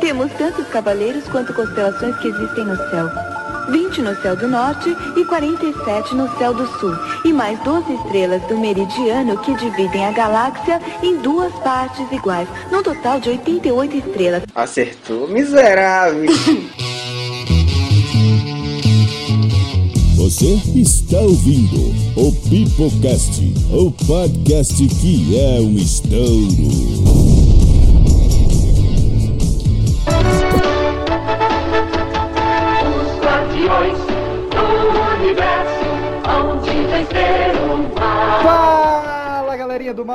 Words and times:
Temos 0.00 0.32
tantos 0.32 0.66
cavaleiros 0.68 1.24
quanto 1.28 1.54
constelações 1.54 2.16
que 2.18 2.28
existem 2.28 2.64
no 2.64 2.76
céu. 2.90 3.08
20 3.70 4.02
no 4.02 4.20
céu 4.20 4.36
do 4.36 4.48
norte 4.48 4.94
e 5.16 5.24
47 5.24 6.14
no 6.14 6.28
céu 6.38 6.52
do 6.52 6.66
sul. 6.78 6.94
E 7.24 7.32
mais 7.32 7.58
12 7.60 7.92
estrelas 7.94 8.42
do 8.42 8.58
meridiano 8.58 9.38
que 9.38 9.54
dividem 9.54 10.04
a 10.04 10.12
galáxia 10.12 10.80
em 11.02 11.18
duas 11.18 11.52
partes 11.60 12.10
iguais. 12.10 12.48
Num 12.70 12.82
total 12.82 13.20
de 13.20 13.30
88 13.30 13.96
estrelas. 13.96 14.42
Acertou, 14.54 15.28
miserável. 15.28 16.30
Você 20.16 20.60
está 20.76 21.18
ouvindo 21.18 21.92
o 22.16 22.32
Pipocast, 22.48 23.42
o 23.72 23.90
podcast 24.06 24.86
que 25.00 25.38
é 25.38 25.60
um 25.60 25.76
estouro. 25.76 27.29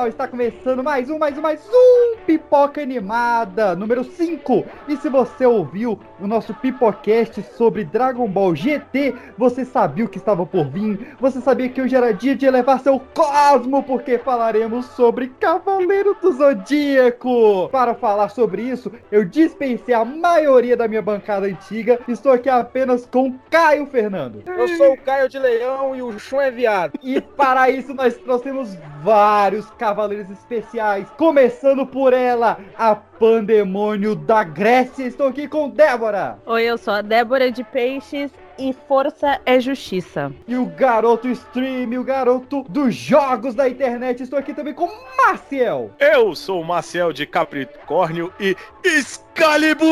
Está 0.04 0.28
começando 0.28 0.84
mais 0.84 1.10
um, 1.10 1.18
mais 1.18 1.38
um, 1.38 1.42
mais 1.42 1.62
um 1.68 2.18
Pipoca 2.28 2.82
Animada, 2.82 3.76
número 3.76 4.04
5. 4.04 4.66
E 4.88 4.98
se 4.98 5.10
você 5.10 5.46
ouviu 5.46 5.98
o 6.20 6.28
nosso 6.28 6.54
Pipocast 6.54 7.42
sobre 7.58 7.86
Dragon 7.86 8.28
Ball 8.28 8.54
GT, 8.54 9.16
você 9.38 9.64
sabia 9.64 10.06
o 10.06 10.10
que 10.10 10.18
estava 10.18 10.46
por 10.46 10.68
vir, 10.68 11.16
você 11.20 11.40
sabia 11.40 11.70
que 11.70 11.82
hoje 11.82 11.96
era 11.96 12.14
dia 12.14 12.36
de 12.36 12.46
elevar 12.46 12.82
seu 12.82 13.00
cosmo, 13.16 13.82
porque 13.84 14.20
falaremos 14.20 14.86
sobre 14.88 15.30
Cavaleiro 15.40 16.16
do 16.22 16.32
Zodíaco. 16.34 17.70
Para 17.70 17.96
falar 17.96 18.30
sobre 18.30 18.62
isso, 18.64 18.92
eu 19.12 19.24
dispensei 19.24 19.96
a 19.96 20.06
maioria 20.06 20.76
da 20.76 20.88
minha 20.88 21.02
bancada 21.02 21.48
antiga, 21.48 22.00
estou 22.08 22.34
aqui 22.34 22.50
apenas 22.50 23.06
com 23.06 23.34
Caio 23.50 23.88
Fernando. 23.88 24.44
Eu 24.46 24.68
sou 24.68 24.94
o 24.94 24.98
Caio 24.98 25.30
de 25.30 25.40
Leão 25.40 25.96
e 25.96 26.02
o 26.02 26.20
Chum 26.20 26.42
é 26.42 26.52
viado. 26.52 27.00
E 27.02 27.20
para 27.22 27.70
isso 27.70 27.94
nós 27.94 28.16
trouxemos 28.18 28.78
vários 29.02 29.70
cavaleiros 29.86 30.32
especiais, 30.32 31.08
começando 31.16 31.86
por 31.86 32.12
ela, 32.12 32.58
a 32.76 32.96
Pandemônio 32.96 34.16
da 34.16 34.44
Grécia. 34.44 35.04
Estou 35.06 35.28
aqui 35.28 35.48
com 35.48 35.70
Débora. 35.70 36.40
Oi, 36.44 36.64
eu 36.64 36.76
sou 36.76 36.92
a 36.92 37.04
Débora 37.04 37.52
de 37.52 37.64
Peixes 37.64 38.32
e 38.58 38.74
força 38.74 39.40
é 39.46 39.60
justiça. 39.60 40.34
E 40.48 40.56
o 40.56 40.66
garoto 40.66 41.28
stream, 41.28 42.00
o 42.00 42.04
garoto 42.04 42.66
dos 42.68 42.96
jogos 42.96 43.54
da 43.54 43.70
internet. 43.70 44.24
Estou 44.24 44.40
aqui 44.40 44.56
também 44.56 44.74
com 44.74 44.90
Maciel. 45.16 45.92
Eu 46.00 46.34
sou 46.34 46.62
o 46.62 46.66
Marcel 46.66 47.14
de 47.14 47.28
Capricórnio 47.28 48.34
e 48.40 48.58
Excalibur! 48.84 49.86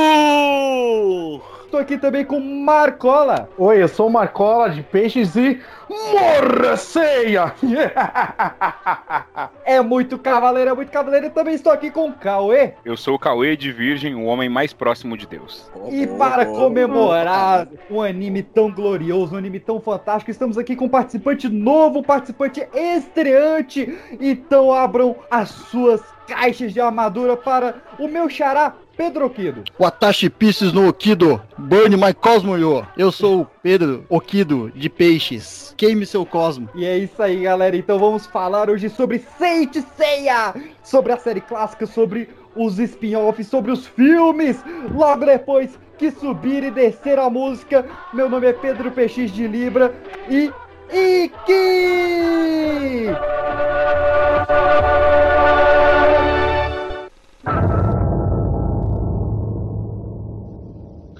Estou 1.73 1.81
aqui 1.81 1.97
também 1.97 2.23
com 2.23 2.39
Marcola. 2.39 3.49
Oi, 3.57 3.81
eu 3.81 3.87
sou 3.87 4.05
o 4.05 4.11
Marcola 4.11 4.69
de 4.69 4.83
Peixes 4.83 5.35
e 5.35 5.59
Morra 5.89 6.77
Ceia! 6.77 7.51
É 9.65 9.81
muito 9.81 10.19
cavaleiro, 10.19 10.69
é 10.69 10.73
muito 10.73 10.91
cavaleiro. 10.91 11.27
E 11.27 11.29
também 11.29 11.55
estou 11.55 11.71
aqui 11.71 11.89
com 11.89 12.11
Cauê. 12.11 12.73
Eu 12.85 12.95
sou 12.95 13.15
o 13.15 13.19
Cauê 13.19 13.55
de 13.55 13.71
Virgem, 13.71 14.13
o 14.13 14.25
homem 14.25 14.49
mais 14.49 14.73
próximo 14.73 15.17
de 15.17 15.25
Deus. 15.25 15.71
E 15.89 16.05
para 16.05 16.45
comemorar 16.45 17.67
um 17.89 18.01
anime 18.01 18.43
tão 18.43 18.69
glorioso, 18.69 19.33
um 19.33 19.37
anime 19.37 19.59
tão 19.59 19.79
fantástico, 19.79 20.29
estamos 20.29 20.57
aqui 20.57 20.75
com 20.75 20.85
um 20.85 20.89
participante 20.89 21.49
novo, 21.49 21.99
um 21.99 22.03
participante 22.03 22.67
estreante. 22.73 23.97
Então 24.19 24.71
abram 24.71 25.15
as 25.31 25.49
suas 25.49 26.01
caixas 26.27 26.73
de 26.73 26.79
armadura 26.79 27.35
para 27.35 27.75
o 27.97 28.07
meu 28.07 28.29
xará 28.29 28.75
Pedro 28.95 29.29
Quido. 29.29 29.63
Watashi 29.79 30.29
Pieces 30.29 30.71
no 30.71 30.87
Okido, 30.87 31.41
Burn 31.57 31.97
My 31.97 32.13
Cosmo 32.13 32.57
Yo. 32.57 32.85
Eu 32.95 33.11
sou 33.11 33.41
o 33.41 33.45
Pedro 33.45 34.05
Okido 34.07 34.71
de 34.75 34.89
Peixes. 34.89 35.73
Queime 35.75 36.05
seu 36.05 36.25
cosmo. 36.25 36.69
E 36.75 36.85
é 36.85 36.97
isso 36.97 37.21
aí, 37.21 37.41
galera. 37.41 37.75
Então 37.75 37.97
vamos 37.97 38.25
falar 38.27 38.69
hoje 38.69 38.89
sobre 38.89 39.19
Saint 39.37 39.75
Seiya, 39.97 40.53
sobre 40.83 41.11
a 41.11 41.17
série 41.17 41.41
clássica, 41.41 41.85
sobre 41.85 42.29
os 42.55 42.77
spin-offs, 42.77 43.47
sobre 43.47 43.71
os 43.71 43.87
filmes. 43.87 44.63
Logo 44.93 45.25
depois 45.25 45.77
que 45.97 46.11
subir 46.11 46.63
e 46.63 46.71
descer 46.71 47.17
a 47.17 47.29
música. 47.29 47.85
Meu 48.13 48.29
nome 48.29 48.47
é 48.47 48.53
Pedro 48.53 48.91
PX 48.91 49.31
de 49.31 49.47
Libra 49.47 49.93
e 50.29 50.51
Iki! 50.91 51.53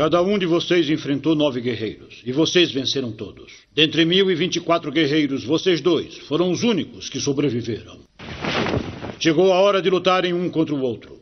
Cada 0.04 0.22
um 0.22 0.38
de 0.38 0.46
vocês 0.46 0.90
enfrentou 0.90 1.34
nove 1.34 1.62
guerreiros, 1.62 2.22
e 2.26 2.34
vocês 2.34 2.74
venceram 2.74 3.10
todos. 3.10 3.54
Dentre 3.74 4.04
mil 4.04 4.30
e 4.30 4.36
vinte 4.36 4.58
e 4.58 4.60
quatro 4.60 4.92
guerreiros, 4.92 5.46
vocês 5.46 5.80
dois 5.80 6.18
foram 6.28 6.52
os 6.52 6.62
únicos 6.62 7.08
que 7.08 7.22
sobreviveram. 7.22 8.02
Chegou 9.18 9.54
a 9.54 9.62
hora 9.62 9.82
de 9.82 9.90
lutarem 9.90 10.34
um 10.34 10.50
contra 10.50 10.76
o 10.76 10.82
outro. 10.82 11.22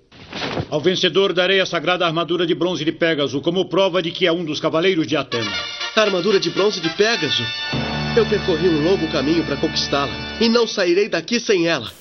Ao 0.67 0.81
vencedor 0.81 1.31
darei 1.31 1.59
a 1.59 1.65
sagrada 1.67 2.07
armadura 2.07 2.43
de 2.43 2.55
bronze 2.55 2.83
de 2.83 2.91
Pégaso 2.91 3.39
como 3.39 3.69
prova 3.69 4.01
de 4.01 4.09
que 4.09 4.25
é 4.25 4.31
um 4.31 4.43
dos 4.43 4.59
cavaleiros 4.59 5.05
de 5.05 5.15
Atena. 5.15 5.53
Armadura 5.95 6.39
de 6.39 6.49
bronze 6.49 6.81
de 6.81 6.89
Pégaso? 6.97 7.43
Eu 8.17 8.25
percorri 8.25 8.67
um 8.67 8.83
longo 8.83 9.07
caminho 9.11 9.45
para 9.45 9.57
conquistá-la 9.57 10.39
e 10.41 10.49
não 10.49 10.65
sairei 10.65 11.07
daqui 11.07 11.39
sem 11.39 11.67
ela. 11.67 12.00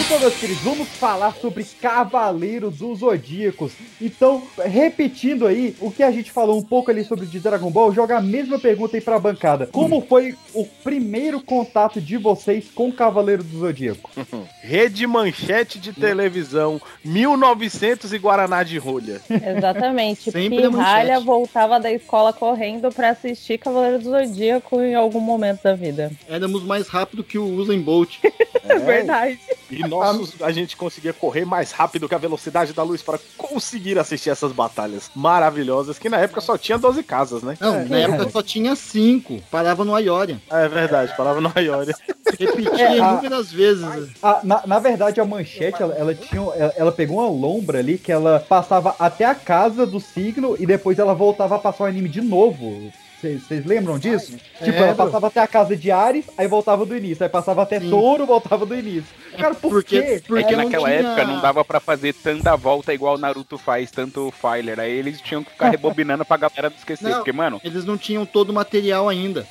Então, 0.00 0.18
meus 0.18 0.34
queridos, 0.36 0.62
vamos 0.62 0.88
falar 0.88 1.34
sobre 1.34 1.62
Cavaleiros 1.62 2.78
dos 2.78 3.00
Zodíacos. 3.00 3.72
Então, 4.00 4.42
repetindo 4.64 5.46
aí 5.46 5.76
o 5.78 5.90
que 5.90 6.02
a 6.02 6.10
gente 6.10 6.32
falou 6.32 6.58
um 6.58 6.62
pouco 6.62 6.90
ali 6.90 7.04
sobre 7.04 7.26
de 7.26 7.38
Dragon 7.38 7.70
Ball, 7.70 7.92
joga 7.92 8.16
a 8.16 8.20
mesma 8.20 8.58
pergunta 8.58 8.96
aí 8.96 9.00
pra 9.00 9.18
bancada. 9.18 9.66
Como 9.66 10.00
foi 10.00 10.34
o 10.54 10.64
primeiro 10.82 11.40
contato 11.40 12.00
de 12.00 12.16
vocês 12.16 12.66
com 12.74 12.90
Cavaleiro 12.90 13.44
do 13.44 13.58
Zodíaco? 13.58 14.10
Rede 14.62 15.06
Manchete 15.06 15.78
de 15.78 15.92
Televisão, 15.92 16.80
1900 17.04 18.12
e 18.12 18.18
Guaraná 18.18 18.62
de 18.62 18.78
Rolha. 18.78 19.20
Exatamente. 19.30 20.30
Sempre 20.32 20.64
a 20.64 20.70
Pirralha 20.70 21.20
voltava 21.20 21.78
da 21.78 21.92
escola 21.92 22.32
correndo 22.32 22.90
pra 22.90 23.10
assistir 23.10 23.58
Cavaleiro 23.58 23.98
do 23.98 24.10
Zodíaco 24.10 24.80
em 24.80 24.94
algum 24.94 25.20
momento 25.20 25.62
da 25.62 25.74
vida. 25.74 26.10
Éramos 26.28 26.64
mais 26.64 26.88
rápido 26.88 27.22
que 27.22 27.38
o 27.38 27.44
Usain 27.44 27.80
Bolt. 27.82 28.16
É 28.62 28.78
verdade. 28.78 29.40
E 29.68 29.82
nossos, 29.90 30.40
a 30.42 30.50
gente 30.52 30.76
conseguia 30.76 31.12
correr 31.12 31.44
mais 31.44 31.72
rápido 31.72 32.08
que 32.08 32.14
a 32.14 32.18
velocidade 32.18 32.72
da 32.72 32.82
luz 32.82 33.02
para 33.02 33.18
conseguir 33.36 33.98
assistir 33.98 34.30
essas 34.30 34.52
batalhas 34.52 35.10
maravilhosas, 35.14 35.98
que 35.98 36.08
na 36.08 36.18
época 36.18 36.40
só 36.40 36.56
tinha 36.56 36.78
12 36.78 37.02
casas, 37.02 37.42
né? 37.42 37.56
Não, 37.60 37.84
na 37.86 37.98
época 37.98 38.30
só 38.30 38.42
tinha 38.42 38.74
cinco. 38.76 39.40
Parava 39.50 39.84
no 39.84 39.94
Aioria. 39.94 40.40
É 40.50 40.68
verdade, 40.68 41.14
falava 41.16 41.40
no 41.40 41.52
Ayori. 41.54 41.92
Repetia 42.38 42.70
É, 42.84 42.86
a- 43.00 43.12
inúmeras 43.12 43.52
vezes. 43.52 43.84
Ah, 44.22 44.40
na, 44.42 44.62
na 44.66 44.78
verdade, 44.78 45.20
a 45.20 45.24
manchete, 45.24 45.82
ela, 45.82 45.94
ela 45.94 46.14
tinha, 46.14 46.40
ela, 46.54 46.72
ela 46.76 46.92
pegou 46.92 47.18
uma 47.18 47.28
lombra 47.28 47.78
ali 47.78 47.98
que 47.98 48.12
ela 48.12 48.44
passava 48.48 48.94
até 48.98 49.24
a 49.24 49.34
casa 49.34 49.84
do 49.86 50.00
signo 50.00 50.56
e 50.58 50.64
depois 50.66 50.98
ela 50.98 51.14
voltava 51.14 51.56
a 51.56 51.58
passar 51.58 51.84
o 51.84 51.86
anime 51.86 52.08
de 52.08 52.20
novo. 52.20 52.90
Vocês 53.20 53.66
lembram 53.66 53.98
disso? 53.98 54.32
tipo, 54.64 54.78
ela 54.78 54.94
passava 54.94 55.26
até 55.26 55.40
a 55.40 55.46
casa 55.46 55.76
de 55.76 55.90
Ares, 55.90 56.24
aí 56.38 56.48
voltava 56.48 56.86
do 56.86 56.96
início. 56.96 57.22
Aí 57.22 57.28
passava 57.28 57.60
até 57.62 57.78
Sim. 57.78 57.90
Touro, 57.90 58.24
voltava 58.24 58.64
do 58.64 58.74
início. 58.74 59.12
Cara, 59.40 59.54
por 59.54 59.70
Porque- 59.70 60.00
quê? 60.02 60.22
porque 60.26 60.56
não 60.56 60.64
naquela 60.64 60.88
tinha- 60.88 61.00
época 61.00 61.24
não 61.26 61.40
dava 61.40 61.64
pra 61.64 61.80
fazer 61.80 62.12
tanta 62.14 62.56
volta 62.56 62.92
igual 62.94 63.14
o 63.14 63.18
Naruto 63.18 63.56
faz, 63.58 63.90
tanto 63.90 64.28
o 64.28 64.30
Filer. 64.30 64.78
Aí 64.80 64.90
eles 64.92 65.20
tinham 65.20 65.42
que 65.44 65.50
ficar 65.50 65.70
rebobinando 65.70 66.24
pra 66.24 66.36
galera 66.36 66.70
não 66.70 66.76
esquecer. 66.76 67.08
Não. 67.08 67.16
Porque, 67.16 67.32
mano, 67.32 67.60
Eles 67.64 67.84
não 67.84 67.96
tinham 67.98 68.24
todo 68.26 68.50
o 68.50 68.52
material 68.54 69.08
ainda. 69.08 69.46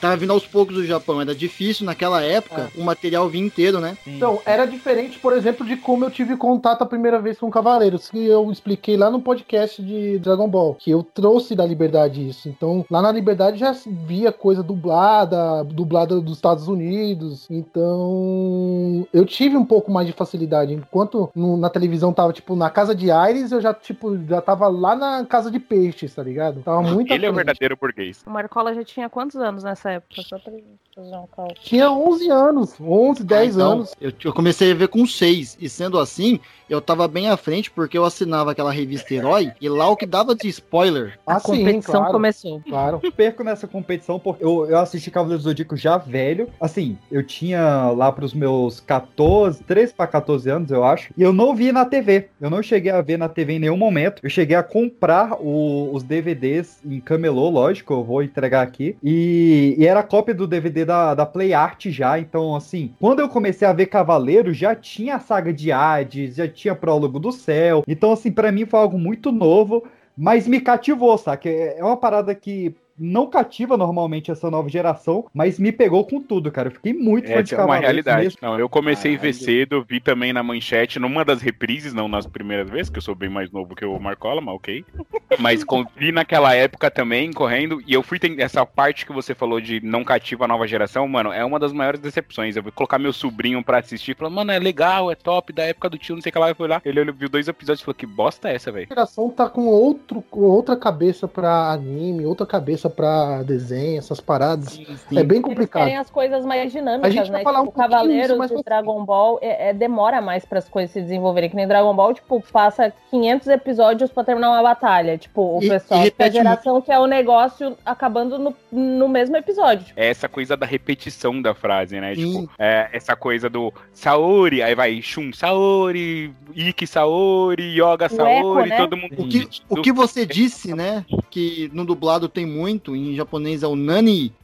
Tava 0.00 0.16
vindo 0.16 0.32
aos 0.32 0.46
poucos 0.46 0.74
do 0.74 0.86
Japão. 0.86 1.20
Era 1.20 1.34
difícil 1.34 1.84
naquela 1.86 2.22
época 2.22 2.70
o 2.76 2.82
material 2.82 3.28
vir 3.28 3.40
inteiro, 3.40 3.80
né? 3.80 3.96
Então, 4.06 4.40
era 4.44 4.64
diferente, 4.66 5.18
por 5.18 5.32
exemplo, 5.32 5.66
de 5.66 5.76
como 5.76 6.04
eu 6.04 6.10
tive 6.10 6.36
contato 6.36 6.82
a 6.82 6.86
primeira 6.86 7.20
vez 7.20 7.38
com 7.38 7.50
Cavaleiros, 7.50 8.10
que 8.10 8.24
eu 8.26 8.50
expliquei 8.50 8.96
lá 8.96 9.10
no 9.10 9.20
podcast 9.20 9.82
de 9.82 10.18
Dragon 10.18 10.48
Ball, 10.48 10.74
que 10.74 10.90
eu 10.90 11.02
trouxe 11.02 11.54
da 11.54 11.64
Liberdade 11.64 12.26
isso. 12.28 12.48
Então, 12.48 12.84
lá 12.90 13.00
na 13.02 13.10
Liberdade 13.12 13.58
já 13.58 13.74
via 14.06 14.32
coisa 14.32 14.62
dublada, 14.62 15.62
dublada 15.64 16.20
dos 16.20 16.34
Estados 16.36 16.68
Unidos. 16.68 17.46
Então, 17.50 19.06
eu 19.12 19.24
tive 19.34 19.56
um 19.56 19.64
pouco 19.64 19.90
mais 19.90 20.06
de 20.06 20.12
facilidade. 20.12 20.72
Enquanto 20.72 21.30
no- 21.34 21.56
na 21.56 21.68
televisão 21.68 22.12
tava, 22.12 22.32
tipo, 22.32 22.54
na 22.54 22.70
casa 22.70 22.94
de 22.94 23.10
Ares, 23.10 23.50
eu 23.50 23.60
já, 23.60 23.74
tipo, 23.74 24.16
já 24.28 24.40
tava 24.40 24.68
lá 24.68 24.94
na 24.94 25.24
casa 25.26 25.50
de 25.50 25.58
peixes, 25.58 26.14
tá 26.14 26.22
ligado? 26.22 26.62
Tava 26.62 26.82
muito 26.82 27.12
ele 27.12 27.26
é 27.26 27.30
o 27.30 27.32
frente. 27.34 27.46
verdadeiro 27.46 27.76
burguês. 27.76 28.22
O 28.26 28.30
Marcola 28.30 28.74
já 28.74 28.84
tinha 28.84 29.08
quantos 29.08 29.36
anos 29.36 29.64
nessa 29.64 29.90
época? 29.90 30.22
Só 30.22 30.38
pra 30.38 30.52
fazer 30.94 31.16
um 31.16 31.26
cálculo. 31.26 31.54
Tinha 31.60 31.90
11 31.90 32.30
anos, 32.30 32.74
11, 32.80 33.24
10 33.24 33.56
Ah, 33.56 33.60
então, 33.60 33.72
anos. 33.72 33.94
Eu, 34.00 34.12
eu 34.24 34.32
comecei 34.32 34.70
a 34.70 34.74
ver 34.74 34.88
com 34.88 35.04
seis. 35.06 35.56
E 35.60 35.68
sendo 35.68 35.98
assim, 35.98 36.38
eu 36.70 36.80
tava 36.80 37.08
bem 37.08 37.28
à 37.28 37.36
frente 37.36 37.70
porque 37.70 37.98
eu 37.98 38.04
assinava 38.04 38.52
aquela 38.52 38.70
revista 38.72 39.12
Herói 39.12 39.52
e 39.60 39.68
lá 39.68 39.88
o 39.88 39.96
que 39.96 40.06
dava 40.06 40.34
de 40.34 40.48
spoiler. 40.48 41.18
A 41.26 41.34
Ah, 41.36 41.40
sim, 41.40 41.58
competição 41.58 41.94
claro. 42.00 42.12
começou. 42.12 42.60
Claro. 42.68 43.00
Eu 43.02 43.10
perco 43.12 43.42
nessa 43.42 43.66
competição 43.66 44.18
porque 44.20 44.44
eu, 44.44 44.66
eu 44.68 44.78
assisti 44.78 45.10
Cavaleiro 45.10 45.42
do 45.42 45.44
Zodíaco 45.48 45.76
já 45.76 45.98
velho. 45.98 46.48
Assim, 46.60 46.96
eu 47.10 47.24
tinha 47.26 47.90
lá 47.90 48.12
pros 48.12 48.32
meus 48.32 48.78
14, 48.80 49.23
13 49.66 49.94
para 49.94 50.06
14 50.06 50.48
anos, 50.50 50.70
eu 50.70 50.84
acho. 50.84 51.12
E 51.16 51.22
eu 51.22 51.32
não 51.32 51.54
vi 51.54 51.72
na 51.72 51.84
TV. 51.84 52.28
Eu 52.40 52.50
não 52.50 52.62
cheguei 52.62 52.90
a 52.92 53.00
ver 53.00 53.16
na 53.18 53.28
TV 53.28 53.54
em 53.54 53.58
nenhum 53.58 53.76
momento. 53.76 54.20
Eu 54.22 54.30
cheguei 54.30 54.56
a 54.56 54.62
comprar 54.62 55.34
o- 55.40 55.90
os 55.92 56.02
DVDs 56.02 56.80
em 56.84 57.00
camelô, 57.00 57.48
lógico, 57.48 57.92
eu 57.92 58.04
vou 58.04 58.22
entregar 58.22 58.62
aqui. 58.62 58.96
E, 59.02 59.74
e 59.78 59.86
era 59.86 60.02
cópia 60.02 60.34
do 60.34 60.46
DVD 60.46 60.84
da, 60.84 61.14
da 61.14 61.26
Play 61.26 61.52
Art 61.54 61.86
já. 61.88 62.18
Então, 62.18 62.54
assim, 62.56 62.92
quando 63.00 63.20
eu 63.20 63.28
comecei 63.28 63.66
a 63.66 63.72
ver 63.72 63.86
Cavaleiro, 63.86 64.52
já 64.52 64.74
tinha 64.74 65.16
a 65.16 65.20
saga 65.20 65.52
de 65.52 65.70
Hades, 65.72 66.36
já 66.36 66.48
tinha 66.48 66.74
Prólogo 66.74 67.18
do 67.18 67.32
Céu. 67.32 67.82
Então, 67.86 68.12
assim, 68.12 68.30
pra 68.32 68.50
mim 68.52 68.66
foi 68.66 68.80
algo 68.80 68.98
muito 68.98 69.30
novo. 69.32 69.84
Mas 70.16 70.46
me 70.46 70.60
cativou, 70.60 71.18
saca? 71.18 71.48
É 71.48 71.78
é 71.80 71.84
uma 71.84 71.96
parada 71.96 72.32
que 72.36 72.72
não 72.98 73.26
cativa 73.26 73.76
normalmente 73.76 74.30
essa 74.30 74.50
nova 74.50 74.68
geração, 74.68 75.24
mas 75.34 75.58
me 75.58 75.72
pegou 75.72 76.04
com 76.04 76.20
tudo, 76.20 76.50
cara. 76.50 76.68
Eu 76.68 76.72
fiquei 76.72 76.92
muito 76.92 77.30
É 77.30 77.36
fã 77.36 77.42
de 77.42 77.54
uma 77.54 77.58
Cavaleiros 77.58 77.86
realidade. 77.86 78.22
mesmo. 78.24 78.38
Não, 78.42 78.58
eu 78.58 78.68
comecei 78.68 79.16
a 79.16 79.18
ver 79.18 79.32
cedo, 79.32 79.84
vi 79.88 80.00
também 80.00 80.32
na 80.32 80.42
manchete, 80.42 80.98
numa 80.98 81.24
das 81.24 81.40
reprises, 81.42 81.92
não 81.92 82.08
nas 82.08 82.26
primeiras 82.26 82.68
vezes, 82.70 82.90
que 82.90 82.98
eu 82.98 83.02
sou 83.02 83.14
bem 83.14 83.28
mais 83.28 83.50
novo 83.50 83.74
que 83.74 83.84
o 83.84 83.98
Marcola, 83.98 84.40
mas 84.40 84.54
ok. 84.54 84.84
Mas 85.38 85.64
com- 85.64 85.84
vi 85.96 86.12
naquela 86.12 86.54
época 86.54 86.90
também, 86.90 87.32
correndo, 87.32 87.82
e 87.86 87.92
eu 87.92 88.02
fui 88.04 88.20
ter 88.20 88.38
essa 88.40 88.64
parte 88.64 89.04
que 89.04 89.12
você 89.12 89.34
falou 89.34 89.60
de 89.60 89.80
não 89.84 90.04
cativa 90.04 90.44
a 90.44 90.48
nova 90.48 90.66
geração, 90.66 91.08
mano, 91.08 91.32
é 91.32 91.44
uma 91.44 91.58
das 91.58 91.72
maiores 91.72 91.98
decepções. 92.00 92.54
Eu 92.54 92.62
vou 92.62 92.70
colocar 92.70 92.98
meu 93.00 93.12
sobrinho 93.12 93.62
pra 93.64 93.78
assistir, 93.78 94.16
falando, 94.16 94.34
mano, 94.34 94.52
é 94.52 94.58
legal, 94.60 95.10
é 95.10 95.16
top, 95.16 95.52
da 95.52 95.64
época 95.64 95.90
do 95.90 95.98
tio, 95.98 96.14
não 96.14 96.22
sei 96.22 96.30
o 96.30 96.32
que 96.32 96.38
lá. 96.38 96.50
Eu 96.50 96.54
fui 96.54 96.68
lá, 96.68 96.80
ele, 96.84 97.00
ele 97.00 97.10
viu 97.12 97.28
dois 97.28 97.48
episódios 97.48 97.80
e 97.80 97.84
falou, 97.84 97.94
que 97.96 98.06
bosta 98.06 98.48
é 98.48 98.54
essa, 98.54 98.70
velho? 98.70 98.86
A 98.88 98.94
geração 98.94 99.28
tá 99.28 99.48
com 99.48 99.66
outro, 99.66 100.22
com 100.30 100.40
outra 100.42 100.76
cabeça 100.76 101.26
pra 101.26 101.72
anime, 101.72 102.24
outra 102.24 102.46
cabeça 102.46 102.83
pra 102.90 103.42
desenho, 103.42 103.98
essas 103.98 104.20
paradas. 104.20 104.78
É 105.12 105.22
bem 105.22 105.38
Eles 105.38 105.42
complicado. 105.42 105.82
querem 105.82 105.96
as 105.96 106.10
coisas 106.10 106.44
mais 106.44 106.62
A 106.62 106.66
dinâmicas, 106.66 107.12
gente 107.12 107.30
vai 107.30 107.38
né? 107.40 107.44
falar 107.44 107.58
Tipo, 107.60 107.70
um 107.70 107.72
Cavaleiros 107.72 108.40
disso 108.40 108.60
e 108.60 108.62
Dragon 108.62 109.04
Ball 109.04 109.38
é, 109.42 109.70
é- 109.70 109.72
demora 109.74 110.20
mais 110.20 110.44
para 110.44 110.58
as 110.58 110.68
coisas 110.68 110.90
se 110.90 111.00
desenvolverem. 111.00 111.50
Que 111.50 111.56
nem 111.56 111.66
Dragon 111.66 111.94
Ball, 111.94 112.14
tipo, 112.14 112.42
passa 112.52 112.92
500 113.10 113.48
episódios 113.48 114.10
pra 114.10 114.24
terminar 114.24 114.50
uma 114.50 114.62
batalha. 114.62 115.16
Tipo, 115.18 115.58
o 115.58 115.62
E- 115.62 115.68
pessoal, 115.68 116.00
e 116.00 116.04
tipo, 116.04 116.22
a 116.22 116.28
geração 116.30 116.80
que 116.80 116.90
é 116.92 116.98
o 116.98 117.06
negócio 117.06 117.76
acabando 117.84 118.38
no, 118.38 118.54
no 118.72 119.08
mesmo 119.08 119.36
episódio. 119.36 119.86
Tipo, 119.86 120.00
É 120.00 120.08
essa 120.08 120.28
coisa 120.28 120.56
da 120.56 120.66
repetição 120.66 121.40
da 121.40 121.54
frase, 121.54 122.00
né? 122.00 122.14
Tipo, 122.14 122.50
é 122.58 122.88
essa 122.92 123.14
coisa 123.16 123.48
do 123.48 123.72
Saori, 123.92 124.62
aí 124.62 124.74
vai 124.74 125.00
Shun 125.02 125.32
Saori, 125.32 126.32
Ikki 126.54 126.86
Saori, 126.86 127.62
Yoga 127.80 128.06
O 128.06 128.08
Saori, 128.10 128.32
eco, 128.38 128.66
né? 128.66 128.76
todo 128.76 128.96
mundo. 128.96 129.14
O 129.18 129.28
que, 129.28 129.48
o 129.68 129.82
que 129.82 129.92
você 129.92 130.24
disse, 130.26 130.74
né? 130.74 131.04
Que 131.30 131.70
no 131.72 131.84
dublado 131.84 132.28
tem 132.28 132.46
muito, 132.46 132.73
em 132.94 133.14
japonês 133.14 133.62
é 133.62 133.66
o 133.66 133.76
Nani. 133.76 134.34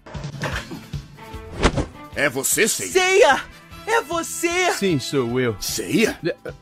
É 2.15 2.29
você, 2.29 2.69
Seiya? 2.69 2.93
Ceia! 2.93 3.45
É 3.87 4.01
você! 4.03 4.73
Sim, 4.73 4.99
sou 4.99 5.41
eu. 5.41 5.57
Seiya? 5.59 6.19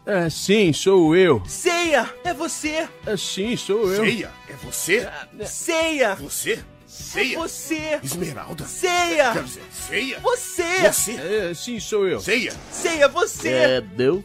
É, 0.07 0.31
sim, 0.31 0.73
sou 0.73 1.15
eu. 1.15 1.43
Ceia! 1.47 2.09
É 2.25 2.33
você! 2.33 2.89
É, 3.07 3.17
sim, 3.17 3.57
sou 3.57 3.93
eu. 3.93 4.05
Seiya? 4.05 4.31
É 4.49 4.55
você? 4.55 5.09
Ceia! 5.45 6.15
Você? 6.15 6.59
Seiya? 6.87 7.35
É 7.35 7.39
você! 7.39 8.01
Esmeralda? 8.03 8.65
Ceia! 8.65 9.33
Quer 9.33 9.43
dizer, 9.43 9.63
Seiya? 9.71 10.21
Você! 10.21 10.81
Você? 10.81 11.13
É, 11.13 11.55
sim, 11.55 11.81
sou 11.81 12.07
eu. 12.07 12.21
Seiya? 12.21 12.53
Ceia, 12.71 13.09
você! 13.09 13.81
deu? 13.81 14.25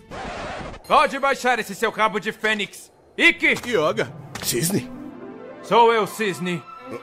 Pode 0.88 1.18
baixar 1.20 1.60
esse 1.60 1.76
seu 1.76 1.92
cabo 1.92 2.20
de 2.20 2.32
fênix. 2.32 2.92
Ikki! 3.18 3.56
Yoga? 3.70 4.14
Cisne? 4.44 4.90
Sou 5.64 5.94
eu, 5.94 6.06
Cisne. 6.06 6.62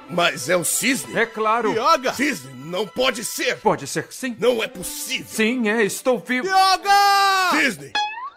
Mas 0.09 0.49
é 0.49 0.57
o 0.57 0.65
Cisne? 0.65 1.19
É 1.19 1.27
claro. 1.27 1.73
Yoga! 1.73 2.13
Cisne, 2.13 2.53
não 2.65 2.87
pode 2.87 3.25
ser! 3.25 3.57
Pode 3.59 3.87
ser 3.87 4.07
sim. 4.11 4.37
Não 4.39 4.63
é 4.63 4.69
possível! 4.69 5.27
Sim, 5.29 5.69
é, 5.69 5.85
estou 5.85 6.19
vivo. 6.19 6.47
Yoga! 6.47 7.51
Cisne! 7.53 7.93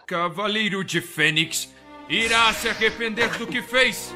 Cavaleiro 0.06 0.84
de 0.84 1.00
Fênix 1.00 1.68
irá 2.08 2.52
se 2.52 2.68
arrepender 2.68 3.30
do 3.38 3.46
que 3.46 3.62
fez. 3.62 4.14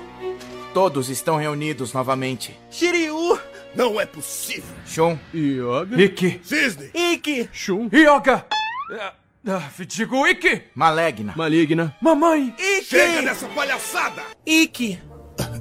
Todos 0.74 1.08
estão 1.08 1.36
reunidos 1.36 1.92
novamente. 1.92 2.58
Shiryu! 2.70 3.38
Não 3.74 4.00
é 4.00 4.06
possível! 4.06 4.74
Shun. 4.86 5.18
Yoga? 5.34 6.00
Ikki. 6.00 6.40
Cisne! 6.42 6.90
Ikki! 6.94 7.48
Shun. 7.52 7.88
Yoga! 7.92 8.46
Ah, 9.00 9.14
ah, 9.46 9.70
digo 9.86 10.26
Ikki. 10.26 10.62
Malegna. 10.74 11.34
Maligna. 11.36 11.96
Mamãe. 12.00 12.54
Ikki! 12.58 12.84
Chega 12.84 13.22
dessa 13.22 13.48
palhaçada! 13.48 14.22
Ikki! 14.46 14.98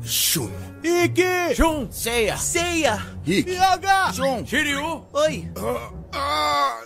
Shun! 0.03 0.51
Ikki! 0.87 1.55
Shun. 1.55 1.91
Ceia! 1.91 2.37
Ceia! 2.37 3.01
Ikki! 3.25 3.51
Yoga! 3.51 4.13
Shun! 4.13 4.45
Shiryu. 4.45 5.05
Oi! 5.13 5.51
Ah, 5.57 5.91
ah, 6.13 6.81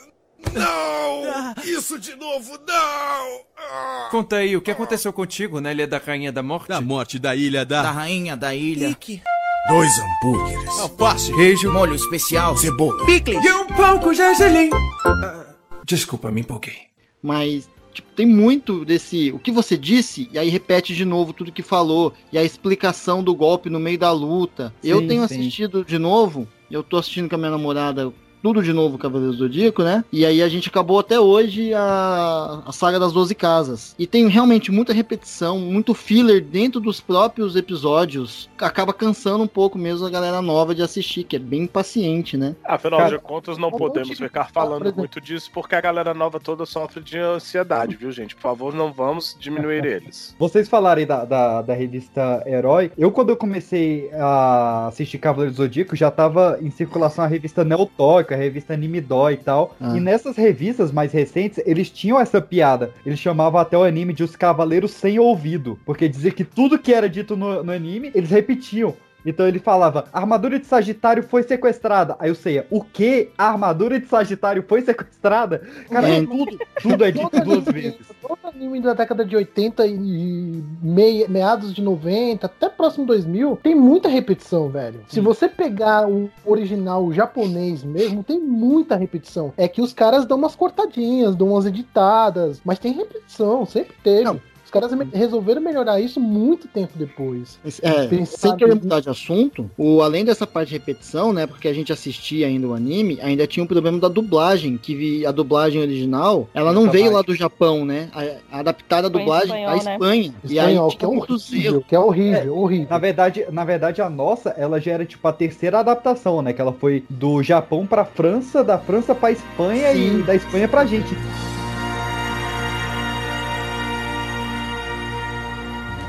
não! 0.53 1.53
Isso 1.63 2.00
de 2.00 2.15
novo, 2.15 2.57
não! 2.68 3.42
Ah. 3.57 4.07
Conta 4.09 4.38
aí, 4.38 4.57
o 4.57 4.62
que 4.62 4.71
aconteceu 4.71 5.13
contigo 5.13 5.62
na 5.62 5.71
Ilha 5.71 5.88
da 5.88 6.00
Rainha 6.00 6.31
da 6.31 6.42
Morte? 6.42 6.69
Da 6.69 6.81
morte 6.81 7.19
da 7.19 7.36
ilha 7.36 7.63
da... 7.65 7.83
Da 7.83 7.92
rainha 7.92 8.36
da 8.36 8.56
ilha. 8.56 8.89
Ikki! 8.89 9.21
Dois 9.68 9.92
hambúrgueres. 10.00 10.80
Alface. 10.80 11.33
Queijo. 11.36 11.71
Molho 11.71 11.94
especial. 11.95 12.57
Cebola. 12.57 13.06
Picles. 13.06 13.45
E 13.45 13.53
um 13.53 13.68
pão 13.68 14.00
com 14.00 14.12
gergelim. 14.12 14.71
Ah, 15.06 15.45
desculpa, 15.86 16.31
me 16.31 16.42
empolguei. 16.42 16.77
Mas 17.21 17.69
tipo, 17.91 18.09
tem 18.15 18.25
muito 18.25 18.83
desse. 18.85 19.31
O 19.31 19.39
que 19.39 19.51
você 19.51 19.77
disse, 19.77 20.29
e 20.31 20.39
aí 20.39 20.49
repete 20.49 20.95
de 20.95 21.05
novo 21.05 21.33
tudo 21.33 21.51
que 21.51 21.61
falou, 21.61 22.13
e 22.31 22.38
a 22.38 22.43
explicação 22.43 23.23
do 23.23 23.35
golpe 23.35 23.69
no 23.69 23.79
meio 23.79 23.97
da 23.97 24.11
luta. 24.11 24.73
eu 24.83 24.99
Sim, 24.99 25.07
tenho 25.07 25.27
sim. 25.27 25.35
assistido 25.35 25.85
de 25.85 25.97
novo, 25.97 26.47
eu 26.69 26.83
tô 26.83 26.97
assistindo 26.97 27.29
com 27.29 27.35
a 27.35 27.38
minha 27.38 27.51
namorada. 27.51 28.11
Tudo 28.41 28.63
de 28.63 28.73
novo 28.73 28.97
Cavaleiro 28.97 29.33
do 29.33 29.38
Zodíaco, 29.38 29.83
né? 29.83 30.03
E 30.11 30.25
aí 30.25 30.41
a 30.41 30.49
gente 30.49 30.69
acabou 30.69 30.99
até 30.99 31.19
hoje 31.19 31.73
a, 31.73 32.63
a 32.65 32.71
saga 32.71 32.99
das 32.99 33.13
12 33.13 33.35
casas. 33.35 33.95
E 33.97 34.07
tem 34.07 34.27
realmente 34.27 34.71
muita 34.71 34.93
repetição, 34.93 35.59
muito 35.59 35.93
filler 35.93 36.43
dentro 36.43 36.79
dos 36.79 36.99
próprios 36.99 37.55
episódios. 37.55 38.49
Acaba 38.57 38.93
cansando 38.93 39.43
um 39.43 39.47
pouco 39.47 39.77
mesmo 39.77 40.05
a 40.05 40.09
galera 40.09 40.41
nova 40.41 40.73
de 40.73 40.81
assistir, 40.81 41.23
que 41.23 41.35
é 41.35 41.39
bem 41.39 41.67
paciente, 41.67 42.35
né? 42.35 42.55
Afinal 42.63 42.99
Cara, 42.99 43.17
de 43.17 43.23
contas, 43.23 43.57
não 43.57 43.71
podemos 43.71 44.17
ficar 44.17 44.49
falando 44.51 44.93
muito 44.95 45.21
disso 45.21 45.49
porque 45.53 45.75
a 45.75 45.81
galera 45.81 46.13
nova 46.13 46.39
toda 46.39 46.65
sofre 46.65 47.01
de 47.01 47.17
ansiedade, 47.17 47.95
viu, 47.95 48.11
gente? 48.11 48.35
Por 48.35 48.41
favor, 48.41 48.73
não 48.73 48.91
vamos 48.91 49.38
diminuir 49.39 49.85
eles. 49.85 50.35
Vocês 50.39 50.67
falarem 50.67 51.05
da, 51.05 51.25
da, 51.25 51.61
da 51.61 51.73
revista 51.73 52.43
Herói. 52.45 52.91
Eu, 52.97 53.11
quando 53.11 53.29
eu 53.29 53.38
comecei 53.38 54.09
a 54.13 54.88
assistir 54.88 55.17
Cavaleiro 55.17 55.53
do 55.53 55.57
Zodíaco, 55.57 55.95
já 55.95 56.09
tava 56.09 56.57
em 56.61 56.71
circulação 56.71 57.23
a 57.23 57.27
revista 57.27 57.63
Neotóica, 57.63 58.30
a 58.33 58.37
revista 58.37 58.73
Anime 58.73 59.01
Dói 59.01 59.33
e 59.33 59.37
tal. 59.37 59.75
Ah. 59.79 59.95
E 59.95 59.99
nessas 59.99 60.35
revistas 60.35 60.91
mais 60.91 61.11
recentes, 61.11 61.61
eles 61.65 61.89
tinham 61.89 62.19
essa 62.19 62.41
piada. 62.41 62.91
Eles 63.05 63.19
chamavam 63.19 63.59
até 63.59 63.77
o 63.77 63.83
anime 63.83 64.13
de 64.13 64.23
Os 64.23 64.35
Cavaleiros 64.35 64.91
Sem 64.91 65.19
Ouvido. 65.19 65.79
Porque 65.85 66.07
dizia 66.07 66.31
que 66.31 66.43
tudo 66.43 66.79
que 66.79 66.93
era 66.93 67.09
dito 67.09 67.35
no, 67.35 67.63
no 67.63 67.71
anime, 67.71 68.11
eles 68.13 68.29
repetiam. 68.29 68.95
Então 69.25 69.47
ele 69.47 69.59
falava, 69.59 70.05
a 70.11 70.19
armadura 70.19 70.59
de 70.59 70.65
Sagitário 70.65 71.23
foi 71.23 71.43
sequestrada. 71.43 72.15
Aí 72.19 72.29
eu 72.29 72.35
sei, 72.35 72.63
o 72.69 72.81
que? 72.83 73.29
A 73.37 73.49
armadura 73.49 73.99
de 73.99 74.07
Sagitário 74.07 74.63
foi 74.67 74.81
sequestrada? 74.81 75.61
Cara, 75.89 76.09
É. 76.09 76.25
tudo, 76.25 76.57
tudo 76.81 77.05
é 77.05 77.11
dito 77.11 77.39
duas 77.43 77.63
vezes. 77.65 77.97
Todo 78.21 78.37
anime 78.43 78.79
da 78.81 78.93
década 78.93 79.23
de 79.25 79.35
80 79.35 79.85
e 79.87 80.63
meia- 80.81 81.27
meados 81.27 81.73
de 81.73 81.81
90, 81.81 82.45
até 82.47 82.69
próximo 82.69 83.05
2000, 83.05 83.59
tem 83.61 83.75
muita 83.75 84.09
repetição, 84.09 84.69
velho. 84.69 85.01
Se 85.07 85.19
você 85.19 85.47
pegar 85.47 86.07
o 86.09 86.29
original 86.45 87.11
japonês 87.13 87.83
mesmo, 87.83 88.23
tem 88.23 88.39
muita 88.39 88.95
repetição. 88.95 89.53
É 89.57 89.67
que 89.67 89.81
os 89.81 89.93
caras 89.93 90.25
dão 90.25 90.37
umas 90.37 90.55
cortadinhas, 90.55 91.35
dão 91.35 91.49
umas 91.53 91.65
editadas, 91.65 92.61
mas 92.65 92.79
tem 92.79 92.91
repetição, 92.93 93.65
sempre 93.65 93.95
teve. 94.03 94.41
Os 94.71 94.79
caras 94.79 94.91
resolveram 95.13 95.59
melhorar 95.61 95.99
isso 95.99 96.17
muito 96.17 96.65
tempo 96.65 96.93
depois. 96.95 97.59
É, 97.81 98.07
Pensar 98.07 98.37
sem 98.37 98.55
querer 98.55 98.75
mudar 98.75 99.01
de 99.01 99.09
assunto, 99.09 99.69
o, 99.77 100.01
além 100.01 100.23
dessa 100.23 100.47
parte 100.47 100.69
de 100.69 100.75
repetição, 100.75 101.33
né? 101.33 101.45
Porque 101.45 101.67
a 101.67 101.73
gente 101.73 101.91
assistia 101.91 102.47
ainda 102.47 102.67
o 102.67 102.73
anime, 102.73 103.19
ainda 103.21 103.45
tinha 103.45 103.65
o 103.65 103.67
problema 103.67 103.99
da 103.99 104.07
dublagem, 104.07 104.77
que 104.77 104.95
vi- 104.95 105.25
a 105.25 105.31
dublagem 105.31 105.81
original, 105.81 106.47
ela 106.53 106.71
não 106.71 106.89
veio 106.89 107.11
lá 107.11 107.21
do 107.21 107.35
Japão, 107.35 107.83
né? 107.83 108.07
A, 108.13 108.55
a 108.55 108.59
adaptada 108.61 109.07
a 109.07 109.09
dublagem 109.09 109.47
espanhol, 109.49 109.67
à 109.67 109.83
né? 109.83 109.91
Espanha. 109.91 110.33
E 110.49 110.57
aí 110.57 110.67
Espanhol, 110.67 110.87
tinha 110.87 110.97
que 110.99 111.03
é 111.03 111.07
horrível, 111.09 111.83
que 111.89 111.95
é 111.95 111.99
horrível, 111.99 112.57
horrível. 112.57 112.87
Na 112.89 112.97
verdade, 112.97 113.45
na 113.51 113.65
verdade, 113.65 114.01
a 114.01 114.09
nossa, 114.09 114.51
ela 114.51 114.79
já 114.79 114.93
era 114.93 115.03
tipo 115.05 115.27
a 115.27 115.33
terceira 115.33 115.79
adaptação, 115.79 116.41
né? 116.41 116.53
Que 116.53 116.61
ela 116.61 116.71
foi 116.71 117.03
do 117.09 117.43
Japão 117.43 117.85
pra 117.85 118.05
França, 118.05 118.63
da 118.63 118.77
França 118.77 119.13
pra 119.13 119.33
Espanha 119.33 119.91
Sim. 119.91 120.19
e 120.21 120.23
da 120.23 120.33
Espanha 120.33 120.69
pra 120.69 120.85
gente. 120.85 121.13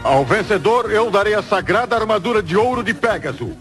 Ao 0.05 0.25
vencedor, 0.25 0.91
eu 0.91 1.13
darei 1.13 1.33
a 1.33 1.43
sagrada 1.43 1.95
armadura 1.95 2.43
de 2.43 2.57
ouro 2.57 2.83
de 2.83 2.93
Pégaso. 2.93 3.53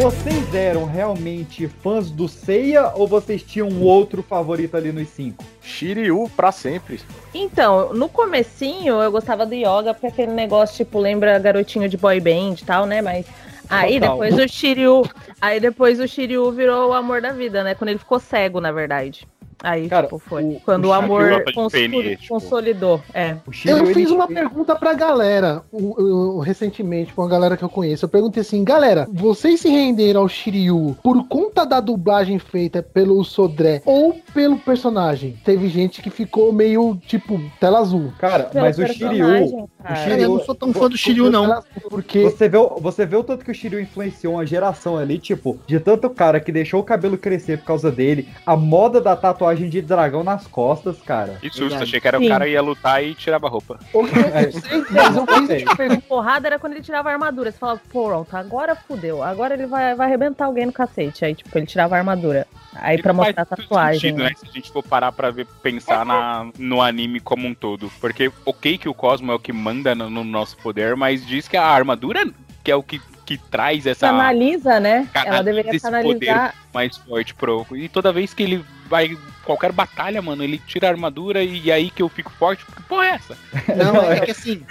Vocês 0.00 0.54
eram 0.54 0.84
realmente 0.84 1.66
fãs 1.66 2.12
do 2.12 2.28
Seiya 2.28 2.92
ou 2.94 3.08
vocês 3.08 3.42
tinham 3.42 3.68
um 3.68 3.82
outro 3.82 4.22
favorito 4.22 4.76
ali 4.76 4.92
nos 4.92 5.08
cinco? 5.08 5.44
Shiryu 5.60 6.30
pra 6.36 6.52
sempre. 6.52 7.00
Então, 7.34 7.92
no 7.92 8.08
comecinho 8.08 9.02
eu 9.02 9.10
gostava 9.10 9.44
do 9.44 9.54
yoga, 9.54 9.92
porque 9.92 10.06
aquele 10.06 10.32
negócio, 10.32 10.76
tipo, 10.76 11.00
lembra 11.00 11.36
garotinho 11.40 11.88
de 11.88 11.96
boy 11.96 12.20
band 12.20 12.54
e 12.60 12.64
tal, 12.64 12.86
né? 12.86 13.02
Mas 13.02 13.26
Aí 13.70 14.00
Total. 14.00 14.18
depois 14.18 14.38
o 14.38 14.48
Shiryu. 14.48 15.02
Aí 15.40 15.60
depois 15.60 16.00
o 16.00 16.08
Shiryu 16.08 16.50
virou 16.50 16.90
o 16.90 16.92
amor 16.92 17.22
da 17.22 17.30
vida, 17.30 17.62
né? 17.62 17.74
Quando 17.76 17.90
ele 17.90 18.00
ficou 18.00 18.18
cego, 18.18 18.60
na 18.60 18.72
verdade. 18.72 19.28
Aí, 19.62 19.88
Cara, 19.88 20.06
tipo, 20.06 20.18
foi. 20.18 20.42
o- 20.44 20.60
Quando 20.64 20.86
o 20.86 20.88
o, 20.88 20.92
Shiryu 20.94 21.04
amor 21.04 21.28
gosta 21.28 21.44
de 21.44 21.52
cons- 21.52 21.72
PNE, 21.72 22.16
tipo. 22.16 22.34
consolidou. 22.34 23.00
É. 23.12 23.36
O 23.46 23.52
Shiryu, 23.52 23.76
Eu 23.78 23.86
fiz 23.94 24.10
uma 24.10 24.26
pergunta 24.26 24.74
pra 24.74 24.94
galera 24.94 25.62
o- 25.70 26.02
o- 26.02 26.40
recentemente, 26.40 27.12
com 27.12 27.22
a 27.22 27.28
galera 27.28 27.56
que 27.56 27.62
eu 27.62 27.68
conheço. 27.68 28.04
Eu 28.04 28.08
perguntei 28.08 28.40
assim, 28.40 28.64
galera, 28.64 29.06
vocês 29.12 29.60
se 29.60 29.68
renderam 29.68 30.22
ao 30.22 30.28
Shiryu 30.28 30.96
por 31.02 31.26
conta 31.28 31.64
da 31.66 31.80
dublagem 31.80 32.38
feita 32.38 32.82
pelo 32.82 33.22
Sodré 33.24 33.82
ou 33.84 34.16
pelo 34.32 34.58
personagem? 34.58 35.36
Teve 35.44 35.68
gente 35.68 36.00
que 36.02 36.10
ficou 36.10 36.52
meio, 36.52 36.96
tipo, 37.06 37.40
tela 37.60 37.80
azul. 37.80 38.12
Cara, 38.18 38.44
Pelo 38.44 38.64
mas 38.64 38.78
o 38.78 38.86
Shiryu. 38.86 39.26
cara. 39.26 39.44
O 39.44 39.68
Cara, 39.82 40.20
eu 40.20 40.28
não 40.30 40.40
sou 40.44 40.54
tão 40.54 40.72
fã 40.72 40.88
do 40.88 40.96
Shiryu, 40.96 41.30
não. 41.30 41.62
Porque 41.88 42.22
Você 42.22 42.48
vê, 42.48 42.56
o- 42.56 42.76
você 42.80 43.04
vê 43.06 43.16
o 43.16 43.24
tanto 43.24 43.44
que 43.44 43.50
o 43.50 43.54
Shiryu 43.54 43.80
influenciou 43.80 44.34
uma 44.34 44.46
geração 44.46 44.96
ali, 44.96 45.18
tipo, 45.18 45.58
de 45.66 45.78
tanto 45.80 46.08
cara 46.10 46.38
que 46.40 46.52
deixou 46.52 46.80
o 46.80 46.84
cabelo 46.84 47.16
crescer 47.18 47.58
por 47.58 47.64
causa 47.66 47.90
dele, 47.90 48.28
a 48.46 48.56
moda 48.56 49.00
da 49.00 49.16
tatuagem 49.16 49.49
de 49.58 49.82
dragão 49.82 50.22
nas 50.22 50.46
costas, 50.46 51.00
cara. 51.02 51.38
Que 51.40 51.48
susto, 51.48 51.60
Verdade. 51.62 51.82
achei 51.84 52.00
que 52.00 52.08
era 52.08 52.18
Sim. 52.18 52.26
o 52.26 52.28
cara 52.28 52.48
ia 52.48 52.62
lutar 52.62 53.02
e 53.04 53.14
tirava 53.14 53.46
a 53.46 53.50
roupa. 53.50 53.78
o 53.92 54.04
que 54.06 54.18
eu 54.18 54.22
não 54.22 54.52
sei, 54.52 54.84
mas 54.90 55.16
eu 55.16 55.26
fiz 55.26 55.76
pergunta. 55.76 56.02
Porrada 56.08 56.48
era 56.48 56.58
quando 56.58 56.74
ele 56.74 56.82
tirava 56.82 57.08
a 57.08 57.12
armadura. 57.12 57.50
Você 57.50 57.58
falava, 57.58 57.80
pronto, 57.92 58.36
agora 58.36 58.74
fudeu. 58.74 59.22
Agora 59.22 59.54
ele 59.54 59.66
vai, 59.66 59.94
vai 59.94 60.06
arrebentar 60.06 60.46
alguém 60.46 60.66
no 60.66 60.72
cacete. 60.72 61.24
Aí, 61.24 61.34
tipo, 61.34 61.56
ele 61.56 61.66
tirava 61.66 61.94
a 61.94 61.98
armadura. 61.98 62.46
Aí 62.74 63.00
pra 63.00 63.12
Faz 63.14 63.26
mostrar 63.26 63.42
a 63.42 63.46
tatuagem. 63.46 64.00
sentido, 64.00 64.22
né? 64.22 64.32
Se 64.36 64.46
a 64.46 64.52
gente 64.52 64.70
for 64.70 64.82
parar 64.82 65.12
pra 65.12 65.30
ver, 65.30 65.46
pensar 65.62 66.04
na, 66.04 66.48
no 66.58 66.80
anime 66.80 67.20
como 67.20 67.46
um 67.46 67.54
todo. 67.54 67.90
Porque, 68.00 68.30
ok 68.44 68.78
que 68.78 68.88
o 68.88 68.94
Cosmo 68.94 69.32
é 69.32 69.34
o 69.34 69.38
que 69.38 69.52
manda 69.52 69.94
no, 69.94 70.08
no 70.08 70.24
nosso 70.24 70.56
poder, 70.58 70.96
mas 70.96 71.26
diz 71.26 71.48
que 71.48 71.56
a 71.56 71.64
armadura 71.66 72.26
que 72.62 72.70
é 72.70 72.76
o 72.76 72.82
que, 72.82 73.00
que 73.24 73.38
traz 73.38 73.86
essa 73.86 74.06
Canaliza, 74.08 74.78
né? 74.80 75.08
Canaliza 75.12 75.34
Ela 75.34 75.42
deveria 75.42 75.70
esse 75.70 75.80
canalizar. 75.84 76.54
mais 76.72 76.96
forte 76.96 77.34
pro. 77.34 77.66
E 77.72 77.88
toda 77.88 78.12
vez 78.12 78.34
que 78.34 78.42
ele 78.42 78.64
vai. 78.88 79.16
Qualquer 79.50 79.72
batalha, 79.72 80.22
mano, 80.22 80.44
ele 80.44 80.58
tira 80.64 80.86
a 80.86 80.90
armadura 80.90 81.42
e 81.42 81.72
aí 81.72 81.90
que 81.90 82.00
eu 82.00 82.08
fico 82.08 82.30
forte. 82.38 82.64
Porque 82.64 82.82
porra 82.84 83.06
é 83.06 83.08
essa? 83.10 83.36
Não, 83.76 84.00
é 84.02 84.20
que 84.20 84.30
assim. 84.30 84.62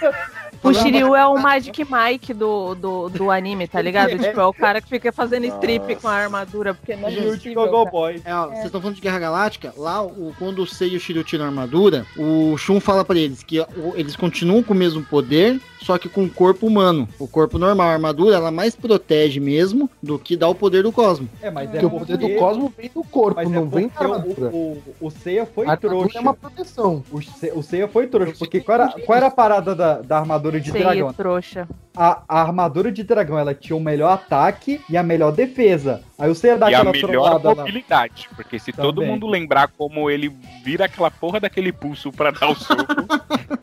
O 0.62 0.74
Shiryu 0.74 1.14
é 1.14 1.26
o 1.26 1.38
Magic 1.40 1.86
Mike 1.90 2.34
do, 2.34 2.74
do, 2.74 3.08
do 3.08 3.30
anime, 3.30 3.66
tá 3.66 3.80
ligado? 3.80 4.10
Tipo, 4.20 4.40
é 4.40 4.44
o 4.44 4.52
cara 4.52 4.78
que 4.82 4.88
fica 4.90 5.10
fazendo 5.10 5.46
strip 5.46 5.96
com 5.96 6.06
a 6.06 6.12
armadura, 6.12 6.74
porque 6.74 6.94
não 6.94 7.08
é 7.08 7.12
possível, 7.12 7.64
cara. 7.66 7.84
Boy. 7.90 8.20
É, 8.22 8.34
ó, 8.34 8.48
vocês 8.48 8.66
estão 8.66 8.78
falando 8.78 8.96
de 8.96 9.00
Guerra 9.00 9.18
Galáctica, 9.20 9.72
lá 9.74 10.02
o, 10.02 10.34
quando 10.38 10.60
o 10.60 10.66
Sei 10.66 10.90
e 10.90 10.96
o 10.96 11.00
Shiryu 11.00 11.24
tiram 11.24 11.46
a 11.46 11.48
armadura, 11.48 12.04
o 12.14 12.58
Shun 12.58 12.78
fala 12.78 13.06
pra 13.06 13.18
eles 13.18 13.42
que 13.42 13.58
o- 13.58 13.94
eles 13.94 14.14
continuam 14.16 14.62
com 14.62 14.74
o 14.74 14.76
mesmo 14.76 15.02
poder, 15.02 15.58
só 15.80 15.96
que 15.96 16.10
com 16.10 16.24
o 16.24 16.30
corpo 16.30 16.66
humano. 16.66 17.08
O 17.18 17.26
corpo 17.26 17.56
normal, 17.58 17.88
a 17.88 17.92
armadura, 17.94 18.36
ela 18.36 18.50
mais 18.50 18.76
protege 18.76 19.40
mesmo 19.40 19.88
do 20.02 20.18
que 20.18 20.36
dá 20.36 20.46
o 20.46 20.54
poder 20.54 20.82
do 20.82 20.92
Cosmo. 20.92 21.26
É, 21.40 21.50
mas 21.50 21.70
é 21.70 21.72
Porque 21.80 21.86
o 21.86 21.90
poder 21.90 22.18
do 22.18 22.28
Cosmo 22.36 22.70
vem 22.76 22.90
do 22.94 23.02
corpo, 23.04 23.36
mas 23.42 23.50
é 23.50 23.54
não 23.54 23.66
vem 23.66 23.88
da 23.88 23.94
porque 23.94 24.04
o, 24.06 24.12
armadura. 24.12 24.50
O, 24.72 24.82
o 25.00 25.10
Seiya 25.10 25.46
foi 25.46 25.66
A 25.66 25.76
trouxa. 25.76 26.18
é 26.18 26.20
uma 26.20 26.34
proteção. 26.34 27.02
O, 27.10 27.20
Se- 27.22 27.52
o 27.54 27.62
Seiya 27.62 27.88
foi 27.88 28.06
trouxa, 28.06 28.34
porque 28.38 28.60
qual 28.60 28.80
era, 28.80 28.88
qual 29.04 29.16
era 29.16 29.26
a 29.26 29.30
parada 29.30 29.74
da, 29.74 30.00
da 30.00 30.18
armadura 30.18 30.60
de 30.60 30.70
Sei, 30.70 30.80
dragão? 30.82 31.12
trouxa. 31.12 31.68
A, 31.96 32.22
a 32.28 32.40
armadura 32.40 32.90
de 32.92 33.02
dragão, 33.02 33.38
ela 33.38 33.52
tinha 33.54 33.76
o 33.76 33.80
melhor 33.80 34.12
ataque 34.12 34.80
e 34.88 34.96
a 34.96 35.02
melhor 35.02 35.32
defesa. 35.32 36.02
Aí 36.18 36.30
o 36.30 36.34
Seiya 36.34 36.56
dá 36.56 36.70
e 36.70 36.74
a 36.74 36.78
aquela 36.78 36.92
melhor 36.92 37.10
trollada 37.10 37.48
lá. 37.48 37.54
mobilidade. 37.56 38.28
Porque 38.36 38.58
se 38.58 38.72
todo 38.72 38.96
Também. 38.96 39.10
mundo 39.10 39.26
lembrar 39.26 39.68
como 39.76 40.08
ele 40.08 40.28
vira 40.64 40.84
aquela 40.86 41.10
porra 41.10 41.40
daquele 41.40 41.72
pulso 41.72 42.12
pra 42.12 42.30
dar 42.30 42.50
o 42.50 42.54
soco. 42.54 42.84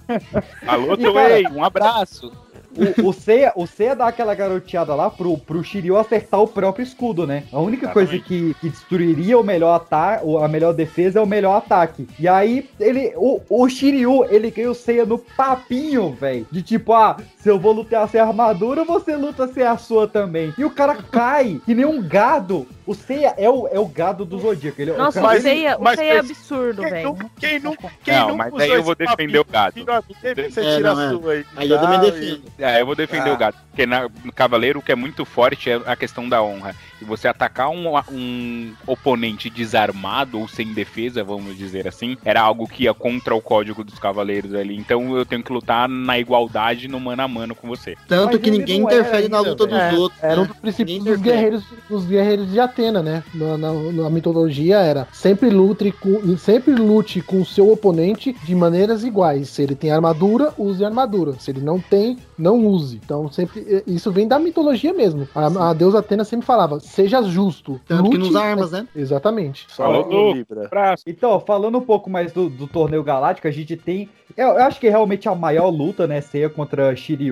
Alô, 0.67 0.97
Toei, 0.97 1.47
um 1.47 1.63
abraço. 1.63 2.31
O, 2.77 3.09
o, 3.09 3.13
Seiya, 3.13 3.51
o 3.55 3.65
Seiya 3.65 3.95
dá 3.95 4.07
aquela 4.07 4.35
garoteada 4.35 4.93
lá 4.93 5.09
pro, 5.09 5.37
pro 5.37 5.63
Shiryu 5.63 5.97
acertar 5.97 6.41
o 6.41 6.47
próprio 6.47 6.83
escudo, 6.83 7.25
né? 7.25 7.43
A 7.51 7.59
única 7.59 7.89
coisa 7.89 8.17
que, 8.19 8.53
que 8.55 8.69
destruiria 8.69 9.37
o 9.37 9.43
melhor 9.43 9.75
ataque, 9.75 10.23
a 10.41 10.47
melhor 10.47 10.73
defesa 10.73 11.19
é 11.19 11.21
o 11.21 11.25
melhor 11.25 11.55
ataque. 11.55 12.07
E 12.19 12.27
aí, 12.27 12.69
ele, 12.79 13.13
o, 13.15 13.41
o 13.49 13.69
Shiryu, 13.69 14.25
ele 14.25 14.51
ganha 14.51 14.71
o 14.71 14.75
Seiya 14.75 15.05
no 15.05 15.17
papinho, 15.17 16.11
velho. 16.13 16.45
De 16.51 16.61
tipo, 16.61 16.93
ah, 16.93 17.17
se 17.47 17.51
eu 17.51 17.57
vou 17.57 17.71
lutar 17.71 18.05
sem 18.09 18.19
armadura, 18.19 18.83
você 18.83 19.15
luta 19.15 19.47
sem 19.47 19.63
a 19.63 19.77
sua 19.77 20.05
também. 20.05 20.53
E 20.57 20.65
o 20.65 20.69
cara 20.69 20.95
cai, 20.95 21.61
que 21.65 21.73
nem 21.73 21.85
um 21.85 22.05
gado. 22.05 22.67
O 22.85 22.93
Seiya 22.93 23.33
é 23.37 23.49
o, 23.49 23.67
é 23.67 23.77
o 23.79 23.85
gado 23.85 24.23
do 24.25 24.37
Zodíaco. 24.39 24.81
Ele, 24.81 24.91
Nossa, 24.93 25.21
cara- 25.21 25.37
o 25.37 25.41
Seiya, 25.41 25.77
o 25.77 25.83
mas- 25.83 25.97
Seiya 25.97 26.13
é 26.13 26.19
absurdo, 26.19 26.81
Quem 26.81 26.91
velho. 26.91 27.07
nunca, 27.09 27.31
quem 27.39 27.59
nunca, 27.59 27.91
quem 28.03 28.13
Não, 28.13 28.21
nunca 28.29 28.37
mas 28.37 28.47
usou 28.53 28.59
aí 28.61 28.69
eu 28.71 28.83
vou 28.83 28.95
defender 28.95 29.17
papinho? 29.17 29.41
o 29.41 29.45
gado. 29.45 29.91
Amigo, 29.91 30.15
Sempre 30.21 30.51
você 30.51 30.59
É, 30.61 30.75
tira 30.77 30.93
não, 30.93 31.01
é. 31.01 31.05
a 31.05 31.09
sua 31.09 31.31
aí. 31.33 31.45
Aí 31.57 31.69
eu 31.69 31.79
também 31.79 31.99
defendo. 31.99 32.41
É, 32.59 32.81
eu 32.81 32.85
vou 32.85 32.95
defender 32.95 33.29
Ah. 33.29 33.33
o 33.33 33.37
gato. 33.37 33.57
Porque 33.69 33.85
na- 33.85 34.09
no 34.23 34.31
Cavaleiro 34.33 34.79
o 34.79 34.81
que 34.81 34.91
é 34.91 34.95
muito 34.95 35.23
forte 35.25 35.69
é 35.69 35.81
a 35.85 35.95
questão 35.95 36.27
da 36.29 36.41
honra. 36.41 36.73
E 37.01 37.05
você 37.05 37.27
atacar 37.27 37.69
um, 37.69 37.93
um 38.11 38.73
oponente 38.87 39.49
desarmado 39.49 40.39
ou 40.39 40.47
sem 40.47 40.73
defesa, 40.73 41.23
vamos 41.23 41.57
dizer 41.57 41.87
assim, 41.87 42.17
era 42.25 42.41
algo 42.41 42.67
que 42.67 42.83
ia 42.85 42.93
contra 42.93 43.35
o 43.35 43.41
código 43.41 43.83
dos 43.83 43.99
Cavaleiros 43.99 44.53
ali. 44.55 44.75
Então 44.77 45.15
eu 45.15 45.25
tenho 45.25 45.43
que 45.43 45.51
lutar 45.53 45.87
na 45.89 46.17
igualdade 46.17 46.87
no 46.87 46.99
mano 47.01 47.21
a 47.21 47.27
mano 47.27 47.36
com 47.55 47.67
você. 47.67 47.95
Tanto 48.07 48.33
Mas 48.33 48.41
que 48.41 48.51
ninguém 48.51 48.81
interfere 48.81 49.27
na 49.27 49.37
ainda, 49.39 49.49
luta 49.49 49.67
velho. 49.67 49.89
dos 49.91 49.99
outros. 49.99 50.23
Era 50.23 50.39
um 50.39 50.43
né? 50.43 50.47
dos 50.47 50.57
princípios 50.57 51.03
dos 51.03 51.21
guerreiros, 51.21 51.63
dos 51.89 52.05
guerreiros 52.05 52.51
de 52.51 52.59
Atena, 52.59 53.01
né? 53.03 53.23
Na, 53.33 53.57
na, 53.57 53.73
na 53.73 54.09
mitologia 54.09 54.77
era 54.79 55.07
sempre 55.11 55.49
lute, 55.49 55.91
com, 55.91 56.37
sempre 56.37 56.73
lute 56.73 57.21
com 57.21 57.41
o 57.41 57.45
seu 57.45 57.71
oponente 57.71 58.33
de 58.43 58.55
maneiras 58.55 59.03
iguais. 59.03 59.49
Se 59.49 59.61
ele 59.61 59.75
tem 59.75 59.91
armadura, 59.91 60.53
use 60.57 60.83
armadura. 60.83 61.33
Se 61.39 61.51
ele 61.51 61.61
não 61.61 61.79
tem, 61.79 62.17
não 62.37 62.65
use. 62.65 62.99
Então 63.03 63.29
sempre 63.31 63.83
isso 63.85 64.11
vem 64.11 64.27
da 64.27 64.39
mitologia 64.39 64.93
mesmo. 64.93 65.27
A, 65.35 65.69
a 65.69 65.73
deusa 65.73 65.99
Atena 65.99 66.23
sempre 66.23 66.45
falava: 66.45 66.79
seja 66.79 67.21
justo. 67.23 67.79
Tanto 67.87 68.09
que 68.09 68.17
lute, 68.17 68.19
não 68.19 68.29
usa 68.29 68.41
armas, 68.41 68.71
né? 68.71 68.87
Exatamente. 68.95 69.65
Falou 69.69 70.03
Só 70.03 70.09
do- 70.09 70.33
Libra. 70.33 70.69
Então, 71.05 71.39
falando 71.39 71.77
um 71.77 71.81
pouco 71.81 72.09
mais 72.09 72.31
do, 72.31 72.49
do 72.49 72.67
torneio 72.67 73.03
galáctico, 73.03 73.47
a 73.47 73.51
gente 73.51 73.75
tem. 73.75 74.09
Eu, 74.35 74.49
eu 74.49 74.63
acho 74.63 74.79
que 74.79 74.89
realmente 74.89 75.27
a 75.27 75.35
maior 75.35 75.69
luta, 75.69 76.05
né? 76.05 76.21
Seiya 76.21 76.49
contra 76.49 76.95
Shiryu, 76.95 77.26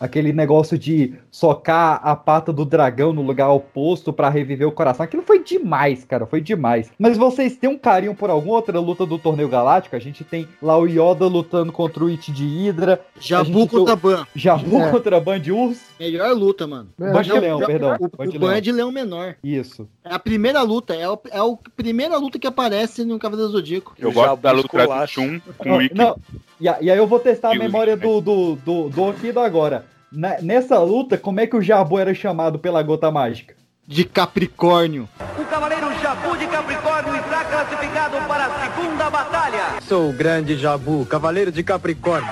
aquele 0.00 0.32
negócio 0.32 0.78
de 0.78 1.14
socar 1.30 2.00
a 2.02 2.14
pata 2.16 2.52
do 2.52 2.64
dragão 2.64 3.12
no 3.12 3.22
lugar 3.22 3.48
oposto 3.50 4.12
pra 4.12 4.28
reviver 4.28 4.66
o 4.66 4.72
coração. 4.72 5.04
Aquilo 5.04 5.22
foi 5.22 5.42
demais, 5.42 6.04
cara, 6.04 6.26
foi 6.26 6.40
demais. 6.40 6.90
Mas 6.98 7.16
vocês 7.16 7.56
têm 7.56 7.70
um 7.70 7.78
carinho 7.78 8.14
por 8.14 8.30
alguma 8.30 8.54
outra 8.56 8.78
luta 8.80 9.04
do 9.06 9.18
torneio 9.18 9.48
galáctico? 9.48 9.96
A 9.96 9.98
gente 9.98 10.24
tem 10.24 10.48
lá 10.62 10.76
o 10.78 10.86
Yoda 10.86 11.26
lutando 11.26 11.72
contra 11.72 12.04
o 12.04 12.08
It 12.08 12.32
de 12.32 12.44
Hydra, 12.44 13.00
A 13.16 13.20
Jabu 13.20 13.66
contra 13.68 13.96
Ban. 13.96 14.26
Jabu 14.34 14.80
É. 14.80 14.90
contra 14.90 15.20
Band 15.20 15.42
Urs, 15.50 15.80
Melhor 15.98 16.32
luta, 16.36 16.66
mano. 16.66 16.88
É, 17.00 17.12
Band 17.12 17.22
de 17.22 17.32
Leão, 17.32 17.58
perdão. 17.60 17.96
O, 18.18 18.26
de 18.26 18.38
Ban 18.38 18.46
é 18.46 18.50
Leão. 18.52 18.60
de 18.60 18.72
leão 18.72 18.92
menor. 18.92 19.34
Isso. 19.42 19.88
É 20.04 20.14
a 20.14 20.18
primeira 20.18 20.62
luta, 20.62 20.94
é, 20.94 21.08
o, 21.08 21.18
é 21.30 21.38
a 21.38 21.44
primeira 21.76 22.16
luta 22.16 22.38
que 22.38 22.46
aparece 22.46 23.04
no 23.04 23.18
Cavaleiro 23.18 23.50
do 23.50 23.56
Zodíaco. 23.58 23.94
Eu 23.98 24.12
gosto 24.12 24.36
da 24.40 24.52
luta 24.52 24.68
do 24.68 24.78
esculacha. 24.78 25.12
Shun 25.14 25.40
com 25.56 25.76
o 25.76 25.82
Ikki. 25.82 25.96
não. 25.96 26.16
E, 26.60 26.64
e 26.64 26.90
aí 26.90 26.98
eu 26.98 27.06
vou 27.06 27.20
testar 27.20 27.48
a 27.48 27.52
o 27.52 27.58
memória 27.58 27.96
do, 27.96 28.20
do, 28.20 28.56
do, 28.56 28.88
do 28.88 29.02
Okido 29.04 29.40
agora. 29.40 29.84
Na- 30.10 30.40
nessa 30.40 30.78
luta, 30.78 31.16
como 31.18 31.40
é 31.40 31.46
que 31.46 31.56
o 31.56 31.62
Jabu 31.62 31.98
era 31.98 32.14
chamado 32.14 32.58
pela 32.58 32.82
gota 32.82 33.10
mágica? 33.10 33.54
De 33.86 34.04
Capricórnio. 34.04 35.08
O 35.38 35.44
Cavaleiro 35.44 35.86
Jabu 36.02 36.36
de 36.36 36.46
Capricórnio 36.46 37.16
está 37.16 37.44
classificado 37.44 38.16
para 38.26 38.46
a 38.46 38.64
segunda 38.64 39.10
batalha. 39.10 39.80
Sou 39.82 40.10
o 40.10 40.12
grande 40.12 40.56
Jabu, 40.56 41.06
cavaleiro 41.06 41.50
de 41.50 41.62
Capricórnio. 41.62 42.30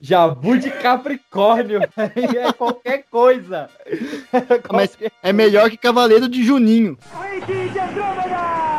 Jabu 0.00 0.58
de 0.58 0.70
Capricórnio. 0.70 1.80
é 1.96 2.52
qualquer 2.52 3.04
coisa. 3.10 3.70
Mas 4.70 4.96
é 5.22 5.32
melhor 5.32 5.70
que 5.70 5.76
Cavaleiro 5.76 6.28
de 6.28 6.44
Juninho. 6.44 6.98
Rei 7.18 7.40
de 7.40 7.78
Andrômeda! 7.78 8.73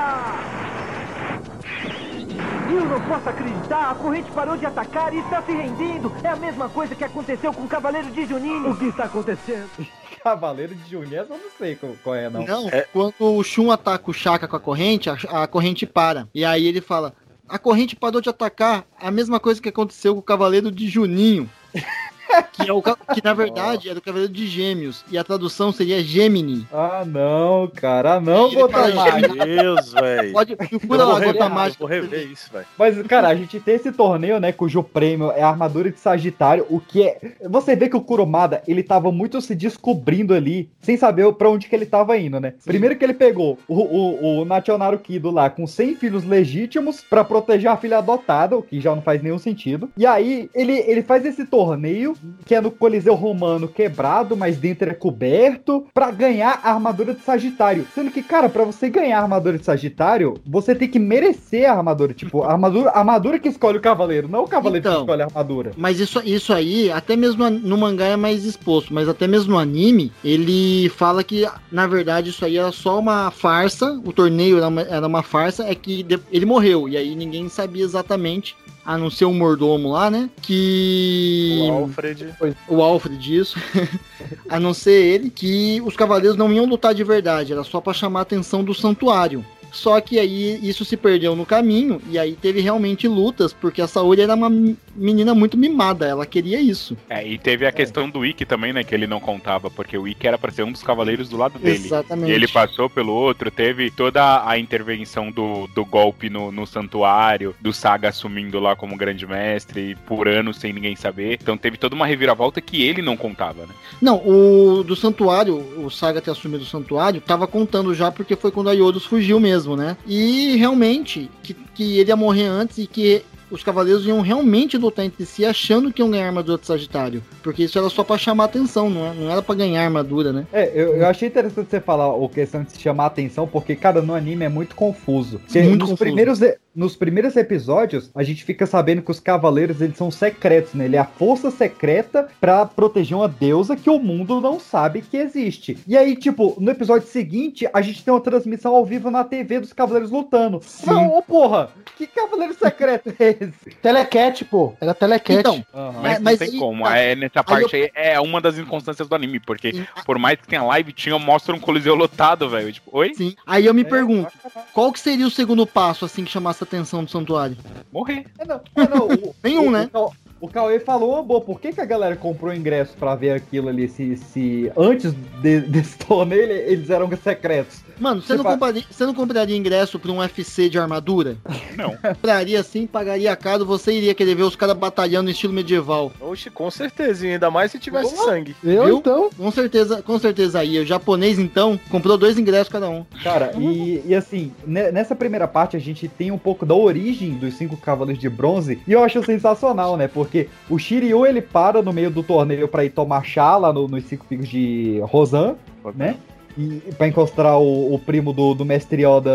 Eu 2.67 2.85
não 2.85 3.01
posso 3.01 3.29
acreditar, 3.29 3.91
a 3.91 3.95
corrente 3.95 4.31
parou 4.31 4.57
de 4.57 4.65
atacar 4.65 5.13
e 5.13 5.19
está 5.19 5.41
se 5.41 5.51
rendendo. 5.51 6.11
É 6.23 6.29
a 6.29 6.35
mesma 6.35 6.67
coisa 6.67 6.95
que 6.95 7.03
aconteceu 7.03 7.53
com 7.53 7.63
o 7.63 7.67
Cavaleiro 7.67 8.09
de 8.11 8.25
Juninho. 8.25 8.71
O 8.71 8.75
que 8.75 8.85
está 8.85 9.05
acontecendo? 9.05 9.69
Cavaleiro 10.23 10.73
de 10.73 10.89
Juninho, 10.89 11.21
essa 11.21 11.33
eu 11.33 11.37
não 11.37 11.51
sei 11.57 11.77
qual, 12.03 12.15
é, 12.15 12.29
não. 12.29 12.43
Não, 12.43 12.65
quando 12.91 13.13
o 13.19 13.43
Shun 13.43 13.69
ataca 13.71 14.09
o 14.09 14.13
Shaka 14.13 14.47
com 14.47 14.55
a 14.55 14.59
corrente, 14.59 15.09
a, 15.09 15.13
a 15.43 15.47
corrente 15.47 15.85
para. 15.85 16.27
E 16.33 16.43
aí 16.43 16.65
ele 16.65 16.81
fala: 16.81 17.13
a 17.47 17.59
corrente 17.59 17.95
parou 17.95 18.19
de 18.19 18.29
atacar, 18.29 18.85
a 18.99 19.11
mesma 19.11 19.39
coisa 19.39 19.61
que 19.61 19.69
aconteceu 19.69 20.15
com 20.15 20.19
o 20.19 20.23
Cavaleiro 20.23 20.71
de 20.71 20.87
Juninho. 20.87 21.49
que, 22.43 22.69
é 22.69 22.73
o, 22.73 22.81
que 22.81 23.23
na 23.23 23.33
verdade 23.33 23.89
era 23.89 23.99
o 23.99 24.01
Cavaleiro 24.01 24.33
de 24.33 24.47
Gêmeos. 24.47 25.03
E 25.11 25.17
a 25.17 25.23
tradução 25.23 25.71
seria 25.71 26.03
Gemini. 26.03 26.67
Ah, 26.71 27.03
não, 27.05 27.67
cara. 27.67 28.15
Ah, 28.15 28.21
não, 28.21 28.53
gota 28.53 28.93
mágica. 28.93 29.35
Meu 29.45 29.45
Deus, 29.45 29.93
velho. 29.93 30.31
Pode 30.31 30.55
procura 30.55 31.03
lá, 31.03 31.19
Gota 31.19 31.49
Mágica. 31.49 31.79
Vou 31.79 31.87
rever 31.87 32.31
isso, 32.31 32.51
velho. 32.51 32.65
Mas, 32.77 33.01
cara, 33.03 33.27
a 33.27 33.35
gente 33.35 33.59
tem 33.59 33.75
esse 33.75 33.91
torneio, 33.91 34.39
né, 34.39 34.51
cujo 34.51 34.83
prêmio 34.83 35.31
é 35.31 35.41
a 35.41 35.49
armadura 35.49 35.91
de 35.91 35.99
Sagitário, 35.99 36.65
o 36.69 36.79
que 36.79 37.03
é... 37.03 37.19
Você 37.49 37.75
vê 37.75 37.89
que 37.89 37.97
o 37.97 38.01
Kurumada, 38.01 38.61
ele 38.67 38.83
tava 38.83 39.11
muito 39.11 39.41
se 39.41 39.55
descobrindo 39.55 40.33
ali, 40.33 40.69
sem 40.81 40.97
saber 40.97 41.31
pra 41.33 41.49
onde 41.49 41.67
que 41.67 41.75
ele 41.75 41.85
tava 41.85 42.17
indo, 42.17 42.39
né? 42.39 42.53
Primeiro 42.63 42.95
que 42.95 43.03
ele 43.03 43.13
pegou 43.13 43.57
o, 43.67 43.75
o, 43.75 44.41
o 44.41 44.45
Nationaru 44.45 44.99
Kido 44.99 45.31
lá 45.31 45.49
com 45.49 45.65
100 45.65 45.95
filhos 45.95 46.23
legítimos 46.23 47.01
pra 47.01 47.23
proteger 47.23 47.69
a 47.69 47.77
filha 47.77 47.97
adotada, 47.97 48.57
o 48.57 48.63
que 48.63 48.79
já 48.79 48.93
não 48.93 49.01
faz 49.01 49.21
nenhum 49.21 49.39
sentido. 49.39 49.89
E 49.97 50.05
aí, 50.05 50.49
ele, 50.53 50.77
ele 50.87 51.01
faz 51.01 51.25
esse 51.25 51.45
torneio 51.45 52.15
que 52.45 52.55
é 52.55 52.61
no 52.61 52.71
Coliseu 52.71 53.15
Romano 53.15 53.67
quebrado, 53.67 54.35
mas 54.37 54.57
dentro 54.57 54.89
é 54.89 54.93
coberto, 54.93 55.85
pra 55.93 56.11
ganhar 56.11 56.59
a 56.63 56.73
armadura 56.73 57.13
de 57.13 57.21
Sagitário. 57.21 57.87
Sendo 57.93 58.11
que, 58.11 58.21
cara, 58.21 58.49
pra 58.49 58.63
você 58.63 58.89
ganhar 58.89 59.19
a 59.19 59.23
armadura 59.23 59.57
de 59.57 59.65
Sagitário, 59.65 60.35
você 60.45 60.75
tem 60.75 60.87
que 60.87 60.99
merecer 60.99 61.69
a 61.69 61.73
armadura. 61.73 62.13
Tipo, 62.13 62.43
a 62.43 62.51
armadura, 62.51 62.89
a 62.91 62.99
armadura 62.99 63.39
que 63.39 63.49
escolhe 63.49 63.77
o 63.77 63.81
cavaleiro, 63.81 64.27
não 64.27 64.43
o 64.43 64.47
cavaleiro 64.47 64.83
que 64.83 64.89
Então. 64.89 65.01
escolhe 65.01 65.21
a 65.21 65.25
armadura. 65.25 65.71
Mas 65.77 65.99
isso, 65.99 66.21
isso 66.25 66.53
aí, 66.53 66.91
até 66.91 67.15
mesmo 67.15 67.49
no 67.49 67.77
mangá 67.77 68.05
é 68.05 68.15
mais 68.15 68.45
exposto, 68.45 68.93
mas 68.93 69.07
até 69.09 69.27
mesmo 69.27 69.51
no 69.53 69.59
anime, 69.59 70.11
ele 70.23 70.89
fala 70.89 71.23
que, 71.23 71.47
na 71.71 71.87
verdade, 71.87 72.29
isso 72.29 72.45
aí 72.45 72.57
era 72.57 72.71
só 72.71 72.99
uma 72.99 73.31
farsa, 73.31 73.99
o 74.05 74.11
torneio 74.13 74.57
era 74.57 74.67
uma, 74.67 74.81
era 74.81 75.07
uma 75.07 75.23
farsa, 75.23 75.65
é 75.65 75.75
que 75.75 76.05
ele 76.31 76.45
morreu, 76.45 76.87
e 76.89 76.97
aí 76.97 77.15
ninguém 77.15 77.49
sabia 77.49 77.83
exatamente, 77.83 78.55
a 78.85 78.97
não 78.97 79.09
ser 79.09 79.25
o 79.25 79.33
mordomo 79.33 79.91
lá, 79.91 80.11
né, 80.11 80.29
que... 80.41 81.59
O 81.67 81.71
Alfred. 81.71 82.35
O 82.67 82.81
Alfred, 82.81 83.35
isso. 83.35 83.59
a 84.47 84.59
não 84.59 84.73
ser 84.73 85.01
ele, 85.01 85.29
que 85.29 85.81
os 85.81 85.95
cavaleiros 85.95 86.37
não 86.37 86.51
iam 86.53 86.65
lutar 86.65 86.93
de 86.93 87.03
verdade, 87.03 87.53
era 87.53 87.63
só 87.63 87.81
pra 87.81 87.93
chamar 87.93 88.19
a 88.19 88.23
atenção 88.23 88.63
do 88.63 88.73
santuário. 88.73 89.43
Só 89.71 89.99
que 89.99 90.17
aí 90.17 90.57
isso 90.63 90.85
se 90.85 90.95
perdeu 90.95 91.35
no 91.35 91.45
caminho, 91.45 92.01
e 92.09 92.17
aí 92.17 92.33
teve 92.33 92.61
realmente 92.61 93.07
lutas, 93.07 93.51
porque 93.51 93.81
a 93.81 93.87
Saori 93.87 94.21
era 94.21 94.33
uma 94.33 94.49
menina 94.95 95.33
muito 95.35 95.57
mimada, 95.57 96.05
ela 96.05 96.25
queria 96.25 96.59
isso. 96.59 96.97
É, 97.09 97.25
e 97.25 97.37
teve 97.37 97.65
a 97.65 97.71
questão 97.71 98.09
do 98.09 98.25
Ikki 98.25 98.45
também, 98.45 98.73
né? 98.73 98.83
Que 98.83 98.95
ele 98.95 99.07
não 99.07 99.19
contava, 99.19 99.69
porque 99.69 99.97
o 99.97 100.07
Ikki 100.07 100.27
era 100.27 100.37
pra 100.37 100.51
ser 100.51 100.63
um 100.63 100.71
dos 100.71 100.83
cavaleiros 100.83 101.29
do 101.29 101.37
lado 101.37 101.59
dele. 101.59 101.85
Exatamente. 101.85 102.31
E 102.31 102.33
ele 102.33 102.47
passou 102.47 102.89
pelo 102.89 103.13
outro, 103.13 103.51
teve 103.51 103.91
toda 103.91 104.47
a 104.47 104.57
intervenção 104.57 105.31
do, 105.31 105.67
do 105.67 105.85
golpe 105.85 106.29
no, 106.29 106.51
no 106.51 106.65
santuário, 106.65 107.55
do 107.59 107.73
Saga 107.73 108.09
assumindo 108.09 108.59
lá 108.59 108.75
como 108.75 108.97
grande 108.97 109.25
mestre 109.27 109.95
por 110.05 110.27
anos 110.27 110.57
sem 110.57 110.73
ninguém 110.73 110.95
saber. 110.95 111.37
Então 111.41 111.57
teve 111.57 111.77
toda 111.77 111.95
uma 111.95 112.05
reviravolta 112.05 112.61
que 112.61 112.83
ele 112.83 113.01
não 113.01 113.17
contava, 113.17 113.65
né? 113.65 113.73
Não, 114.01 114.17
o 114.25 114.83
do 114.83 114.95
santuário, 114.95 115.57
o 115.83 115.89
Saga 115.89 116.21
ter 116.21 116.31
assumido 116.31 116.63
o 116.63 116.67
santuário, 116.67 117.21
tava 117.21 117.47
contando 117.47 117.93
já 117.93 118.11
porque 118.11 118.35
foi 118.35 118.51
quando 118.51 118.69
a 118.69 118.73
Yodos 118.73 119.05
fugiu 119.05 119.39
mesmo, 119.39 119.75
né? 119.75 119.97
E 120.05 120.55
realmente, 120.57 121.29
que, 121.43 121.53
que 121.53 121.99
ele 121.99 122.09
ia 122.09 122.15
morrer 122.15 122.45
antes 122.45 122.77
e 122.77 122.87
que 122.87 123.23
os 123.51 123.63
cavaleiros 123.63 124.05
iam 124.05 124.21
realmente 124.21 124.77
lutar 124.77 125.05
entre 125.05 125.25
si 125.25 125.45
achando 125.45 125.91
que 125.93 126.01
iam 126.01 126.09
ganhar 126.09 126.25
a 126.25 126.27
armadura 126.27 126.57
de 126.57 126.65
Sagitário. 126.65 127.23
Porque 127.43 127.63
isso 127.63 127.77
era 127.77 127.89
só 127.89 128.03
pra 128.03 128.17
chamar 128.17 128.45
atenção, 128.45 128.89
não, 128.89 129.05
é- 129.05 129.13
não 129.13 129.29
era 129.31 129.41
pra 129.41 129.55
ganhar 129.55 129.83
armadura, 129.83 130.31
né? 130.33 130.45
É, 130.51 130.71
eu, 130.73 130.95
eu 130.97 131.05
achei 131.07 131.27
interessante 131.27 131.69
você 131.69 131.79
falar 131.79 132.07
o 132.13 132.27
questão 132.27 132.63
de 132.63 132.79
chamar 132.81 133.05
atenção, 133.07 133.47
porque, 133.47 133.75
cara, 133.75 134.01
no 134.01 134.13
anime 134.15 134.45
é 134.45 134.49
muito 134.49 134.75
confuso. 134.75 135.39
Porque 135.39 135.59
Muito 135.61 135.79
nos, 135.81 135.89
confuso. 135.91 135.97
Primeiros, 136.03 136.39
nos 136.75 136.95
primeiros 136.95 137.35
episódios, 137.37 138.11
a 138.13 138.23
gente 138.23 138.43
fica 138.43 138.65
sabendo 138.65 139.01
que 139.01 139.11
os 139.11 139.19
cavaleiros, 139.19 139.79
eles 139.79 139.97
são 139.97 140.11
secretos, 140.11 140.73
né? 140.73 140.85
Ele 140.85 140.97
é 140.97 140.99
a 140.99 141.05
força 141.05 141.49
secreta 141.49 142.27
pra 142.39 142.65
proteger 142.65 143.15
uma 143.15 143.29
deusa 143.29 143.75
que 143.75 143.89
o 143.89 143.97
mundo 143.97 144.41
não 144.41 144.59
sabe 144.59 145.01
que 145.01 145.15
existe. 145.15 145.77
E 145.87 145.97
aí, 145.97 146.15
tipo, 146.15 146.55
no 146.59 146.69
episódio 146.71 147.07
seguinte, 147.07 147.67
a 147.73 147.81
gente 147.81 148.03
tem 148.03 148.13
uma 148.13 148.19
transmissão 148.19 148.75
ao 148.75 148.85
vivo 148.85 149.09
na 149.09 149.23
TV 149.23 149.59
dos 149.59 149.71
cavaleiros 149.71 150.11
lutando. 150.11 150.59
Não, 150.85 151.17
ô 151.17 151.21
porra, 151.21 151.69
que 151.95 152.05
cavaleiro 152.07 152.53
secreto 152.53 153.13
é 153.17 153.29
esse? 153.29 153.75
Telecat, 153.81 154.43
pô. 154.45 154.73
Era 154.81 154.93
Telecat. 154.93 155.39
Então, 155.39 155.65
Mas, 156.01 156.19
não 156.19 156.37
tem 156.37 156.59
como. 156.59 156.87
É, 156.87 157.15
nessa 157.15 157.39
aí 157.39 157.45
parte 157.45 157.75
aí 157.75 157.91
é 157.95 158.19
uma 158.19 158.41
das 158.41 158.57
inconstâncias 158.57 159.07
do 159.07 159.15
anime, 159.15 159.39
porque 159.39 159.85
por 160.05 160.19
mais 160.19 160.39
que 160.39 160.47
tenha 160.47 160.63
live, 160.63 160.91
tinha, 160.91 161.17
mostra 161.17 161.55
um 161.55 161.59
coliseu 161.59 161.95
lotado, 161.95 162.49
velho. 162.49 162.71
Tipo, 162.71 162.97
oi? 162.97 163.13
Sim. 163.15 163.35
Aí 163.47 163.65
eu 163.65 163.73
me 163.73 163.85
pergunto, 163.85 164.31
qual 164.73 164.91
que 164.91 164.99
seria 164.99 165.25
o 165.25 165.31
segundo 165.31 165.65
passo, 165.65 166.03
assim, 166.03 166.25
que 166.25 166.31
chamasse 166.31 166.64
atenção 166.65 167.03
do 167.03 167.09
santuário? 167.09 167.55
Morrer. 167.91 168.25
É, 168.37 168.45
não, 168.45 168.55
é, 168.75 168.87
não, 168.87 169.07
o, 169.07 169.35
Nenhum, 169.43 169.67
o- 169.67 169.71
né? 169.71 169.85
O, 169.85 169.89
Cau- 169.89 170.13
o 170.45 170.49
Cauê 170.49 170.79
falou, 170.79 171.23
boa, 171.23 171.41
por 171.41 171.59
que, 171.59 171.71
que 171.73 171.81
a 171.81 171.85
galera 171.85 172.15
comprou 172.15 172.53
ingresso 172.53 172.93
pra 172.97 173.15
ver 173.15 173.31
aquilo 173.31 173.69
ali? 173.69 173.87
Se, 173.87 174.15
se 174.17 174.71
antes 174.77 175.13
de- 175.41 175.61
desse 175.67 175.97
torneio 175.97 176.41
ele- 176.41 176.71
eles 176.73 176.89
eram 176.89 177.09
secretos. 177.17 177.83
Mano, 177.99 178.21
você 178.21 178.27
Você 178.27 178.35
não, 178.35 178.43
fa- 178.43 178.51
compraria, 178.51 178.83
você 178.89 179.05
não 179.05 179.13
compraria 179.13 179.55
ingresso 179.55 179.97
pra 179.97 180.11
um 180.11 180.17
UFC 180.19 180.69
de 180.69 180.77
armadura? 180.77 181.37
Não. 181.77 181.95
Compraria 182.15 182.61
sim, 182.63 182.85
pagaria 182.85 183.33
caro, 183.37 183.65
você 183.65 183.93
iria 183.93 184.13
querer 184.13 184.35
ver 184.35 184.43
os 184.43 184.55
caras 184.55 184.75
batalhando 184.75 185.23
no 185.25 185.29
estilo 185.29 185.53
medieval. 185.53 186.11
Oxe, 186.19 186.49
com 186.49 186.69
certeza, 186.69 187.25
e 187.25 187.31
ainda 187.31 187.49
mais 187.49 187.71
se 187.71 187.79
tivesse 187.79 188.15
sangue. 188.17 188.55
Viu? 188.61 189.01
Com 189.37 189.51
certeza, 189.51 190.01
com 190.01 190.19
certeza 190.19 190.59
aí. 190.59 190.77
O 190.79 190.85
japonês, 190.85 191.39
então, 191.39 191.79
comprou 191.89 192.17
dois 192.17 192.37
ingressos 192.37 192.67
cada 192.67 192.89
um. 192.89 193.05
Cara, 193.23 193.53
e, 193.57 194.01
e 194.05 194.13
assim, 194.13 194.51
ne- 194.67 194.91
nessa 194.91 195.15
primeira 195.15 195.47
parte 195.47 195.77
a 195.77 195.79
gente 195.79 196.07
tem 196.09 196.31
um 196.31 196.37
pouco 196.37 196.65
da 196.65 196.75
origem 196.75 197.35
dos 197.35 197.53
cinco 197.53 197.77
cavaleiros 197.77 198.21
de 198.21 198.29
bronze, 198.29 198.79
e 198.85 198.91
eu 198.91 199.01
acho 199.03 199.23
sensacional, 199.23 199.95
né? 199.95 200.07
Porque 200.09 200.34
o 200.69 200.77
Shiryu 200.77 201.25
ele 201.25 201.41
para 201.41 201.81
no 201.81 201.91
meio 201.93 202.09
do 202.09 202.21
torneio 202.23 202.67
pra 202.67 202.83
ir 202.85 202.89
tomar 202.89 203.23
chá 203.23 203.57
lá 203.57 203.71
no- 203.73 203.87
nos 203.87 204.03
cinco 204.05 204.25
picos 204.27 204.47
de 204.49 204.99
Rosan, 205.03 205.55
né? 205.95 206.15
E 206.57 206.81
pra 206.97 207.07
encontrar 207.07 207.57
o, 207.57 207.93
o 207.93 207.99
primo 207.99 208.31
do, 208.31 208.53
do 208.53 208.63
mestre 208.63 209.03
Yoda 209.03 209.31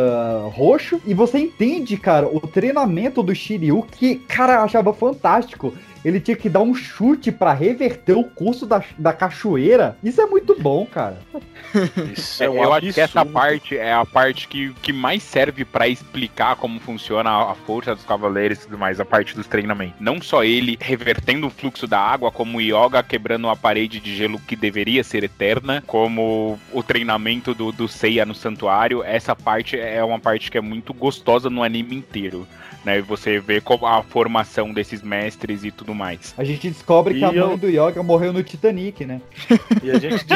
roxo. 0.55 0.99
E 1.07 1.13
você 1.13 1.39
entende, 1.39 1.97
cara, 1.99 2.27
o 2.27 2.41
treinamento 2.41 3.23
do 3.23 3.35
Shiryu, 3.35 3.83
que, 3.83 4.15
cara, 4.17 4.55
eu 4.55 4.61
achava 4.61 4.93
fantástico. 4.95 5.73
Ele 6.05 6.21
tinha 6.21 6.37
que 6.37 6.49
dar 6.49 6.61
um 6.61 6.75
chute 6.75 7.31
pra 7.31 7.53
reverter 7.53 8.17
o 8.17 8.25
curso 8.25 8.67
da, 8.67 8.83
da 8.99 9.13
cachoeira. 9.13 9.97
Isso 10.03 10.21
é 10.21 10.27
muito 10.27 10.59
bom, 10.61 10.87
cara. 10.87 11.19
Isso 12.17 12.43
É, 12.43 12.47
é 12.47 12.51
um 12.51 12.63
eu 12.63 12.73
acho 12.73 12.93
que 12.93 13.01
essa 13.01 13.21
absurdo. 13.21 13.33
parte 13.33 13.77
é 13.77 13.93
a 13.93 14.05
parte 14.05 14.49
que, 14.49 14.73
que 14.83 14.93
mais 14.93 15.23
serve 15.23 15.65
pra 15.65 15.87
explicar 15.89 16.57
como 16.57 16.81
funciona 16.81 17.31
a, 17.31 17.53
a 17.53 17.55
força 17.55 17.95
dos 17.95 18.05
cavaleiros 18.05 18.59
e 18.59 18.63
tudo 18.63 18.79
mais, 18.79 18.99
a 19.01 19.05
parte 19.05 19.35
dos 19.35 19.47
treinamentos. 19.47 19.97
Não 20.01 20.21
só 20.21 20.43
ele 20.45 20.77
revertendo 20.81 21.47
o 21.47 21.51
fluxo 21.51 21.87
da 21.87 21.99
água, 22.01 22.31
como 22.31 22.59
o 22.59 22.61
Yoga 22.61 23.03
quebrando 23.03 23.45
uma 23.47 23.57
parede 23.57 24.01
de 24.01 24.15
gelo 24.17 24.41
que 24.41 24.57
deveria 24.57 25.05
ser 25.05 25.25
eterna, 25.25 25.83
como 25.87 26.59
o 26.73 26.83
treinamento 26.83 27.55
do, 27.55 27.71
do 27.73 27.87
Seiya 27.89 28.25
no 28.27 28.35
santuário. 28.35 29.03
Essa 29.05 29.37
parte 29.37 29.79
é 29.79 30.03
uma 30.03 30.19
parte 30.19 30.51
que 30.51 30.59
é 30.59 30.61
muito 30.61 30.93
gostosa 30.95 31.49
no 31.51 31.63
anime 31.63 31.95
inteiro. 31.97 32.47
Né, 32.85 32.99
e 32.99 33.03
você 33.03 33.39
vê 33.39 33.61
como 33.61 33.87
a 33.87 34.03
formação 34.03 34.73
desses 34.73 35.03
mestres 35.03 35.65
e 35.65 35.71
tudo 35.71 35.95
mais. 35.95 36.35
A 36.39 36.45
gente 36.45 36.71
descobre 36.71 37.15
que 37.15 37.21
E 37.21 37.25
a 37.25 37.33
mãe 37.33 37.57
do 37.59 37.69
Yoga 37.69 38.03
morreu 38.03 38.33
no 38.33 38.43
Titanic, 38.43 39.05
né? 39.05 39.21
E 39.83 39.91
a 39.91 39.99
gente, 39.99 40.27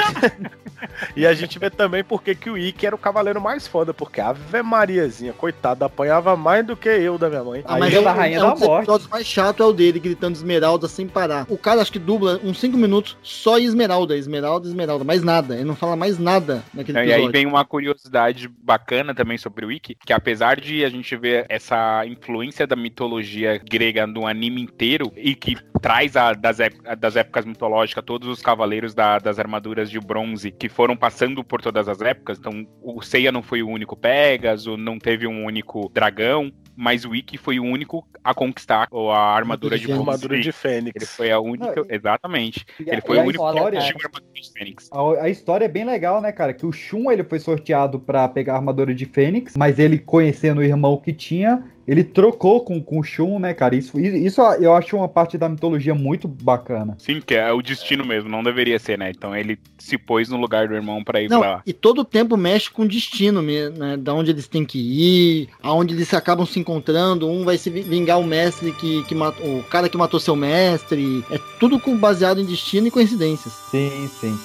e 1.17 1.27
a 1.27 1.35
gente 1.35 1.59
vê 1.59 1.71
também 1.71 2.05
porque 2.05 2.35
que 2.35 2.49
o 2.51 2.57
Ikki 2.57 2.87
era 2.87 2.95
o 2.95 2.99
cavaleiro 2.99 3.41
mais 3.41 3.67
foda, 3.67 3.93
porque 3.93 4.21
a 4.21 4.29
Ave 4.29 4.63
Mariazinha, 4.63 5.33
coitada, 5.33 5.87
apanhava 5.87 6.37
mais 6.37 6.67
do 6.67 6.77
que 6.77 6.89
eu 6.89 7.19
da 7.19 7.29
minha 7.29 7.45
mãe. 7.45 7.63
Ah, 7.67 7.79
mas 7.79 7.93
é, 7.93 7.97
é 7.97 8.45
um 8.45 8.55
dos 8.55 8.63
episódios 8.63 9.09
mais 9.09 9.27
chato 9.27 9.63
é 9.63 9.67
o 9.67 9.73
dele, 9.73 9.99
gritando 9.99 10.35
Esmeralda 10.35 10.87
sem 10.87 11.07
parar. 11.07 11.47
O 11.49 11.59
cara 11.59 11.81
acho 11.81 11.93
que 11.93 11.99
dubla 11.99 12.41
uns 12.45 12.59
5 12.59 12.77
minutos 12.77 13.17
só 13.23 13.59
Esmeralda, 13.59 14.17
Esmeralda, 14.17 14.69
Esmeralda, 14.69 15.05
mais 15.05 15.23
nada. 15.23 15.55
Ele 15.55 15.65
não 15.65 15.77
fala 15.77 15.97
mais 15.97 16.19
nada 16.19 16.63
naquele 16.73 16.99
Não, 16.99 17.05
e 17.05 17.09
episódio. 17.09 17.27
aí 17.27 17.33
vem 17.33 17.47
uma 17.47 17.65
curiosidade 17.65 18.49
bacana 18.49 19.15
também 19.15 19.39
sobre 19.39 19.65
o 19.65 19.69
Wiki, 19.69 19.97
que 20.05 20.13
apesar 20.13 20.61
de 20.61 20.85
a 20.85 20.89
gente 20.89 21.17
ver 21.17 21.47
essa 21.49 22.05
influência 22.07 22.34
da 22.67 22.77
mitologia 22.77 23.59
grega 23.59 24.07
no 24.07 24.27
anime 24.27 24.63
inteiro 24.63 25.13
e 25.17 25.35
que 25.35 25.57
traz 25.81 26.17
a, 26.17 26.33
das, 26.33 26.59
das 26.99 27.17
épocas 27.17 27.45
mitológicas 27.45 28.03
todos 28.05 28.29
os 28.29 28.41
cavaleiros 28.41 28.95
da- 28.95 29.19
das 29.19 29.39
armaduras 29.39 29.91
de 29.91 30.01
bronze 30.01 30.51
que 30.51 30.69
foram 30.69 30.97
passando 30.97 31.45
por 31.45 31.61
todas 31.61 31.89
as 31.89 32.01
épocas, 32.01 32.39
então 32.39 32.67
o 32.83 33.03
Seiya 33.03 33.31
não 33.31 33.43
foi 33.43 33.63
o 33.63 33.69
único 33.69 33.95
Pegasus, 33.97 34.79
não 34.79 34.99
teve 34.99 35.27
um 35.27 35.45
único 35.45 35.91
dragão, 35.93 36.51
mas 36.77 37.05
o 37.05 37.15
Ikki 37.15 37.37
foi 37.39 37.61
o 37.61 37.65
único 37.65 38.07
a 38.25 38.33
conquistar 38.35 38.89
a 38.91 39.17
armadura 39.37 39.79
de 39.79 39.87
bronze. 39.87 40.01
Armadura 40.01 40.41
de 40.41 40.51
Fênix. 40.51 40.93
Ele 40.97 41.07
foi 41.07 41.31
a 41.31 41.39
única, 41.39 41.85
exatamente. 41.91 42.65
E 42.81 42.91
Ele 42.91 43.01
foi 43.03 43.19
o 43.19 43.21
a 43.21 43.25
único 43.25 43.45
que 43.45 43.55
história- 43.55 43.79
atingiu 43.79 43.97
a 43.97 44.07
armadura 44.07 44.33
de 44.41 44.53
Fênix. 44.53 44.91
A, 44.93 45.23
a 45.25 45.29
história 45.29 45.65
é 45.67 45.69
bem 45.69 45.85
legal, 45.85 46.21
né, 46.23 46.33
cara? 46.33 46.53
Que 46.55 46.65
o 46.67 46.73
Shun 46.73 47.11
ele 47.13 47.23
foi 47.23 47.39
sorteado 47.39 48.01
pra 48.01 48.27
pegar 48.27 48.55
a 48.55 48.57
armadura 48.57 48.95
de 48.95 49.05
Fênix, 49.07 49.55
mas 49.57 49.79
ele 49.79 49.99
conhecendo 49.99 50.59
o 50.59 50.65
irmão 50.65 50.97
que 50.97 51.13
tinha, 51.13 51.63
ele 51.87 52.03
trocou 52.05 52.61
com, 52.65 52.81
com 52.83 52.99
o 52.99 53.03
Shun, 53.03 53.39
né, 53.39 53.53
cara? 53.55 53.75
Isso, 53.77 53.99
isso 53.99 54.41
eu 54.61 54.75
acho 54.75 54.97
uma 54.97 55.09
parte 55.09 55.37
da 55.37 55.49
mitologia 55.49 55.95
muito 55.95 56.27
bacana. 56.27 56.97
Sim, 56.99 57.21
que 57.21 57.35
é 57.35 57.53
o 57.53 57.61
destino 57.63 58.05
mesmo, 58.05 58.29
não 58.29 58.43
deveria 58.43 58.79
ser, 58.79 58.99
né? 58.99 59.11
Então 59.11 59.35
ele 59.37 59.59
se 59.79 59.99
pôs 59.99 60.29
no 60.29 60.37
lugar 60.39 60.69
do 60.69 60.75
irmão 60.75 61.03
pra 61.05 61.21
ir 61.23 61.29
Não, 61.29 61.41
pra 61.41 61.51
lá. 61.51 61.63
e 61.67 61.73
todo 61.73 62.01
o 62.01 62.05
tempo 62.05 62.37
mexe 62.37 62.71
com 62.71 62.83
o 62.83 62.89
destino 62.89 63.43
mesmo, 63.43 63.79
né? 63.79 63.97
Da 63.97 64.15
onde 64.15 64.31
eles 64.31 64.49
têm 64.49 64.65
que 64.65 64.79
ir, 64.79 65.49
aonde 65.63 65.95
eles 65.95 66.13
acabam 66.15 66.47
se 66.47 66.59
encontrando. 66.59 67.29
Um 67.29 67.45
vai 67.45 67.59
se 67.59 67.69
vi- 67.71 67.83
vingar 67.83 68.19
o 68.19 68.25
mestre 68.25 68.73
que, 68.73 69.03
que 69.05 69.15
matou. 69.15 69.59
O 69.59 69.63
cara 69.65 69.89
que 69.89 69.97
matou 69.97 70.19
seu 70.21 70.35
mestre. 70.37 71.25
É 71.31 71.39
tudo 71.61 71.81
baseado 71.97 72.41
em 72.41 72.45
destino 72.47 72.87
e 72.87 72.91
coincidências. 72.91 73.53
Sim, 73.71 74.09
sim. 74.21 74.39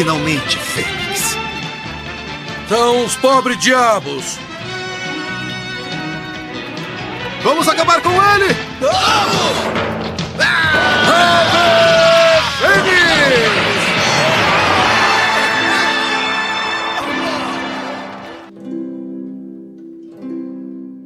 Finalmente, 0.00 0.56
Fênix. 0.56 1.36
Então, 2.64 3.04
os 3.04 3.16
pobres 3.16 3.58
diabos! 3.58 4.38
Vamos 7.42 7.68
acabar 7.68 8.00
com 8.00 8.08
ele! 8.10 8.56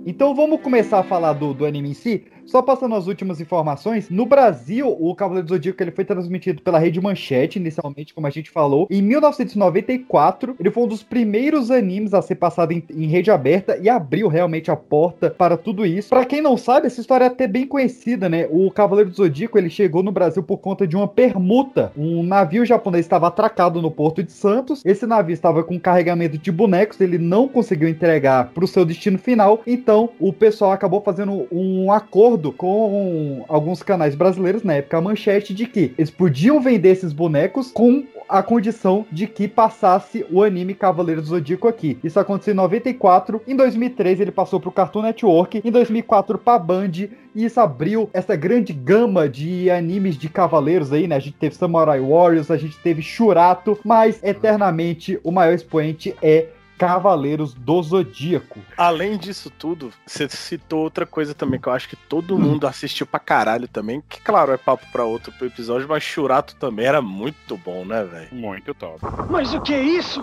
Então 0.07 0.37
vamos 0.37 0.61
começar 0.61 1.01
a 1.01 1.03
falar 1.03 1.33
do, 1.33 1.53
do 1.53 1.67
anime 1.67 1.91
em 1.91 1.95
si. 1.95 2.25
Só 2.47 2.63
passando 2.63 2.95
as 2.95 3.07
últimas 3.07 3.41
informações, 3.41 4.11
no 4.11 4.27
Brasil, 4.27 4.89
o 4.89 5.15
Cavaleiro 5.15 5.47
do 5.47 5.55
Zodíaco 5.55 5.83
ele 5.83 5.91
foi 5.91 6.05
transmitido 6.05 6.63
pela 6.63 6.79
Rede 6.79 7.01
Manchete, 7.01 7.59
inicialmente, 7.59 8.15
como 8.15 8.27
a 8.27 8.31
gente 8.31 8.51
falou. 8.51 8.87
Em 8.91 9.03
1994, 9.03 10.55
ele 10.61 10.71
foi 10.71 10.85
um 10.85 10.89
dos 10.89 11.03
primeiros 11.03 11.71
animes 11.71 12.13
a 12.13 12.23
ser 12.23 12.37
passado 12.37 12.73
em, 12.73 12.85
em 12.91 13.07
rede 13.07 13.31
aberta 13.31 13.79
e 13.81 13.89
abriu 13.89 14.29
realmente 14.29 14.71
a 14.71 14.77
porta 14.77 15.31
para 15.31 15.57
tudo 15.57 15.87
isso. 15.87 16.11
Para 16.11 16.25
quem 16.25 16.41
não 16.41 16.57
sabe, 16.57 16.87
essa 16.87 17.01
história 17.01 17.25
é 17.25 17.29
até 17.29 17.47
bem 17.47 17.67
conhecida, 17.67 18.29
né? 18.29 18.47
O 18.51 18.71
Cavaleiro 18.71 19.11
do 19.11 19.17
Zodíaco 19.17 19.59
ele 19.59 19.71
chegou 19.71 20.03
no 20.03 20.13
Brasil 20.13 20.43
por 20.43 20.59
conta 20.59 20.87
de 20.87 20.97
uma 20.97 21.09
permuta. 21.09 21.93
Um 21.97 22.23
navio 22.23 22.65
japonês 22.65 23.07
estava 23.07 23.29
atracado 23.29 23.81
no 23.81 23.91
Porto 23.91 24.23
de 24.23 24.33
Santos. 24.33 24.83
Esse 24.85 25.07
navio 25.07 25.33
estava 25.33 25.65
com 25.65 25.81
carregamento 25.81 26.37
de 26.37 26.53
bonecos, 26.53 27.01
ele 27.01 27.19
não 27.19 27.49
conseguiu 27.49 27.89
entregar 27.89 28.51
para 28.51 28.65
o 28.65 28.69
seu 28.69 28.85
destino 28.85 29.19
final. 29.19 29.63
Então, 29.67 30.11
o 30.21 30.33
pessoal 30.33 30.73
acabou 30.73 31.01
fazendo 31.01 31.47
um 31.51 31.91
acordo 31.91 32.34
com 32.53 33.45
alguns 33.49 33.83
canais 33.83 34.15
brasileiros, 34.15 34.63
na 34.63 34.75
época 34.75 34.99
a 34.99 35.01
manchete, 35.01 35.55
de 35.55 35.67
que 35.67 35.95
eles 35.97 36.11
podiam 36.11 36.61
vender 36.61 36.91
esses 36.91 37.13
bonecos 37.13 37.71
com 37.71 38.05
a 38.29 38.43
condição 38.43 39.05
de 39.13 39.27
que 39.27 39.47
passasse 39.47 40.25
o 40.31 40.43
anime 40.43 40.75
Cavaleiro 40.75 41.21
do 41.21 41.27
Zodíaco 41.27 41.69
aqui. 41.69 41.99
Isso 42.03 42.19
aconteceu 42.19 42.53
em 42.53 42.57
94, 42.57 43.43
em 43.47 43.55
2013 43.55 44.23
ele 44.23 44.31
passou 44.31 44.59
pro 44.59 44.73
Cartoon 44.73 45.03
Network, 45.03 45.61
em 45.65 45.71
2004 45.71 46.39
pra 46.39 46.59
Band, 46.59 46.91
e 47.35 47.45
isso 47.45 47.61
abriu 47.61 48.09
essa 48.13 48.35
grande 48.37 48.73
gama 48.73 49.29
de 49.29 49.71
animes 49.71 50.17
de 50.17 50.29
cavaleiros 50.29 50.93
aí, 50.93 51.07
né? 51.07 51.17
A 51.17 51.21
gente 51.21 51.37
teve 51.37 51.55
Samurai 51.55 52.01
Warriors, 52.01 52.51
a 52.51 52.57
gente 52.57 52.79
teve 52.79 53.03
Shurato, 53.03 53.79
mas 53.85 54.23
eternamente 54.23 55.19
o 55.23 55.31
maior 55.31 55.55
expoente 55.55 56.15
é 56.23 56.49
Cavaleiros 56.79 57.55
do 57.55 57.83
Zodíaco. 57.83 58.61
Além 58.77 59.17
disso 59.17 59.51
tudo, 59.51 59.93
você 60.07 60.29
citou 60.29 60.83
outra 60.83 61.07
coisa 61.07 61.35
também 61.35 61.61
que 61.61 61.69
eu 61.69 61.73
acho 61.73 61.89
que 61.89 61.97
todo 61.97 62.39
mundo 62.39 62.67
assistiu 62.67 63.07
pra 63.07 63.21
caralho 63.21 63.69
também. 63.69 64.03
Que, 64.09 64.21
claro, 64.21 64.53
é 64.53 64.57
papo 64.57 64.85
pra 64.91 65.05
outro 65.05 65.33
episódio, 65.43 65.89
mas 65.89 66.03
Churato 66.03 66.57
também 66.57 66.87
era 66.87 67.01
muito 67.01 67.57
bom, 67.57 67.85
né, 67.85 68.05
velho? 68.05 68.29
Muito 68.33 68.75
top. 68.75 69.01
Mas 69.31 69.55
o 69.55 69.61
que 69.61 69.75
é 69.75 69.83
isso? 69.83 70.23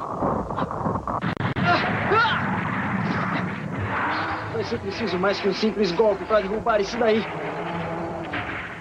Vai 4.54 4.64
ser 4.64 4.80
preciso 4.80 5.18
mais 5.18 5.40
que 5.40 5.48
um 5.50 5.54
simples 5.54 5.92
golpe 5.92 6.24
para 6.26 6.42
derrubar 6.42 6.80
isso 6.82 6.98
daí. 6.98 7.26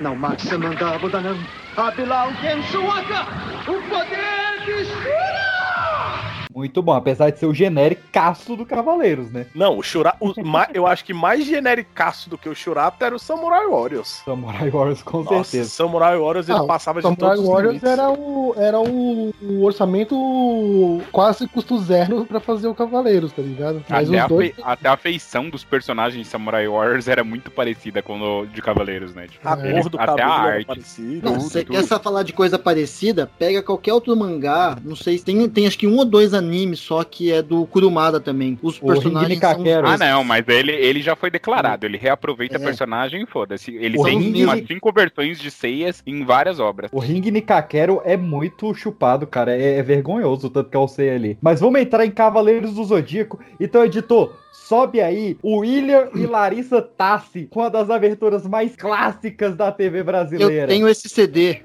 Não 0.01 0.17
mate 0.17 0.47
Samanda 0.47 0.95
Abodanam. 0.95 1.39
Abilau 1.77 2.33
Gensuaka! 2.35 3.27
O 3.69 3.89
poder 3.89 4.65
de 4.65 4.85
Shura! 4.85 5.50
Muito 6.61 6.83
bom, 6.83 6.93
apesar 6.93 7.31
de 7.31 7.39
ser 7.39 7.47
o 7.47 7.55
genéricaço 7.55 8.55
do 8.55 8.67
Cavaleiros, 8.67 9.31
né? 9.31 9.47
Não, 9.55 9.79
o 9.79 9.83
Shurato. 9.83 10.19
eu 10.75 10.87
acho 10.87 11.03
que 11.07 11.15
mais 11.15 11.47
genericaço 11.47 12.29
do 12.29 12.37
que 12.37 12.49
o 12.51 12.55
Shurato 12.55 13.03
era 13.03 13.15
o 13.15 13.19
Samurai 13.19 13.67
Warriors. 13.67 14.21
Samurai 14.27 14.69
Warriors, 14.71 15.03
com 15.03 15.23
Nossa, 15.23 15.45
certeza. 15.45 15.71
Samurai 15.71 16.19
Warriors 16.19 16.49
ele 16.51 16.59
Ah, 16.59 16.65
passava 16.65 17.01
de 17.01 17.05
Samurai 17.09 17.37
todos 17.37 17.41
os 17.45 17.49
Warriors 17.49 17.83
era 17.83 18.11
o, 18.11 18.55
era 18.59 18.79
o, 18.79 19.33
o 19.43 19.65
orçamento 19.65 20.15
quase 21.11 21.49
custo 21.49 21.79
zero 21.79 22.25
pra 22.27 22.41
fazer 22.41 22.69
o 22.69 22.75
Cavaleiros, 22.75 23.33
tá 23.33 23.43
ligado? 23.43 23.83
Mas 23.89 24.09
Até 24.09 24.19
os 24.19 24.25
a, 24.25 24.27
dois. 24.29 24.55
fei- 24.55 24.65
até 24.65 24.89
a 24.89 24.97
feição 24.97 25.49
dos 25.49 25.65
personagens 25.65 26.25
de 26.27 26.31
Samurai 26.31 26.69
Warriors 26.69 27.09
era 27.09 27.25
muito 27.25 27.51
parecida 27.51 28.03
com 28.03 28.21
o 28.21 28.47
de 28.47 28.61
Cavaleiros, 28.61 29.15
né? 29.15 29.27
Tipo, 29.29 29.49
A 29.49 29.59
eles- 29.67 29.83
cor 29.83 29.91
do 29.91 30.01
até 30.01 30.23
a 30.23 30.29
cabelo 30.29 30.33
arte. 30.49 30.67
parecida. 30.67 31.27
Não, 31.29 31.33
Tudo, 31.39 31.43
você 31.51 31.65
tudo. 31.65 31.77
quer 31.77 31.85
só 31.85 31.99
falar 31.99 32.23
de 32.23 32.33
coisa 32.33 32.59
parecida? 32.59 33.31
Pega 33.39 33.63
qualquer 33.63 33.93
outro 33.93 34.15
mangá, 34.17 34.77
não 34.85 34.97
sei, 34.97 35.19
tem, 35.19 35.49
tem 35.49 35.67
acho 35.67 35.79
que 35.79 35.87
um 35.87 35.97
ou 35.97 36.05
dois 36.05 36.35
animes 36.51 36.81
só 36.81 37.05
que 37.05 37.33
é 37.33 37.41
do 37.43 37.65
Kurumada 37.67 38.21
também. 38.21 38.59
Os 38.61 38.79
O 38.83 38.87
personagens 38.87 39.39
são... 39.39 39.65
Ah, 39.85 39.97
não, 39.97 40.25
mas 40.25 40.47
ele, 40.49 40.73
ele 40.73 41.01
já 41.01 41.15
foi 41.15 41.31
declarado. 41.31 41.87
Ele 41.87 41.97
reaproveita 41.97 42.57
É. 42.57 42.59
personagem 42.59 43.23
e 43.23 43.27
foda-se. 43.27 43.75
Ele 43.77 43.99
O 43.99 44.05
tem 44.05 44.19
Ringini- 44.19 44.45
umas 44.45 44.67
cinco 44.67 44.93
versões 44.93 45.39
de 45.39 45.51
Seias 45.51 46.03
em 46.07 46.25
várias 46.25 46.59
obras. 46.59 46.91
O 46.93 46.99
Ring 46.99 47.21
Nikakero 47.31 48.01
é 48.05 48.17
muito 48.17 48.75
chupado, 48.75 49.27
cara. 49.27 49.57
É, 49.57 49.79
é 49.79 49.83
vergonhoso 49.83 50.49
o 50.49 50.51
tanto 50.51 50.69
que 50.71 50.77
eu 50.77 50.89
sei 50.89 51.11
ali. 51.11 51.39
Mas 51.41 51.61
vamos 51.61 51.81
entrar 51.81 52.05
em 52.05 52.11
Cavaleiros 52.11 52.75
do 52.75 52.85
Zodíaco. 52.85 53.39
Então, 53.61 53.85
editor, 53.85 54.35
sobe 54.53 55.01
aí 55.01 55.39
o 55.43 55.59
William 55.59 56.09
e 56.15 56.27
Larissa 56.27 56.83
Tassi 56.83 57.47
com 57.51 57.61
uma 57.61 57.71
das 57.71 57.91
aberturas 57.91 58.47
mais 58.47 58.75
clássicas 58.77 59.55
da 59.57 59.71
TV 59.71 60.01
Eu 60.01 60.05
brasileira. 60.05 60.67
tenho 60.67 60.89
esse 60.89 61.09
CD. 61.09 61.61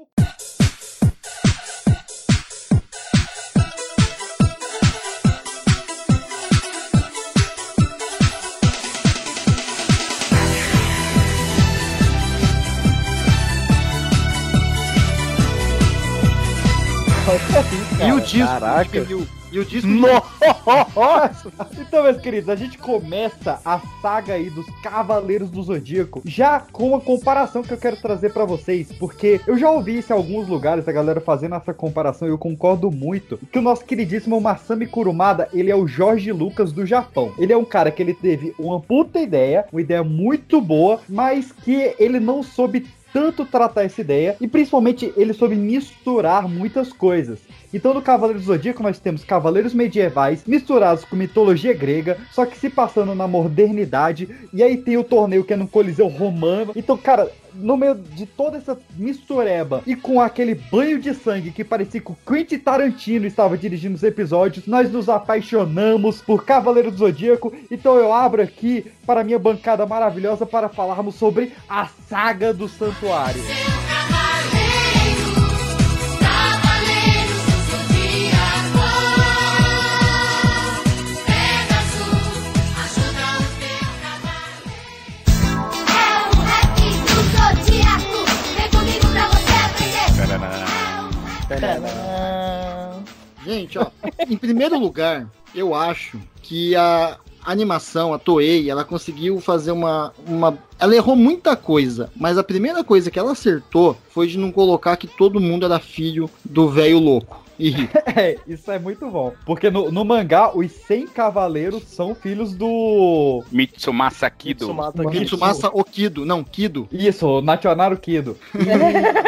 E 18.06 18.12
o 18.12 18.20
disco, 18.20 18.46
Caraca. 18.46 18.98
e 18.98 19.14
o, 19.14 19.26
e 19.50 19.58
o 19.58 19.64
disco 19.64 19.88
Nossa! 19.88 20.26
Então, 21.78 22.04
meus 22.04 22.18
queridos, 22.18 22.48
a 22.48 22.54
gente 22.54 22.78
começa 22.78 23.60
a 23.64 23.80
saga 24.00 24.34
aí 24.34 24.50
dos 24.50 24.66
Cavaleiros 24.82 25.50
do 25.50 25.62
Zodíaco 25.62 26.22
já 26.24 26.60
com 26.60 26.88
uma 26.88 27.00
comparação 27.00 27.62
que 27.62 27.72
eu 27.72 27.78
quero 27.78 27.96
trazer 27.96 28.32
pra 28.32 28.44
vocês, 28.44 28.92
porque 28.92 29.40
eu 29.46 29.58
já 29.58 29.70
ouvi 29.70 29.98
isso 29.98 30.12
em 30.12 30.16
alguns 30.16 30.48
lugares, 30.48 30.86
a 30.86 30.92
galera 30.92 31.20
fazendo 31.20 31.54
essa 31.54 31.74
comparação 31.74 32.28
e 32.28 32.30
eu 32.30 32.38
concordo 32.38 32.90
muito, 32.90 33.38
que 33.50 33.58
o 33.58 33.62
nosso 33.62 33.84
queridíssimo 33.84 34.40
Masami 34.40 34.86
Kurumada, 34.86 35.48
ele 35.52 35.70
é 35.70 35.76
o 35.76 35.86
Jorge 35.86 36.30
Lucas 36.32 36.72
do 36.72 36.86
Japão. 36.86 37.32
Ele 37.38 37.52
é 37.52 37.56
um 37.56 37.64
cara 37.64 37.90
que 37.90 38.02
ele 38.02 38.14
teve 38.14 38.54
uma 38.58 38.80
puta 38.80 39.18
ideia, 39.20 39.66
uma 39.72 39.80
ideia 39.80 40.04
muito 40.04 40.60
boa, 40.60 41.00
mas 41.08 41.50
que 41.50 41.94
ele 41.98 42.20
não 42.20 42.42
soube 42.42 42.86
tanto 43.16 43.46
tratar 43.46 43.84
essa 43.84 44.02
ideia 44.02 44.36
e 44.38 44.46
principalmente 44.46 45.10
ele 45.16 45.32
soube 45.32 45.54
misturar 45.54 46.46
muitas 46.46 46.92
coisas. 46.92 47.38
Então 47.72 47.92
no 47.92 48.02
Cavaleiro 48.02 48.40
do 48.40 48.44
Zodíaco 48.46 48.82
nós 48.82 48.98
temos 48.98 49.24
cavaleiros 49.24 49.74
medievais 49.74 50.44
misturados 50.46 51.04
com 51.04 51.16
mitologia 51.16 51.74
grega, 51.74 52.18
só 52.32 52.46
que 52.46 52.58
se 52.58 52.70
passando 52.70 53.14
na 53.14 53.28
modernidade, 53.28 54.28
e 54.52 54.62
aí 54.62 54.76
tem 54.76 54.96
o 54.96 55.04
torneio 55.04 55.44
que 55.44 55.52
é 55.52 55.56
no 55.56 55.68
Coliseu 55.68 56.08
Romano. 56.08 56.72
Então, 56.76 56.96
cara, 56.96 57.30
no 57.54 57.76
meio 57.76 57.94
de 57.94 58.26
toda 58.26 58.58
essa 58.58 58.78
mistureba 58.96 59.82
e 59.86 59.96
com 59.96 60.20
aquele 60.20 60.54
banho 60.54 60.98
de 60.98 61.14
sangue 61.14 61.50
que 61.50 61.64
parecia 61.64 62.00
que 62.00 62.12
o 62.12 62.16
Quentin 62.26 62.58
Tarantino 62.58 63.26
estava 63.26 63.56
dirigindo 63.56 63.94
os 63.94 64.02
episódios, 64.02 64.66
nós 64.66 64.90
nos 64.90 65.08
apaixonamos 65.08 66.20
por 66.20 66.44
Cavaleiro 66.44 66.90
do 66.90 66.98
Zodíaco. 66.98 67.52
Então 67.70 67.96
eu 67.96 68.12
abro 68.12 68.42
aqui 68.42 68.86
para 69.06 69.24
minha 69.24 69.38
bancada 69.38 69.86
maravilhosa 69.86 70.44
para 70.44 70.68
falarmos 70.68 71.14
sobre 71.14 71.52
a 71.68 71.86
saga 71.86 72.52
do 72.52 72.68
Santuário. 72.68 73.42
Gente, 93.44 93.78
ó, 93.78 93.86
em 94.28 94.36
primeiro 94.36 94.78
lugar, 94.78 95.30
eu 95.54 95.74
acho 95.74 96.20
que 96.42 96.74
a 96.74 97.18
animação, 97.44 98.12
a 98.12 98.18
Toei, 98.18 98.68
ela 98.68 98.84
conseguiu 98.84 99.40
fazer 99.40 99.70
uma, 99.70 100.12
uma. 100.26 100.58
Ela 100.78 100.96
errou 100.96 101.14
muita 101.14 101.56
coisa, 101.56 102.10
mas 102.16 102.36
a 102.36 102.42
primeira 102.42 102.82
coisa 102.82 103.10
que 103.10 103.18
ela 103.18 103.32
acertou 103.32 103.96
foi 104.10 104.26
de 104.26 104.36
não 104.36 104.50
colocar 104.50 104.96
que 104.96 105.06
todo 105.06 105.40
mundo 105.40 105.64
era 105.64 105.78
filho 105.78 106.28
do 106.44 106.68
velho 106.68 106.98
louco. 106.98 107.45
É, 108.16 108.36
isso 108.46 108.70
é 108.70 108.78
muito 108.78 109.06
bom. 109.10 109.32
Porque 109.44 109.68
no, 109.70 109.90
no 109.90 110.04
mangá, 110.04 110.50
os 110.56 110.70
100 110.72 111.08
cavaleiros 111.08 111.82
são 111.84 112.14
filhos 112.14 112.54
do. 112.54 113.42
Mitsumasa 113.52 114.30
Kido. 114.30 114.66
Mitsumasa 114.66 115.04
Kido. 115.04 115.20
Mitsumasa 115.20 115.68
Okido, 115.72 116.24
não, 116.24 116.42
Kido. 116.42 116.88
Isso, 116.90 117.40
Nationaru 117.42 117.96
Kido. 117.98 118.36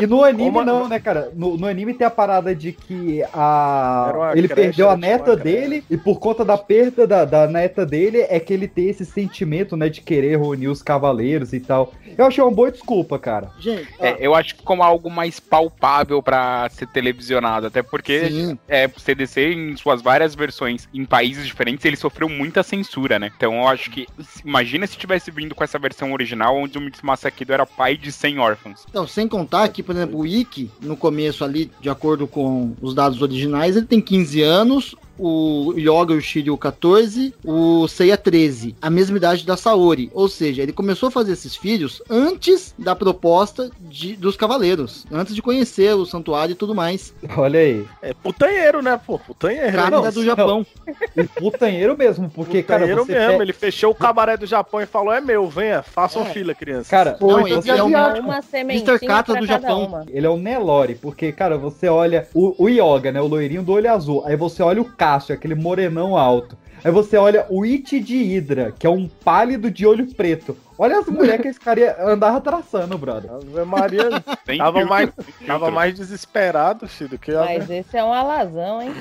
E 0.00 0.06
no 0.06 0.24
anime 0.24 0.50
Como- 0.50 0.64
não, 0.64 0.88
né, 0.88 0.98
cara? 0.98 1.30
No, 1.36 1.56
no 1.56 1.68
anime 1.68 1.94
tem 1.94 2.04
a 2.04 2.10
parada 2.10 2.52
de 2.52 2.72
que 2.72 3.22
a... 3.32 4.32
Ele 4.34 4.48
creche, 4.48 4.62
perdeu 4.68 4.90
a 4.90 4.94
tipo 4.96 5.06
neta 5.06 5.30
uma 5.30 5.36
creche. 5.38 5.60
dele 5.60 5.84
e 5.88 5.96
por 5.96 6.18
conta 6.18 6.44
da 6.44 6.58
perda 6.58 7.06
da, 7.06 7.24
da 7.24 7.46
neta 7.46 7.86
dele 7.86 8.22
é 8.28 8.40
que 8.40 8.52
ele 8.52 8.66
tem 8.66 8.88
esse 8.88 9.04
sentimento, 9.04 9.76
né, 9.76 9.88
de 9.88 10.00
querer 10.00 10.36
reunir 10.40 10.66
os 10.66 10.82
cavaleiros 10.82 11.52
e 11.52 11.60
tal. 11.60 11.92
Eu 12.18 12.26
achei 12.26 12.42
uma 12.42 12.50
boa 12.52 12.72
desculpa, 12.72 13.20
cara. 13.20 13.50
Gente, 13.60 13.86
É, 14.00 14.16
eu 14.18 14.34
acho 14.34 14.56
que 14.56 14.62
como 14.64 14.82
algo 14.82 15.08
mais 15.08 15.38
palpável 15.38 16.20
pra 16.20 16.68
ser 16.70 16.88
televisionado, 16.88 17.63
até 17.64 17.82
porque 17.82 18.28
Sim. 18.28 18.58
é, 18.68 18.86
o 18.86 19.00
CDC 19.00 19.52
em 19.52 19.76
suas 19.76 20.02
várias 20.02 20.34
versões 20.34 20.88
em 20.92 21.04
países 21.04 21.46
diferentes, 21.46 21.84
ele 21.84 21.96
sofreu 21.96 22.28
muita 22.28 22.62
censura, 22.62 23.18
né? 23.18 23.30
Então 23.36 23.54
eu 23.54 23.68
acho 23.68 23.90
que 23.90 24.06
imagina 24.44 24.86
se 24.86 24.96
tivesse 24.96 25.30
vindo 25.30 25.54
com 25.54 25.64
essa 25.64 25.78
versão 25.78 26.12
original 26.12 26.56
onde 26.56 26.78
o 26.78 26.80
Mitsumasa 26.80 27.30
Kido 27.30 27.52
era 27.52 27.66
pai 27.66 27.96
de 27.96 28.10
100 28.12 28.38
órfãos. 28.38 28.84
Então, 28.88 29.06
sem 29.06 29.26
contar 29.28 29.68
que, 29.68 29.82
por 29.82 29.94
exemplo, 29.94 30.18
o 30.18 30.26
Ikki, 30.26 30.70
no 30.80 30.96
começo 30.96 31.44
ali, 31.44 31.70
de 31.80 31.88
acordo 31.88 32.26
com 32.26 32.74
os 32.80 32.94
dados 32.94 33.20
originais, 33.22 33.76
ele 33.76 33.86
tem 33.86 34.00
15 34.00 34.42
anos, 34.42 34.94
o 35.18 35.72
Yoga 35.76 36.14
e 36.14 36.16
o 36.18 36.20
Shiryu 36.20 36.56
14, 36.56 37.34
o 37.44 37.86
Seiya 37.88 38.16
13, 38.16 38.74
a 38.80 38.90
mesma 38.90 39.16
idade 39.16 39.46
da 39.46 39.56
Saori. 39.56 40.10
Ou 40.14 40.28
seja, 40.28 40.62
ele 40.62 40.72
começou 40.72 41.08
a 41.08 41.12
fazer 41.12 41.32
esses 41.32 41.54
filhos 41.56 42.02
antes 42.10 42.74
da 42.78 42.94
proposta 42.94 43.70
de, 43.80 44.16
dos 44.16 44.36
cavaleiros, 44.36 45.06
antes 45.12 45.34
de 45.34 45.42
conhecer 45.42 45.94
o 45.94 46.04
santuário 46.06 46.52
e 46.52 46.56
tudo 46.56 46.74
mais. 46.74 47.14
Olha 47.36 47.60
aí. 47.60 47.84
É 48.02 48.12
putanheiro, 48.14 48.82
né, 48.82 48.98
pô? 49.04 49.18
Putanheiro. 49.18 49.72
Cara 49.72 49.90
Não, 49.90 50.06
é 50.06 50.10
do 50.10 50.24
Japão. 50.24 50.66
E 51.16 51.24
putanheiro 51.24 51.96
mesmo, 51.96 52.30
porque, 52.30 52.62
cara, 52.62 52.80
Putanheiro 52.80 53.06
você 53.06 53.12
mesmo. 53.28 53.42
Ele 53.42 53.52
fechou 53.52 53.90
o 53.90 53.94
cabaré 53.94 54.36
do 54.36 54.46
Japão 54.46 54.80
e 54.80 54.86
falou: 54.86 55.12
é 55.12 55.20
meu, 55.20 55.48
venha, 55.48 55.82
façam 55.82 56.22
É. 56.22 56.26
fila, 56.26 56.54
criança. 56.54 56.90
Cara, 56.90 57.16
Não, 57.20 57.46
esse 57.46 57.70
é 57.70 57.82
o 57.82 57.86
Uma 57.86 58.42
sementinha 58.42 58.90
Mr. 58.92 59.06
Kata 59.06 59.34
do 59.34 59.46
Japão. 59.46 59.84
uma. 59.86 60.04
Ele 60.10 60.26
é 60.26 60.30
o 60.30 60.36
Nelore, 60.36 60.94
porque, 60.94 61.32
cara, 61.32 61.56
você 61.56 61.88
olha 61.88 62.28
o, 62.34 62.64
o 62.64 62.68
Yoga, 62.68 63.12
né? 63.12 63.20
O 63.20 63.26
loirinho 63.26 63.62
do 63.62 63.72
olho 63.72 63.90
azul. 63.92 64.22
Aí 64.26 64.36
você 64.36 64.62
olha 64.62 64.80
o 64.80 64.84
Cássio, 65.04 65.34
aquele 65.34 65.54
morenão 65.54 66.16
alto. 66.16 66.56
Aí 66.82 66.90
você 66.90 67.16
olha 67.18 67.44
o 67.50 67.62
It 67.62 68.00
de 68.00 68.22
Hydra, 68.22 68.72
que 68.78 68.86
é 68.86 68.90
um 68.90 69.06
pálido 69.06 69.70
de 69.70 69.86
olho 69.86 70.06
preto. 70.14 70.56
Olha 70.78 70.98
as 70.98 71.06
mulheres 71.06 71.42
que 71.42 71.48
esse 71.48 71.60
cara 71.60 71.78
ia- 71.80 71.96
andava 72.08 72.40
traçando, 72.40 72.96
brother. 72.96 73.30
Ave 73.30 73.64
Maria 73.64 74.08
tava 74.58 74.84
mais, 74.86 75.10
tava 75.46 75.70
mais 75.70 75.94
desesperado, 75.94 76.88
filho, 76.88 77.10
do 77.10 77.18
que 77.18 77.32
a- 77.32 77.40
Mas 77.44 77.68
esse 77.70 77.96
é 77.96 78.02
um 78.04 78.12
alazão, 78.14 78.80
hein? 78.82 78.94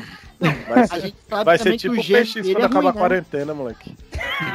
vai 0.67 0.83
A 0.83 0.87
ser, 0.87 1.01
gente 1.01 1.15
sabe 1.29 1.45
vai 1.45 1.57
ser 1.57 1.77
tipo 1.77 1.93
o 1.93 1.97
PX 1.97 2.33
quando 2.33 2.59
é 2.59 2.65
acabar 2.65 2.79
ruim, 2.81 2.87
a 2.89 2.93
né? 2.93 2.99
quarentena, 2.99 3.53
moleque. 3.53 3.95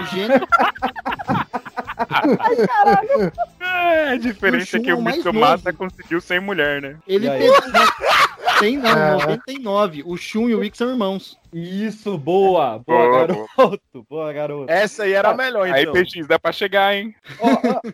O 0.02 1.67
gênero 1.98 3.32
É, 3.60 4.10
a 4.10 4.16
diferença 4.16 4.76
é 4.76 4.80
O 4.80 4.82
que 4.82 4.90
é 4.90 4.94
o 4.94 4.98
o 4.98 5.02
mais 5.02 5.16
Mitsumasa 5.16 5.72
conseguiu 5.72 6.20
sem 6.20 6.40
mulher, 6.40 6.80
né? 6.82 6.96
Ele 7.06 7.28
aí? 7.28 7.38
teve. 7.40 7.88
Tem 8.60 8.76
não, 8.76 8.90
É. 8.90 9.12
99. 9.12 10.02
O 10.04 10.16
Shun 10.16 10.48
e 10.48 10.54
o 10.54 10.64
Ikki 10.64 10.76
são 10.76 10.90
irmãos. 10.90 11.38
Isso, 11.52 12.18
boa! 12.18 12.78
Boa, 12.84 13.08
Boa, 13.08 13.10
garoto! 13.26 14.06
Boa, 14.08 14.32
garoto! 14.32 14.70
Essa 14.70 15.04
aí 15.04 15.12
era 15.12 15.30
a 15.30 15.34
melhor, 15.34 15.68
Aí 15.70 15.82
então. 15.82 15.92
PX 15.94 16.26
dá 16.26 16.38
pra 16.38 16.50
chegar, 16.52 16.94
hein? 16.94 17.14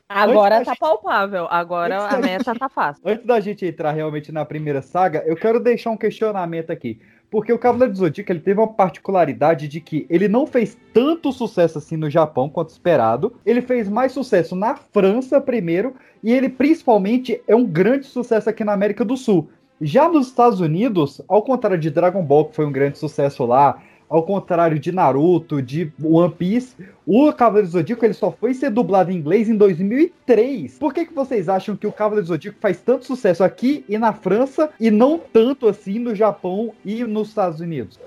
Agora 0.08 0.56
Antes 0.56 0.66
da 0.66 0.72
tá 0.74 0.78
palpável. 0.80 1.46
Agora 1.50 2.02
Antes 2.02 2.14
a 2.14 2.18
meta 2.18 2.54
tá 2.54 2.68
fácil. 2.68 3.02
Antes 3.06 3.26
da 3.26 3.38
gente 3.40 3.64
entrar 3.66 3.92
realmente 3.92 4.32
na 4.32 4.44
primeira 4.44 4.80
saga, 4.80 5.22
eu 5.26 5.36
quero 5.36 5.60
deixar 5.60 5.90
um 5.90 5.96
questionamento 5.96 6.70
aqui. 6.70 7.00
Porque 7.34 7.52
o 7.52 7.58
Cavaleiro 7.58 7.92
do 7.92 7.98
Zodíaco 7.98 8.30
ele 8.30 8.38
teve 8.38 8.60
uma 8.60 8.72
particularidade 8.72 9.66
de 9.66 9.80
que 9.80 10.06
ele 10.08 10.28
não 10.28 10.46
fez 10.46 10.78
tanto 10.92 11.32
sucesso 11.32 11.78
assim 11.78 11.96
no 11.96 12.08
Japão 12.08 12.48
quanto 12.48 12.68
esperado. 12.68 13.32
Ele 13.44 13.60
fez 13.60 13.88
mais 13.88 14.12
sucesso 14.12 14.54
na 14.54 14.76
França 14.76 15.40
primeiro 15.40 15.96
e 16.22 16.32
ele 16.32 16.48
principalmente 16.48 17.42
é 17.48 17.56
um 17.56 17.64
grande 17.66 18.06
sucesso 18.06 18.48
aqui 18.48 18.62
na 18.62 18.72
América 18.72 19.04
do 19.04 19.16
Sul. 19.16 19.48
Já 19.80 20.08
nos 20.08 20.28
Estados 20.28 20.60
Unidos, 20.60 21.20
ao 21.26 21.42
contrário 21.42 21.76
de 21.76 21.90
Dragon 21.90 22.22
Ball, 22.22 22.44
que 22.44 22.54
foi 22.54 22.66
um 22.66 22.70
grande 22.70 22.98
sucesso 22.98 23.44
lá, 23.44 23.82
ao 24.08 24.22
contrário 24.22 24.78
de 24.78 24.92
Naruto, 24.92 25.60
de 25.60 25.92
One 26.02 26.32
Piece, 26.32 26.74
o 27.06 27.32
Cavaleiro 27.32 27.68
Zodíaco 27.68 28.04
ele 28.04 28.14
só 28.14 28.30
foi 28.30 28.54
ser 28.54 28.70
dublado 28.70 29.10
em 29.10 29.16
inglês 29.16 29.48
em 29.48 29.56
2003. 29.56 30.78
Por 30.78 30.92
que, 30.92 31.06
que 31.06 31.14
vocês 31.14 31.48
acham 31.48 31.76
que 31.76 31.86
o 31.86 31.92
Cavaleiro 31.92 32.26
Zodíaco 32.26 32.58
faz 32.60 32.80
tanto 32.80 33.06
sucesso 33.06 33.42
aqui 33.42 33.84
e 33.88 33.98
na 33.98 34.12
França 34.12 34.70
e 34.78 34.90
não 34.90 35.18
tanto 35.18 35.68
assim 35.68 35.98
no 35.98 36.14
Japão 36.14 36.72
e 36.84 37.04
nos 37.04 37.28
Estados 37.28 37.60
Unidos? 37.60 37.98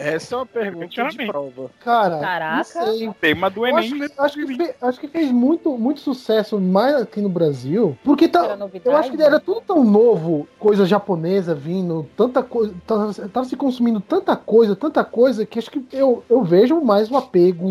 Essa 0.00 0.34
é 0.34 0.38
uma 0.38 0.46
pergunta 0.46 0.86
de 1.10 1.26
prova. 1.26 1.70
Cara, 1.80 2.18
Caraca. 2.18 2.56
não 2.56 2.64
sei. 2.64 3.10
Tema 3.20 3.50
do 3.50 3.64
acho, 3.66 3.94
Enem, 3.94 4.08
que, 4.08 4.14
acho, 4.20 4.34
que 4.34 4.56
fe- 4.56 4.74
acho 4.80 5.00
que 5.00 5.08
fez 5.08 5.30
muito, 5.30 5.76
muito 5.76 6.00
sucesso 6.00 6.58
mais 6.58 6.94
aqui 6.96 7.20
no 7.20 7.28
Brasil, 7.28 7.96
porque 8.02 8.26
tá, 8.26 8.56
eu 8.84 8.96
acho 8.96 9.12
que 9.12 9.22
era 9.22 9.38
tudo 9.38 9.60
tão 9.60 9.84
novo, 9.84 10.48
coisa 10.58 10.86
japonesa 10.86 11.54
vindo, 11.54 12.06
tanta 12.16 12.42
coisa, 12.42 12.74
tava, 12.86 13.12
tava 13.28 13.44
se 13.46 13.56
consumindo 13.56 14.00
tanta 14.00 14.34
coisa, 14.34 14.74
tanta 14.74 15.04
coisa, 15.04 15.44
que 15.44 15.58
acho 15.58 15.70
que 15.70 15.84
eu, 15.92 16.24
eu 16.30 16.42
vejo 16.42 16.80
mais 16.80 17.10
o 17.10 17.16
apego 17.16 17.68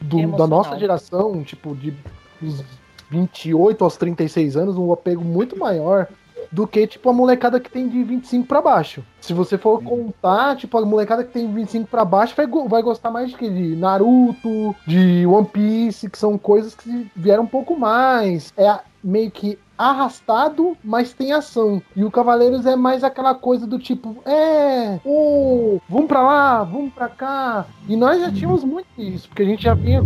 do- 0.00 0.36
da 0.36 0.46
nossa 0.46 0.78
geração, 0.78 1.42
tipo, 1.42 1.74
de 1.74 1.94
dos 2.40 2.62
28 3.10 3.84
aos 3.84 3.96
36 3.96 4.56
anos, 4.56 4.76
um 4.76 4.92
apego 4.92 5.24
muito 5.24 5.58
maior 5.58 6.08
do 6.50 6.66
que, 6.66 6.86
tipo, 6.86 7.08
a 7.08 7.12
molecada 7.12 7.58
que 7.60 7.70
tem 7.70 7.88
de 7.88 8.02
25 8.02 8.46
pra 8.46 8.60
baixo. 8.60 9.04
Se 9.20 9.32
você 9.32 9.56
for 9.58 9.82
contar, 9.82 10.56
tipo, 10.56 10.76
a 10.78 10.84
molecada 10.84 11.24
que 11.24 11.32
tem 11.32 11.52
25 11.52 11.88
pra 11.88 12.04
baixo 12.04 12.34
vai, 12.36 12.46
vai 12.68 12.82
gostar 12.82 13.10
mais 13.10 13.30
de, 13.30 13.36
de 13.36 13.76
Naruto, 13.76 14.74
de 14.86 15.26
One 15.26 15.46
Piece, 15.46 16.08
que 16.10 16.18
são 16.18 16.36
coisas 16.38 16.74
que 16.74 17.10
vieram 17.16 17.44
um 17.44 17.46
pouco 17.48 17.78
mais. 17.78 18.52
É 18.56 18.68
a- 18.68 18.80
meio 19.02 19.30
que 19.30 19.58
arrastado, 19.76 20.76
mas 20.82 21.12
tem 21.12 21.32
ação. 21.32 21.82
E 21.94 22.04
o 22.04 22.10
Cavaleiros 22.10 22.66
é 22.66 22.76
mais 22.76 23.02
aquela 23.04 23.34
coisa 23.34 23.66
do 23.66 23.78
tipo, 23.78 24.16
é, 24.24 25.00
ô, 25.04 25.78
vamos 25.88 26.06
pra 26.06 26.22
lá, 26.22 26.62
vamos 26.64 26.92
pra 26.92 27.08
cá. 27.08 27.66
E 27.88 27.96
nós 27.96 28.20
já 28.20 28.30
tínhamos 28.32 28.64
muito 28.64 28.86
isso, 28.98 29.28
porque 29.28 29.42
a 29.42 29.46
gente 29.46 29.62
já 29.62 29.74
vinha, 29.74 30.02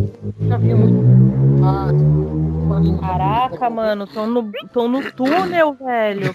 já 0.49 0.57
vinha 0.57 0.77
muito. 0.77 0.99
Ah, 1.65 1.89
Caraca, 3.01 3.71
mano, 3.71 4.07
tô 4.07 4.27
no, 4.27 4.53
tô 4.73 4.89
no 4.89 5.11
túnel, 5.13 5.75
velho. 5.75 6.35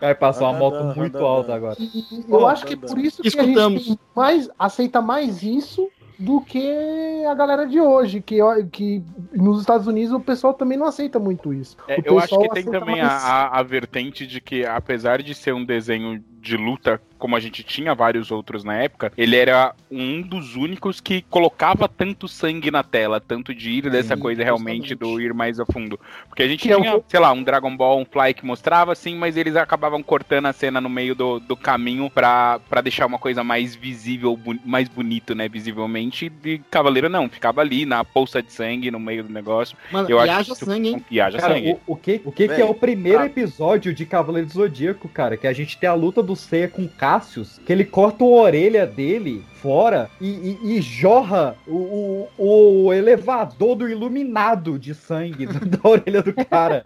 Vai 0.00 0.14
passar 0.14 0.44
uma 0.50 0.58
moto 0.58 0.96
muito 0.96 1.18
alta 1.18 1.54
agora. 1.54 1.76
E 1.78 2.24
eu 2.28 2.46
acho 2.46 2.64
que 2.66 2.76
por 2.76 2.98
isso 2.98 3.22
que 3.22 3.28
a 3.28 3.42
Escutamos. 3.42 3.82
gente 3.82 3.96
tem 3.96 3.98
mais, 4.14 4.48
aceita 4.58 5.00
mais 5.00 5.42
isso 5.42 5.88
do 6.18 6.40
que 6.40 7.24
a 7.28 7.34
galera 7.34 7.66
de 7.66 7.80
hoje, 7.80 8.20
que, 8.22 8.38
que 8.72 9.02
nos 9.32 9.60
Estados 9.60 9.86
Unidos 9.86 10.12
o 10.12 10.20
pessoal 10.20 10.54
também 10.54 10.78
não 10.78 10.86
aceita 10.86 11.18
muito 11.18 11.52
isso. 11.52 11.76
É, 11.88 11.96
O 11.98 12.02
eu 12.04 12.18
acho 12.18 12.38
que 12.38 12.48
tem 12.50 12.64
também 12.64 13.02
mais- 13.02 13.24
a, 13.24 13.58
a 13.58 13.62
vertente 13.62 14.26
de 14.26 14.40
que, 14.40 14.64
apesar 14.64 15.22
de 15.22 15.34
ser 15.34 15.52
um 15.54 15.64
desenho 15.64 16.22
de 16.46 16.56
luta, 16.56 17.00
como 17.18 17.34
a 17.34 17.40
gente 17.40 17.62
tinha 17.62 17.94
vários 17.94 18.30
outros 18.30 18.62
na 18.62 18.74
época, 18.74 19.12
ele 19.16 19.36
era 19.36 19.74
um 19.90 20.20
dos 20.22 20.54
únicos 20.54 21.00
que 21.00 21.22
colocava 21.30 21.88
tanto 21.88 22.28
sangue 22.28 22.70
na 22.70 22.82
tela, 22.82 23.20
tanto 23.20 23.54
de 23.54 23.70
ir 23.70 23.90
dessa 23.90 24.14
Sim, 24.14 24.20
coisa 24.22 24.44
realmente 24.44 24.94
do 24.94 25.20
ir 25.20 25.32
mais 25.34 25.58
a 25.58 25.64
fundo. 25.66 25.98
Porque 26.28 26.42
a 26.42 26.48
gente 26.48 26.60
Que 26.62 26.72
é 26.72 26.76
o 26.76 26.80
tinha, 26.82 27.00
que- 27.00 27.04
sei 27.08 27.18
lá, 27.20 27.32
um 27.32 27.42
Dragon 27.42 27.74
Ball, 27.76 27.98
um 28.00 28.04
Fly 28.04 28.34
que 28.34 28.44
mostrava 28.46 28.92
assim, 28.92 29.16
mas 29.16 29.36
eles 29.36 29.56
acabavam 29.56 30.02
cortando 30.02 30.46
a 30.46 30.52
cena 30.52 30.80
no 30.80 30.88
meio 30.90 31.14
do, 31.14 31.40
do 31.40 31.56
caminho 31.56 32.08
pra, 32.10 32.60
pra 32.68 32.80
deixar 32.80 33.06
uma 33.06 33.18
coisa 33.18 33.42
mais 33.42 33.74
visível, 33.74 34.36
bu- 34.36 34.58
mais 34.64 34.88
bonito, 34.88 35.34
né, 35.34 35.48
visivelmente. 35.48 36.30
E 36.44 36.58
Cavaleiro 36.70 37.08
não, 37.08 37.28
ficava 37.28 37.60
ali 37.62 37.86
na 37.86 38.04
poça 38.04 38.42
de 38.42 38.52
sangue 38.52 38.90
no 38.90 39.00
meio 39.00 39.24
do 39.24 39.32
negócio. 39.32 39.76
Mano, 39.90 40.08
Eu 40.10 40.18
e 40.18 40.20
acho 40.28 40.52
haja 40.52 40.54
sangue, 40.54 40.88
hein? 40.90 41.04
E 41.10 41.20
haja 41.20 41.38
Cara, 41.38 41.54
sangue. 41.54 41.72
o, 41.86 41.92
o 41.94 41.96
que, 41.96 42.20
o 42.24 42.30
que, 42.30 42.46
que 42.46 42.60
é 42.60 42.64
o 42.64 42.74
primeiro 42.74 43.20
ah. 43.20 43.26
episódio 43.26 43.92
de 43.94 44.04
Cavaleiro 44.04 44.46
do 44.46 44.52
Zodíaco, 44.52 45.08
cara? 45.08 45.36
Que 45.36 45.46
a 45.46 45.52
gente 45.52 45.78
tem 45.78 45.88
a 45.88 45.94
luta 45.94 46.22
do 46.22 46.35
Seiya 46.36 46.68
com 46.68 46.86
Cassius, 46.88 47.58
que 47.64 47.72
ele 47.72 47.84
corta 47.84 48.22
a 48.24 48.26
orelha 48.28 48.86
dele 48.86 49.44
fora 49.54 50.08
e, 50.20 50.28
e- 50.62 50.76
e 50.76 50.80
jorra 50.82 51.56
o, 51.66 52.28
o, 52.38 52.84
o 52.86 52.92
elevador 52.92 53.74
do 53.76 53.88
iluminado 53.88 54.78
de 54.78 54.94
sangue 54.94 55.46
da 55.66 55.88
orelha 55.88 56.22
do 56.22 56.32
cara. 56.32 56.82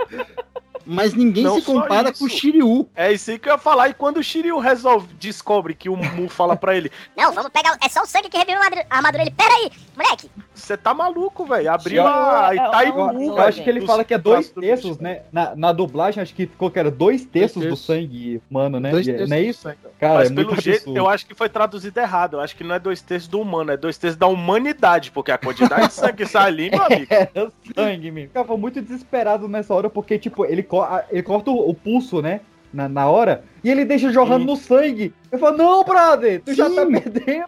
Mas 0.92 1.14
ninguém 1.14 1.44
Não 1.44 1.56
se 1.60 1.62
compara 1.66 2.10
isso. 2.10 2.18
com 2.18 2.24
o 2.24 2.28
Shiryu. 2.28 2.88
É 2.94 3.12
isso 3.12 3.30
aí 3.30 3.38
que 3.38 3.48
eu 3.48 3.52
ia 3.52 3.58
falar. 3.58 3.88
E 3.88 3.94
quando 3.94 4.16
o 4.18 4.22
Shiryu 4.22 4.58
resolve, 4.58 5.08
descobre 5.18 5.74
que 5.74 5.88
o 5.88 5.96
Mu 5.96 6.28
fala 6.28 6.56
pra 6.56 6.76
ele: 6.76 6.90
Não, 7.16 7.32
vamos 7.32 7.50
pegar. 7.50 7.76
É 7.84 7.88
só 7.88 8.02
o 8.02 8.06
sangue 8.06 8.28
que 8.28 8.36
revira 8.38 8.60
a 8.90 8.96
armadura-. 8.96 9.22
Ele, 9.22 9.30
pera 9.30 9.54
aí, 9.54 9.70
moleque. 9.96 10.30
Você 10.54 10.76
tá 10.76 10.92
maluco, 10.92 11.44
velho? 11.46 11.70
Abriu 11.72 12.02
Eu- 12.02 12.06
a 12.08 12.50
eu- 12.54 12.60
eu- 12.62 12.68
Itaipu, 12.68 12.98
Eu 13.22 13.38
acho 13.40 13.62
que 13.62 13.70
ele 13.70 13.86
fala 13.86 14.04
que 14.04 14.12
é 14.12 14.18
dois 14.18 14.50
terços, 14.50 14.98
né? 14.98 15.22
Na, 15.32 15.54
na 15.56 15.72
dublagem, 15.72 16.22
acho 16.22 16.34
que 16.34 16.46
ficou 16.46 16.70
que 16.70 16.78
era 16.78 16.90
dois 16.90 17.24
terços 17.24 17.64
do 17.64 17.76
sangue 17.76 18.42
humano, 18.50 18.78
né? 18.80 18.90
Dois 18.90 19.06
terços 19.06 19.28
não 19.30 19.36
é 19.36 19.40
isso? 19.42 19.68
Cara, 19.98 20.14
Mas 20.14 20.30
é 20.30 20.34
pelo 20.34 20.48
muito 20.48 20.60
jeito, 20.62 20.76
absurdo. 20.78 20.96
eu 20.98 21.08
acho 21.08 21.26
que 21.26 21.34
foi 21.34 21.48
traduzido 21.48 21.98
errado. 22.00 22.34
Eu 22.36 22.40
acho 22.40 22.54
que 22.56 22.64
não 22.64 22.74
é 22.74 22.78
dois 22.78 23.00
terços 23.00 23.28
do 23.28 23.40
humano, 23.40 23.70
é 23.72 23.76
dois 23.76 23.96
terços 23.96 24.18
da 24.18 24.26
humanidade, 24.26 25.10
porque 25.10 25.30
a 25.32 25.38
quantidade 25.38 25.88
de 25.88 25.94
sangue 25.94 26.16
que 26.18 26.26
sai 26.26 26.46
ali, 26.48 26.70
meu 26.70 26.82
amigo. 26.84 27.06
Era 27.10 27.52
sangue, 27.74 28.10
mesmo. 28.10 28.28
Ficava 28.28 28.56
muito 28.56 28.82
desesperado 28.82 29.48
nessa 29.48 29.72
hora, 29.74 29.88
porque, 29.88 30.18
tipo, 30.18 30.44
ele, 30.44 30.62
co- 30.62 30.79
a- 30.79 30.79
ele 31.10 31.22
corta 31.22 31.50
o, 31.50 31.68
o 31.70 31.74
pulso, 31.74 32.20
né? 32.22 32.40
Na, 32.72 32.88
na 32.88 33.08
hora, 33.08 33.42
e 33.64 33.68
ele 33.70 33.84
deixa 33.84 34.12
jorrando 34.12 34.44
no 34.44 34.54
sangue. 34.56 35.12
Eu 35.32 35.38
falo, 35.40 35.56
não, 35.56 35.82
brother, 35.84 36.40
tu 36.44 36.54
já 36.54 36.70
tá 36.70 36.86
perdendo. 36.86 37.44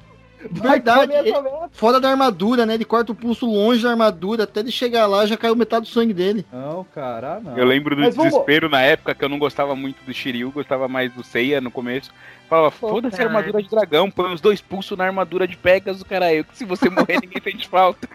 Verdade. 0.50 1.12
ele- 1.12 1.32
fora 1.70 2.00
da 2.00 2.10
armadura, 2.10 2.66
né? 2.66 2.74
Ele 2.74 2.84
corta 2.84 3.12
o 3.12 3.14
pulso 3.14 3.46
longe 3.46 3.82
da 3.84 3.90
armadura, 3.90 4.42
até 4.42 4.58
ele 4.58 4.72
chegar 4.72 5.06
lá 5.06 5.24
já 5.24 5.36
caiu 5.36 5.54
metade 5.54 5.86
do 5.86 5.92
sangue 5.92 6.12
dele. 6.12 6.44
Não, 6.52 6.84
cara, 6.92 7.38
não. 7.40 7.56
Eu 7.56 7.64
lembro 7.64 7.94
do 7.94 8.02
Mas 8.02 8.16
vamos- 8.16 8.32
desespero 8.32 8.68
na 8.68 8.80
época 8.82 9.14
que 9.14 9.24
eu 9.24 9.28
não 9.28 9.38
gostava 9.38 9.76
muito 9.76 10.02
do 10.04 10.12
Shiryu, 10.12 10.50
gostava 10.50 10.88
mais 10.88 11.12
do 11.12 11.22
Seiya 11.22 11.60
no 11.60 11.70
começo. 11.70 12.10
Falava, 12.52 12.70
foda-se 12.70 13.18
a 13.18 13.24
armadura 13.24 13.62
de 13.62 13.68
dragão, 13.70 14.10
põe 14.10 14.34
os 14.34 14.38
dois 14.38 14.60
pulsos 14.60 14.98
na 14.98 15.04
armadura 15.06 15.48
de 15.48 15.56
Pegasus, 15.56 16.02
caralho. 16.02 16.44
Que 16.44 16.54
se 16.58 16.66
você 16.66 16.90
morrer, 16.90 17.18
ninguém 17.22 17.40
sente 17.42 17.66
falta. 17.66 18.06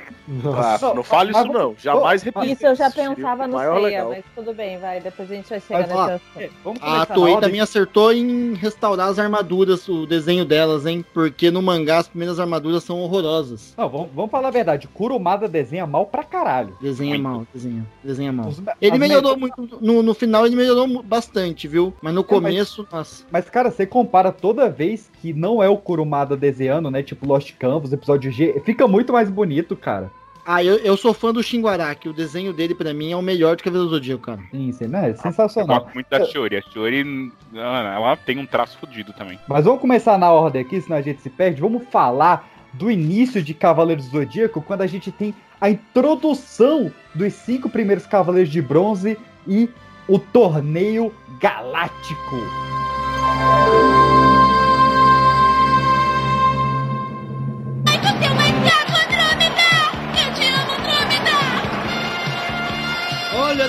Ah, 0.56 0.78
não 0.94 1.02
fale 1.04 1.32
isso 1.32 1.46
não, 1.46 1.74
jamais 1.76 2.22
repita. 2.22 2.46
Isso 2.46 2.68
eu 2.68 2.76
já 2.76 2.92
pensava 2.92 3.48
no 3.48 3.58
Seiya, 3.58 3.74
legal. 3.80 4.10
mas 4.10 4.24
tudo 4.36 4.54
bem, 4.54 4.78
vai. 4.78 5.00
Depois 5.00 5.32
a 5.32 5.34
gente 5.36 5.50
vai 5.50 5.60
chegar 5.60 5.88
Mas, 5.88 5.92
ó, 5.92 6.08
nesse 6.08 6.24
É. 6.38 6.50
A 6.82 7.06
Toei 7.08 7.38
também 7.40 7.62
acertou 7.62 8.14
em 8.14 8.54
restaurar 8.54 9.08
as 9.08 9.18
armaduras, 9.18 9.88
o 9.88 10.06
desenho 10.06 10.46
delas, 10.46 10.86
hein? 10.86 11.04
Porque 11.16 11.50
no 11.50 11.62
mangá 11.64 11.98
as 11.98 12.08
primeiras 12.08 12.40
armaduras 12.40 12.84
são 12.84 13.00
horrorosas. 13.00 13.74
Não, 13.76 13.90
vamos, 13.90 14.10
vamos 14.14 14.30
falar 14.30 14.50
a 14.50 14.52
verdade. 14.52 14.88
Kurumada 14.90 15.48
desenha 15.48 15.88
mal 15.88 16.06
pra 16.06 16.24
caralho. 16.24 16.78
Desenha 16.80 17.18
mal, 17.18 17.48
desenha, 17.52 17.84
desenha 18.04 18.32
mal. 18.32 18.50
Os- 18.50 18.62
Ele 18.80 19.00
melhorou 19.00 19.34
me- 19.36 19.42
muito, 19.42 19.80
no, 19.82 20.04
no 20.04 20.14
final 20.14 20.46
ele 20.46 20.56
melhorou 20.56 21.02
bastante, 21.02 21.68
viu? 21.68 21.92
Mas 22.02 22.14
no 22.14 22.20
É, 22.20 22.24
mas- 22.24 22.30
começo, 22.30 22.88
nossa. 22.92 23.24
Mas, 23.32 23.50
cara, 23.50 23.72
você 23.72 23.86
compara 23.86 24.27
toda 24.32 24.70
vez 24.70 25.10
que 25.22 25.34
não 25.34 25.62
é 25.62 25.70
o 25.70 25.78
Kurumada 25.78 26.36
desenhando, 26.38 26.90
né? 26.92 27.02
Tipo 27.04 27.28
Lost 27.28 27.54
Campos, 27.58 27.92
episódio 27.94 28.32
G, 28.32 28.62
fica 28.66 28.88
muito 28.88 29.14
mais 29.14 29.30
bonito, 29.30 29.76
cara. 29.76 30.12
Ah, 30.50 30.64
eu, 30.64 30.78
eu 30.78 30.96
sou 30.96 31.14
fã 31.14 31.34
do 31.34 31.44
Shinguaraki, 31.44 32.08
o 32.08 32.14
desenho 32.14 32.54
dele 32.54 32.74
pra 32.74 32.94
mim 32.94 33.12
é 33.12 33.18
o 33.18 33.22
melhor 33.22 33.58
do 33.58 33.64
Cavaleiro 33.64 33.90
do 33.90 33.96
Zodíaco, 33.96 34.24
cara. 34.24 34.40
Sim, 34.50 34.72
sim, 34.72 34.88
né? 34.88 35.08
É 35.08 35.12
Eu 35.12 35.18
sensacional. 35.18 35.82
gosto 35.82 35.94
muito 35.94 36.08
da 36.10 36.24
Shiori. 36.24 36.56
A 36.56 36.62
Shiori, 36.62 37.34
ela 37.54 37.94
ela 37.96 38.16
tem 38.16 38.38
um 38.40 38.46
traço 38.46 38.78
fodido 38.78 39.12
também. 39.12 39.38
Mas 39.46 39.66
vamos 39.66 39.82
começar 39.82 40.18
na 40.18 40.32
ordem 40.32 40.62
aqui, 40.62 40.80
senão 40.80 40.96
a 40.98 41.02
gente 41.02 41.22
se 41.22 41.30
perde. 41.30 41.60
Vamos 41.60 41.84
falar 41.90 42.48
do 42.72 42.90
início 42.90 43.44
de 43.44 43.54
Cavaleiros 43.54 44.06
do 44.06 44.20
Zodíaco, 44.20 44.62
quando 44.62 44.84
a 44.84 44.88
gente 44.88 45.12
tem 45.12 45.36
a 45.60 45.70
introdução 45.70 46.92
dos 47.14 47.34
cinco 47.34 47.70
primeiros 47.70 48.06
Cavaleiros 48.06 48.50
de 48.52 48.62
Bronze 48.62 49.18
e 49.46 49.68
o 50.08 50.18
torneio 50.18 51.14
galáctico. 51.42 52.38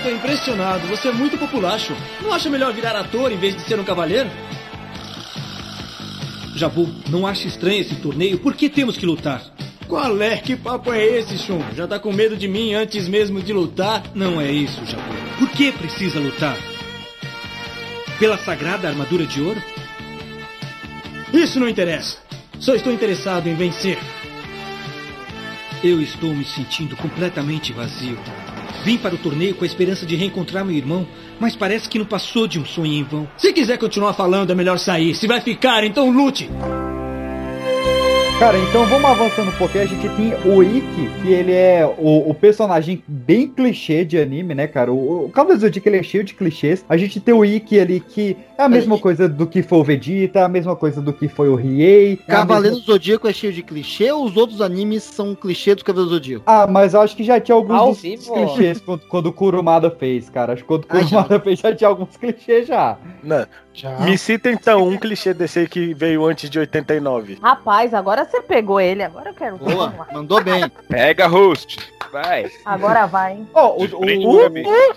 Tô 0.09 0.15
impressionado. 0.15 0.87
Você 0.89 1.09
é 1.09 1.13
muito 1.13 1.37
populacho. 1.37 1.95
Não 2.23 2.33
acha 2.33 2.49
melhor 2.49 2.73
virar 2.73 2.97
ator 2.97 3.31
em 3.31 3.37
vez 3.37 3.55
de 3.55 3.63
ser 3.63 3.79
um 3.79 3.85
cavaleiro? 3.85 4.31
Jabu, 6.55 6.89
não 7.09 7.27
acha 7.27 7.47
estranho 7.47 7.81
esse 7.81 7.95
torneio? 7.97 8.39
Por 8.39 8.55
que 8.55 8.69
temos 8.69 8.97
que 8.97 9.07
lutar? 9.07 9.43
Qual 9.87 10.21
é? 10.21 10.37
Que 10.39 10.57
papo 10.57 10.93
é 10.93 11.05
esse, 11.05 11.39
Shun? 11.39 11.61
Já 11.75 11.87
tá 11.87 11.99
com 11.99 12.13
medo 12.13 12.37
de 12.37 12.49
mim 12.49 12.75
antes 12.75 13.07
mesmo 13.07 13.41
de 13.41 13.53
lutar? 13.53 14.03
Não 14.15 14.41
é 14.41 14.51
isso, 14.51 14.85
Jabu. 14.87 15.03
Por 15.39 15.51
que 15.51 15.73
precisa 15.73 16.19
lutar? 16.19 16.57
Pela 18.19 18.37
sagrada 18.39 18.89
armadura 18.89 19.25
de 19.25 19.41
ouro? 19.41 19.63
Isso 21.33 21.61
não 21.61 21.69
interessa. 21.69 22.19
Só 22.59 22.75
estou 22.75 22.93
interessado 22.93 23.47
em 23.47 23.55
vencer. 23.55 23.99
Eu 25.85 26.03
estou 26.03 26.35
me 26.35 26.45
sentindo 26.45 26.97
completamente 26.97 27.73
vazio. 27.73 28.19
Vim 28.85 28.97
para 28.97 29.15
o 29.15 29.19
torneio 29.19 29.55
com 29.55 29.65
a 29.65 29.67
esperança 29.67 30.07
de 30.07 30.17
reencontrar 30.17 30.65
meu 30.65 30.77
irmão, 30.77 31.07
mas 31.39 31.57
parece 31.57 31.89
que 31.89 31.99
não 31.99 32.07
passou 32.07 32.47
de 32.47 32.59
um 32.59 32.65
sonho 32.65 32.93
em 32.93 33.05
vão. 33.05 33.29
Se 33.37 33.53
quiser 33.53 33.79
continuar 33.79 34.15
falando, 34.15 34.51
é 34.51 34.55
melhor 34.55 34.79
sair. 34.79 35.15
Se 35.15 35.27
vai 35.27 35.41
ficar, 35.41 35.85
então 35.85 36.11
lute! 36.11 36.49
Cara, 38.39 38.57
então 38.57 38.87
vamos 38.87 39.05
avançando 39.11 39.49
um 39.49 39.57
pouquinho. 39.59 39.83
A 39.83 39.87
gente 39.87 40.09
tem 40.11 40.33
o 40.49 40.63
Ikki, 40.63 41.09
que 41.23 41.29
ele 41.33 41.51
é 41.53 41.85
o, 41.99 42.31
o 42.31 42.33
personagem 42.33 43.03
bem 43.09 43.49
clichê 43.49 44.05
de 44.05 44.17
anime, 44.17 44.55
né, 44.55 44.69
cara? 44.69 44.93
O, 44.93 45.25
o 45.25 45.29
Cavaleiro 45.29 45.59
do 45.59 45.67
Zodíaco 45.67 45.89
ele 45.89 45.97
é 45.99 46.03
cheio 46.05 46.23
de 46.23 46.35
clichês. 46.35 46.85
A 46.89 46.97
gente 46.97 47.19
tem 47.19 47.35
o 47.35 47.45
Ikki 47.45 47.81
ali, 47.81 47.99
que 47.99 48.37
é 48.57 48.63
a 48.63 48.69
mesma 48.69 48.97
coisa 48.97 49.29
do 49.29 49.45
que 49.45 49.61
foi 49.61 49.79
o 49.79 49.83
Vegeta, 49.85 50.45
a 50.45 50.49
mesma 50.49 50.77
coisa 50.77 51.03
do 51.03 51.13
que 51.13 51.27
foi 51.27 51.49
o 51.49 51.57
Riei. 51.57 52.13
é 52.13 52.31
Cavaleiro 52.31 52.77
mesma- 52.77 52.87
do 52.87 52.93
Zodíaco 52.93 53.27
é 53.27 53.33
cheio 53.33 53.53
de 53.53 53.61
clichê 53.65 54.13
ou 54.13 54.25
os 54.25 54.37
outros 54.37 54.61
animes 54.61 55.03
são 55.03 55.35
clichê 55.35 55.75
do 55.75 55.83
Cavaleiro 55.85 56.09
do 56.11 56.15
Zodíaco? 56.15 56.45
Ah, 56.47 56.65
mas 56.69 56.95
eu 56.95 57.01
acho 57.01 57.17
que 57.17 57.25
já 57.25 57.41
tinha 57.41 57.57
alguns 57.57 57.77
Ao 57.77 57.89
dos 57.89 58.01
vivo? 58.01 58.33
clichês 58.33 58.81
quando, 58.81 59.01
quando 59.09 59.27
o 59.27 59.33
Kurumada 59.33 59.91
fez, 59.91 60.31
cara. 60.31 60.53
Acho 60.53 60.63
que 60.63 60.69
quando 60.69 60.85
o 60.85 60.87
Kurumada 60.87 61.41
fez 61.41 61.59
já 61.59 61.75
tinha 61.75 61.89
alguns 61.89 62.15
clichês 62.17 62.69
já. 62.69 62.97
Não. 63.25 63.45
Me 64.01 64.17
cita 64.19 64.51
então 64.51 64.87
um 64.87 64.97
clichê 64.97 65.33
desse 65.35 65.61
aí 65.61 65.69
que 65.69 65.95
veio 65.95 66.25
antes 66.27 66.49
de 66.51 66.59
89. 66.59 67.39
Rapaz, 67.43 67.95
agora 67.95 68.25
você 68.25 68.41
pegou 68.43 68.81
ele. 68.81 69.03
Agora 69.03 69.31
eu 69.31 69.35
quero 69.35 69.57
ver. 69.57 69.75
Boa, 69.75 70.07
mandou 70.13 70.43
bem. 70.43 70.69
Pega, 70.89 71.27
host. 71.27 71.79
Vai. 72.11 72.51
Agora 72.65 73.05
vai, 73.07 73.35
hein? 73.35 73.49
Ó, 73.53 73.77
o, 73.77 73.85
o, 73.85 74.47
o. 74.47 74.51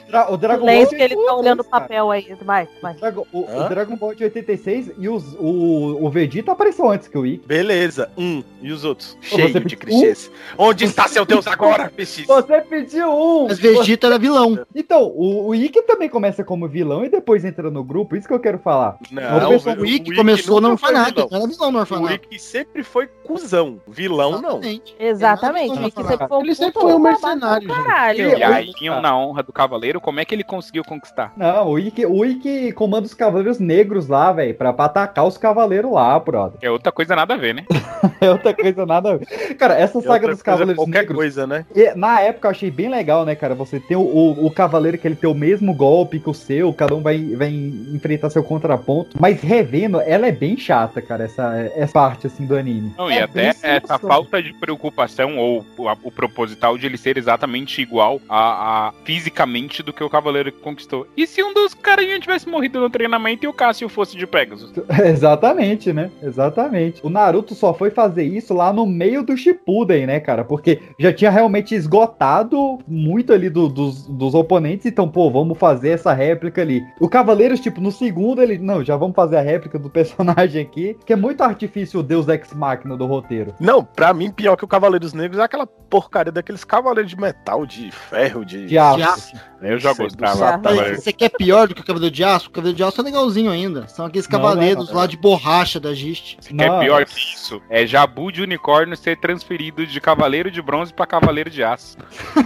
Dra- 0.07 0.31
o 0.31 0.37
Dragon 0.37 0.65
Ball. 0.65 0.87
Que 0.87 0.95
ele 0.95 1.15
tá 1.15 1.33
olhando 1.35 1.59
o 1.59 1.63
papel 1.65 2.09
aí. 2.09 2.33
Vai, 2.41 2.69
vai. 2.81 2.95
O, 3.33 3.39
o? 3.41 3.69
Dragon 3.69 3.97
Ball 3.97 4.15
de 4.15 4.23
86 4.23 4.91
e 4.97 5.09
os, 5.09 5.33
o, 5.37 6.05
o 6.05 6.09
Vegeta 6.09 6.53
apareceu 6.53 6.89
antes 6.89 7.09
que 7.09 7.17
o 7.17 7.25
Ikki. 7.25 7.45
Beleza, 7.45 8.09
um. 8.17 8.41
E 8.61 8.71
os 8.71 8.85
outros? 8.85 9.17
Cheio 9.21 9.59
de 9.59 9.75
clichês. 9.75 10.31
Onde 10.57 10.85
está 10.85 11.07
seu 11.09 11.25
Deus 11.25 11.47
agora, 11.47 11.89
PX? 11.89 12.23
Você 12.27 12.61
pediu 12.61 13.09
um! 13.11 13.47
Mas 13.49 13.59
Vegeta 13.59 14.07
era 14.07 14.17
vilão. 14.17 14.59
Então, 14.73 15.03
o, 15.03 15.47
o 15.49 15.55
Ikki 15.55 15.81
também 15.81 16.07
começa 16.07 16.43
como 16.45 16.65
vilão 16.67 17.03
e 17.03 17.09
depois 17.09 17.43
entra 17.43 17.69
no 17.69 17.83
grupo, 17.83 18.15
isso 18.15 18.27
que 18.27 18.33
eu 18.33 18.39
quero 18.39 18.57
falar. 18.59 18.70
Não, 19.11 19.47
o 19.47 19.49
pessoal- 19.49 19.75
O 19.77 19.85
Ikki 19.85 20.15
começou 20.15 20.61
nunca 20.61 20.77
foi 20.77 20.91
não 20.93 21.01
era 21.01 21.11
vilão 21.47 21.71
no 21.71 21.77
O 21.77 21.81
orfanato. 21.81 22.13
Ikki 22.13 22.39
sempre 22.39 22.83
foi 22.83 23.07
cuzão. 23.23 23.79
Vilão, 23.87 24.41
não. 24.41 24.59
Exatamente. 24.61 24.95
Exatamente. 24.99 25.71
Ele 25.77 25.87
O 25.87 25.91
sempre 25.91 26.27
foi 26.27 26.37
um 26.37 26.41
Ele 26.41 26.55
sempre 26.55 26.81
foi 26.81 26.93
um 26.93 26.99
mercenário. 26.99 27.67
Caralho. 27.67 28.37
E 28.37 28.43
aí, 28.43 28.71
na 29.01 29.17
honra 29.17 29.43
do 29.43 29.53
cavaleiro, 29.53 30.01
como 30.01 30.19
é 30.19 30.25
que 30.25 30.33
ele 30.35 30.43
conseguiu 30.43 30.83
conquistar? 30.83 31.33
Não, 31.37 31.69
o 31.69 31.79
Ikki, 31.79 32.05
o 32.05 32.25
Ikki 32.25 32.71
comanda 32.73 33.05
os 33.05 33.13
cavaleiros 33.13 33.59
negros 33.59 34.07
lá, 34.07 34.31
velho, 34.31 34.53
pra, 34.55 34.73
pra 34.73 34.85
atacar 34.85 35.25
os 35.25 35.37
cavaleiros 35.37 35.91
lá, 35.91 36.17
brother. 36.19 36.57
É 36.61 36.69
outra 36.69 36.91
coisa 36.91 37.15
nada 37.15 37.33
a 37.33 37.37
ver, 37.37 37.53
né? 37.55 37.65
É 38.21 38.29
outra 38.29 38.53
coisa 38.53 38.85
nada 38.85 39.11
a 39.13 39.17
ver. 39.17 39.25
Cara, 39.55 39.73
essa 39.75 39.97
E 39.97 40.03
saga 40.03 40.27
dos 40.27 40.41
cavaleiros 40.43 40.75
qualquer 40.75 40.99
negros... 40.99 41.17
coisa, 41.17 41.47
né? 41.47 41.65
E, 41.75 41.91
na 41.95 42.19
época 42.21 42.47
eu 42.47 42.51
achei 42.51 42.69
bem 42.69 42.87
legal, 42.87 43.25
né, 43.25 43.33
cara? 43.35 43.55
Você 43.55 43.79
tem 43.79 43.97
o, 43.97 44.01
o, 44.01 44.45
o 44.45 44.51
cavaleiro 44.51 44.97
que 44.97 45.07
ele 45.07 45.15
tem 45.15 45.29
o 45.29 45.33
mesmo 45.33 45.73
golpe 45.73 46.19
que 46.19 46.29
o 46.29 46.33
seu, 46.33 46.71
cada 46.71 46.93
um 46.93 47.01
vai, 47.01 47.17
vai 47.35 47.49
enfrentar 47.49 48.29
seu 48.29 48.43
contraponto. 48.51 49.17
Mas 49.19 49.41
revendo, 49.41 49.99
ela 50.01 50.27
é 50.27 50.31
bem 50.31 50.57
chata, 50.57 51.01
cara, 51.01 51.23
essa, 51.23 51.71
essa 51.75 51.93
parte 51.93 52.27
assim 52.27 52.45
do 52.45 52.55
anime. 52.55 52.93
Não, 52.97 53.09
e 53.09 53.13
É 53.17 53.23
até 53.23 53.41
bem 53.53 53.53
essa 53.63 53.97
falta 53.97 54.41
de 54.41 54.53
preocupação 54.53 55.37
ou 55.37 55.65
o, 55.77 55.85
o 56.03 56.11
proposital 56.11 56.77
de 56.77 56.85
ele 56.85 56.97
ser 56.97 57.17
exatamente 57.17 57.81
igual 57.81 58.19
a, 58.29 58.87
a- 58.89 58.93
fisicamente 59.03 59.81
do 59.83 59.93
que 59.93 60.03
o 60.03 60.09
cavaleiro 60.09 60.51
que 60.51 60.59
conquistou. 60.59 61.07
E 61.15 61.25
se 61.25 61.41
um 61.43 61.53
dos 61.53 61.73
carinhas 61.73 62.19
tivesse 62.19 62.47
morrido 62.49 62.79
no 62.79 62.89
treinamento 62.89 63.45
e 63.45 63.47
o 63.47 63.53
Cássio 63.53 63.87
fosse 63.89 64.17
de 64.17 64.27
Pegasus? 64.27 64.71
Exatamente, 65.05 65.93
né? 65.93 66.09
Exatamente. 66.21 66.99
O 67.03 67.09
Naruto 67.09 67.55
só 67.55 67.73
foi 67.73 67.89
fazer 67.91 68.23
isso 68.23 68.53
lá 68.53 68.73
no 68.73 68.85
meio 68.85 69.23
do 69.23 69.35
Shippuden, 69.37 70.05
né, 70.07 70.19
cara? 70.19 70.43
Porque 70.43 70.79
já 70.99 71.13
tinha 71.13 71.29
realmente 71.31 71.73
esgotado 71.75 72.79
muito 72.87 73.31
ali 73.33 73.49
do- 73.49 73.69
dos, 73.69 74.05
dos 74.07 74.33
oponentes, 74.33 74.85
então, 74.85 75.07
pô, 75.07 75.29
vamos 75.29 75.57
fazer 75.57 75.89
essa 75.89 76.13
réplica 76.13 76.61
ali. 76.61 76.81
O 76.99 77.07
Cavaleiros, 77.07 77.59
tipo, 77.59 77.79
no 77.79 77.91
segundo, 77.91 78.40
ele, 78.41 78.57
não, 78.57 78.83
já 78.83 78.95
vamos 78.95 79.15
fazer 79.15 79.37
a 79.37 79.41
réplica 79.41 79.77
do 79.77 79.89
personagem 79.91 80.61
aqui, 80.61 80.97
que 81.05 81.13
é 81.13 81.15
muito 81.15 81.41
artifício 81.41 81.99
o 81.99 82.03
Deus 82.03 82.27
Ex 82.27 82.53
Machina 82.53 82.97
do 82.97 83.05
roteiro. 83.05 83.53
Não, 83.59 83.83
pra 83.83 84.13
mim, 84.13 84.31
pior 84.31 84.55
que 84.55 84.65
o 84.65 84.67
Cavaleiros 84.67 85.13
Negros 85.13 85.39
é 85.39 85.43
aquela 85.43 85.67
porcaria 85.67 86.31
daqueles 86.31 86.63
cavaleiros 86.63 87.11
de 87.11 87.19
metal, 87.19 87.65
de 87.65 87.91
ferro, 87.91 88.45
de. 88.45 88.65
De 88.65 88.77
aço. 88.77 88.97
De 88.97 89.03
aço. 89.03 89.50
Eu 89.61 89.79
já 89.79 89.93
gostava. 89.93 90.59
Você 90.95 91.13
quer 91.13 91.29
pior 91.29 91.67
do 91.67 91.75
que 91.75 91.81
o 91.81 91.83
Cavaleiro 91.85 92.13
de 92.13 92.23
Aço? 92.23 92.47
O 92.47 92.51
Cavaleiro 92.51 92.75
de 92.77 92.83
Aço 92.83 92.99
é 93.01 93.03
legalzinho 93.03 93.51
ainda. 93.51 93.87
São 93.87 94.05
aqueles 94.05 94.27
Não, 94.27 94.39
não 94.39 94.45
é, 94.47 94.49
cavaleiros 94.51 94.89
não. 94.89 94.95
lá 94.95 95.05
de 95.07 95.17
borracha 95.17 95.79
da 95.79 95.93
Gist. 95.93 96.37
Se 96.41 96.53
quer 96.53 96.69
Não, 96.69 96.79
pior 96.79 97.01
é- 97.01 97.05
que 97.05 97.13
isso, 97.19 97.61
é 97.69 97.85
Jabu 97.85 98.31
de 98.31 98.41
unicórnio 98.41 98.97
ser 98.97 99.17
transferido 99.19 99.85
de 99.85 100.01
cavaleiro 100.01 100.49
de 100.49 100.61
bronze 100.61 100.93
pra 100.93 101.05
cavaleiro 101.05 101.49
de 101.49 101.63
aço. 101.63 101.97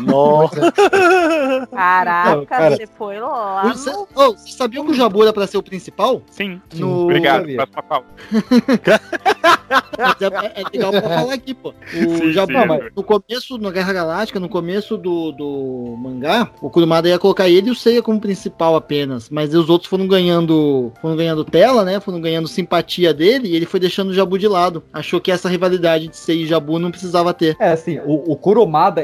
Nossa. 0.02 0.72
Caraca, 1.72 2.36
Não, 2.36 2.46
cara. 2.46 2.76
você 2.76 2.88
foi 2.88 3.20
lá 3.20 3.64
Você, 3.64 3.92
no... 3.92 4.08
oh, 4.16 4.32
você 4.34 4.52
sabia 4.52 4.84
que 4.84 4.92
o 4.92 4.94
Jabu 4.94 5.24
era 5.24 5.32
pra 5.34 5.48
ser 5.48 5.58
o 5.58 5.64
principal? 5.64 6.22
Sim. 6.30 6.62
No- 6.74 7.04
Obrigado. 7.04 7.46
é, 7.50 7.56
é 10.62 10.64
legal 10.72 10.92
pra 10.92 11.02
falar 11.02 11.34
aqui, 11.34 11.54
pô. 11.54 11.70
O 11.70 12.18
Sim, 12.18 12.32
Jabu, 12.32 12.54
sim. 12.54 12.66
mas 12.68 12.92
no 12.96 13.04
começo, 13.04 13.58
na 13.58 13.72
Guerra 13.72 13.94
Galáctica, 13.94 14.40
no 14.40 14.50
começo 14.50 14.98
do, 14.98 15.32
do 15.32 15.96
mangá, 15.98 16.50
o 16.62 16.70
Kurumada 16.70 17.05
ia 17.10 17.20
colocar 17.20 17.50
ele 17.50 17.70
e 17.70 17.72
o 17.72 17.76
Seiya 17.76 18.02
como 18.02 18.20
principal 18.20 18.76
apenas. 18.76 19.30
Mas 19.30 19.54
os 19.54 19.70
outros 19.70 19.90
foram 19.90 20.08
ganhando. 20.08 20.92
Foram 21.02 21.16
ganhando 21.16 21.44
tela, 21.44 21.84
né? 21.84 22.00
Foram 22.00 22.20
ganhando 22.22 22.48
simpatia 22.48 23.14
dele 23.14 23.50
e 23.50 23.56
ele 23.56 23.66
foi 23.66 23.80
deixando 23.80 24.10
o 24.10 24.14
Jabu 24.14 24.38
de 24.38 24.48
lado. 24.48 24.84
Achou 24.94 25.20
que 25.22 25.32
essa 25.32 25.50
rivalidade 25.50 26.08
de 26.08 26.18
Seiya 26.18 26.44
e 26.44 26.48
Jabu 26.48 26.80
não 26.80 26.92
precisava 26.92 27.34
ter. 27.34 27.56
É, 27.60 27.70
assim, 27.72 28.00
o, 28.06 28.32
o 28.34 28.36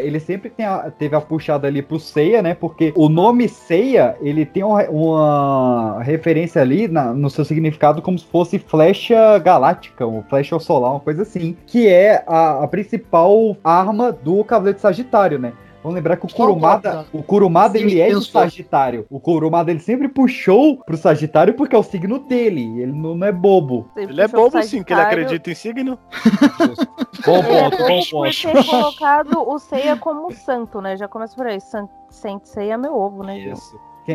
ele 0.02 0.20
sempre 0.20 0.52
a- 0.64 0.92
teve 0.92 1.16
a 1.16 1.22
puxada 1.22 1.68
ali 1.68 1.82
pro 1.82 2.00
Seiya, 2.00 2.42
né? 2.42 2.54
Porque 2.54 2.94
o 2.96 3.10
nome 3.10 3.48
Seiya, 3.48 4.16
ele 4.22 4.46
tem 4.46 4.64
uma, 4.64 4.84
uma 4.90 6.02
referência 6.04 6.62
ali 6.62 6.88
na- 6.88 7.14
no 7.14 7.30
seu 7.30 7.44
significado 7.46 8.02
como 8.02 8.18
se 8.18 8.26
fosse 8.26 8.60
flecha 8.60 9.38
galáctica, 9.40 10.06
ou 10.06 10.24
flecha 10.30 10.58
solar, 10.60 10.92
uma 10.92 11.00
coisa 11.00 11.24
assim, 11.24 11.56
que 11.68 11.88
é 11.88 12.24
a, 12.28 12.64
a 12.64 12.68
principal 12.68 13.56
arma 13.64 14.12
do 14.12 14.44
Cavaleiro 14.44 14.76
de 14.76 14.82
Sagitário, 14.82 15.40
né? 15.40 15.54
Vamos 15.84 15.96
lembrar 15.96 16.18
que 16.18 16.26
o 16.26 16.30
Kurumada, 16.30 17.06
o 17.12 17.24
Kurumada 17.24 17.78
ele 17.78 18.00
é 18.00 18.08
pensou. 18.08 18.42
Sagitário. 18.42 19.06
O 19.10 19.20
Kurumada 19.20 19.72
ele 19.72 19.80
sempre 19.80 20.08
puxou 20.08 20.78
pro 20.78 20.96
Sagitário 20.96 21.56
porque 21.56 21.76
é 21.76 21.80
o 21.80 21.84
signo 21.84 22.20
dele. 22.20 22.82
Ele 22.82 22.92
não, 22.92 23.16
não 23.16 23.28
é 23.28 23.32
bobo. 23.32 23.90
Ele 23.96 24.22
é 24.22 24.28
bobo 24.28 24.62
sim, 24.62 24.84
que 24.84 24.94
ele 24.94 25.02
acredita 25.02 25.50
em 25.50 25.56
signo. 25.56 25.98
Bom 27.26 27.38
Ele 27.38 27.56
é 27.56 27.70
ponto, 27.70 27.78
bom 27.78 28.02
ponto. 28.10 28.42
ter 28.42 28.66
colocado 28.66 29.48
o 29.48 29.60
Seiya 29.60 29.96
como 29.96 30.32
santo, 30.32 30.82
né? 30.82 30.98
Já 30.98 31.08
começa 31.08 31.36
por 31.36 31.46
aí. 31.46 31.60
San... 31.60 31.88
Saint 32.10 32.44
Seiya 32.46 32.74
é 32.74 32.78
meu 32.78 32.96
ovo, 32.96 33.22
né? 33.22 33.40
Gil? 33.40 33.54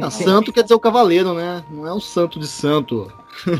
Ah, 0.03 0.11
santo 0.11 0.53
quer 0.53 0.62
dizer 0.62 0.75
o 0.75 0.81
cavaleiro, 0.81 1.35
né? 1.35 1.62
Não 1.71 1.87
é 1.87 1.95
um 1.95 2.01
santo 2.01 2.41
de 2.41 2.47
santo. 2.49 3.12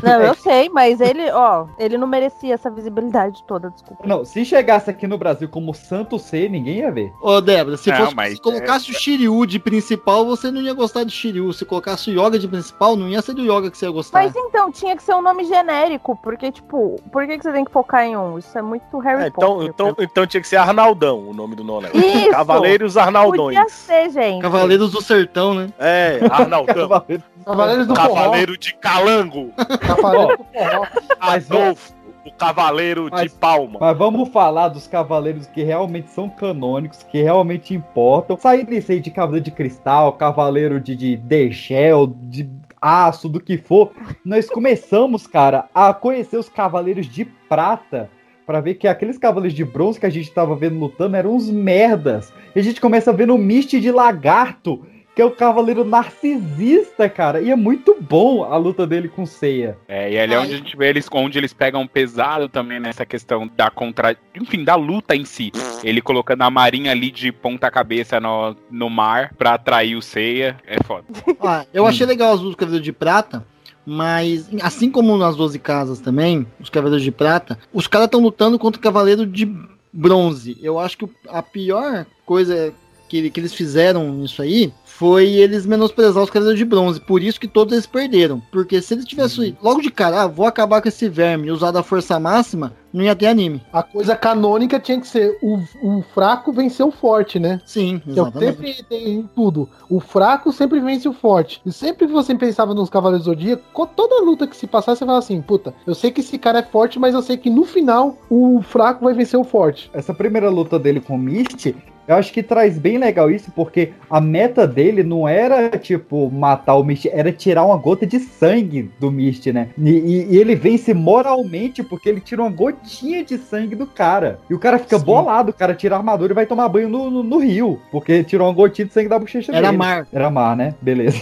Não, 0.03 0.21
eu 0.21 0.33
sei, 0.35 0.69
mas 0.69 0.99
ele, 1.01 1.29
ó, 1.31 1.65
ele 1.77 1.97
não 1.97 2.07
merecia 2.07 2.53
essa 2.53 2.69
visibilidade 2.69 3.43
toda, 3.47 3.69
desculpa. 3.69 4.05
Não, 4.07 4.23
se 4.25 4.43
chegasse 4.45 4.89
aqui 4.89 5.07
no 5.07 5.17
Brasil 5.17 5.47
como 5.49 5.73
Santo 5.73 6.17
C, 6.19 6.47
ninguém 6.49 6.77
ia 6.79 6.91
ver. 6.91 7.11
Ô, 7.21 7.39
Débora, 7.41 7.77
se, 7.77 7.89
Não, 7.89 7.97
fosse, 7.97 8.15
mas 8.15 8.33
se 8.35 8.41
colocasse 8.41 8.91
é- 8.91 8.93
o 8.95 8.99
Shiryu 8.99 9.45
de 9.45 9.59
principal, 9.59 10.25
você 10.25 10.49
não 10.51 10.61
ia 10.61 10.73
gostar 10.73 11.03
de 11.03 11.11
Shiryu. 11.11 11.51
Se 11.53 11.65
colocasse 11.65 12.09
o 12.09 12.13
Yoga 12.13 12.37
de 12.39 12.47
principal, 12.47 12.95
não 12.95 13.07
ia 13.07 13.21
ser 13.21 13.33
do 13.33 13.41
Yoga 13.41 13.69
que 13.71 13.77
você 13.77 13.85
ia 13.85 13.91
gostar. 13.91 14.19
Mas 14.23 14.35
então, 14.35 14.71
tinha 14.71 14.95
que 14.95 15.03
ser 15.03 15.13
um 15.15 15.21
nome 15.21 15.43
genérico, 15.45 16.15
porque, 16.23 16.51
tipo, 16.51 16.95
por 17.11 17.25
que, 17.27 17.37
que 17.37 17.43
você 17.43 17.51
tem 17.51 17.65
que 17.65 17.71
focar 17.71 18.03
em 18.05 18.15
um? 18.17 18.37
Isso 18.37 18.57
é 18.57 18.61
muito 18.61 18.97
Harry 18.99 19.23
É, 19.23 19.27
então, 19.27 19.53
Potter. 19.55 19.69
então, 19.69 19.95
então 19.99 20.27
tinha 20.27 20.41
que 20.41 20.47
ser 20.47 20.57
Arnaldão 20.57 21.27
o 21.29 21.33
nome 21.33 21.55
do 21.55 21.63
nome. 21.63 21.87
Isso! 21.93 22.31
Cavaleiros 22.31 22.97
Arnaldões. 22.97 23.57
Podia 23.57 23.69
ser, 23.69 24.09
gente. 24.09 24.41
Cavaleiros 24.41 24.91
do 24.91 25.01
Sertão, 25.01 25.53
né? 25.53 25.69
É, 25.79 26.19
Arnaldão. 26.31 26.65
Cavaleiros 26.87 27.23
do 27.55 27.95
Forró. 27.95 28.13
Cavaleiro 28.15 28.57
de 28.57 28.73
Calango. 28.75 29.51
Cavaleiro 29.79 30.37
do 30.37 30.43
Forró. 30.45 30.87
Adolfo, 31.19 31.93
o 32.25 32.31
Cavaleiro 32.31 33.05
de 33.05 33.11
Mas- 33.11 33.33
Palma. 33.33 33.77
Mas 33.79 33.97
vamos 33.97 34.29
falar 34.29 34.67
dos 34.69 34.87
cavaleiros 34.87 35.47
que 35.47 35.63
realmente 35.63 36.09
são 36.11 36.29
canônicos, 36.29 37.03
que 37.03 37.21
realmente 37.21 37.73
importam. 37.73 38.37
Saindo 38.37 38.73
isso 38.73 38.91
aí 38.91 38.99
de 38.99 39.11
Cavaleiro 39.11 39.45
de 39.45 39.51
Cristal, 39.51 40.13
Cavaleiro 40.13 40.79
de, 40.79 40.95
de 40.95 41.15
Degel, 41.17 42.07
de 42.23 42.49
aço, 42.81 43.27
do 43.29 43.39
que 43.39 43.57
for. 43.57 43.91
Nós 44.23 44.49
começamos, 44.49 45.25
cara, 45.25 45.67
a 45.73 45.93
conhecer 45.93 46.37
os 46.37 46.49
Cavaleiros 46.49 47.07
de 47.07 47.25
Prata. 47.25 48.09
Pra 48.45 48.61
ver 48.61 48.75
que 48.75 48.87
aqueles 48.87 49.17
cavaleiros 49.17 49.53
de 49.53 49.65
bronze 49.65 49.99
que 49.99 50.05
a 50.05 50.09
gente 50.09 50.31
tava 50.31 50.55
vendo 50.55 50.79
lutando 50.79 51.17
eram 51.17 51.35
uns 51.35 51.49
merdas. 51.49 52.31
E 52.55 52.59
a 52.59 52.63
gente 52.63 52.79
começa 52.79 53.11
vendo 53.11 53.35
o 53.35 53.37
Mist 53.37 53.77
de 53.77 53.91
Lagarto, 53.91 54.85
que 55.17 55.21
é 55.23 55.25
o 55.25 55.31
cavaleiro 55.31 55.83
narcisista, 55.83 57.09
cara. 57.09 57.41
E 57.41 57.49
é 57.49 57.55
muito 57.55 57.97
bom 57.99 58.43
a 58.43 58.55
luta 58.55 58.85
dele 58.85 59.07
com 59.07 59.25
Ceia. 59.25 59.75
É, 59.87 60.11
e 60.11 60.19
ali 60.19 60.35
é 60.35 60.39
onde 60.39 60.53
a 60.53 60.57
gente 60.57 60.77
vê 60.77 60.89
eles, 60.89 61.07
onde 61.11 61.39
eles 61.39 61.53
pegam 61.53 61.87
pesado 61.87 62.47
também 62.47 62.79
nessa 62.79 63.03
questão 63.03 63.49
da 63.57 63.71
contra. 63.71 64.15
Enfim, 64.39 64.63
da 64.63 64.75
luta 64.75 65.15
em 65.15 65.25
si. 65.25 65.51
Ele 65.83 66.03
colocando 66.03 66.43
a 66.43 66.51
marinha 66.51 66.91
ali 66.91 67.09
de 67.09 67.31
ponta-cabeça 67.31 68.19
no, 68.19 68.55
no 68.69 68.91
mar 68.91 69.33
pra 69.35 69.55
atrair 69.55 69.95
o 69.95 70.03
Seiya. 70.03 70.55
É 70.67 70.77
foda. 70.83 71.05
Ó, 71.39 71.63
eu 71.73 71.87
achei 71.87 72.05
legal 72.05 72.33
as 72.33 72.39
lutas 72.39 72.51
do 72.51 72.57
Cavaleiro 72.57 72.85
de 72.85 72.93
Prata, 72.93 73.43
mas 73.83 74.47
assim 74.61 74.91
como 74.91 75.17
nas 75.17 75.35
12 75.35 75.57
casas 75.57 75.99
também, 75.99 76.45
os 76.59 76.69
Cavaleiros 76.69 77.03
de 77.03 77.11
Prata, 77.11 77.57
os 77.73 77.87
caras 77.87 78.05
estão 78.05 78.21
lutando 78.21 78.59
contra 78.59 78.77
o 78.77 78.83
Cavaleiro 78.83 79.25
de 79.25 79.51
Bronze. 79.91 80.59
Eu 80.61 80.77
acho 80.77 80.95
que 80.95 81.09
a 81.27 81.41
pior 81.41 82.05
coisa 82.23 82.71
que, 83.07 83.29
que 83.31 83.39
eles 83.39 83.53
fizeram 83.53 84.11
nisso 84.11 84.41
aí 84.41 84.71
foi 84.97 85.27
eles 85.27 85.67
menosprezar 85.67 86.23
os 86.23 86.29
Cavaleiros 86.31 86.57
de 86.57 86.65
Bronze. 86.65 86.99
Por 86.99 87.21
isso 87.21 87.39
que 87.39 87.47
todos 87.47 87.71
eles 87.71 87.85
perderam. 87.85 88.41
Porque 88.51 88.81
se 88.81 88.95
eles 88.95 89.05
tivessem 89.05 89.55
logo 89.61 89.79
de 89.79 89.91
cara, 89.91 90.23
ah, 90.23 90.27
vou 90.27 90.47
acabar 90.47 90.81
com 90.81 90.87
esse 90.87 91.07
verme 91.07 91.47
e 91.47 91.51
usar 91.51 91.69
da 91.69 91.83
força 91.83 92.19
máxima, 92.19 92.73
não 92.97 93.03
ia 93.05 93.15
ter 93.15 93.27
anime. 93.27 93.61
A 93.71 93.83
coisa 93.83 94.15
canônica 94.15 94.79
tinha 94.79 94.99
que 94.99 95.07
ser 95.07 95.37
o, 95.41 95.59
o 95.81 96.01
fraco 96.13 96.51
venceu 96.51 96.87
o 96.87 96.91
forte, 96.91 97.39
né? 97.39 97.61
Sim, 97.65 98.01
Eu 98.05 98.11
exatamente. 98.13 98.55
sempre 98.57 98.83
tem 98.83 99.29
tudo. 99.35 99.69
O 99.89 99.99
fraco 99.99 100.51
sempre 100.51 100.79
vence 100.79 101.07
o 101.07 101.13
forte. 101.13 101.61
E 101.65 101.71
sempre 101.71 102.07
que 102.07 102.13
você 102.13 102.33
pensava 102.35 102.73
nos 102.73 102.89
Cavaleiros 102.89 103.25
do 103.25 103.31
Zodíaco, 103.31 103.63
co- 103.71 103.85
toda 103.87 104.23
luta 104.23 104.47
que 104.47 104.57
se 104.57 104.67
passasse, 104.67 104.99
você 104.99 105.05
falava 105.05 105.19
assim, 105.23 105.41
puta, 105.41 105.73
eu 105.85 105.95
sei 105.95 106.11
que 106.11 106.21
esse 106.21 106.37
cara 106.37 106.59
é 106.59 106.63
forte, 106.63 106.99
mas 106.99 107.13
eu 107.13 107.21
sei 107.21 107.37
que 107.37 107.49
no 107.49 107.63
final 107.65 108.17
o 108.29 108.61
fraco 108.61 109.05
vai 109.05 109.13
vencer 109.13 109.39
o 109.39 109.43
forte. 109.43 109.89
essa 109.93 110.13
primeira 110.13 110.49
luta 110.49 110.77
dele 110.79 110.99
com 110.99 111.15
o 111.15 111.17
Mist, 111.19 111.75
eu 112.07 112.15
acho 112.15 112.31
que 112.31 112.41
traz 112.41 112.77
bem 112.79 112.97
legal 112.97 113.29
isso, 113.29 113.51
porque 113.53 113.91
a 114.09 114.21
meta 114.21 114.65
dele 114.65 115.03
não 115.03 115.27
era, 115.27 115.69
tipo, 115.77 116.31
matar 116.31 116.75
o 116.75 116.83
Mist, 116.83 117.05
era 117.11 117.33
tirar 117.33 117.65
uma 117.65 117.75
gota 117.75 118.05
de 118.07 118.17
sangue 118.19 118.89
do 118.97 119.11
Mist, 119.11 119.51
né? 119.51 119.69
E, 119.77 119.89
e- 119.89 120.27
e 120.33 120.37
ele 120.37 120.55
vence 120.55 120.93
moralmente, 120.93 121.83
porque 121.83 122.07
ele 122.07 122.21
tira 122.21 122.41
uma 122.41 122.49
gotinha 122.49 122.86
de 123.25 123.37
sangue 123.37 123.75
do 123.75 123.85
cara. 123.85 124.39
E 124.49 124.53
o 124.53 124.59
cara 124.59 124.79
fica 124.79 124.97
bolado, 124.97 125.51
o 125.51 125.53
cara 125.53 125.73
tira 125.75 125.95
a 125.95 125.97
armadura 125.99 126.33
e 126.33 126.35
vai 126.35 126.45
tomar 126.45 126.67
banho 126.69 126.89
no, 126.89 127.09
no- 127.11 127.23
no 127.23 127.37
rio, 127.37 127.79
porque 127.91 128.23
tirou 128.23 128.47
uma 128.47 128.53
gotinha 128.53 128.87
de 128.87 128.93
sangue 128.93 129.09
da 129.09 129.19
bochecha 129.19 129.51
Era 129.51 129.67
dele. 129.67 129.77
mar. 129.77 130.07
Era 130.11 130.29
mar, 130.29 130.55
né? 130.55 130.73
Beleza. 130.81 131.21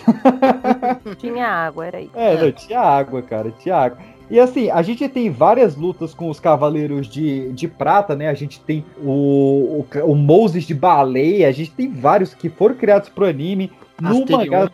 Tinha 1.18 1.48
água, 1.48 1.86
era 1.88 2.02
isso. 2.02 2.12
É, 2.16 2.42
não, 2.42 2.52
tinha 2.52 2.80
água, 2.80 3.22
cara, 3.22 3.52
tinha 3.60 3.76
água. 3.76 3.98
E 4.30 4.40
assim, 4.40 4.70
a 4.72 4.82
gente 4.82 5.08
tem 5.08 5.30
várias 5.30 5.76
lutas 5.76 6.14
com 6.14 6.30
os 6.30 6.40
Cavaleiros 6.40 7.08
de, 7.08 7.52
de 7.54 7.68
Prata, 7.68 8.16
né? 8.16 8.28
A 8.28 8.34
gente 8.34 8.60
tem 8.60 8.84
o, 9.04 9.86
o, 9.94 10.12
o 10.12 10.16
Moses 10.16 10.64
de 10.64 10.74
Baleia, 10.74 11.48
a 11.48 11.52
gente 11.52 11.72
tem 11.72 11.92
vários 11.92 12.34
que 12.34 12.50
foram 12.50 12.74
criados 12.76 13.08
pro 13.10 13.26
anime. 13.26 13.72
No 14.02 14.10
Asterion. 14.24 14.38
mangá, 14.40 14.72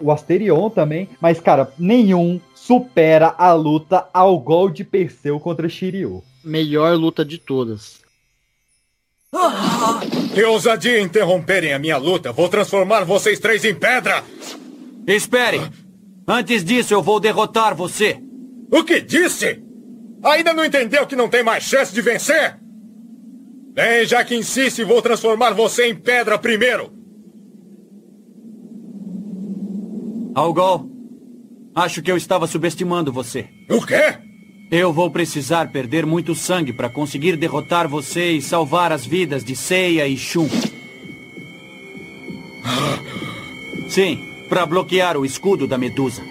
o 0.00 0.10
Asterion 0.12 0.70
também. 0.70 1.08
Mas, 1.20 1.38
cara, 1.40 1.70
nenhum 1.78 2.40
supera 2.68 3.34
a 3.38 3.54
luta 3.54 4.10
ao 4.12 4.38
gol 4.38 4.68
de 4.68 4.84
Perseu 4.84 5.40
contra 5.40 5.70
Shiryu. 5.70 6.22
Melhor 6.44 6.94
luta 6.98 7.24
de 7.24 7.38
todas. 7.38 8.02
Que 10.34 10.44
ousadia 10.44 11.00
interromperem 11.00 11.72
a 11.72 11.78
minha 11.78 11.96
luta. 11.96 12.30
Vou 12.30 12.46
transformar 12.46 13.04
vocês 13.04 13.38
três 13.40 13.64
em 13.64 13.74
pedra. 13.74 14.22
Espere! 15.06 15.60
Antes 16.26 16.62
disso, 16.62 16.92
eu 16.92 17.02
vou 17.02 17.18
derrotar 17.18 17.74
você. 17.74 18.20
O 18.70 18.84
que 18.84 19.00
disse? 19.00 19.62
Ainda 20.22 20.52
não 20.52 20.62
entendeu 20.62 21.06
que 21.06 21.16
não 21.16 21.30
tem 21.30 21.42
mais 21.42 21.64
chance 21.64 21.94
de 21.94 22.02
vencer? 22.02 22.58
Bem, 23.72 24.04
já 24.04 24.22
que 24.22 24.34
insiste, 24.34 24.84
vou 24.84 25.00
transformar 25.00 25.54
você 25.54 25.86
em 25.86 25.96
pedra 25.96 26.38
primeiro. 26.38 26.92
Algol, 30.34 30.97
acho 31.78 32.02
que 32.02 32.10
eu 32.10 32.16
estava 32.16 32.46
subestimando 32.46 33.12
você. 33.12 33.46
O 33.68 33.84
quê? 33.84 34.18
Eu 34.70 34.92
vou 34.92 35.10
precisar 35.10 35.70
perder 35.72 36.04
muito 36.04 36.34
sangue 36.34 36.72
para 36.72 36.90
conseguir 36.90 37.36
derrotar 37.36 37.88
você 37.88 38.32
e 38.32 38.42
salvar 38.42 38.92
as 38.92 39.06
vidas 39.06 39.42
de 39.42 39.56
Seiya 39.56 40.06
e 40.06 40.16
Shun. 40.16 40.48
Sim, 43.88 44.22
para 44.48 44.66
bloquear 44.66 45.16
o 45.16 45.24
escudo 45.24 45.66
da 45.66 45.78
Medusa. 45.78 46.22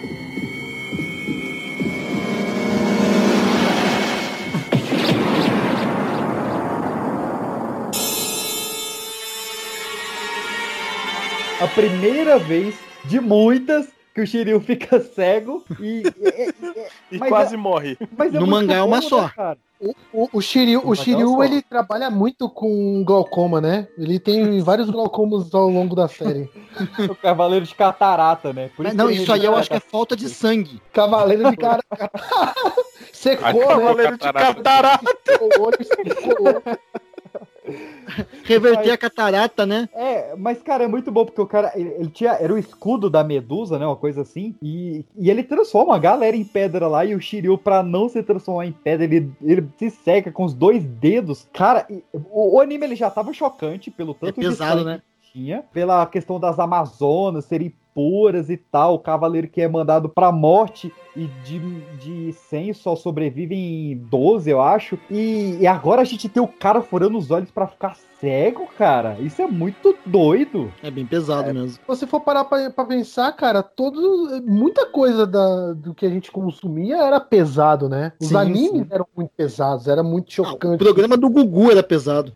A 11.60 11.68
primeira 11.70 12.38
vez 12.38 12.76
de 13.06 13.20
muitas 13.20 13.97
que 14.18 14.22
o 14.22 14.26
Shiryu 14.26 14.59
fica 14.59 14.99
cego 14.99 15.63
e. 15.80 16.01
E 17.11 17.20
quase 17.30 17.53
é- 17.53 17.57
morre. 17.57 17.95
mas 18.18 18.34
é 18.34 18.39
No 18.39 18.47
mangá 18.47 18.78
é 18.78 18.82
uma 18.82 18.99
só. 18.99 19.22
né, 19.24 19.32
cara? 19.36 19.57
O, 19.80 19.93
o, 20.11 20.30
o 20.34 20.41
Shiryu, 20.41 20.82
o 20.84 20.89
Mas 20.89 20.99
Shiryu 21.01 21.43
ele 21.43 21.61
trabalha 21.61 22.09
muito 22.09 22.49
com 22.49 23.03
glaucoma, 23.05 23.61
né? 23.61 23.88
Ele 23.95 24.18
tem 24.18 24.59
vários 24.59 24.89
glaucomas 24.89 25.53
ao 25.53 25.70
longo 25.70 25.95
da 25.95 26.07
série. 26.07 26.49
O 27.07 27.13
Cavaleiro 27.13 27.63
de 27.63 27.76
Catarata, 27.76 28.51
né? 28.51 28.72
Que 28.76 28.95
não, 28.95 29.11
isso 29.11 29.32
aí 29.32 29.45
eu 29.45 29.55
acho 29.55 29.70
que 29.70 29.76
é 29.76 29.80
falta 29.80 30.15
de 30.15 30.30
sangue. 30.30 30.82
Cavaleiro 30.91 31.51
de 31.51 31.57
cara. 31.57 31.84
Secou, 33.13 33.53
né? 33.53 33.68
Cavaleiro 33.68 34.11
de 34.13 34.18
catarata. 34.20 35.01
O 35.57 35.61
olho 35.61 35.78
secou. 35.84 36.63
Reverter 38.43 38.91
a 38.91 38.97
catarata, 38.97 39.65
né? 39.65 39.89
É, 39.93 40.36
mas, 40.36 40.61
cara, 40.61 40.84
é 40.84 40.88
muito 40.88 41.11
bom, 41.11 41.26
porque 41.26 41.41
o 41.41 41.47
cara, 41.47 41.72
ele, 41.76 41.89
ele 41.89 42.09
tinha, 42.09 42.32
era 42.32 42.53
o 42.53 42.57
escudo 42.57 43.09
da 43.09 43.24
Medusa, 43.24 43.78
né, 43.78 43.86
uma 43.86 43.95
coisa 43.95 44.22
assim, 44.22 44.55
e, 44.61 45.03
e 45.18 45.30
ele 45.30 45.43
transforma 45.43 45.95
a 45.95 45.99
galera 45.99 46.36
em 46.36 46.43
pedra 46.43 46.88
lá, 46.88 47.03
e 47.05 47.15
o 47.15 47.22
Shiryu, 47.22 47.57
pra 47.57 47.84
não 47.84 48.07
se 48.09 48.24
transformar 48.24 48.65
em 48.65 48.72
pedra, 48.72 49.05
ele, 49.05 49.32
ele 49.41 49.68
se 49.78 49.89
seca 49.89 50.32
com 50.32 50.43
os 50.45 50.53
dois 50.53 50.84
dedos. 50.84 51.47
Cara, 51.53 51.86
e- 51.89 52.03
o, 52.13 52.55
o 52.55 52.61
anime, 52.61 52.86
ele 52.86 52.95
já 52.95 53.09
tava 53.09 53.34
chocante 53.34 53.91
pelo 53.91 54.13
tanto 54.13 54.39
de 54.39 54.47
pesado, 54.47 54.80
sangue 54.80 54.86
né? 54.86 55.01
que 55.22 55.32
tinha, 55.34 55.63
pela 55.74 56.05
questão 56.05 56.39
das 56.39 56.57
Amazonas 56.59 57.45
serem 57.45 57.74
esporas 57.98 58.50
e 58.50 58.58
tal, 58.58 58.93
o 58.95 59.00
cavaleiro 59.00 59.48
que 59.48 59.60
é 59.62 59.68
mandado 59.68 60.08
pra 60.08 60.32
morte 60.32 60.93
e 61.16 61.26
de, 61.43 61.60
de 61.98 62.34
100 62.34 62.74
só 62.74 62.95
sobrevivem 62.95 63.98
12, 64.10 64.50
eu 64.50 64.62
acho. 64.62 65.00
E, 65.10 65.58
e 65.60 65.66
agora 65.68 66.02
a 66.02 66.06
gente 66.06 66.30
tem 66.30 66.41
o 66.41 66.48
cara 66.48 66.82
furando 66.82 67.18
os 67.18 67.32
olhos 67.32 67.50
pra 67.50 67.66
ficar 67.68 67.98
cego, 68.20 68.68
cara. 68.78 69.18
Isso 69.20 69.41
é 69.41 69.48
muito 69.48 69.95
doido. 70.06 70.72
É 70.84 70.91
bem 70.91 71.06
pesado 71.08 71.52
mesmo. 71.54 71.70
Se 71.72 71.80
você 71.88 72.06
for 72.06 72.20
parar 72.22 72.45
pra, 72.45 72.70
pra 72.70 72.86
pensar, 72.86 73.32
cara, 73.32 73.64
todo, 73.64 74.41
muita 74.45 74.86
coisa 74.86 75.26
da, 75.26 75.74
do 75.74 75.93
que 75.95 76.06
a 76.06 76.10
gente 76.10 76.32
consumia 76.32 76.98
era 76.98 77.20
pesado, 77.20 77.89
né? 77.89 78.14
Os 78.22 78.28
Sim, 78.28 78.36
animes 78.36 78.70
sim. 78.84 78.88
eram 78.91 79.08
muito 79.16 79.32
pesados, 79.36 79.88
era 79.88 80.04
muito 80.04 80.28
O 80.30 80.32
chocante. 80.32 80.78
programa 80.78 81.18
do 81.18 81.30
Gugu 81.30 81.72
era 81.72 81.82
pesado. 81.82 82.32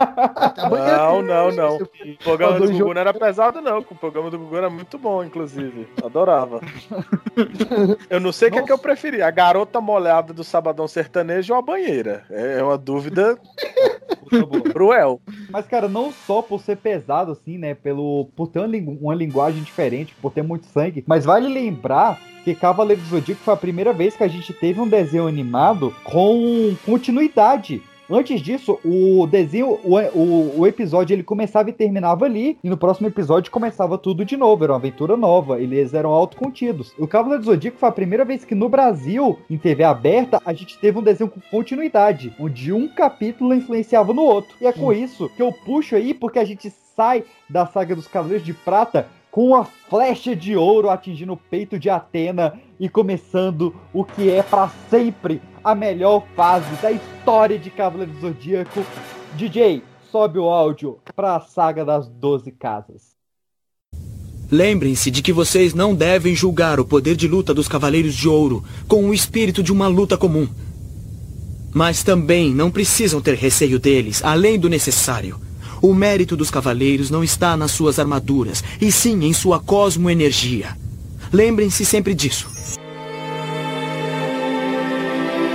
Não, 0.70 1.22
não, 1.22 1.50
não. 1.52 1.76
O 1.76 2.16
programa 2.24 2.58
do 2.58 2.72
Gugu 2.78 2.94
não 2.94 3.00
era 3.00 3.12
pesado, 3.14 3.60
não. 3.60 3.78
O 3.78 3.84
programa 3.94 4.30
do 4.30 4.38
Gugu 4.38 4.56
era 4.56 4.70
muito 4.70 4.98
bom, 4.98 5.22
inclusive. 5.24 5.86
Adorava. 6.04 6.60
Eu 8.08 8.20
não 8.20 8.32
sei 8.32 8.48
o 8.48 8.52
que 8.52 8.58
é 8.58 8.62
que 8.62 8.72
eu 8.72 8.78
preferi. 8.78 9.22
A 9.22 9.30
garota 9.30 9.80
molhada 9.80 10.32
do 10.32 10.42
Sabadão 10.44 10.86
Sertanejo 10.88 11.52
ou 11.52 11.58
a 11.58 11.62
banheira? 11.62 12.24
É 12.30 12.62
uma 12.62 12.76
dúvida 12.78 13.38
cruel. 14.72 15.20
Mas, 15.50 15.66
cara, 15.66 15.88
não 15.88 16.12
só 16.12 16.42
por 16.42 16.60
ser 16.60 16.76
pesado, 16.76 17.32
assim, 17.32 17.58
né? 17.58 17.74
Pelo, 17.74 18.26
por 18.36 18.48
ter 18.48 18.58
uma, 18.60 18.68
lingu- 18.68 18.98
uma 19.00 19.14
linguagem 19.14 19.62
diferente, 19.62 20.14
por 20.20 20.32
ter 20.32 20.42
muito 20.42 20.66
sangue, 20.66 21.04
mas 21.06 21.24
vale 21.24 21.48
lembrar 21.48 22.18
que 22.44 22.54
Cavaleiro 22.54 23.02
do 23.02 23.08
Zodíaco 23.08 23.42
foi 23.42 23.54
a 23.54 23.56
primeira 23.56 23.92
vez 23.92 24.16
que 24.16 24.24
a 24.24 24.28
gente 24.28 24.52
teve 24.52 24.80
um 24.80 24.88
desenho 24.88 25.26
animado 25.26 25.94
com 26.04 26.74
continuidade. 26.86 27.82
Antes 28.10 28.40
disso, 28.40 28.78
o 28.84 29.24
desenho, 29.28 29.78
o, 29.84 29.96
o, 29.96 30.60
o 30.60 30.66
episódio 30.66 31.14
ele 31.14 31.22
começava 31.22 31.70
e 31.70 31.72
terminava 31.72 32.24
ali, 32.24 32.58
e 32.62 32.68
no 32.68 32.76
próximo 32.76 33.06
episódio 33.06 33.52
começava 33.52 33.96
tudo 33.96 34.24
de 34.24 34.36
novo, 34.36 34.64
era 34.64 34.72
uma 34.72 34.78
aventura 34.78 35.16
nova, 35.16 35.60
eles 35.60 35.94
eram 35.94 36.10
autocontidos. 36.10 36.92
O 36.98 37.06
Cavaleiro 37.06 37.44
do 37.44 37.46
Zodíaco 37.46 37.78
foi 37.78 37.88
a 37.88 37.92
primeira 37.92 38.24
vez 38.24 38.44
que 38.44 38.54
no 38.54 38.68
Brasil, 38.68 39.38
em 39.48 39.56
TV 39.56 39.84
aberta, 39.84 40.42
a 40.44 40.52
gente 40.52 40.76
teve 40.78 40.98
um 40.98 41.02
desenho 41.02 41.30
com 41.30 41.40
continuidade, 41.50 42.34
onde 42.40 42.72
um 42.72 42.88
capítulo 42.88 43.54
influenciava 43.54 44.12
no 44.12 44.22
outro. 44.22 44.56
E 44.60 44.66
é 44.66 44.72
com 44.72 44.92
isso 44.92 45.28
que 45.36 45.42
eu 45.42 45.52
puxo 45.52 45.94
aí, 45.94 46.12
porque 46.12 46.40
a 46.40 46.44
gente 46.44 46.68
sai 46.96 47.22
da 47.48 47.64
saga 47.64 47.94
dos 47.94 48.08
Cavaleiros 48.08 48.44
de 48.44 48.52
Prata 48.52 49.06
com 49.30 49.48
uma 49.48 49.64
flecha 49.64 50.34
de 50.34 50.56
ouro 50.56 50.90
atingindo 50.90 51.32
o 51.32 51.36
peito 51.36 51.78
de 51.78 51.88
Atena 51.88 52.58
e 52.78 52.88
começando 52.88 53.74
o 53.92 54.04
que 54.04 54.28
é 54.30 54.42
pra 54.42 54.70
sempre 54.88 55.40
a 55.62 55.74
melhor 55.74 56.24
fase 56.34 56.74
da 56.82 56.90
história 56.90 57.58
de 57.58 57.70
Cavaleiro 57.70 58.12
do 58.12 58.20
Zodíaco. 58.20 58.84
DJ, 59.34 59.82
sobe 60.10 60.38
o 60.38 60.48
áudio 60.48 60.98
pra 61.14 61.40
saga 61.40 61.84
das 61.84 62.08
12 62.08 62.50
casas. 62.52 63.10
Lembrem-se 64.50 65.12
de 65.12 65.22
que 65.22 65.32
vocês 65.32 65.74
não 65.74 65.94
devem 65.94 66.34
julgar 66.34 66.80
o 66.80 66.84
poder 66.84 67.14
de 67.14 67.28
luta 67.28 67.54
dos 67.54 67.68
Cavaleiros 67.68 68.14
de 68.14 68.28
Ouro 68.28 68.64
com 68.88 69.04
o 69.04 69.14
espírito 69.14 69.62
de 69.62 69.70
uma 69.70 69.86
luta 69.86 70.18
comum. 70.18 70.48
Mas 71.72 72.02
também 72.02 72.52
não 72.52 72.68
precisam 72.68 73.20
ter 73.20 73.36
receio 73.36 73.78
deles, 73.78 74.24
além 74.24 74.58
do 74.58 74.68
necessário. 74.68 75.40
O 75.82 75.94
mérito 75.94 76.36
dos 76.36 76.50
cavaleiros 76.50 77.10
não 77.10 77.24
está 77.24 77.56
nas 77.56 77.70
suas 77.70 77.98
armaduras, 77.98 78.62
e 78.80 78.92
sim 78.92 79.24
em 79.24 79.32
sua 79.32 79.58
cosmoenergia. 79.58 80.76
Lembrem-se 81.32 81.84
sempre 81.84 82.14
disso. 82.14 82.48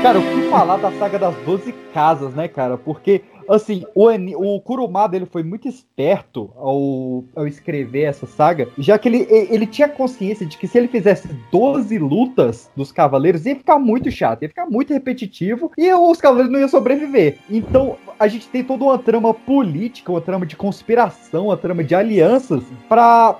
Cara, 0.01 0.19
o 0.19 0.21
que 0.21 0.49
falar 0.49 0.77
da 0.77 0.91
saga 0.99 1.17
das 1.17 1.35
12 1.45 1.73
casas, 1.93 2.33
né, 2.33 2.47
cara? 2.47 2.77
Porque, 2.77 3.21
assim, 3.49 3.85
o, 3.93 4.09
o 4.55 4.61
Kurumada 4.61 5.15
ele 5.15 5.25
foi 5.25 5.43
muito 5.43 5.67
esperto 5.67 6.51
ao, 6.55 7.23
ao 7.35 7.47
escrever 7.47 8.03
essa 8.03 8.25
saga, 8.25 8.67
já 8.77 8.97
que 8.97 9.07
ele, 9.07 9.27
ele 9.29 9.67
tinha 9.67 9.87
consciência 9.87 10.45
de 10.45 10.57
que 10.57 10.67
se 10.67 10.77
ele 10.77 10.87
fizesse 10.87 11.27
12 11.51 11.97
lutas 11.97 12.69
dos 12.75 12.91
cavaleiros, 12.91 13.45
ia 13.45 13.55
ficar 13.55 13.79
muito 13.79 14.11
chato, 14.11 14.43
ia 14.43 14.49
ficar 14.49 14.65
muito 14.65 14.93
repetitivo 14.93 15.71
e 15.77 15.93
os 15.93 16.19
cavaleiros 16.19 16.51
não 16.51 16.59
iam 16.59 16.69
sobreviver. 16.69 17.37
Então, 17.49 17.97
a 18.19 18.27
gente 18.27 18.47
tem 18.47 18.63
toda 18.63 18.83
uma 18.83 18.97
trama 18.97 19.33
política, 19.33 20.11
uma 20.11 20.21
trama 20.21 20.45
de 20.45 20.55
conspiração, 20.55 21.45
uma 21.45 21.57
trama 21.57 21.83
de 21.83 21.93
alianças 21.95 22.63
pra 22.87 23.37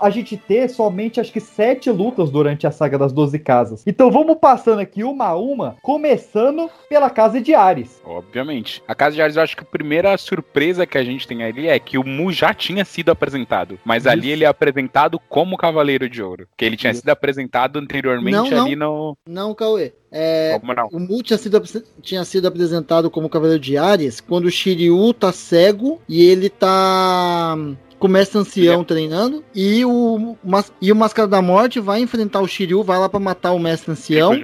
a 0.00 0.10
gente 0.10 0.36
ter 0.36 0.68
somente 0.68 1.20
acho 1.20 1.32
que 1.32 1.40
sete 1.40 1.90
lutas 1.90 2.30
durante 2.30 2.66
a 2.66 2.70
saga 2.70 2.98
das 2.98 3.12
12 3.12 3.38
casas. 3.38 3.82
Então 3.86 4.10
vamos 4.10 4.36
passando 4.40 4.80
aqui 4.80 5.04
uma 5.04 5.26
a 5.26 5.36
uma, 5.36 5.76
começando 5.82 6.70
pela 6.88 7.10
casa 7.10 7.40
de 7.40 7.54
Ares. 7.54 8.00
Obviamente. 8.04 8.82
A 8.86 8.94
Casa 8.94 9.16
de 9.16 9.22
Ares, 9.22 9.36
eu 9.36 9.42
acho 9.42 9.56
que 9.56 9.62
a 9.62 9.66
primeira 9.66 10.16
surpresa 10.16 10.86
que 10.86 10.98
a 10.98 11.04
gente 11.04 11.26
tem 11.26 11.42
ali 11.42 11.68
é 11.68 11.78
que 11.78 11.98
o 11.98 12.04
Mu 12.04 12.32
já 12.32 12.54
tinha 12.54 12.84
sido 12.84 13.10
apresentado. 13.10 13.78
Mas 13.84 14.06
ali 14.06 14.30
ele 14.30 14.44
é 14.44 14.46
apresentado 14.46 15.18
como 15.28 15.56
Cavaleiro 15.56 16.08
de 16.08 16.22
Ouro. 16.22 16.48
Que 16.56 16.64
ele 16.64 16.76
tinha 16.76 16.94
sido 16.94 17.08
apresentado 17.08 17.78
anteriormente 17.78 18.36
Não, 18.36 18.50
não. 18.50 18.64
ali 18.64 18.76
no. 18.76 19.16
Não, 19.26 19.54
Cauê. 19.54 19.92
É, 20.10 20.58
não? 20.62 20.88
O 20.92 21.00
Mu 21.00 21.22
tinha 21.22 21.36
sido, 21.36 21.62
tinha 22.00 22.24
sido 22.24 22.46
apresentado 22.46 23.10
como 23.10 23.28
Cavaleiro 23.28 23.60
de 23.60 23.76
Ares 23.76 24.20
quando 24.20 24.46
o 24.46 24.50
Shiryu 24.50 25.12
tá 25.12 25.32
cego 25.32 26.00
e 26.08 26.22
ele 26.22 26.48
tá 26.48 27.56
com 27.98 28.06
o 28.06 28.10
mestre 28.10 28.38
ancião 28.38 28.84
treinando 28.84 29.42
e 29.54 29.84
o, 29.84 30.36
Mas- 30.44 30.72
e 30.80 30.92
o 30.92 30.96
Máscara 30.96 31.26
da 31.28 31.40
Morte 31.40 31.80
vai 31.80 32.00
enfrentar 32.00 32.40
o 32.40 32.46
Shiryu, 32.48 32.82
vai 32.82 32.98
lá 32.98 33.08
pra 33.08 33.18
matar 33.20 33.52
o 33.52 33.58
mestre 33.58 33.92
ancião 33.92 34.34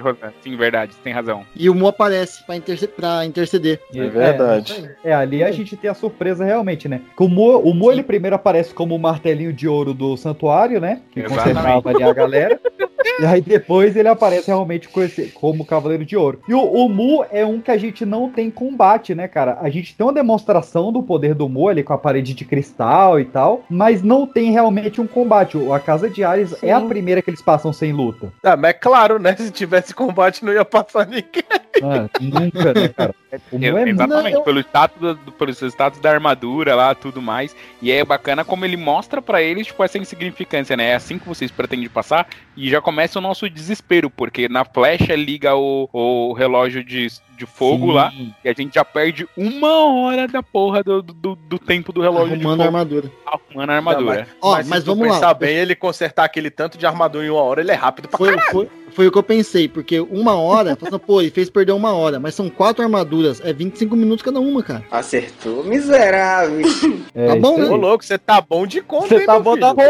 Sim, 0.41 0.55
verdade, 0.55 0.93
você 0.93 0.99
tem 1.03 1.13
razão. 1.13 1.45
e 1.55 1.69
o 1.69 1.75
Mu 1.75 1.87
aparece 1.87 2.43
pra, 2.45 2.55
interce 2.55 2.85
interceder. 3.27 3.79
É, 3.93 5.09
é, 5.09 5.13
ali 5.13 5.43
a 5.43 5.51
gente 5.51 5.75
tem 5.75 5.89
a 5.89 5.93
surpresa 5.93 6.43
realmente, 6.43 6.87
né? 6.87 7.01
Que 7.15 7.23
o 7.23 7.27
Mo, 7.27 7.57
o 7.59 7.73
Mo 7.73 7.91
ele 7.91 8.03
primeiro 8.03 8.35
aparece 8.35 8.73
como 8.73 8.95
o 8.95 8.99
martelinho 8.99 9.53
de 9.53 9.67
ouro 9.67 9.93
do 9.93 10.15
santuário, 10.17 10.79
né? 10.79 11.01
Que 11.11 11.21
Exatamente. 11.21 11.53
consertava 11.55 11.89
ali 11.89 12.03
a 12.03 12.13
galera. 12.13 12.59
e 13.19 13.25
aí 13.25 13.41
depois 13.41 13.95
ele 13.95 14.07
aparece 14.07 14.47
realmente 14.47 14.87
com 14.89 15.01
esse- 15.01 15.27
como 15.31 15.65
Cavaleiro 15.65 16.05
de 16.05 16.15
Ouro. 16.17 16.41
E 16.47 16.53
o, 16.53 16.59
o 16.61 16.89
Mu 16.89 17.25
é 17.31 17.45
um 17.45 17.59
que 17.61 17.71
a 17.71 17.77
gente 17.77 18.05
não 18.05 18.29
tem 18.29 18.49
combate, 18.49 19.13
né, 19.15 19.27
cara? 19.27 19.57
A 19.61 19.69
gente 19.69 19.95
tem 19.95 20.05
uma 20.05 20.13
demonstração 20.13 20.91
do 20.91 21.01
poder 21.03 21.33
do 21.33 21.47
Mu 21.49 21.67
ali 21.69 21.83
com 21.83 21.93
a 21.93 21.97
parede 21.97 22.33
de 22.33 22.45
cristal 22.45 23.19
e 23.19 23.25
tal, 23.25 23.63
mas 23.69 24.01
não 24.01 24.25
tem 24.25 24.51
realmente 24.51 24.99
um 25.01 25.07
combate. 25.07 25.57
A 25.71 25.79
Casa 25.79 26.09
de 26.09 26.23
Ares 26.23 26.55
é 26.63 26.71
a 26.71 26.81
primeira 26.81 27.21
que 27.21 27.29
eles 27.29 27.41
passam 27.41 27.71
sem 27.73 27.91
luta. 27.91 28.31
Ah, 28.43 28.55
mas 28.57 28.71
é 28.71 28.73
claro, 28.73 29.19
né? 29.19 29.35
Se 29.35 29.51
tivesse 29.51 29.93
combate, 29.93 30.43
não 30.45 30.53
ia 30.53 30.65
passar 30.65 31.05
ninguém. 31.07 31.43
Ah, 31.81 32.07
nunca, 32.21 32.73
né, 32.73 32.87
cara? 32.89 33.15
O 33.51 33.57
Mu 33.57 33.77
é 33.77 33.89
Exatamente, 33.89 34.33
muito... 34.33 34.45
pelo 34.45 34.59
status, 34.59 34.99
do, 34.99 35.15
do- 35.15 35.31
pelo 35.31 35.51
status 35.51 35.99
da 35.99 36.11
armadura 36.11 36.75
lá, 36.75 36.93
tudo 36.93 37.21
mais. 37.21 37.55
E 37.81 37.91
é 37.91 38.03
bacana 38.05 38.45
como 38.45 38.63
ele 38.63 38.77
mostra 38.77 39.21
pra 39.21 39.41
eles, 39.41 39.67
tipo, 39.67 39.83
essa 39.83 39.97
insignificância, 39.97 40.77
né? 40.77 40.89
É 40.89 40.95
assim 40.95 41.17
que 41.17 41.27
vocês 41.27 41.49
pretendem 41.51 41.89
passar. 41.89 42.27
E 42.55 42.69
já 42.69 42.79
começa 42.79 42.92
o 43.15 43.21
nosso 43.21 43.49
desespero, 43.49 44.09
porque 44.09 44.47
na 44.47 44.63
flecha 44.63 45.15
liga 45.15 45.55
o, 45.55 45.89
o 45.91 46.33
relógio 46.33 46.83
de, 46.83 47.07
de 47.37 47.45
fogo 47.45 47.87
Sim. 47.87 47.93
lá. 47.93 48.13
E 48.43 48.49
a 48.49 48.53
gente 48.53 48.75
já 48.75 48.85
perde 48.85 49.27
uma 49.35 49.85
hora 49.93 50.27
da 50.27 50.41
porra 50.41 50.83
do, 50.83 51.01
do, 51.01 51.35
do 51.35 51.59
tempo 51.59 51.91
do 51.91 52.01
relógio 52.01 52.37
de 52.37 52.45
Arrumando 52.45 52.57
fogo. 52.57 52.63
a 52.63 52.65
armadura. 52.65 53.11
Arrumando 53.53 53.69
a 53.69 53.75
armadura. 53.75 54.27
mas, 54.27 54.27
Ó, 54.41 54.51
mas, 54.53 54.67
mas 54.67 54.83
vamos 54.83 55.07
lá. 55.07 55.13
pensar 55.13 55.33
bem, 55.35 55.55
ele 55.55 55.75
consertar 55.75 56.25
aquele 56.25 56.49
tanto 56.49 56.77
de 56.77 56.85
armadura 56.85 57.25
em 57.25 57.29
uma 57.29 57.41
hora, 57.41 57.61
ele 57.61 57.71
é 57.71 57.75
rápido 57.75 58.07
pra 58.09 58.17
Foi, 58.17 58.29
caralho. 58.35 58.51
foi, 58.51 58.69
foi 58.91 59.07
o 59.07 59.11
que 59.11 59.17
eu 59.17 59.23
pensei, 59.23 59.67
porque 59.69 59.99
uma 59.99 60.35
hora, 60.35 60.75
falando, 60.75 60.99
pô, 60.99 61.21
ele 61.21 61.29
fez 61.31 61.49
perder 61.49 61.71
uma 61.71 61.93
hora, 61.93 62.19
mas 62.19 62.35
são 62.35 62.49
quatro 62.49 62.83
armaduras, 62.83 63.39
é 63.41 63.53
25 63.53 63.95
minutos 63.95 64.23
cada 64.23 64.39
uma, 64.39 64.61
cara. 64.63 64.83
Acertou, 64.91 65.63
miserável. 65.63 66.61
É, 67.15 67.27
Tá 67.27 67.35
bom, 67.35 67.57
né? 67.59 67.65
Ô, 67.69 67.75
louco, 67.75 68.03
você 68.03 68.17
tá 68.17 68.41
bom 68.41 68.65
de 68.65 68.81
conta, 68.81 69.09
Você 69.09 69.17
hein, 69.19 69.25
tá 69.27 69.39
bom 69.39 69.55
da 69.55 69.73
porra, 69.75 69.87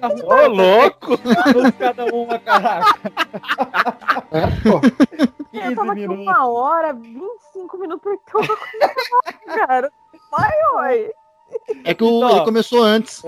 tá 0.00 0.08
Ô, 0.24 0.46
louco! 0.48 1.16
cada 1.78 2.04
uma, 2.06 2.38
caraca. 2.40 2.98
Eu 5.52 5.74
tava 5.76 5.92
aqui 5.92 6.06
uma 6.06 6.48
hora, 6.48 6.92
25 6.92 7.78
minutos 7.78 8.02
por 8.02 8.18
todo, 8.32 8.58
cara. 9.54 9.90
Vai, 10.30 10.50
oi. 10.88 11.10
É 11.84 11.94
que 11.94 12.04
o, 12.04 12.18
Então, 12.18 12.30
ele 12.30 12.44
começou 12.44 12.82
antes. 12.82 13.22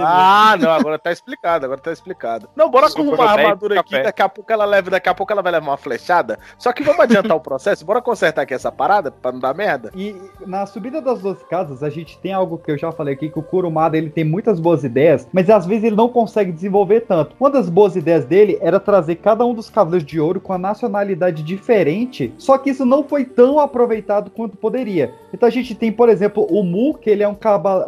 Ah, 0.00 0.56
não, 0.58 0.70
agora 0.70 0.98
tá 0.98 1.12
explicado, 1.12 1.64
agora 1.64 1.80
tá 1.80 1.92
explicado. 1.92 2.48
Não, 2.54 2.70
bora 2.70 2.90
com 2.90 3.02
uma 3.02 3.24
armadura 3.24 3.80
aqui, 3.80 3.90
café. 3.90 4.02
daqui 4.02 4.22
a 4.22 4.28
pouco 4.28 4.52
ela 4.52 4.64
leva, 4.64 4.90
daqui 4.90 5.08
a 5.08 5.14
pouco 5.14 5.32
ela 5.32 5.42
vai 5.42 5.52
levar 5.52 5.66
uma 5.66 5.76
flechada. 5.76 6.38
Só 6.58 6.72
que 6.72 6.82
vamos 6.82 7.00
adiantar 7.00 7.36
o 7.36 7.40
processo, 7.40 7.84
bora 7.84 8.02
consertar 8.02 8.42
aqui 8.42 8.54
essa 8.54 8.70
parada 8.70 9.10
pra 9.10 9.32
não 9.32 9.40
dar 9.40 9.54
merda. 9.54 9.90
E 9.94 10.14
na 10.46 10.66
subida 10.66 11.00
das 11.00 11.20
duas 11.20 11.42
casas, 11.44 11.82
a 11.82 11.90
gente 11.90 12.18
tem 12.18 12.32
algo 12.32 12.58
que 12.58 12.70
eu 12.70 12.78
já 12.78 12.92
falei 12.92 13.14
aqui, 13.14 13.28
que 13.28 13.38
o 13.38 13.42
Kurumada 13.42 13.96
ele 13.96 14.10
tem 14.10 14.24
muitas 14.24 14.60
boas 14.60 14.84
ideias, 14.84 15.28
mas 15.32 15.48
às 15.48 15.66
vezes 15.66 15.84
ele 15.84 15.96
não 15.96 16.08
consegue 16.08 16.52
desenvolver 16.52 17.02
tanto. 17.02 17.34
Uma 17.38 17.50
das 17.50 17.68
boas 17.68 17.96
ideias 17.96 18.24
dele 18.24 18.58
era 18.60 18.80
trazer 18.80 19.16
cada 19.16 19.44
um 19.44 19.54
dos 19.54 19.70
Cavaleiros 19.70 20.06
de 20.06 20.20
Ouro 20.20 20.40
com 20.40 20.52
a 20.52 20.58
nacionalidade 20.58 21.42
diferente, 21.42 22.32
só 22.38 22.58
que 22.58 22.70
isso 22.70 22.84
não 22.84 23.02
foi 23.04 23.24
tão 23.24 23.58
aproveitado 23.58 24.30
quanto 24.30 24.56
poderia. 24.56 25.14
Então 25.32 25.46
a 25.46 25.52
gente 25.52 25.74
tem, 25.74 25.92
por 25.92 26.08
exemplo, 26.08 26.46
o 26.50 26.62
Mu, 26.62 26.94
que 26.94 27.10
ele 27.10 27.22
é 27.22 27.28
um, 27.28 27.34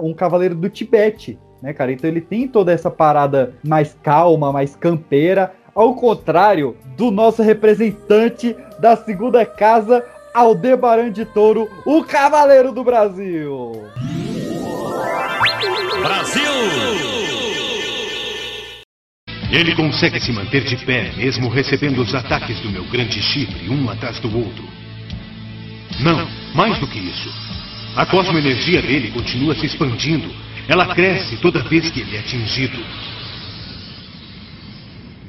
um 0.01 0.15
cavaleiro 0.15 0.55
do 0.55 0.69
Tibete, 0.69 1.39
né, 1.63 1.73
cara? 1.73 1.93
Então 1.93 2.09
ele 2.09 2.21
tem 2.21 2.49
toda 2.49 2.73
essa 2.73 2.91
parada 2.91 3.55
mais 3.65 3.97
calma, 4.03 4.53
mais 4.53 4.75
campeira, 4.75 5.53
ao 5.75 5.95
contrário 5.95 6.77
do 6.97 7.11
nosso 7.11 7.43
representante 7.43 8.57
da 8.79 8.97
segunda 8.97 9.45
casa, 9.45 10.05
Aldebaran 10.35 11.11
de 11.11 11.25
Touro, 11.25 11.69
o 11.85 12.05
Cavaleiro 12.05 12.73
do 12.73 12.85
Brasil. 12.85 13.73
Brasil! 16.03 17.21
Ele 19.51 19.75
consegue 19.75 20.21
se 20.21 20.33
manter 20.33 20.63
de 20.65 20.77
pé, 20.87 21.13
mesmo 21.17 21.49
recebendo 21.49 22.01
os 22.01 22.15
ataques 22.15 22.61
do 22.61 22.71
meu 22.71 22.85
grande 22.85 23.21
chifre, 23.21 23.69
um 23.69 23.91
atrás 23.91 24.21
do 24.21 24.29
outro. 24.37 24.65
Não, 26.01 26.29
mais 26.55 26.79
do 26.79 26.87
que 26.87 27.01
isso. 27.01 27.50
A 27.97 28.07
cosmoenergia 28.07 28.81
dele 28.83 29.11
continua 29.11 29.55
se 29.55 29.67
expandindo. 29.67 30.31
Ela 30.69 30.95
cresce 30.95 31.37
toda 31.39 31.63
vez 31.65 31.91
que 31.91 32.01
ele 32.01 32.17
é 32.17 32.21
atingido. 32.21 32.79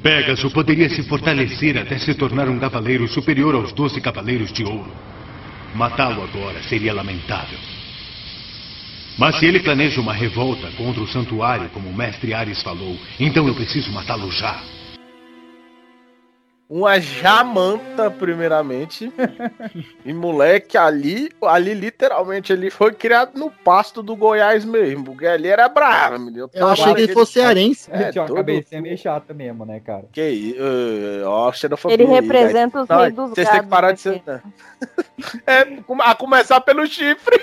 Pegasus 0.02 0.52
poderia 0.52 0.88
se 0.88 1.02
fortalecer 1.04 1.78
até 1.78 1.98
se 1.98 2.14
tornar 2.14 2.48
um 2.48 2.58
cavaleiro 2.58 3.06
superior 3.08 3.54
aos 3.54 3.72
doze 3.72 4.00
cavaleiros 4.00 4.52
de 4.52 4.64
ouro. 4.64 4.92
Matá-lo 5.74 6.22
agora 6.22 6.62
seria 6.64 6.92
lamentável. 6.92 7.58
Mas 9.16 9.36
se 9.36 9.46
ele 9.46 9.60
planeja 9.60 10.00
uma 10.00 10.12
revolta 10.12 10.70
contra 10.72 11.02
o 11.02 11.06
santuário, 11.06 11.68
como 11.70 11.88
o 11.88 11.96
mestre 11.96 12.32
Ares 12.32 12.62
falou, 12.62 12.98
então 13.20 13.46
eu 13.46 13.54
preciso 13.54 13.92
matá-lo 13.92 14.30
já. 14.30 14.60
Uma 16.74 16.98
jamanta, 16.98 18.10
primeiramente. 18.10 19.12
e 20.06 20.12
moleque, 20.14 20.78
ali, 20.78 21.28
ali 21.42 21.74
literalmente, 21.74 22.50
ele 22.50 22.70
foi 22.70 22.94
criado 22.94 23.38
no 23.38 23.50
pasto 23.50 24.02
do 24.02 24.16
Goiás 24.16 24.64
mesmo. 24.64 25.04
Porque 25.04 25.26
ali 25.26 25.48
era 25.48 25.68
bravo, 25.68 26.18
menino. 26.18 26.48
Eu 26.54 26.68
achei 26.68 26.94
que 26.94 27.02
ele 27.02 27.12
fosse 27.12 27.34
cearense. 27.34 27.90
É, 27.92 28.10
tinha 28.10 28.22
uma 28.22 28.28
todo- 28.28 28.36
cabecinha 28.38 28.80
meio 28.80 28.96
chata 28.96 29.34
mesmo, 29.34 29.66
né, 29.66 29.80
cara? 29.80 30.04
Que 30.10 30.26
isso? 30.26 30.62
Uh, 30.62 31.26
ó, 31.26 31.52
xenofobia 31.52 31.94
Ele 31.94 32.04
aí, 32.04 32.10
representa 32.10 32.84
velho. 32.84 32.98
os 32.98 33.02
reis 33.02 33.14
dos 33.14 33.30
Vocês 33.30 33.50
têm 33.50 33.60
que 33.60 33.66
parar 33.68 33.92
de 33.92 34.00
ser. 34.00 34.22
É, 35.46 35.64
come- 35.86 36.02
a 36.02 36.14
começar 36.14 36.60
pelo 36.62 36.86
chifre. 36.86 37.38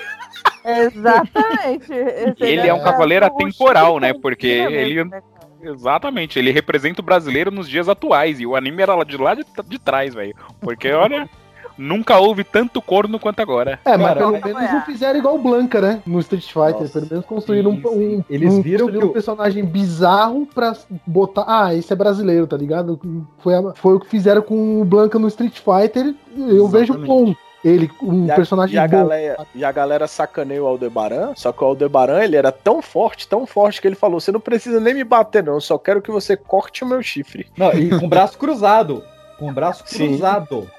Exatamente. 0.64 1.92
Esse 1.92 2.44
Ele 2.44 2.68
é 2.68 2.74
um 2.74 2.82
cavaleiro 2.82 3.26
atemporal, 3.26 4.00
né? 4.00 4.12
Porque 4.12 4.66
mesmo, 4.68 4.76
ele. 4.76 5.22
Exatamente, 5.62 6.38
ele 6.38 6.50
representa 6.50 7.00
o 7.00 7.04
brasileiro 7.04 7.50
nos 7.50 7.68
dias 7.68 7.88
atuais. 7.88 8.40
E 8.40 8.46
o 8.46 8.56
anime 8.56 8.82
era 8.82 8.94
lá 8.94 9.04
de 9.04 9.16
lá 9.16 9.34
de, 9.34 9.44
de 9.66 9.78
trás, 9.78 10.14
velho. 10.14 10.34
Porque, 10.60 10.90
olha, 10.92 11.28
nunca 11.76 12.18
houve 12.18 12.44
tanto 12.44 12.80
corno 12.82 13.18
quanto 13.18 13.40
agora. 13.40 13.78
É, 13.84 13.96
mas 13.96 14.16
pelo 14.18 14.32
menos 14.32 14.72
não 14.72 14.82
fizeram 14.82 15.18
igual 15.18 15.36
o 15.36 15.42
Blanca, 15.42 15.80
né? 15.80 16.02
No 16.06 16.20
Street 16.20 16.44
Fighter. 16.46 16.90
Pelo 16.90 17.06
menos 17.10 17.24
construíram 17.26 17.70
um, 17.70 17.88
um, 17.88 18.24
Eles 18.28 18.52
um- 18.52 18.62
viram 18.62 18.86
construíram 18.86 19.00
que 19.00 19.06
um 19.06 19.10
o- 19.10 19.12
personagem 19.12 19.64
bizarro 19.64 20.46
pra 20.46 20.74
botar. 21.06 21.44
Ah, 21.46 21.74
esse 21.74 21.92
é 21.92 21.96
brasileiro, 21.96 22.46
tá 22.46 22.56
ligado? 22.56 23.00
Foi, 23.38 23.54
a- 23.54 23.72
foi 23.74 23.94
o 23.94 24.00
que 24.00 24.08
fizeram 24.08 24.42
com 24.42 24.80
o 24.80 24.84
Blanca 24.84 25.18
no 25.18 25.28
Street 25.28 25.58
Fighter. 25.58 26.14
Eu 26.36 26.68
vejo 26.68 26.94
bom. 26.98 27.34
Ele, 27.64 27.90
um 28.02 28.26
E 28.26 28.30
a, 28.30 28.34
personagem 28.34 28.76
e 28.76 28.78
a 28.78 28.88
bom. 28.88 28.96
galera, 28.96 29.46
e 29.54 29.64
a 29.64 29.70
galera 29.72 30.06
sacaneia 30.06 30.62
o 30.62 30.66
Aldebaran, 30.66 31.34
só 31.36 31.52
que 31.52 31.62
o 31.62 31.66
Aldebaran 31.66 32.22
ele 32.22 32.36
era 32.36 32.50
tão 32.50 32.80
forte, 32.80 33.28
tão 33.28 33.46
forte 33.46 33.80
que 33.80 33.88
ele 33.88 33.94
falou: 33.94 34.18
você 34.18 34.32
não 34.32 34.40
precisa 34.40 34.80
nem 34.80 34.94
me 34.94 35.04
bater, 35.04 35.44
não, 35.44 35.54
eu 35.54 35.60
só 35.60 35.76
quero 35.76 36.00
que 36.00 36.10
você 36.10 36.36
corte 36.36 36.84
o 36.84 36.86
meu 36.86 37.02
chifre. 37.02 37.46
Não, 37.56 37.72
e 37.72 37.90
com 37.90 38.06
o 38.06 38.08
braço 38.08 38.38
cruzado. 38.38 39.04
Com 39.38 39.50
o 39.50 39.52
braço 39.52 39.84
Sim. 39.86 40.08
cruzado. 40.08 40.70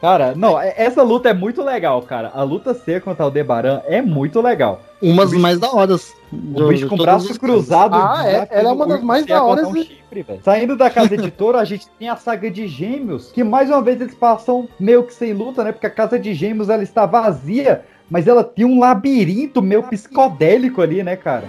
Cara, 0.00 0.34
não, 0.36 0.60
essa 0.60 1.02
luta 1.02 1.30
é 1.30 1.32
muito 1.32 1.62
legal, 1.62 2.02
cara. 2.02 2.30
A 2.34 2.42
luta 2.42 2.74
C 2.74 3.00
contra 3.00 3.22
o 3.22 3.26
Aldebaran 3.26 3.80
é 3.86 4.02
muito 4.02 4.40
legal. 4.42 4.82
Umas 5.04 5.32
mais 5.32 5.58
da 5.58 5.70
horas. 5.72 6.14
O 6.32 6.66
bicho 6.68 6.88
com 6.88 6.94
o 6.94 6.98
braço 6.98 7.38
cruzado. 7.38 7.94
Ah, 7.94 8.24
é- 8.26 8.48
ela 8.50 8.70
é 8.70 8.72
uma 8.72 8.86
das 8.86 9.02
mais 9.02 9.24
da 9.26 9.42
horas 9.42 9.66
um 9.68 9.76
e- 9.76 9.84
chifre. 9.84 10.24
Saindo 10.42 10.76
da 10.76 10.88
casa 10.90 11.14
editora, 11.14 11.58
a 11.58 11.64
gente 11.64 11.86
tem 11.98 12.08
a 12.08 12.16
saga 12.16 12.50
de 12.50 12.66
Gêmeos, 12.66 13.30
que 13.32 13.44
mais 13.44 13.68
uma 13.68 13.82
vez 13.82 14.00
eles 14.00 14.14
passam 14.14 14.68
meio 14.78 15.02
que 15.04 15.12
sem 15.14 15.32
luta, 15.32 15.62
né? 15.62 15.72
Porque 15.72 15.86
a 15.86 15.90
casa 15.90 16.18
de 16.18 16.32
Gêmeos 16.34 16.68
ela 16.68 16.82
está 16.82 17.04
vazia, 17.06 17.84
mas 18.10 18.26
ela 18.26 18.42
tem 18.42 18.64
um 18.64 18.78
labirinto 18.80 19.60
meio 19.60 19.82
psicodélico 19.84 20.80
ali, 20.80 21.02
né, 21.02 21.16
cara? 21.16 21.44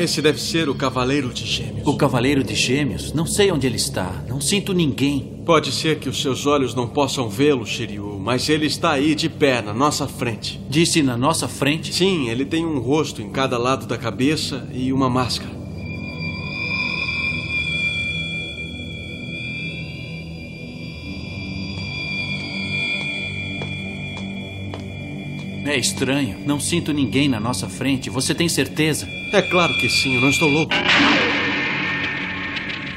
Esse 0.00 0.22
deve 0.22 0.40
ser 0.40 0.66
o 0.70 0.74
Cavaleiro 0.74 1.28
de 1.28 1.44
Gêmeos. 1.44 1.86
O 1.86 1.94
Cavaleiro 1.94 2.42
de 2.42 2.54
Gêmeos? 2.54 3.12
Não 3.12 3.26
sei 3.26 3.52
onde 3.52 3.66
ele 3.66 3.76
está. 3.76 4.24
Não 4.26 4.40
sinto 4.40 4.72
ninguém. 4.72 5.42
Pode 5.44 5.70
ser 5.70 5.98
que 5.98 6.08
os 6.08 6.22
seus 6.22 6.46
olhos 6.46 6.74
não 6.74 6.88
possam 6.88 7.28
vê-lo, 7.28 7.66
Shiryu, 7.66 8.18
mas 8.18 8.48
ele 8.48 8.64
está 8.64 8.92
aí 8.92 9.14
de 9.14 9.28
pé 9.28 9.60
na 9.60 9.74
nossa 9.74 10.08
frente. 10.08 10.58
Disse 10.70 11.02
na 11.02 11.18
nossa 11.18 11.46
frente? 11.46 11.92
Sim, 11.92 12.30
ele 12.30 12.46
tem 12.46 12.64
um 12.64 12.78
rosto 12.78 13.20
em 13.20 13.28
cada 13.28 13.58
lado 13.58 13.84
da 13.84 13.98
cabeça 13.98 14.66
e 14.72 14.90
uma 14.90 15.10
máscara. 15.10 15.59
É 25.70 25.78
estranho. 25.78 26.36
Não 26.44 26.58
sinto 26.58 26.92
ninguém 26.92 27.28
na 27.28 27.38
nossa 27.38 27.68
frente. 27.68 28.10
Você 28.10 28.34
tem 28.34 28.48
certeza? 28.48 29.06
É 29.32 29.40
claro 29.40 29.72
que 29.78 29.88
sim, 29.88 30.16
eu 30.16 30.20
não 30.20 30.28
estou 30.28 30.48
louco. 30.48 30.74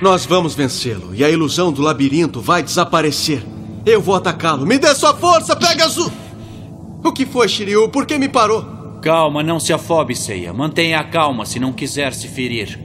Nós 0.02 0.26
vamos 0.26 0.56
vencê-lo 0.56 1.14
e 1.14 1.24
a 1.24 1.30
ilusão 1.30 1.72
do 1.72 1.84
labirinto 1.84 2.42
vai 2.42 2.64
desaparecer. 2.64 3.46
Eu 3.86 4.02
vou 4.02 4.16
atacá-lo. 4.16 4.66
Me 4.66 4.80
dê 4.80 4.96
sua 4.96 5.14
força, 5.14 5.56
Pegasus! 5.56 6.12
O 7.04 7.12
que 7.12 7.28
foi, 7.28 7.48
Shiryu? 7.48 7.90
Por 7.90 8.08
que 8.08 8.18
me 8.18 8.28
parou? 8.28 8.64
Calma, 9.04 9.44
não 9.44 9.60
se 9.60 9.72
afobe, 9.72 10.16
Seiya. 10.16 10.52
Mantenha 10.52 10.98
a 10.98 11.04
calma 11.04 11.46
se 11.46 11.60
não 11.60 11.74
quiser 11.74 12.12
se 12.12 12.28
ferir. 12.28 12.80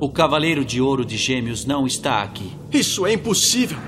O 0.00 0.08
Cavaleiro 0.08 0.64
de 0.64 0.80
Ouro 0.80 1.04
de 1.04 1.16
Gêmeos 1.16 1.64
não 1.64 1.86
está 1.86 2.22
aqui. 2.22 2.50
Isso 2.72 3.06
é 3.06 3.12
impossível. 3.12 3.78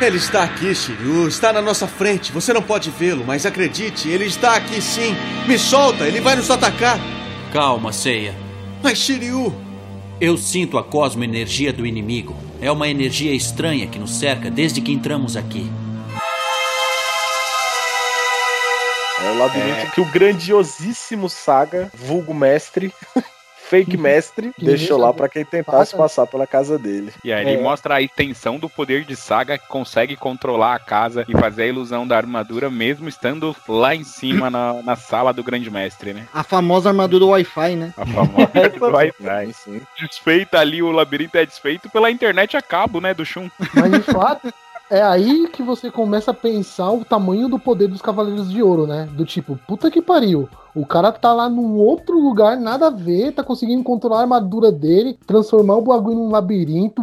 Ele 0.00 0.16
está 0.16 0.44
aqui, 0.44 0.74
Shiryu. 0.74 1.28
Está 1.28 1.52
na 1.52 1.60
nossa 1.60 1.86
frente. 1.86 2.32
Você 2.32 2.54
não 2.54 2.62
pode 2.62 2.90
vê-lo, 2.90 3.22
mas 3.26 3.44
acredite, 3.44 4.08
ele 4.08 4.24
está 4.24 4.56
aqui 4.56 4.80
sim. 4.80 5.14
Me 5.46 5.58
solta, 5.58 6.06
ele 6.06 6.20
vai 6.20 6.34
nos 6.34 6.50
atacar. 6.50 6.98
Calma, 7.52 7.92
Seiya. 7.92 8.34
Mas, 8.82 8.98
Shiryu. 8.98 9.54
Eu 10.18 10.38
sinto 10.38 10.78
a 10.78 10.82
cosmoenergia 10.82 11.72
do 11.72 11.86
inimigo. 11.86 12.34
É 12.62 12.70
uma 12.70 12.88
energia 12.88 13.34
estranha 13.34 13.86
que 13.86 13.98
nos 13.98 14.18
cerca 14.18 14.50
desde 14.50 14.80
que 14.80 14.92
entramos 14.92 15.36
aqui. 15.36 15.70
É 19.22 19.30
o 19.30 19.38
labirinto 19.38 19.92
que 19.92 20.00
o 20.00 20.06
grandiosíssimo 20.06 21.28
Saga, 21.28 21.90
vulgo 21.94 22.32
mestre, 22.32 22.92
fake 23.70 23.96
mestre, 23.96 24.52
Que 24.58 24.64
deixou 24.64 24.88
deixa 24.88 24.96
lá 24.96 25.12
pra 25.14 25.28
quem 25.28 25.44
tentasse 25.44 25.96
passar 25.96 26.26
pela 26.26 26.46
casa 26.46 26.78
dele. 26.78 27.12
E 27.24 27.32
aí 27.32 27.46
ele 27.46 27.54
É. 27.60 27.62
mostra 27.62 27.94
a 27.94 28.02
extensão 28.02 28.58
do 28.58 28.68
poder 28.68 29.04
de 29.04 29.14
Saga 29.14 29.56
que 29.56 29.68
consegue 29.68 30.16
controlar 30.16 30.74
a 30.74 30.78
casa 30.78 31.24
e 31.28 31.32
fazer 31.32 31.62
a 31.62 31.66
ilusão 31.68 32.06
da 32.06 32.16
armadura 32.16 32.68
mesmo 32.68 33.08
estando 33.08 33.54
lá 33.68 33.94
em 33.94 34.02
cima 34.04 34.50
na, 34.50 34.74
na 34.82 34.96
sala 34.96 35.32
do 35.32 35.44
grande 35.44 35.70
mestre, 35.70 36.12
né? 36.12 36.26
A 36.34 36.42
famosa 36.42 36.90
armadura 36.90 37.24
Wi-Fi, 37.26 37.76
né? 37.76 37.94
A 37.96 38.04
famosa 38.04 38.68
do 38.78 38.84
Wi-Fi, 38.86 39.52
sim. 39.52 39.80
Desfeita 40.00 40.58
ali, 40.58 40.82
o 40.82 40.90
labirinto 40.90 41.38
é 41.38 41.46
desfeito 41.46 41.88
pela 41.88 42.10
internet 42.10 42.56
a 42.56 42.62
cabo, 42.62 43.00
né, 43.00 43.14
do 43.14 43.24
Shun. 43.24 43.48
Mas 43.74 43.92
de 43.92 44.00
fato, 44.02 44.52
é 44.90 45.00
aí 45.00 45.48
que 45.52 45.62
você 45.62 45.90
começa 45.90 46.32
a 46.32 46.34
pensar 46.34 46.90
o 46.90 47.04
tamanho 47.04 47.48
do 47.48 47.58
poder 47.58 47.86
dos 47.86 48.02
Cavaleiros 48.02 48.50
de 48.50 48.62
Ouro, 48.62 48.86
né? 48.86 49.08
Do 49.12 49.24
tipo, 49.24 49.56
puta 49.66 49.90
que 49.90 50.02
pariu. 50.02 50.48
O 50.74 50.86
cara 50.86 51.10
tá 51.10 51.32
lá 51.32 51.48
num 51.48 51.76
outro 51.76 52.18
lugar, 52.18 52.56
nada 52.56 52.86
a 52.86 52.90
ver, 52.90 53.32
tá 53.32 53.42
conseguindo 53.42 53.82
controlar 53.82 54.18
a 54.18 54.22
armadura 54.22 54.70
dele, 54.70 55.18
transformar 55.26 55.76
o 55.76 55.82
bagulho 55.82 56.16
num 56.16 56.30
labirinto, 56.30 57.02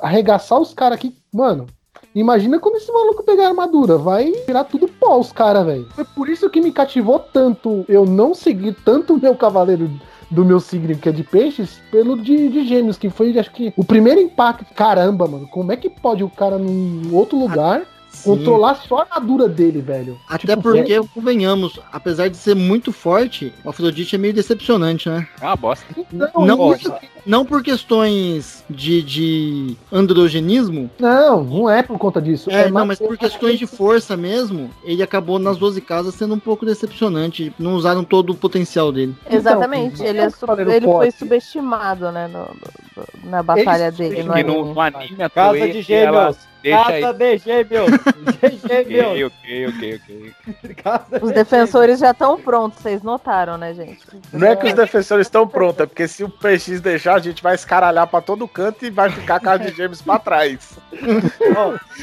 arregaçar 0.00 0.60
os 0.60 0.72
caras 0.72 0.98
aqui. 0.98 1.14
Mano, 1.32 1.66
imagina 2.14 2.58
quando 2.58 2.76
esse 2.76 2.92
maluco 2.92 3.24
pegar 3.24 3.46
a 3.46 3.48
armadura. 3.48 3.98
Vai 3.98 4.32
virar 4.46 4.64
tudo 4.64 4.88
pó 4.88 5.18
os 5.18 5.32
caras, 5.32 5.66
velho. 5.66 5.88
Foi 5.90 6.04
por 6.04 6.28
isso 6.28 6.48
que 6.48 6.60
me 6.60 6.70
cativou 6.70 7.18
tanto 7.18 7.84
eu 7.88 8.06
não 8.06 8.34
seguir 8.34 8.76
tanto 8.84 9.14
o 9.14 9.20
meu 9.20 9.34
cavaleiro 9.34 9.90
do 10.30 10.44
meu 10.44 10.60
signo, 10.60 10.96
que 10.96 11.08
é 11.08 11.12
de 11.12 11.24
peixes, 11.24 11.80
pelo 11.90 12.20
de, 12.20 12.48
de 12.48 12.66
gêmeos, 12.66 12.98
que 12.98 13.08
foi, 13.08 13.36
acho 13.38 13.50
que, 13.50 13.72
o 13.76 13.84
primeiro 13.84 14.20
impacto. 14.20 14.74
Caramba, 14.74 15.26
mano, 15.26 15.48
como 15.48 15.72
é 15.72 15.76
que 15.76 15.88
pode 15.88 16.22
o 16.22 16.30
cara 16.30 16.58
num 16.58 17.14
outro 17.14 17.38
lugar 17.38 17.82
controlar 18.24 18.74
só 18.76 18.98
a 18.98 19.02
armadura 19.02 19.48
dele, 19.48 19.80
velho? 19.80 20.18
Até 20.28 20.48
Tipo, 20.54 20.62
porque, 20.62 20.92
é- 20.94 21.00
convenhamos, 21.14 21.78
apesar 21.92 22.28
de 22.28 22.36
ser 22.36 22.54
muito 22.54 22.92
forte, 22.92 23.52
o 23.64 23.70
Afrodite 23.70 24.14
é 24.14 24.18
meio 24.18 24.34
decepcionante, 24.34 25.08
né? 25.08 25.26
Ah, 25.40 25.54
bosta. 25.56 25.84
Não, 26.12 26.46
Não, 26.46 26.60
ó, 26.60 26.76
por, 26.76 27.00
não 27.26 27.44
por 27.44 27.62
questões 27.62 28.64
de, 28.68 29.02
de 29.02 29.76
androgenismo. 29.92 30.90
Não, 30.98 31.44
não 31.44 31.70
é 31.70 31.82
por 31.82 31.98
conta 31.98 32.20
disso. 32.20 32.50
É, 32.50 32.62
É, 32.62 32.70
não, 32.70 32.84
mas- 32.86 32.98
por 32.98 33.16
questões 33.16 33.58
de 33.58 33.66
força 33.66 34.16
mesmo, 34.16 34.70
ele 34.84 35.02
acabou 35.02 35.38
nas 35.38 35.56
12 35.56 35.80
casas 35.80 36.14
sendo 36.14 36.34
um 36.34 36.38
pouco 36.38 36.64
decepcionante. 36.66 37.52
Não 37.58 37.74
usaram 37.74 38.02
todo 38.04 38.30
o 38.30 38.34
potencial 38.34 38.90
dele. 38.92 39.14
Exatamente, 39.30 39.94
Então, 39.94 40.06
ele, 40.06 40.18
é 40.18 40.30
su- 40.30 40.38
Cavaleiro 40.46 40.70
ele 40.72 40.86
foi 40.86 41.10
subestimado, 41.10 42.10
né, 42.10 42.28
no- 42.28 42.40
no- 42.40 43.30
na 43.30 43.42
batalha 43.42 43.90
dele. 43.92 44.22
No 44.22 44.32
anime. 44.32 44.50
no 44.72 44.80
anime 44.80 45.16
Casa 45.34 45.68
de 45.68 45.82
Gêmeos. 45.82 46.08
ela 46.16 46.36
deixa 46.70 47.00
Casa 47.00 47.14
de 47.14 47.38
Gêmeos. 47.38 47.90
Ok, 47.92 48.58
Gêmeos. 48.86 49.32
ok, 49.32 49.66
ok, 49.68 50.00
ok. 50.02 50.74
Casa 50.74 51.18
Os 51.22 51.28
de 51.28 51.34
defensores 51.34 51.98
já 51.98 52.10
estão 52.12 52.38
prontos, 52.40 52.80
vocês 52.80 53.02
notaram, 53.02 53.56
né, 53.58 53.74
gente? 53.74 53.98
Não 54.32 54.46
é 54.48 54.56
que 54.56 54.66
os 54.66 54.74
defensores 54.74 55.26
estão 55.26 55.46
prontos, 55.46 55.80
é 55.80 55.86
porque 55.86 56.06
se 56.08 56.22
o 56.24 56.28
PX 56.28 56.80
deixar, 56.80 57.14
a 57.14 57.18
gente 57.18 57.42
vai 57.42 57.54
escaralhar 57.54 58.06
pra 58.06 58.20
todo 58.20 58.46
canto 58.48 58.84
e 58.84 58.90
vai 58.90 59.10
ficar 59.10 59.36
a 59.36 59.40
casa 59.40 59.64
de 59.70 59.76
James 59.76 60.00
pra 60.02 60.18
trás. 60.18 60.78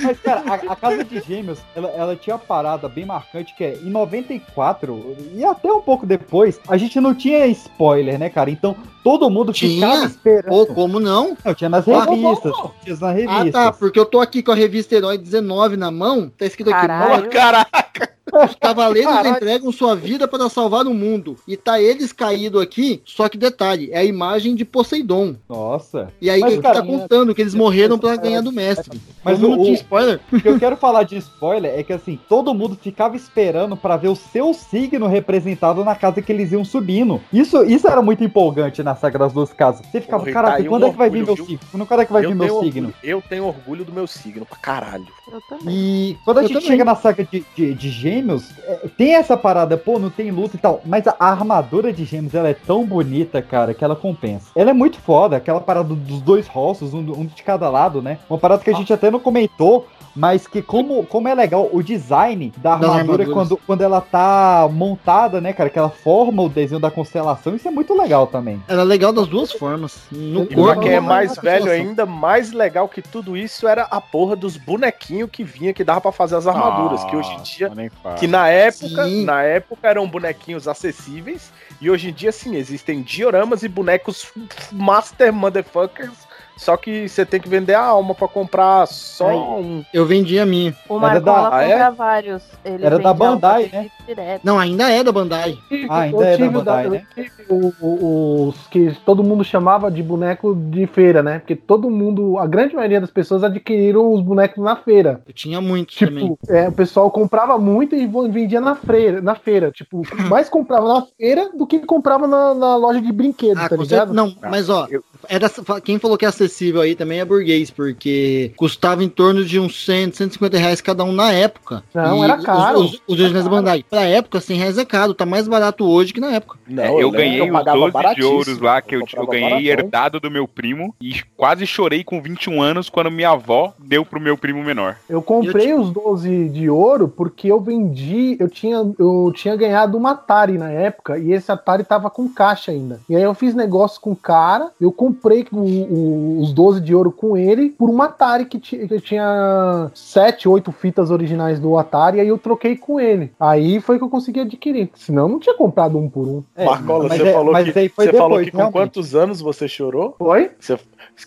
Mas, 0.02 0.20
cara, 0.20 0.44
a, 0.48 0.54
a 0.74 0.76
Casa 0.76 1.04
de 1.04 1.20
Gêmeos, 1.22 1.60
ela, 1.76 1.88
ela 1.90 2.16
tinha 2.16 2.36
uma 2.36 2.42
parada 2.42 2.88
bem 2.90 3.06
marcante 3.06 3.56
que 3.56 3.64
é, 3.64 3.76
em 3.76 3.90
94, 3.90 5.16
e 5.34 5.44
até 5.46 5.72
um 5.72 5.82
pouco 5.82 6.06
depois, 6.06 6.60
a 6.68 6.78
gente 6.78 7.00
não 7.00 7.14
tinha 7.14 7.46
spoiler, 7.48 8.20
né, 8.20 8.30
cara? 8.30 8.50
Então, 8.50 8.76
todo 9.04 9.30
mundo 9.30 9.54
ficava 9.54 9.94
Tinha? 9.96 10.06
esperando. 10.06 10.52
Ou 10.54 10.66
como 10.68 11.00
não? 11.00 11.38
Não, 11.44 11.54
tinha 11.54 11.70
nas 11.70 11.88
Ah, 11.88 12.06
revistas. 12.06 12.54
Tinha 12.84 12.98
nas 13.00 13.16
revistas. 13.16 13.48
Ah, 13.56 13.66
tá, 13.66 13.72
porque 13.72 14.00
eu 14.00 14.06
tô 14.06 14.20
aqui 14.20 14.42
com 14.44 14.52
a 14.52 14.55
revista 14.56 14.96
Herói 14.96 15.18
19 15.18 15.78
na 15.78 15.92
mão, 15.92 16.30
tá 16.30 16.46
escrito 16.46 16.70
aqui. 16.72 16.88
Caralho. 16.88 17.10
"Morte, 17.10 17.30
Caraca! 17.30 18.16
Os 18.44 18.56
cavaleiros 18.56 19.12
Caralho. 19.14 19.36
entregam 19.36 19.72
sua 19.72 19.96
vida 19.96 20.28
para 20.28 20.50
salvar 20.50 20.86
o 20.88 20.94
mundo. 20.94 21.36
E 21.48 21.56
tá 21.56 21.80
eles 21.82 22.12
caídos 22.12 22.62
aqui, 22.62 23.02
só 23.06 23.30
que 23.30 23.38
detalhe, 23.38 23.90
é 23.92 24.00
a 24.00 24.04
imagem 24.04 24.56
de 24.56 24.66
Poseidon. 24.66 25.36
Nossa. 25.48 26.08
E 26.22 26.30
aí 26.30 26.42
ele 26.42 26.62
tá 26.62 26.82
contando 26.82 27.34
que 27.34 27.42
eles 27.42 27.54
morreram 27.56 27.98
pra 27.98 28.16
ganhar 28.16 28.42
do 28.42 28.52
mestre. 28.52 29.00
Mas 29.24 29.42
o- 29.42 29.50
não 29.50 29.58
tinha 29.64 29.74
spoiler? 29.74 30.20
O 30.32 30.42
que 30.42 30.48
eu 30.50 30.60
quero 30.60 30.76
falar 30.78 31.04
de 31.04 31.18
spoiler 31.18 31.74
é 31.78 31.84
que 31.84 31.94
assim, 31.94 32.20
todo 32.30 32.54
mundo 32.54 32.78
ficava 32.82 33.16
esperando 33.16 33.76
pra 33.78 33.98
ver 33.98 34.10
o 34.10 34.16
seu 34.16 34.54
signo 34.54 35.08
representado 35.08 35.84
na 35.84 35.96
casa 35.96 36.22
que 36.22 36.32
eles 36.32 36.52
iam 36.52 36.64
subindo. 36.66 37.22
Isso, 37.32 37.64
isso 37.64 37.88
era 37.88 38.02
muito 38.02 38.24
empolgante 38.24 38.84
na 38.84 38.96
saga 38.96 39.20
das 39.20 39.34
duas 39.34 39.52
casas. 39.54 39.86
Você 39.88 40.02
ficava, 40.02 40.30
e 40.30 40.34
caraca, 40.34 40.54
tá 40.56 40.60
aí 40.60 40.66
um 40.68 40.70
quando 40.70 40.86
é 40.88 40.90
que 40.92 40.98
vai 40.98 41.10
vir 41.10 41.20
orgulho, 41.22 41.36
meu 41.38 41.46
viu? 41.46 41.46
signo? 41.60 41.86
Quando 41.88 42.02
é 42.02 42.06
que 42.06 42.14
vai 42.14 42.22
vir 42.22 42.32
eu 42.32 42.36
meu 42.36 42.48
tenho 42.48 42.64
signo? 42.64 42.88
orgulho- 42.90 42.96
eu 43.04 43.22
tenho 43.28 43.46
orgulho 43.46 43.86
do 43.86 43.94
meu 43.94 44.08
signo 44.08 44.46
pra 44.46 44.58
caralho. 44.58 45.06
Eu 45.32 45.42
também. 45.50 45.76
E 45.76 46.18
quando 46.24 46.38
a 46.38 46.42
Eu 46.42 46.48
gente 46.48 46.54
também. 46.56 46.68
chega 46.70 46.86
na 46.86 46.96
saga 46.96 47.24
de, 47.24 47.44
de, 47.56 47.74
de 47.74 47.90
gêmeos, 47.90 48.25
é, 48.34 48.88
tem 48.98 49.16
essa 49.16 49.38
parada, 49.38 49.78
pô, 49.78 50.00
não 50.00 50.10
tem 50.10 50.32
luta 50.32 50.56
e 50.56 50.60
tal. 50.60 50.82
Mas 50.86 51.08
a, 51.08 51.16
a 51.20 51.30
armadura 51.30 51.94
de 51.94 52.06
gêmeos, 52.06 52.34
ela 52.34 52.50
é 52.50 52.54
tão 52.54 52.86
bonita, 52.86 53.42
cara, 53.42 53.74
que 53.74 53.84
ela 53.84 53.96
compensa. 53.96 54.48
Ela 54.56 54.72
é 54.72 54.74
muito 54.74 55.00
foda, 55.00 55.38
aquela 55.38 55.62
parada 55.62 55.94
dos 55.94 56.22
dois 56.22 56.48
rostos, 56.48 56.94
um, 56.94 57.00
um 57.00 57.26
de 57.26 57.44
cada 57.44 57.70
lado, 57.70 58.02
né? 58.02 58.20
Uma 58.30 58.40
parada 58.40 58.64
que 58.64 58.70
a 58.70 58.74
gente 58.74 58.92
até 58.94 59.12
não 59.12 59.20
comentou, 59.20 59.88
mas 60.16 60.48
que 60.48 60.62
como, 60.62 61.06
como 61.06 61.28
é 61.28 61.36
legal 61.36 61.70
o 61.72 61.84
design 61.84 62.54
da 62.58 62.74
armadura 62.74 63.26
quando, 63.26 63.58
quando 63.58 63.82
ela 63.82 64.00
tá 64.02 64.68
montada, 64.72 65.42
né, 65.42 65.52
cara? 65.54 65.70
Que 65.70 65.78
ela 65.80 65.90
forma 65.90 66.42
o 66.44 66.50
desenho 66.50 66.80
da 66.80 66.90
constelação, 66.90 67.56
isso 67.56 67.68
é 67.68 67.72
muito 67.72 67.94
legal 67.94 68.28
também. 68.28 68.62
Era 68.68 68.84
legal 68.84 69.12
das 69.12 69.28
duas 69.28 69.52
formas. 69.52 70.04
No 70.12 70.44
E 70.44 70.48
pra 70.48 70.56
corpo. 70.56 70.82
quem 70.82 70.94
é 70.94 71.00
mais 71.00 71.36
velho 71.36 71.70
ainda, 71.72 72.06
mais 72.06 72.52
legal 72.52 72.88
que 72.88 73.02
tudo 73.02 73.36
isso 73.36 73.68
era 73.68 73.84
a 73.84 74.00
porra 74.00 74.36
dos 74.36 74.58
bonequinhos 74.58 75.30
que 75.32 75.44
vinha 75.44 75.74
que 75.74 75.84
dava 75.84 76.02
pra 76.02 76.12
fazer 76.12 76.36
as 76.36 76.48
armaduras, 76.48 77.04
que 77.06 77.16
hoje 77.16 77.32
em 77.34 77.42
dia 77.42 77.70
nem 77.76 77.90
fala. 77.90 78.16
que 78.16 78.28
na 78.28 78.48
época, 78.50 79.06
Sim. 79.06 79.26
na 79.26 79.42
época 79.44 79.88
eram 79.88 80.08
bonequinhos 80.08 80.68
acessíveis 80.68 81.52
e 81.82 81.90
hoje 81.90 82.10
em 82.10 82.14
dia 82.14 82.32
sim, 82.32 82.56
existem 82.56 83.02
dioramas 83.02 83.64
e 83.64 83.68
bonecos 83.68 84.32
master 84.72 85.34
motherfuckers, 85.34 86.25
só 86.58 86.78
que 86.78 87.08
você 87.08 87.26
tem 87.26 87.40
que 87.40 87.50
vender 87.50 87.74
a 87.74 87.84
alma 87.84 88.14
pra 88.16 88.28
comprar 88.28 88.86
só 88.88 89.30
Aí. 89.30 89.36
um. 89.38 89.84
Eu 89.94 90.06
vendi 90.06 90.40
a 90.40 90.46
minha. 90.46 90.76
O 90.90 90.98
Era 90.98 91.20
da- 91.20 91.32
Marcola 91.32 91.50
Ah, 91.58 91.64
é? 91.64 91.70
compra 91.72 91.92
vários. 91.92 92.44
Ele 92.64 92.86
Era 92.86 93.00
da 93.00 93.14
Bandai, 93.14 93.66
dele 93.70 93.92
Direto. 94.08 94.42
Não, 94.44 94.60
ainda 94.60 94.90
é 94.92 95.04
da 95.04 95.12
Bandai. 95.12 95.58
Ah, 95.90 96.02
ainda 96.02 96.18
eu 96.18 96.24
é 96.24 96.38
da 96.38 96.50
Bandai, 96.50 96.86
eu 96.86 96.92
né? 96.92 97.06
tive 97.14 97.32
o- 97.50 97.74
o- 97.82 98.48
os 98.50 98.68
que 98.68 98.96
todo 99.06 99.24
mundo 99.24 99.44
chamava 99.44 99.90
de 99.92 100.02
boneco 100.04 100.56
de 100.56 100.86
feira, 100.88 101.22
né? 101.24 101.40
Porque 101.40 101.56
todo 101.56 101.90
mundo, 101.90 102.38
a 102.38 102.46
grande 102.48 102.76
maioria 102.76 103.02
das 103.02 103.12
pessoas 103.12 103.44
adquiriram 103.44 104.12
os 104.14 104.22
bonecos 104.22 104.64
na 104.64 104.76
feira. 104.76 105.22
Eu 105.28 105.34
tinha 105.34 105.60
muitos 105.62 105.96
também. 105.98 106.30
Tipo, 106.36 106.40
é, 106.54 106.68
o 106.68 106.72
pessoal 106.72 107.10
comprava 107.12 107.58
muito 107.58 107.96
e 107.96 108.08
vendia 108.30 108.62
na 108.62 108.76
feira, 108.76 109.22
na 109.22 109.36
feira. 109.36 109.72
Tipo, 109.72 110.02
mais 110.30 110.50
comprava 110.50 110.88
na 110.88 111.06
feira 111.18 111.50
do 111.56 111.66
que 111.68 111.80
comprava 111.80 112.28
na, 112.28 112.54
na 112.54 112.76
loja 112.76 113.02
de 113.02 113.12
brinquedos, 113.12 113.64
Ah, 113.64 113.70
tá 113.70 113.76
ligado? 113.76 113.90
certeza. 113.90 114.14
Não, 114.14 114.34
mas 114.50 114.70
ó, 114.70 114.88
era, 115.28 115.50
quem 115.84 115.98
falou 116.00 116.18
que 116.18 116.26
é 116.26 116.30
acessível 116.46 116.82
aí 116.82 116.96
também 116.96 117.20
é 117.20 117.26
burguês, 117.26 117.70
porque 117.72 118.52
custava 118.56 119.04
em 119.04 119.10
torno 119.10 119.44
de 119.44 119.60
uns 119.60 119.86
100, 119.86 120.12
150 120.14 120.58
reais 120.58 120.82
cada 120.82 121.04
um 121.04 121.12
na 121.12 121.32
época. 121.32 121.84
Não, 121.94 122.20
E 122.20 122.24
era 122.24 122.38
caro. 122.38 122.80
Os, 122.80 122.94
os, 122.94 123.02
os 123.08 123.20
originais 123.20 123.46
da 123.46 123.50
Bandai. 123.52 123.86
Pra 123.90 124.04
época, 124.04 124.40
100 124.40 124.58
reais 124.58 124.78
é 124.78 124.86
caro, 124.86 125.14
tá 125.14 125.26
mais 125.26 125.48
barato 125.48 125.86
hoje 125.86 126.14
que 126.14 126.20
na 126.20 126.32
época. 126.32 126.58
Não, 126.68 126.84
É, 126.84 127.02
eu, 127.02 127.12
que 127.12 127.18
ganhei 127.18 127.42
os 127.42 127.50
pagava 127.52 127.92
12 127.92 128.16
de 128.16 128.24
ouros 128.24 128.60
lá 128.60 128.82
que 128.82 128.96
eu, 128.96 129.02
eu 129.02 129.06
comprava 129.06 129.32
ganhei 129.32 129.50
baratão. 129.50 129.86
herdado 129.86 130.20
do 130.20 130.32
meu 130.32 130.48
primo 130.48 130.96
e 131.02 131.22
quase 131.36 131.66
chorei 131.66 132.04
com 132.04 132.22
21 132.22 132.62
anos 132.62 132.90
quando 132.90 133.12
minha 133.12 133.30
avó 133.32 133.74
deu 133.80 134.06
pro 134.06 134.20
meu 134.20 134.38
primo 134.38 134.64
menor. 134.64 134.98
Eu 135.10 135.22
comprei 135.22 135.74
os 135.74 135.90
12 135.92 136.50
de 136.50 136.70
ouro 136.70 137.08
porque 137.08 137.48
eu 137.52 137.60
vendi, 137.60 138.38
eu 138.40 138.50
tinha, 138.50 138.78
eu 138.98 139.32
tinha 139.36 139.56
ganhado 139.56 139.98
uma 139.98 140.12
Atari 140.12 140.58
na 140.58 140.70
época 140.72 141.18
e 141.18 141.32
esse 141.34 141.52
Atari 141.52 141.84
tava 141.84 142.10
com 142.10 142.28
caixa 142.30 142.72
ainda. 142.72 143.00
E 143.10 143.16
aí 143.16 143.24
eu 143.24 143.34
fiz 143.34 143.54
negócio 143.54 144.00
com 144.00 144.12
o 144.12 144.16
cara, 144.16 144.70
eu 144.80 144.92
comprei 144.92 145.46
o- 145.52 145.58
o- 145.58 146.35
os 146.42 146.54
12 146.54 146.82
de 146.82 146.94
ouro 146.96 147.12
com 147.12 147.38
ele 147.38 147.70
por 147.70 147.90
uma 147.90 148.06
Atari 148.06 148.46
que, 148.46 148.60
que 148.60 149.00
tinha 149.02 149.90
7, 149.94 150.48
8 150.48 150.72
fitas 150.72 151.12
originais 151.12 151.60
do 151.60 151.78
Atari 151.78 152.18
e 152.18 152.22
aí 152.22 152.28
eu 152.28 152.38
troquei 152.38 152.76
com 152.76 153.00
ele. 153.00 153.32
Aí 153.40 153.80
foi 153.82 153.98
que 153.98 154.04
eu 154.04 154.10
consegui 154.10 154.40
adquirir. 154.42 154.90
Senão 154.96 155.24
eu 155.24 155.30
não 155.30 155.40
tinha 155.40 155.56
comprado 155.56 155.98
um 155.98 156.10
por 156.10 156.28
um. 156.28 156.44
É, 156.56 156.66
Marcola, 156.66 157.08
mas 157.10 157.18
você 157.22 157.28
é- 157.28 157.34
falou 157.34 157.54
mas 157.54 157.72
que, 157.72 157.80
aí 157.80 157.90
foi 157.90 158.06
você 158.06 158.12
falou 158.14 158.30
depois, 158.30 158.46
que 158.46 158.52
com 158.52 158.58
realmente. 158.58 158.74
quantos 158.74 159.16
anos 159.16 159.42
você 159.42 159.68
chorou? 159.68 160.16
Foi? 160.18 160.52
Você- 160.60 160.80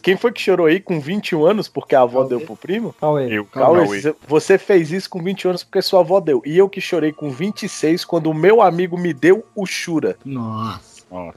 quem 0.02 0.16
foi 0.16 0.32
que 0.32 0.40
chorou 0.40 0.66
aí 0.66 0.80
com 0.80 1.00
21 1.00 1.44
anos 1.46 1.68
porque 1.68 1.94
a 1.94 2.02
avó 2.02 2.22
deu 2.24 2.40
pro 2.40 2.56
primo? 2.56 2.94
Cauê. 3.00 3.26
Eu, 3.32 3.44
Cauê, 3.46 3.84
Cauê. 3.86 4.00
você- 4.00 4.14
você 4.26 4.59
fez 4.59 4.92
isso 4.92 5.09
com 5.09 5.22
20 5.22 5.48
anos 5.48 5.64
porque 5.64 5.80
sua 5.82 6.00
avó 6.00 6.20
deu. 6.20 6.42
E 6.44 6.56
eu 6.59 6.68
que 6.68 6.80
chorei 6.80 7.12
com 7.12 7.30
26 7.30 8.04
quando 8.04 8.28
o 8.30 8.34
meu 8.34 8.61
amigo 8.61 8.98
me 8.98 9.12
deu 9.14 9.44
o 9.56 9.64
Shura. 9.66 10.16
Nossa. 10.24 10.88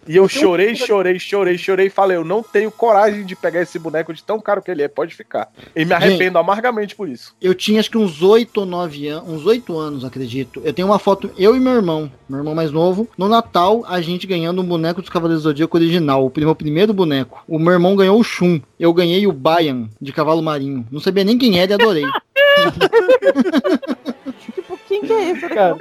E 0.08 0.16
eu 0.16 0.28
chorei, 0.28 0.76
chorei, 0.76 1.18
chorei, 1.20 1.58
chorei 1.58 1.88
e 1.88 1.90
falei, 1.90 2.18
eu 2.18 2.26
não 2.26 2.44
tenho 2.44 2.70
coragem 2.72 3.26
de 3.26 3.36
pegar 3.36 3.62
esse 3.62 3.80
boneco 3.80 4.14
de 4.14 4.24
tão 4.24 4.40
caro 4.40 4.62
que 4.62 4.70
ele 4.70 4.84
é, 4.84 4.88
pode 4.88 5.16
ficar. 5.16 5.52
E 5.76 5.86
me 5.86 5.94
arrependo 5.94 6.38
amargamente 6.38 6.96
por 6.96 7.08
isso. 7.08 7.36
Eu 7.42 7.56
tinha 7.56 7.80
acho 7.80 7.90
que 7.90 7.98
uns 7.98 8.22
8 8.22 8.58
ou 8.60 8.66
9 8.66 9.08
anos, 9.08 9.30
uns 9.30 9.46
8 9.46 9.78
anos, 9.78 10.06
acredito. 10.06 10.62
Eu 10.64 10.74
tenho 10.74 10.88
uma 10.88 11.00
foto, 11.00 11.32
eu 11.38 11.56
e 11.56 11.60
meu 11.60 11.74
irmão, 11.74 12.12
meu 12.28 12.40
irmão 12.40 12.54
mais 12.54 12.72
novo, 12.72 13.08
no 13.18 13.28
Natal, 13.28 13.84
a 13.88 14.02
gente 14.02 14.28
ganhando 14.28 14.62
um 14.62 14.66
boneco 14.66 15.02
dos 15.02 15.10
Cavaleiros 15.10 15.44
do 15.44 15.50
Zodíaco 15.50 15.78
original, 15.78 16.26
o 16.26 16.32
meu 16.36 16.56
primeiro 16.56 16.94
boneco. 16.94 17.44
O 17.48 17.58
meu 17.58 17.74
irmão 17.74 17.96
ganhou 17.96 18.20
o 18.20 18.24
Shun, 18.24 18.60
eu 18.80 18.94
ganhei 18.94 19.26
o 19.26 19.32
Bayan, 19.32 19.90
de 20.00 20.12
cavalo 20.12 20.42
marinho. 20.42 20.86
Não 20.92 21.00
sabia 21.00 21.24
nem 21.24 21.38
quem 21.38 21.60
era 21.60 21.72
e 21.72 21.76
adorei. 21.76 22.06
Tipo, 24.54 24.78
quem 24.88 25.02
que 25.02 25.14
é 25.14 25.32
isso? 25.32 25.46
Eu 25.46 25.50
Cara. 25.50 25.78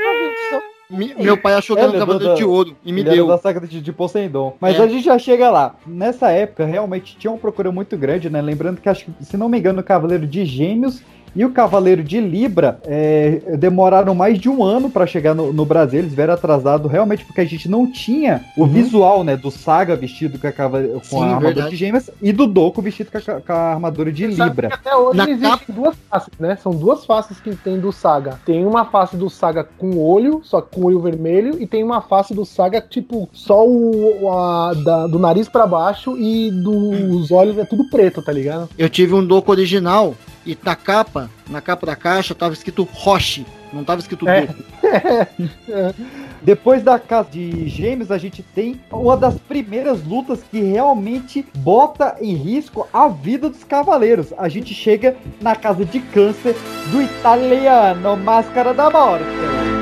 Me- 0.90 1.14
meu 1.14 1.36
pai 1.36 1.54
achou 1.54 1.76
que 1.76 1.80
É, 1.82 1.84
era 1.84 1.92
um 1.92 1.96
é 1.96 1.98
cavaleiro 1.98 2.34
de 2.34 2.44
ouro 2.44 2.76
e 2.84 2.92
me 2.92 3.02
deu. 3.04 3.26
da 3.26 3.38
saga 3.38 3.60
de, 3.66 3.80
de 3.80 3.92
Poseidon. 3.92 4.56
Mas 4.60 4.76
É. 4.78 4.82
a 4.82 4.88
gente 4.88 5.04
já 5.04 5.18
chega 5.18 5.48
lá. 5.50 5.76
Nessa 5.86 6.30
época, 6.30 6.64
realmente 6.66 7.16
tinha 7.16 7.30
uma 7.30 7.38
procura 7.38 7.70
muito 7.70 7.96
grande, 7.96 8.28
né? 8.28 8.42
Lembrando 8.42 8.80
que, 8.80 8.88
acho 8.88 9.04
que, 9.04 9.24
se 9.24 9.36
não 9.36 9.48
me 9.48 9.58
engano, 9.58 9.80
o 9.80 9.84
Cavaleiro 9.84 10.26
de 10.26 10.44
Gêmeos 10.44 11.02
e 11.34 11.44
o 11.44 11.50
Cavaleiro 11.50 12.02
de 12.02 12.20
Libra 12.20 12.78
é, 12.84 13.40
demoraram 13.58 14.14
mais 14.14 14.38
de 14.38 14.48
um 14.48 14.62
ano 14.64 14.90
pra 14.90 15.06
chegar 15.06 15.34
no, 15.34 15.52
no 15.52 15.64
Brasil. 15.64 16.00
Eles 16.00 16.12
vieram 16.14 16.34
atrasados 16.34 16.90
realmente 16.90 17.24
porque 17.24 17.40
a 17.40 17.44
gente 17.44 17.68
não 17.68 17.86
tinha 17.90 18.44
o 18.56 18.66
visual, 18.66 19.22
né? 19.24 19.36
Do 19.36 19.50
Saga 19.50 19.94
vestido 19.96 20.38
com 20.38 20.46
a, 20.46 20.52
cavale- 20.52 20.88
com 20.88 20.94
Uhum. 20.94 21.02
Sim, 21.02 21.16
a 21.18 21.22
armadura 21.26 21.46
verdade. 21.54 21.70
de 21.70 21.76
Gêmeos 21.76 22.10
e 22.20 22.32
do 22.32 22.46
Doku 22.46 22.82
vestido 22.82 23.10
com 23.10 23.18
a, 23.18 23.40
com 23.40 23.52
a 23.52 23.72
armadura 23.74 24.10
de 24.12 24.34
Sabe 24.34 24.50
Libra. 24.50 24.68
que 24.68 24.74
até 24.74 24.96
hoje 24.96 25.16
Na 25.16 25.30
existem 25.30 25.74
duas 25.74 25.96
faces, 26.10 26.32
né? 26.38 26.56
São 26.62 26.72
duas 26.72 27.04
faces 27.04 27.40
que 27.40 27.54
tem 27.56 27.78
do 27.78 27.92
Saga. 27.92 28.38
Tem 28.44 28.64
uma 28.66 28.84
face 28.84 29.16
do 29.16 29.28
Saga 29.30 29.64
com 29.78 29.98
olho, 29.98 30.40
só 30.44 30.60
que 30.60 30.74
com 30.74 30.86
olho 30.86 31.00
vermelho, 31.00 31.56
e 31.60 31.66
tem 31.66 31.82
uma 31.84 32.00
face 32.00 32.34
do 32.34 32.44
Saga, 32.44 32.80
tipo, 32.80 33.28
só 33.32 33.66
o, 33.66 34.30
a- 34.32 34.74
da- 34.74 35.06
do 35.06 35.18
nariz 35.18 35.48
pra 35.48 35.66
baixo 35.66 36.16
e 36.18 36.50
dos 36.50 37.30
olhos 37.30 37.56
é 37.58 37.64
tudo 37.64 37.88
preto, 37.88 38.22
tá 38.22 38.32
ligado? 38.32 38.68
Eu 38.78 38.88
tive 38.88 39.14
um 39.14 39.24
Doku 39.24 39.50
original 39.50 40.14
e 40.44 40.56
na 40.62 40.74
capa, 40.74 41.30
na 41.48 41.60
capa 41.60 41.86
da 41.86 41.96
caixa, 41.96 42.34
tava 42.34 42.54
escrito 42.54 42.88
Roche, 42.92 43.46
não 43.72 43.84
tava 43.84 44.00
escrito 44.00 44.26
É. 44.28 44.48
Depois 46.42 46.82
da 46.82 46.98
casa 46.98 47.28
de 47.30 47.68
Gêmeos, 47.68 48.10
a 48.10 48.16
gente 48.16 48.42
tem 48.42 48.80
uma 48.90 49.16
das 49.16 49.38
primeiras 49.38 50.02
lutas 50.04 50.42
que 50.42 50.60
realmente 50.60 51.46
bota 51.58 52.16
em 52.20 52.34
risco 52.34 52.88
a 52.92 53.08
vida 53.08 53.50
dos 53.50 53.62
cavaleiros. 53.62 54.32
A 54.38 54.48
gente 54.48 54.72
chega 54.72 55.16
na 55.40 55.54
casa 55.54 55.84
de 55.84 56.00
câncer 56.00 56.56
do 56.90 57.02
italiano 57.02 58.16
Máscara 58.16 58.72
da 58.72 58.90
Morte. 58.90 59.79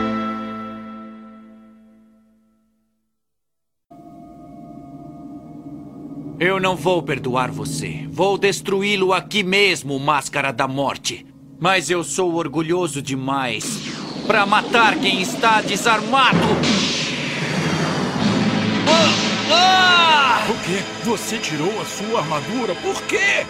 Eu 6.40 6.60
não 6.60 6.76
vou 6.76 7.02
perdoar 7.02 7.50
você. 7.50 8.06
Vou 8.08 8.38
destruí-lo 8.38 9.12
aqui 9.12 9.42
mesmo, 9.42 9.98
Máscara 9.98 10.52
da 10.52 10.68
Morte. 10.68 11.26
Mas 11.58 11.90
eu 11.90 12.04
sou 12.04 12.32
orgulhoso 12.36 13.02
demais 13.02 13.82
para 14.24 14.46
matar 14.46 14.96
quem 15.00 15.20
está 15.20 15.60
desarmado. 15.60 16.38
Ah! 19.50 20.46
O 20.48 20.54
quê? 20.64 20.84
Você 21.02 21.38
tirou 21.38 21.80
a 21.80 21.84
sua 21.84 22.20
armadura? 22.20 22.72
Por 22.76 23.02
quê? 23.02 23.44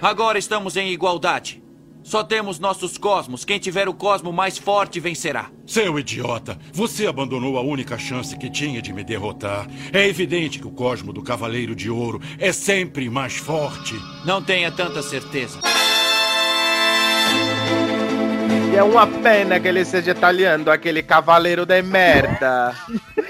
Agora 0.00 0.38
estamos 0.38 0.74
em 0.76 0.90
igualdade. 0.92 1.62
Só 2.06 2.22
temos 2.22 2.60
nossos 2.60 2.96
cosmos. 2.96 3.44
Quem 3.44 3.58
tiver 3.58 3.88
o 3.88 3.92
cosmo 3.92 4.32
mais 4.32 4.56
forte 4.56 5.00
vencerá. 5.00 5.50
Seu 5.66 5.98
idiota, 5.98 6.56
você 6.72 7.04
abandonou 7.04 7.58
a 7.58 7.62
única 7.62 7.98
chance 7.98 8.38
que 8.38 8.48
tinha 8.48 8.80
de 8.80 8.92
me 8.92 9.02
derrotar. 9.02 9.66
É 9.92 10.06
evidente 10.06 10.60
que 10.60 10.68
o 10.68 10.70
cosmo 10.70 11.12
do 11.12 11.20
Cavaleiro 11.20 11.74
de 11.74 11.90
Ouro 11.90 12.22
é 12.38 12.52
sempre 12.52 13.10
mais 13.10 13.34
forte. 13.34 13.96
Não 14.24 14.40
tenha 14.40 14.70
tanta 14.70 15.02
certeza. 15.02 15.58
É 18.72 18.82
uma 18.84 19.08
pena 19.08 19.58
que 19.58 19.66
ele 19.66 19.84
seja 19.84 20.12
italiano, 20.12 20.70
aquele 20.70 21.02
cavaleiro 21.02 21.66
de 21.66 21.82
merda. 21.82 22.72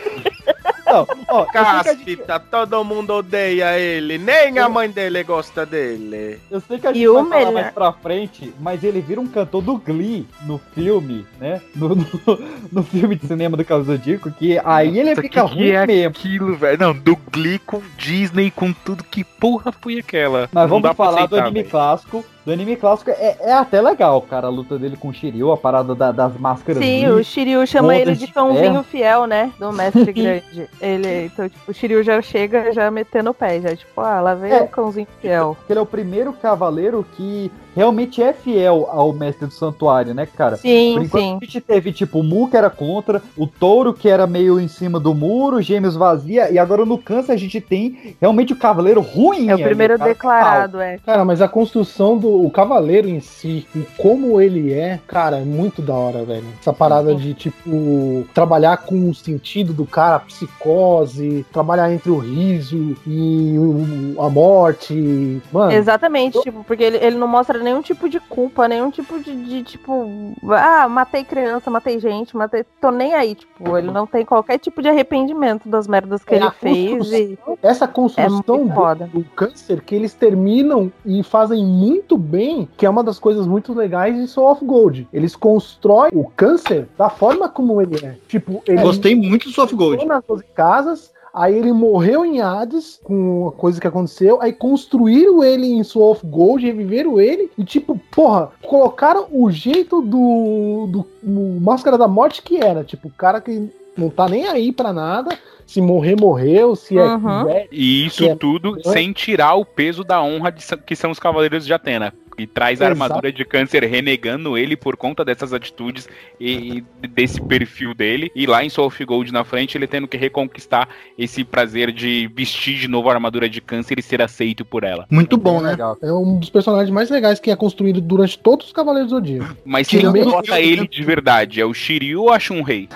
Não, 0.87 1.07
ó, 1.29 1.41
eu 1.43 1.47
que 1.47 1.59
a 1.59 1.65
Cáspita, 1.65 2.39
todo 2.41 2.85
mundo 2.85 3.13
odeia 3.15 3.79
ele, 3.79 4.19
nem 4.19 4.59
a 4.59 4.69
mãe 4.69 4.89
dele 4.89 5.23
gosta 5.25 5.67
dele. 5.67 6.39
Eu 6.51 6.61
sei 6.61 6.79
que 6.79 6.87
a 6.87 6.93
gente 6.93 7.03
E 7.03 7.09
vai 7.09 7.23
falar 7.25 7.37
melhor- 7.39 7.53
mais 7.53 7.73
pra 7.75 7.93
frente, 7.93 8.55
mas 8.61 8.83
ele 8.85 9.01
vira 9.01 9.21
um 9.21 9.27
cantor 9.27 9.63
do 9.63 9.77
Glee 9.79 10.27
no 10.45 10.59
filme, 10.75 11.27
né? 11.41 11.61
No, 11.75 11.89
no, 11.95 12.07
no 12.73 12.83
filme 12.85 13.17
de 13.17 13.27
cinema 13.27 13.57
do 13.57 13.65
do 13.67 13.83
Zodíaco, 13.85 14.31
que 14.31 14.59
aí 14.65 14.99
ele 14.99 15.11
Nossa, 15.11 15.23
fica 15.23 15.43
que 15.43 15.49
que 15.49 15.55
ruim 15.55 15.69
é 15.71 15.87
mesmo. 15.87 16.09
aquilo, 16.11 16.57
velho? 16.57 16.79
Não, 16.79 16.95
do 16.95 17.17
Glee 17.33 17.59
com 17.59 17.83
Disney, 17.99 18.51
com 18.51 18.73
tudo, 18.73 19.03
que 19.05 19.25
porra 19.25 19.73
foi 19.73 19.99
aquela? 19.99 20.49
Mas 20.53 20.71
Não 20.71 20.81
vamos 20.81 20.97
falar 20.97 21.27
do 21.27 21.35
aceitar, 21.35 21.45
anime 21.47 21.61
velho. 21.61 21.71
clássico. 21.71 22.25
Do 22.47 22.53
anime 22.53 22.77
clássico 22.77 23.11
é, 23.11 23.37
é 23.41 23.53
até 23.53 23.81
legal, 23.83 24.23
cara, 24.23 24.47
a 24.47 24.51
luta 24.51 24.79
dele 24.79 24.97
com 24.97 25.09
o 25.09 25.13
Shiryu, 25.13 25.51
a 25.51 25.57
parada 25.57 25.97
da- 25.97 26.13
das 26.13 26.33
máscaras. 26.39 26.81
Sim, 26.81 27.09
o 27.09 27.23
Shiryu 27.25 27.67
chama 27.67 27.97
ele 27.97 28.15
de 28.15 28.29
cãozinho 28.29 28.71
ferro. 28.73 28.83
fiel, 28.85 29.27
né? 29.27 29.53
Do 29.59 29.73
mestre 29.73 30.13
grande. 30.15 30.69
Ele, 30.81 31.27
então, 31.27 31.49
tipo, 31.49 31.69
o 31.69 31.75
Shiryu 31.75 32.05
já 32.05 32.23
chega 32.23 32.73
já 32.73 32.89
metendo 32.89 33.31
o 33.31 33.35
pé, 33.35 33.61
já, 33.61 33.75
tipo, 33.75 34.01
ah, 34.01 34.21
lá 34.21 34.35
vem 34.35 34.53
É. 34.53 34.63
o 34.63 34.69
cãozinho 34.69 35.09
fiel. 35.21 35.57
Ele 35.69 35.79
é 35.81 35.83
o 35.83 35.87
primeiro 35.87 36.33
cavaleiro 36.35 37.05
que 37.17 37.51
realmente 37.77 38.23
é 38.23 38.33
fiel 38.33 38.89
ao 38.91 39.13
mestre 39.13 39.47
do 39.47 39.53
santuário, 39.53 40.15
né, 40.15 40.27
cara? 40.27 40.57
Sim, 40.57 40.95
Por 40.95 41.05
enquanto 41.05 41.23
sim. 41.23 41.39
a 41.41 41.45
gente 41.45 41.61
teve, 41.61 41.93
tipo, 41.93 42.21
o 42.21 42.23
Mu 42.25 42.49
que 42.49 42.57
era 42.57 42.71
contra, 42.71 43.23
o 43.37 43.47
Touro 43.47 43.93
que 43.93 44.09
era 44.09 44.27
meio 44.27 44.59
em 44.59 44.67
cima 44.67 44.99
do 44.99 45.15
muro, 45.15 45.61
Gêmeos 45.61 45.95
vazia, 45.95 46.51
e 46.51 46.59
agora 46.59 46.85
no 46.87 46.97
câncer 46.99 47.33
a 47.33 47.37
gente 47.37 47.61
tem 47.61 48.17
realmente 48.21 48.53
o 48.53 48.57
cavaleiro 48.57 49.01
ruim. 49.01 49.49
É 49.49 49.53
o 49.53 49.55
ali, 49.57 49.65
primeiro 49.65 49.99
cara 49.99 50.09
declarado, 50.11 50.81
é. 50.81 50.99
Cara, 51.05 51.25
mas 51.25 51.43
a 51.43 51.49
construção 51.49 52.17
do 52.17 52.47
o 52.47 52.51
cavaleiro 52.51 53.09
em 53.09 53.21
si, 53.21 53.67
e 53.77 53.81
como 53.99 54.41
ele 54.41 54.73
é, 54.73 54.99
cara, 55.07 55.37
é 55.39 55.45
muito 55.45 55.83
da 55.83 55.93
hora, 55.95 56.25
velho. 56.25 56.47
Essa 56.61 56.73
parada 56.73 57.15
de, 57.15 57.35
tipo, 57.35 58.27
trabalhar 58.33 58.79
com 58.79 59.11
o 59.11 59.15
sentido 59.15 59.73
do 59.75 59.85
cara, 59.85 60.17
a 60.17 60.21
psicose, 60.21 61.45
trabalhar 61.53 61.93
entre 61.93 62.11
o 62.11 62.19
riso 62.19 62.97
e 63.07 63.57
o- 63.59 64.23
a 64.23 64.31
morte. 64.31 65.41
Mano, 65.53 65.73
Exatamente, 65.73 66.41
tipo, 66.43 66.65
porque 66.65 66.83
ele, 66.83 66.97
ele 66.99 67.17
não 67.17 67.29
mostra 67.29 67.59
nenhum 67.67 67.83
tipo 67.83 68.09
de 68.09 68.19
culpa, 68.21 68.67
nenhum 68.69 68.91
tipo 68.91 69.19
de, 69.21 69.35
de, 69.45 69.63
tipo, 69.63 70.09
ah, 70.53 70.89
matei 70.89 71.25
criança, 71.25 71.71
matei 71.71 71.99
gente, 72.01 72.37
matei. 72.37 72.65
tô 72.81 72.91
nem 72.91 73.13
aí, 73.15 73.35
tipo, 73.35 73.77
ele 73.77 73.91
não 73.91 74.07
tem 74.07 74.25
qualquer 74.25 74.59
tipo 74.59 74.81
de 74.81 74.89
arrependimento 74.89 75.69
das 75.69 75.87
merdas 75.89 76.23
que 76.25 76.35
É, 76.35 76.39
ele 76.39 76.51
fez 76.53 77.13
e. 77.13 77.39
essa 77.63 77.87
construção 77.89 78.71
É 78.91 78.95
do- 78.95 79.07
do 79.19 79.25
câncer 79.31 79.81
que 79.83 79.95
eles 79.95 80.15
terminam 80.15 80.91
e 81.05 81.23
fazem 81.23 81.65
muito 81.65 82.17
bem, 82.17 82.69
que 82.77 82.87
é 82.87 82.91
uma 82.91 83.03
das 83.03 83.19
coisas 83.19 83.47
muito 83.47 83.75
legais 83.75 84.17
de 84.17 84.27
Soul 84.29 84.51
of 84.53 84.65
Gold. 84.65 85.09
Eles 85.13 85.35
constroem 85.35 86.11
o 86.15 86.25
câncer 86.37 86.89
da 86.97 87.09
forma 87.11 87.49
como 87.49 87.81
ele 87.83 87.97
é. 88.05 88.15
Tipo, 88.29 88.63
ele 88.67 88.81
Gostei 88.83 89.15
muito 89.15 89.49
do 89.49 89.53
Soft 89.55 89.75
Gold. 89.75 90.05
nas 90.07 90.23
12 90.25 90.45
casas, 90.55 91.13
aí 91.37 91.55
ele 91.57 91.73
morreu 91.73 92.25
em 92.25 92.41
Hades 92.41 92.99
com 93.05 93.49
a 93.49 93.53
coisa 93.53 93.79
que 93.81 93.87
aconteceu, 93.87 94.41
aí 94.41 94.53
construíram 94.53 95.45
ele 95.45 95.67
em 95.67 95.85
Soul 95.85 96.11
of 96.13 96.27
Gold, 96.27 96.65
reviveram 96.65 97.21
ele 97.21 97.51
e 97.59 97.63
tipo, 97.63 98.01
porra, 98.11 98.51
colocaram 98.63 99.27
o 99.31 99.51
jeito 99.51 100.01
do, 100.01 100.87
do, 100.91 101.07
do 101.23 101.61
Máscara 101.61 101.99
da 101.99 102.09
Morte 102.09 102.41
que 102.43 102.57
era, 102.57 102.83
tipo, 102.83 103.09
o 103.09 103.13
cara 103.13 103.41
que 103.41 103.69
não 103.97 104.09
tá 104.11 104.29
nem 104.29 104.47
aí 104.47 104.73
pra 104.73 104.93
nada, 104.93 105.37
se 105.67 105.81
morrer, 105.81 106.17
morreu, 106.21 106.75
se 106.77 106.97
é 106.99 107.03
Uhum. 107.05 107.45
velho, 107.45 107.69
E 107.73 108.07
isso 108.07 108.25
é- 108.25 108.35
tudo 108.37 108.77
sem 108.93 109.13
tirar 109.13 109.55
o 109.55 109.65
peso 109.65 110.05
da 110.05 110.23
honra 110.23 110.51
de 110.53 110.65
que 110.87 110.95
são 110.97 111.11
os 111.11 111.19
Cavaleiros 111.19 111.67
de 111.67 111.73
Atena. 111.73 112.13
E 112.39 112.47
traz 112.47 112.83
a 112.83 112.87
armadura 112.87 113.33
de 113.33 113.45
câncer 113.45 113.83
renegando 113.85 114.59
ele 114.59 114.77
por 114.77 114.97
conta 114.97 115.25
dessas 115.25 115.53
atitudes 115.55 116.09
e, 116.39 116.85
e 117.03 117.09
desse 117.09 117.41
perfil 117.41 117.95
dele. 117.95 118.31
E 118.35 118.47
lá 118.47 118.63
em 118.65 118.69
Soul 118.69 118.89
of 118.89 119.05
Gold 119.05 119.33
na 119.33 119.43
frente, 119.45 119.77
ele 119.79 119.87
tendo 119.87 120.07
que 120.07 120.17
reconquistar 120.17 120.89
esse 121.19 121.43
prazer 121.45 121.91
de 121.93 122.31
vestir 122.35 122.77
de 122.77 122.89
novo 122.89 123.09
a 123.09 123.15
armadura 123.15 123.49
de 123.49 123.61
câncer 123.61 123.99
e 123.99 124.03
ser 124.03 124.21
aceito 124.21 124.65
por 124.65 124.85
ela. 124.85 125.07
Muito 125.11 125.37
bom, 125.37 125.61
né? 125.61 125.71
Legal. 125.71 125.97
É 126.03 126.13
um 126.13 126.39
dos 126.39 126.51
personagens 126.51 126.91
mais 126.91 127.09
legais 127.09 127.41
que 127.41 127.51
é 127.51 127.57
construído 127.57 128.01
durante 128.01 128.39
todos 128.39 128.67
os 128.67 128.73
Cavaleiros 128.73 129.11
do 129.11 129.17
Zodíaco. 129.17 129.57
Mas 129.65 129.89
Que 129.89 129.99
quem 129.99 130.05
não- 130.05 130.31
bota 130.31 130.61
ele 130.61 130.87
de 130.87 131.03
verdade? 131.03 131.61
É 131.61 131.65
o 131.65 131.73
Shiryu 131.73 132.23
ou 132.23 132.31
a 132.31 132.39
Shun-Rei? 132.39 132.89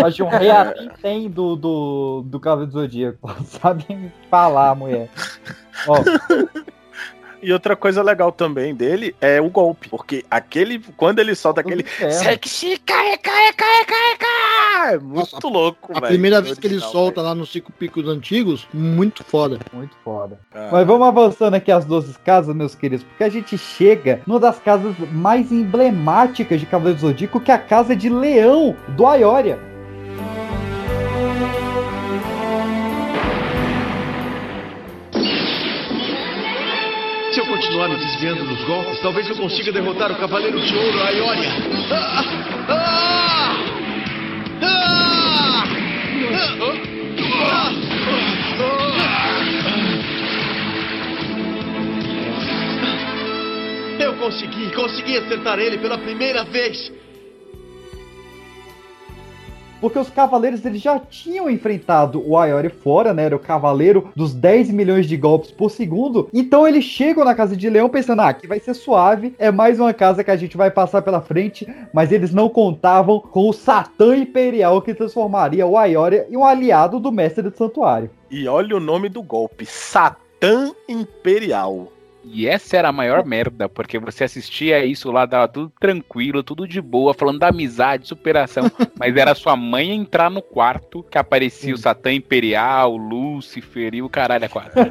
Mas 0.00 0.14
de 0.14 0.22
um 0.22 0.28
rei 0.28 0.50
assim 0.50 0.88
tem 1.02 1.28
do, 1.30 1.54
do, 1.54 2.22
do 2.24 2.40
Cavaleiro 2.40 2.72
do 2.72 2.80
Zodíaco. 2.80 3.30
Sabem 3.44 4.10
falar, 4.30 4.74
mulher. 4.74 5.08
Ó, 5.86 5.96
E 7.42 7.52
outra 7.52 7.74
coisa 7.76 8.02
legal 8.02 8.30
também 8.32 8.74
dele 8.74 9.14
é 9.20 9.40
o 9.40 9.48
golpe. 9.48 9.88
Porque 9.88 10.24
aquele. 10.30 10.78
Quando 10.96 11.18
ele 11.18 11.34
solta 11.34 11.60
aquele. 11.60 11.84
é, 12.00 12.10
Sexy, 12.10 12.76
cae, 12.84 13.16
cae, 13.18 13.52
cae, 13.54 13.84
cae, 13.86 14.16
cae. 14.18 14.94
É 14.94 14.98
muito 14.98 15.48
louco, 15.48 15.92
A 15.94 16.00
velho. 16.00 16.06
primeira 16.12 16.40
vez 16.40 16.58
que 16.58 16.66
ele 16.66 16.74
Original, 16.76 16.92
solta 16.92 17.20
lá 17.22 17.34
nos 17.34 17.52
cinco 17.52 17.70
picos 17.72 18.06
antigos, 18.08 18.66
muito 18.72 19.22
foda. 19.24 19.58
muito 19.72 19.94
foda. 20.02 20.38
velho. 20.52 20.68
Mas 20.72 20.86
vamos 20.86 21.06
avançando 21.06 21.54
aqui 21.54 21.70
as 21.70 21.84
12 21.84 22.18
casas, 22.20 22.54
meus 22.54 22.74
queridos, 22.74 23.04
porque 23.04 23.24
a 23.24 23.28
gente 23.28 23.56
chega 23.58 24.20
numa 24.26 24.40
das 24.40 24.58
casas 24.58 24.94
mais 25.12 25.52
emblemáticas 25.52 26.60
de 26.60 26.66
Cavaleiro 26.66 26.98
do 26.98 27.02
Zodíaco, 27.08 27.40
que 27.40 27.50
é 27.50 27.54
a 27.54 27.58
casa 27.58 27.94
de 27.94 28.08
Leão, 28.08 28.74
do 28.88 29.06
Aioria. 29.06 29.58
Continuar 37.80 37.98
me 37.98 38.04
desviando 38.04 38.44
dos 38.44 38.62
golpes, 38.64 39.00
talvez 39.00 39.26
eu 39.30 39.36
consiga 39.36 39.72
derrotar 39.72 40.12
o 40.12 40.16
Cavaleiro 40.16 40.60
de 40.60 40.76
Ouro, 40.76 41.02
a 41.02 41.10
Ioria. 41.12 41.48
Ah! 41.90 42.24
Ah! 42.68 43.54
Ah! 44.60 45.64
Ah! 47.48 47.70
Eu 53.98 54.12
consegui, 54.16 54.70
consegui 54.72 55.16
acertar 55.16 55.58
ele 55.58 55.78
pela 55.78 55.96
primeira 55.96 56.44
vez. 56.44 56.92
Porque 59.80 59.98
os 59.98 60.10
cavaleiros 60.10 60.64
eles 60.64 60.80
já 60.80 60.98
tinham 60.98 61.48
enfrentado 61.48 62.22
o 62.26 62.36
Aioria 62.36 62.70
fora, 62.70 63.14
né? 63.14 63.24
Era 63.24 63.36
o 63.36 63.40
cavaleiro 63.40 64.10
dos 64.14 64.34
10 64.34 64.70
milhões 64.70 65.06
de 65.06 65.16
golpes 65.16 65.50
por 65.50 65.70
segundo. 65.70 66.28
Então 66.32 66.66
eles 66.66 66.84
chegam 66.84 67.24
na 67.24 67.34
casa 67.34 67.56
de 67.56 67.70
Leão 67.70 67.88
pensando: 67.88 68.20
ah, 68.20 68.28
aqui 68.28 68.46
vai 68.46 68.60
ser 68.60 68.74
suave, 68.74 69.34
é 69.38 69.50
mais 69.50 69.80
uma 69.80 69.92
casa 69.92 70.22
que 70.22 70.30
a 70.30 70.36
gente 70.36 70.56
vai 70.56 70.70
passar 70.70 71.02
pela 71.02 71.20
frente. 71.20 71.66
Mas 71.92 72.12
eles 72.12 72.32
não 72.32 72.48
contavam 72.48 73.20
com 73.20 73.48
o 73.48 73.52
Satã 73.52 74.16
Imperial 74.16 74.82
que 74.82 74.94
transformaria 74.94 75.66
o 75.66 75.78
Aioria 75.78 76.26
em 76.30 76.36
um 76.36 76.44
aliado 76.44 77.00
do 77.00 77.10
mestre 77.10 77.42
do 77.42 77.56
santuário. 77.56 78.10
E 78.30 78.46
olha 78.46 78.76
o 78.76 78.80
nome 78.80 79.08
do 79.08 79.22
golpe: 79.22 79.64
Satã 79.64 80.72
Imperial. 80.88 81.88
E 82.24 82.46
essa 82.46 82.76
era 82.76 82.88
a 82.88 82.92
maior 82.92 83.24
merda, 83.24 83.68
porque 83.68 83.98
você 83.98 84.24
assistia 84.24 84.84
isso 84.84 85.10
lá, 85.10 85.24
dava 85.26 85.48
tudo 85.48 85.72
tranquilo, 85.80 86.42
tudo 86.42 86.68
de 86.68 86.80
boa, 86.80 87.14
falando 87.14 87.38
da 87.38 87.48
amizade, 87.48 88.06
superação. 88.06 88.70
mas 88.98 89.16
era 89.16 89.34
sua 89.34 89.56
mãe 89.56 89.90
entrar 89.94 90.30
no 90.30 90.42
quarto 90.42 91.02
que 91.10 91.16
aparecia 91.16 91.74
o 91.74 91.78
Satã 91.78 92.12
Imperial, 92.12 92.92
o 92.92 92.96
Lúcifer 92.96 93.94
e 93.94 94.02
o 94.02 94.08
caralho 94.08 94.44
a 94.44 94.48
quatro. 94.48 94.72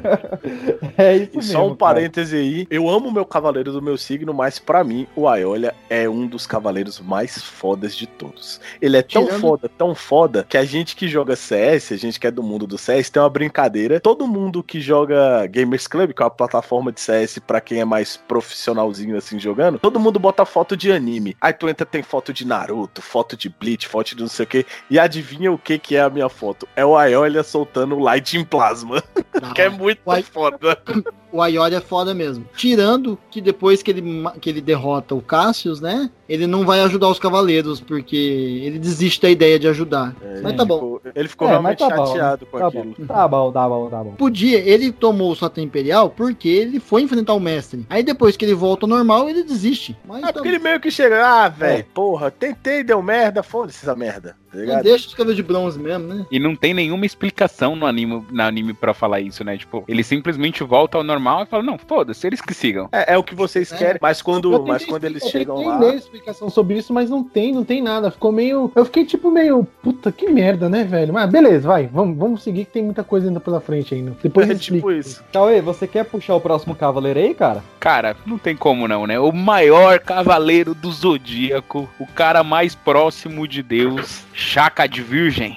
É 0.97 1.15
isso 1.15 1.29
E 1.33 1.37
mesmo. 1.37 1.51
só 1.51 1.59
um 1.65 1.75
cara. 1.75 1.77
parêntese 1.95 2.35
aí, 2.35 2.67
eu 2.69 2.89
amo 2.89 3.07
o 3.09 3.11
meu 3.11 3.25
cavaleiro 3.25 3.71
do 3.71 3.81
meu 3.81 3.97
signo, 3.97 4.33
mas 4.33 4.59
pra 4.59 4.83
mim 4.83 5.07
o 5.15 5.27
Aiolia 5.27 5.73
é 5.89 6.09
um 6.09 6.27
dos 6.27 6.45
cavaleiros 6.45 6.99
mais 6.99 7.41
fodas 7.41 7.95
de 7.95 8.05
todos. 8.07 8.59
Ele 8.81 8.97
é 8.97 9.01
tão 9.01 9.25
Tirando- 9.25 9.39
foda, 9.41 9.69
tão 9.77 9.95
foda, 9.95 10.45
que 10.47 10.57
a 10.57 10.65
gente 10.65 10.95
que 10.95 11.07
joga 11.07 11.35
CS, 11.35 11.91
a 11.93 11.97
gente 11.97 12.19
que 12.19 12.27
é 12.27 12.31
do 12.31 12.43
mundo 12.43 12.65
do 12.67 12.77
CS, 12.77 13.09
tem 13.09 13.21
uma 13.21 13.29
brincadeira. 13.29 13.99
Todo 13.99 14.27
mundo 14.27 14.61
que 14.63 14.81
joga 14.81 15.45
Gamers 15.47 15.87
Club, 15.87 16.11
que 16.13 16.21
é 16.21 16.25
uma 16.25 16.31
plataforma 16.31 16.91
de 16.91 16.99
CS 16.99 17.18
pra 17.45 17.61
quem 17.61 17.79
é 17.79 17.85
mais 17.85 18.17
profissionalzinho 18.17 19.17
assim 19.17 19.39
jogando, 19.39 19.79
todo 19.79 19.99
mundo 19.99 20.19
bota 20.19 20.45
foto 20.45 20.75
de 20.75 20.91
anime. 20.91 21.35
Aí 21.41 21.53
tu 21.53 21.67
entra, 21.67 21.85
tem 21.85 22.03
foto 22.03 22.33
de 22.33 22.45
Naruto, 22.45 23.01
foto 23.01 23.35
de 23.35 23.49
Bleach, 23.49 23.87
foto 23.87 24.15
de 24.15 24.21
não 24.21 24.29
sei 24.29 24.45
o 24.45 24.47
que, 24.47 24.65
e 24.89 24.99
adivinha 24.99 25.51
o 25.51 25.57
que 25.57 25.77
que 25.77 25.95
é 25.95 26.01
a 26.01 26.09
minha 26.09 26.29
foto? 26.29 26.67
É 26.75 26.85
o 26.85 26.95
Aiolia 26.97 27.43
soltando 27.43 27.99
Light 27.99 28.37
em 28.37 28.43
Plasma, 28.43 29.03
que 29.55 29.61
é 29.61 29.69
muito 29.69 30.01
Uai. 30.05 30.23
foda. 30.23 30.81
O 31.31 31.41
Aioria 31.41 31.77
é 31.77 31.81
foda 31.81 32.13
mesmo. 32.13 32.45
Tirando 32.55 33.17
que 33.29 33.39
depois 33.41 33.83
que 33.83 33.91
ele, 33.91 34.03
que 34.41 34.49
ele 34.49 34.61
derrota 34.61 35.13
o 35.13 35.21
Cassius, 35.21 35.79
né? 35.79 36.09
Ele 36.27 36.45
não 36.47 36.65
vai 36.65 36.81
ajudar 36.81 37.07
os 37.09 37.17
cavaleiros, 37.19 37.79
porque 37.79 38.15
ele 38.63 38.77
desiste 38.79 39.21
da 39.21 39.29
ideia 39.29 39.59
de 39.59 39.67
ajudar. 39.67 40.15
mas 40.43 40.55
tá 40.55 40.63
bom. 40.65 40.75
Ficou- 40.75 41.01
Ele 41.15 41.27
ficou 41.27 41.47
É, 41.47 41.51
realmente 41.51 41.79
tá 41.79 41.89
bom, 41.95 42.05
chateado 42.07 42.45
com 42.45 42.57
Tá 42.59 42.67
aquilo. 42.67 42.83
bom, 42.97 43.05
tá 43.05 43.27
bom, 43.27 43.51
tá 43.51 43.69
bom, 43.69 43.89
tá 43.89 44.03
bom. 44.03 44.11
Podia, 44.11 44.59
ele 44.59 44.91
tomou 44.91 45.31
o 45.31 45.35
Satã 45.35 45.61
Imperial 45.61 46.09
porque 46.09 46.47
ele 46.47 46.79
foi 46.79 47.01
enfrentar 47.03 47.33
o 47.33 47.39
mestre. 47.39 47.85
Aí 47.89 48.03
depois 48.03 48.35
que 48.37 48.45
ele 48.45 48.53
volta 48.53 48.85
ao 48.85 48.89
normal, 48.89 49.29
ele 49.29 49.43
desiste. 49.43 49.97
Mas 50.07 50.19
É 50.23 50.27
tá 50.27 50.33
porque 50.33 50.47
ele 50.47 50.59
meio 50.59 50.79
que 50.79 50.91
chega, 50.91 51.25
ah, 51.25 51.47
velho, 51.47 51.79
É. 51.79 51.85
porra, 51.93 52.29
tentei, 52.31 52.83
deu 52.83 53.01
merda, 53.01 53.41
foda-se 53.43 53.79
essa 53.83 53.95
merda, 53.95 54.35
tá 54.51 54.81
deixa 54.81 55.07
os 55.07 55.13
cabelos 55.13 55.35
de 55.35 55.43
bronze 55.43 55.79
mesmo, 55.79 56.07
né? 56.07 56.25
E 56.31 56.39
não 56.39 56.55
tem 56.55 56.73
nenhuma 56.73 57.05
explicação 57.05 57.75
no 57.75 57.85
anime, 57.85 58.23
no 58.31 58.41
anime 58.43 58.73
pra 58.73 58.93
falar 58.93 59.19
isso, 59.19 59.43
né? 59.43 59.57
Tipo, 59.57 59.83
ele 59.87 60.03
simplesmente 60.03 60.63
volta 60.63 60.97
ao 60.97 61.03
normal 61.03 61.43
e 61.43 61.45
fala, 61.45 61.63
não, 61.63 61.77
foda-se, 61.77 62.25
eles 62.25 62.41
que 62.41 62.53
sigam. 62.53 62.89
É, 62.91 63.13
é 63.13 63.17
o 63.17 63.23
que 63.23 63.35
vocês 63.35 63.71
É. 63.71 63.77
querem, 63.77 63.99
mas 64.01 64.21
quando, 64.21 64.51
Eu 64.53 64.65
mas 64.65 64.85
quando 64.85 65.03
eles 65.05 65.23
eu 65.23 65.29
chegam 65.29 65.55
tentei 65.57 65.71
lá. 65.71 65.79
ler 65.79 65.95
explicação 65.95 66.49
sobre 66.49 66.77
isso, 66.77 66.93
mas 66.93 67.09
não 67.09 67.23
tem, 67.23 67.51
não 67.53 67.63
tem 67.63 67.81
nada. 67.81 68.11
Ficou 68.11 68.31
meio. 68.31 68.71
Eu 68.75 68.85
fiquei 68.85 69.05
tipo 69.05 69.29
meio. 69.31 69.67
Puta, 69.81 70.11
que 70.11 70.27
merda, 70.29 70.67
né, 70.69 70.83
velho? 70.83 71.13
Mas 71.13 71.29
beleza, 71.29 71.67
vai. 71.67 71.87
Vamos, 71.87 72.17
vamos 72.17 72.43
seguir 72.43 72.65
que 72.65 72.71
tem 72.71 72.83
muita 72.83 73.03
coisa 73.03 73.27
ainda 73.27 73.39
pela 73.39 73.61
frente 73.61 73.93
ainda. 73.93 74.15
Depois 74.21 74.47
É 74.49 74.53
eu 74.53 74.59
tipo 74.59 74.91
isso. 74.91 75.23
Cauê, 75.31 75.61
você 75.61 75.87
quer 75.87 76.05
puxar 76.05 76.35
o 76.35 76.41
próximo 76.41 76.75
cavaleiro 76.75 77.19
aí, 77.19 77.33
cara? 77.33 77.63
Cara, 77.79 78.15
não 78.25 78.37
tem 78.37 78.55
como 78.55 78.87
não, 78.87 79.05
né? 79.05 79.19
O 79.19 79.31
maior 79.31 79.99
cavaleiro 79.99 80.73
do 80.73 80.91
zodíaco, 80.91 81.89
o 81.99 82.07
cara 82.07 82.43
mais 82.43 82.73
próximo 82.75 83.47
de 83.47 83.61
Deus, 83.61 84.23
Chaka 84.41 84.87
de 84.87 85.03
Virgem. 85.03 85.55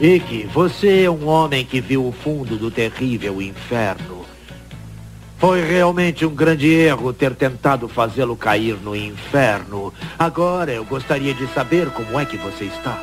Ikki, 0.00 0.48
você 0.52 1.04
é 1.04 1.10
um 1.10 1.28
homem 1.28 1.64
que 1.64 1.80
viu 1.80 2.04
o 2.04 2.10
fundo 2.12 2.58
do 2.58 2.68
terrível 2.68 3.40
inferno. 3.40 4.26
Foi 5.38 5.64
realmente 5.64 6.26
um 6.26 6.34
grande 6.34 6.68
erro 6.68 7.12
ter 7.12 7.34
tentado 7.36 7.88
fazê-lo 7.88 8.36
cair 8.36 8.74
no 8.82 8.94
inferno. 8.94 9.94
Agora 10.18 10.72
eu 10.72 10.84
gostaria 10.84 11.32
de 11.32 11.46
saber 11.54 11.90
como 11.90 12.18
é 12.18 12.26
que 12.26 12.36
você 12.36 12.64
está. 12.64 13.00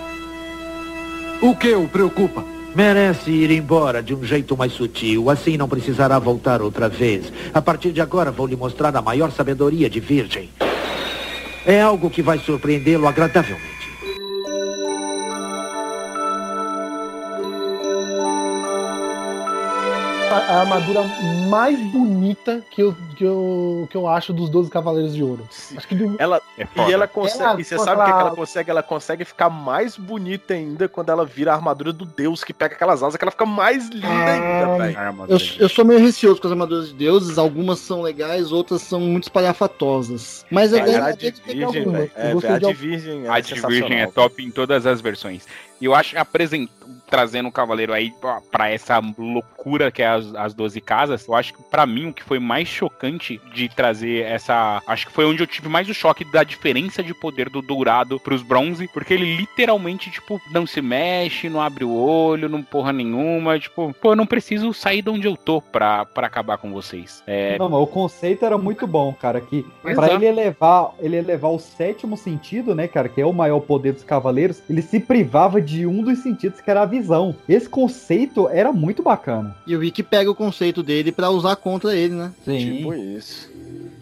O 1.42 1.56
que 1.56 1.74
o 1.74 1.88
preocupa? 1.88 2.51
Merece 2.74 3.30
ir 3.32 3.52
embora 3.52 4.02
de 4.02 4.16
um 4.16 4.24
jeito 4.24 4.56
mais 4.56 4.72
sutil, 4.72 5.30
assim 5.30 5.58
não 5.58 5.68
precisará 5.68 6.18
voltar 6.18 6.62
outra 6.62 6.88
vez. 6.88 7.32
A 7.54 7.62
partir 7.62 7.92
de 7.92 8.00
agora 8.00 8.32
vou 8.32 8.48
lhe 8.48 8.56
mostrar 8.56 8.96
a 8.96 9.02
maior 9.02 9.30
sabedoria 9.32 9.90
de 9.90 10.00
Virgem. 10.00 10.50
É 11.66 11.82
algo 11.82 12.10
que 12.10 12.22
vai 12.22 12.40
surpreendê-lo 12.40 13.08
agradavelmente. 13.08 13.71
A, 20.32 20.38
a 20.38 20.60
armadura 20.62 21.04
mais 21.50 21.78
bonita 21.92 22.64
que 22.72 22.82
eu, 22.82 22.96
que, 23.18 23.24
eu, 23.24 23.88
que 23.90 23.98
eu 23.98 24.08
acho 24.08 24.32
dos 24.32 24.50
12 24.50 24.70
Cavaleiros 24.70 25.14
de 25.14 25.24
Ouro. 25.24 25.48
Acho 25.76 25.88
que 25.88 25.96
do- 25.96 26.16
Ela, 26.18 26.42
É 26.58 26.66
e 26.90 26.94
ela 26.94 27.08
consegue. 27.08 27.44
Ela- 27.44 27.60
e 27.62 27.64
você 27.64 27.78
sabe 27.78 28.02
o 28.02 28.06
que, 28.06 28.14
que 28.14 28.20
ela 28.20 28.36
consegue? 28.36 28.72
Ela 28.72 28.84
consegue 28.84 29.26
ficar 29.26 29.50
mais 29.50 29.98
bonita 29.98 30.54
ainda 30.54 30.88
quando 30.88 31.10
ela 31.10 31.26
vira 31.26 31.52
a 31.52 31.56
armadura 31.56 31.92
do 31.92 32.06
Deus 32.06 32.44
que 32.44 32.54
pega 32.54 32.76
aquelas 32.76 33.04
asas, 33.04 33.18
que 33.18 33.24
ela 33.24 33.32
fica 33.32 33.46
mais 33.46 33.90
linda 33.90 34.08
ainda, 34.08 34.78
velho. 34.78 34.98
Eu, 35.28 35.38
eu 35.60 35.70
sou 35.70 35.84
meio 35.86 36.00
receoso 36.00 36.40
com 36.40 36.48
as 36.48 36.52
armaduras 36.54 36.88
de 36.90 36.94
deuses, 36.94 37.38
algumas 37.38 37.80
são 37.80 38.02
legais, 38.02 38.52
outras 38.52 38.82
são 38.82 39.00
muito 39.00 39.24
espalhafatosas. 39.24 40.46
Mas 40.50 40.74
é 40.74 40.84
legal 40.84 41.04
a 41.08 41.12
de 41.12 41.32
Virgem, 41.32 41.92
velho. 41.92 42.12
É, 42.16 42.34
gostei 42.34 42.52
a 42.52 42.60
de 42.60 42.74
Virgem 42.74 43.28
A 43.28 43.38
é 43.38 43.42
de 43.42 43.54
Virgem 43.56 44.00
é 44.02 44.08
top 44.08 44.44
em 44.44 44.52
todas 44.52 44.86
as 44.86 45.02
versões. 45.02 45.46
E 45.80 45.86
eu 45.86 45.96
acho 45.96 46.12
que 46.12 46.18
apresent... 46.18 46.70
trazendo 47.10 47.50
o 47.50 47.52
Cavaleiro 47.52 47.92
aí 47.92 48.14
pra 48.52 48.70
essa 48.70 49.00
loucura 49.18 49.61
que 49.94 50.02
é 50.02 50.08
as, 50.08 50.34
as 50.36 50.54
12 50.54 50.82
casas, 50.82 51.28
eu 51.28 51.36
acho 51.36 51.54
que 51.54 51.64
pra 51.64 51.86
mim 51.86 52.08
o 52.08 52.14
que 52.14 52.24
foi 52.24 52.40
mais 52.40 52.68
chocante 52.68 53.40
de 53.54 53.70
trazer 53.70 54.26
essa. 54.26 54.82
Acho 54.88 55.08
que 55.08 55.14
foi 55.14 55.26
onde 55.26 55.42
eu 55.42 55.48
tive 55.48 55.70
mais 55.70 55.88
o 55.90 55.94
choque 55.94 56.26
da 56.32 56.44
diferença 56.44 57.04
de 57.04 57.14
poder 57.14 57.50
do 57.50 57.62
dourado 57.62 58.20
pros 58.20 58.42
bronze, 58.42 58.88
porque 58.88 59.14
ele 59.14 59.36
literalmente, 59.36 60.10
tipo, 60.10 60.42
não 60.52 60.66
se 60.66 60.82
mexe, 60.82 61.50
não 61.50 61.62
abre 61.62 61.84
o 61.84 61.94
olho, 61.94 62.50
não 62.50 62.64
porra 62.64 62.92
nenhuma. 62.92 63.60
Tipo, 63.60 63.94
pô, 64.02 64.12
eu 64.12 64.16
não 64.16 64.26
preciso 64.26 64.74
sair 64.74 65.02
de 65.02 65.10
onde 65.10 65.28
eu 65.28 65.38
tô 65.38 65.62
pra, 65.62 66.06
pra 66.06 66.28
acabar 66.28 66.58
com 66.58 66.72
vocês. 66.72 67.24
É, 67.28 67.58
Não, 67.58 67.70
mas 67.70 67.82
o 67.82 67.88
conceito 67.88 68.46
era 68.46 68.58
muito 68.58 68.88
bom, 68.88 69.14
cara. 69.14 69.40
Que 69.42 69.66
Exato. 69.86 70.08
pra 70.08 70.14
ele 70.14 70.26
elevar, 70.26 70.92
ele 71.00 71.18
elevar 71.18 71.52
o 71.52 71.60
sétimo 71.60 72.18
sentido, 72.18 72.74
né, 72.74 72.88
cara, 72.88 73.10
que 73.10 73.22
é 73.22 73.26
o 73.26 73.34
maior 73.34 73.60
poder 73.60 73.94
dos 73.94 74.04
cavaleiros, 74.04 74.62
ele 74.70 74.82
se 74.82 75.00
privava 75.00 75.62
de 75.62 75.86
um 75.86 76.02
dos 76.02 76.20
sentidos, 76.20 76.62
que 76.62 76.70
era 76.70 76.82
a 76.82 76.86
visão. 76.86 77.36
Esse 77.48 77.70
conceito 77.70 78.50
era 78.50 78.72
muito 78.72 79.04
bacana. 79.04 79.51
E 79.66 79.76
o 79.76 79.84
Ikki 79.84 80.04
pega 80.04 80.30
o 80.30 80.36
conceito 80.36 80.82
dele 80.84 81.12
pra 81.12 81.30
usar 81.30 81.56
contra 81.56 81.96
ele, 81.96 82.14
né? 82.14 82.32
Sim. 82.44 82.78
Tipo 82.78 82.94
isso. 82.94 83.50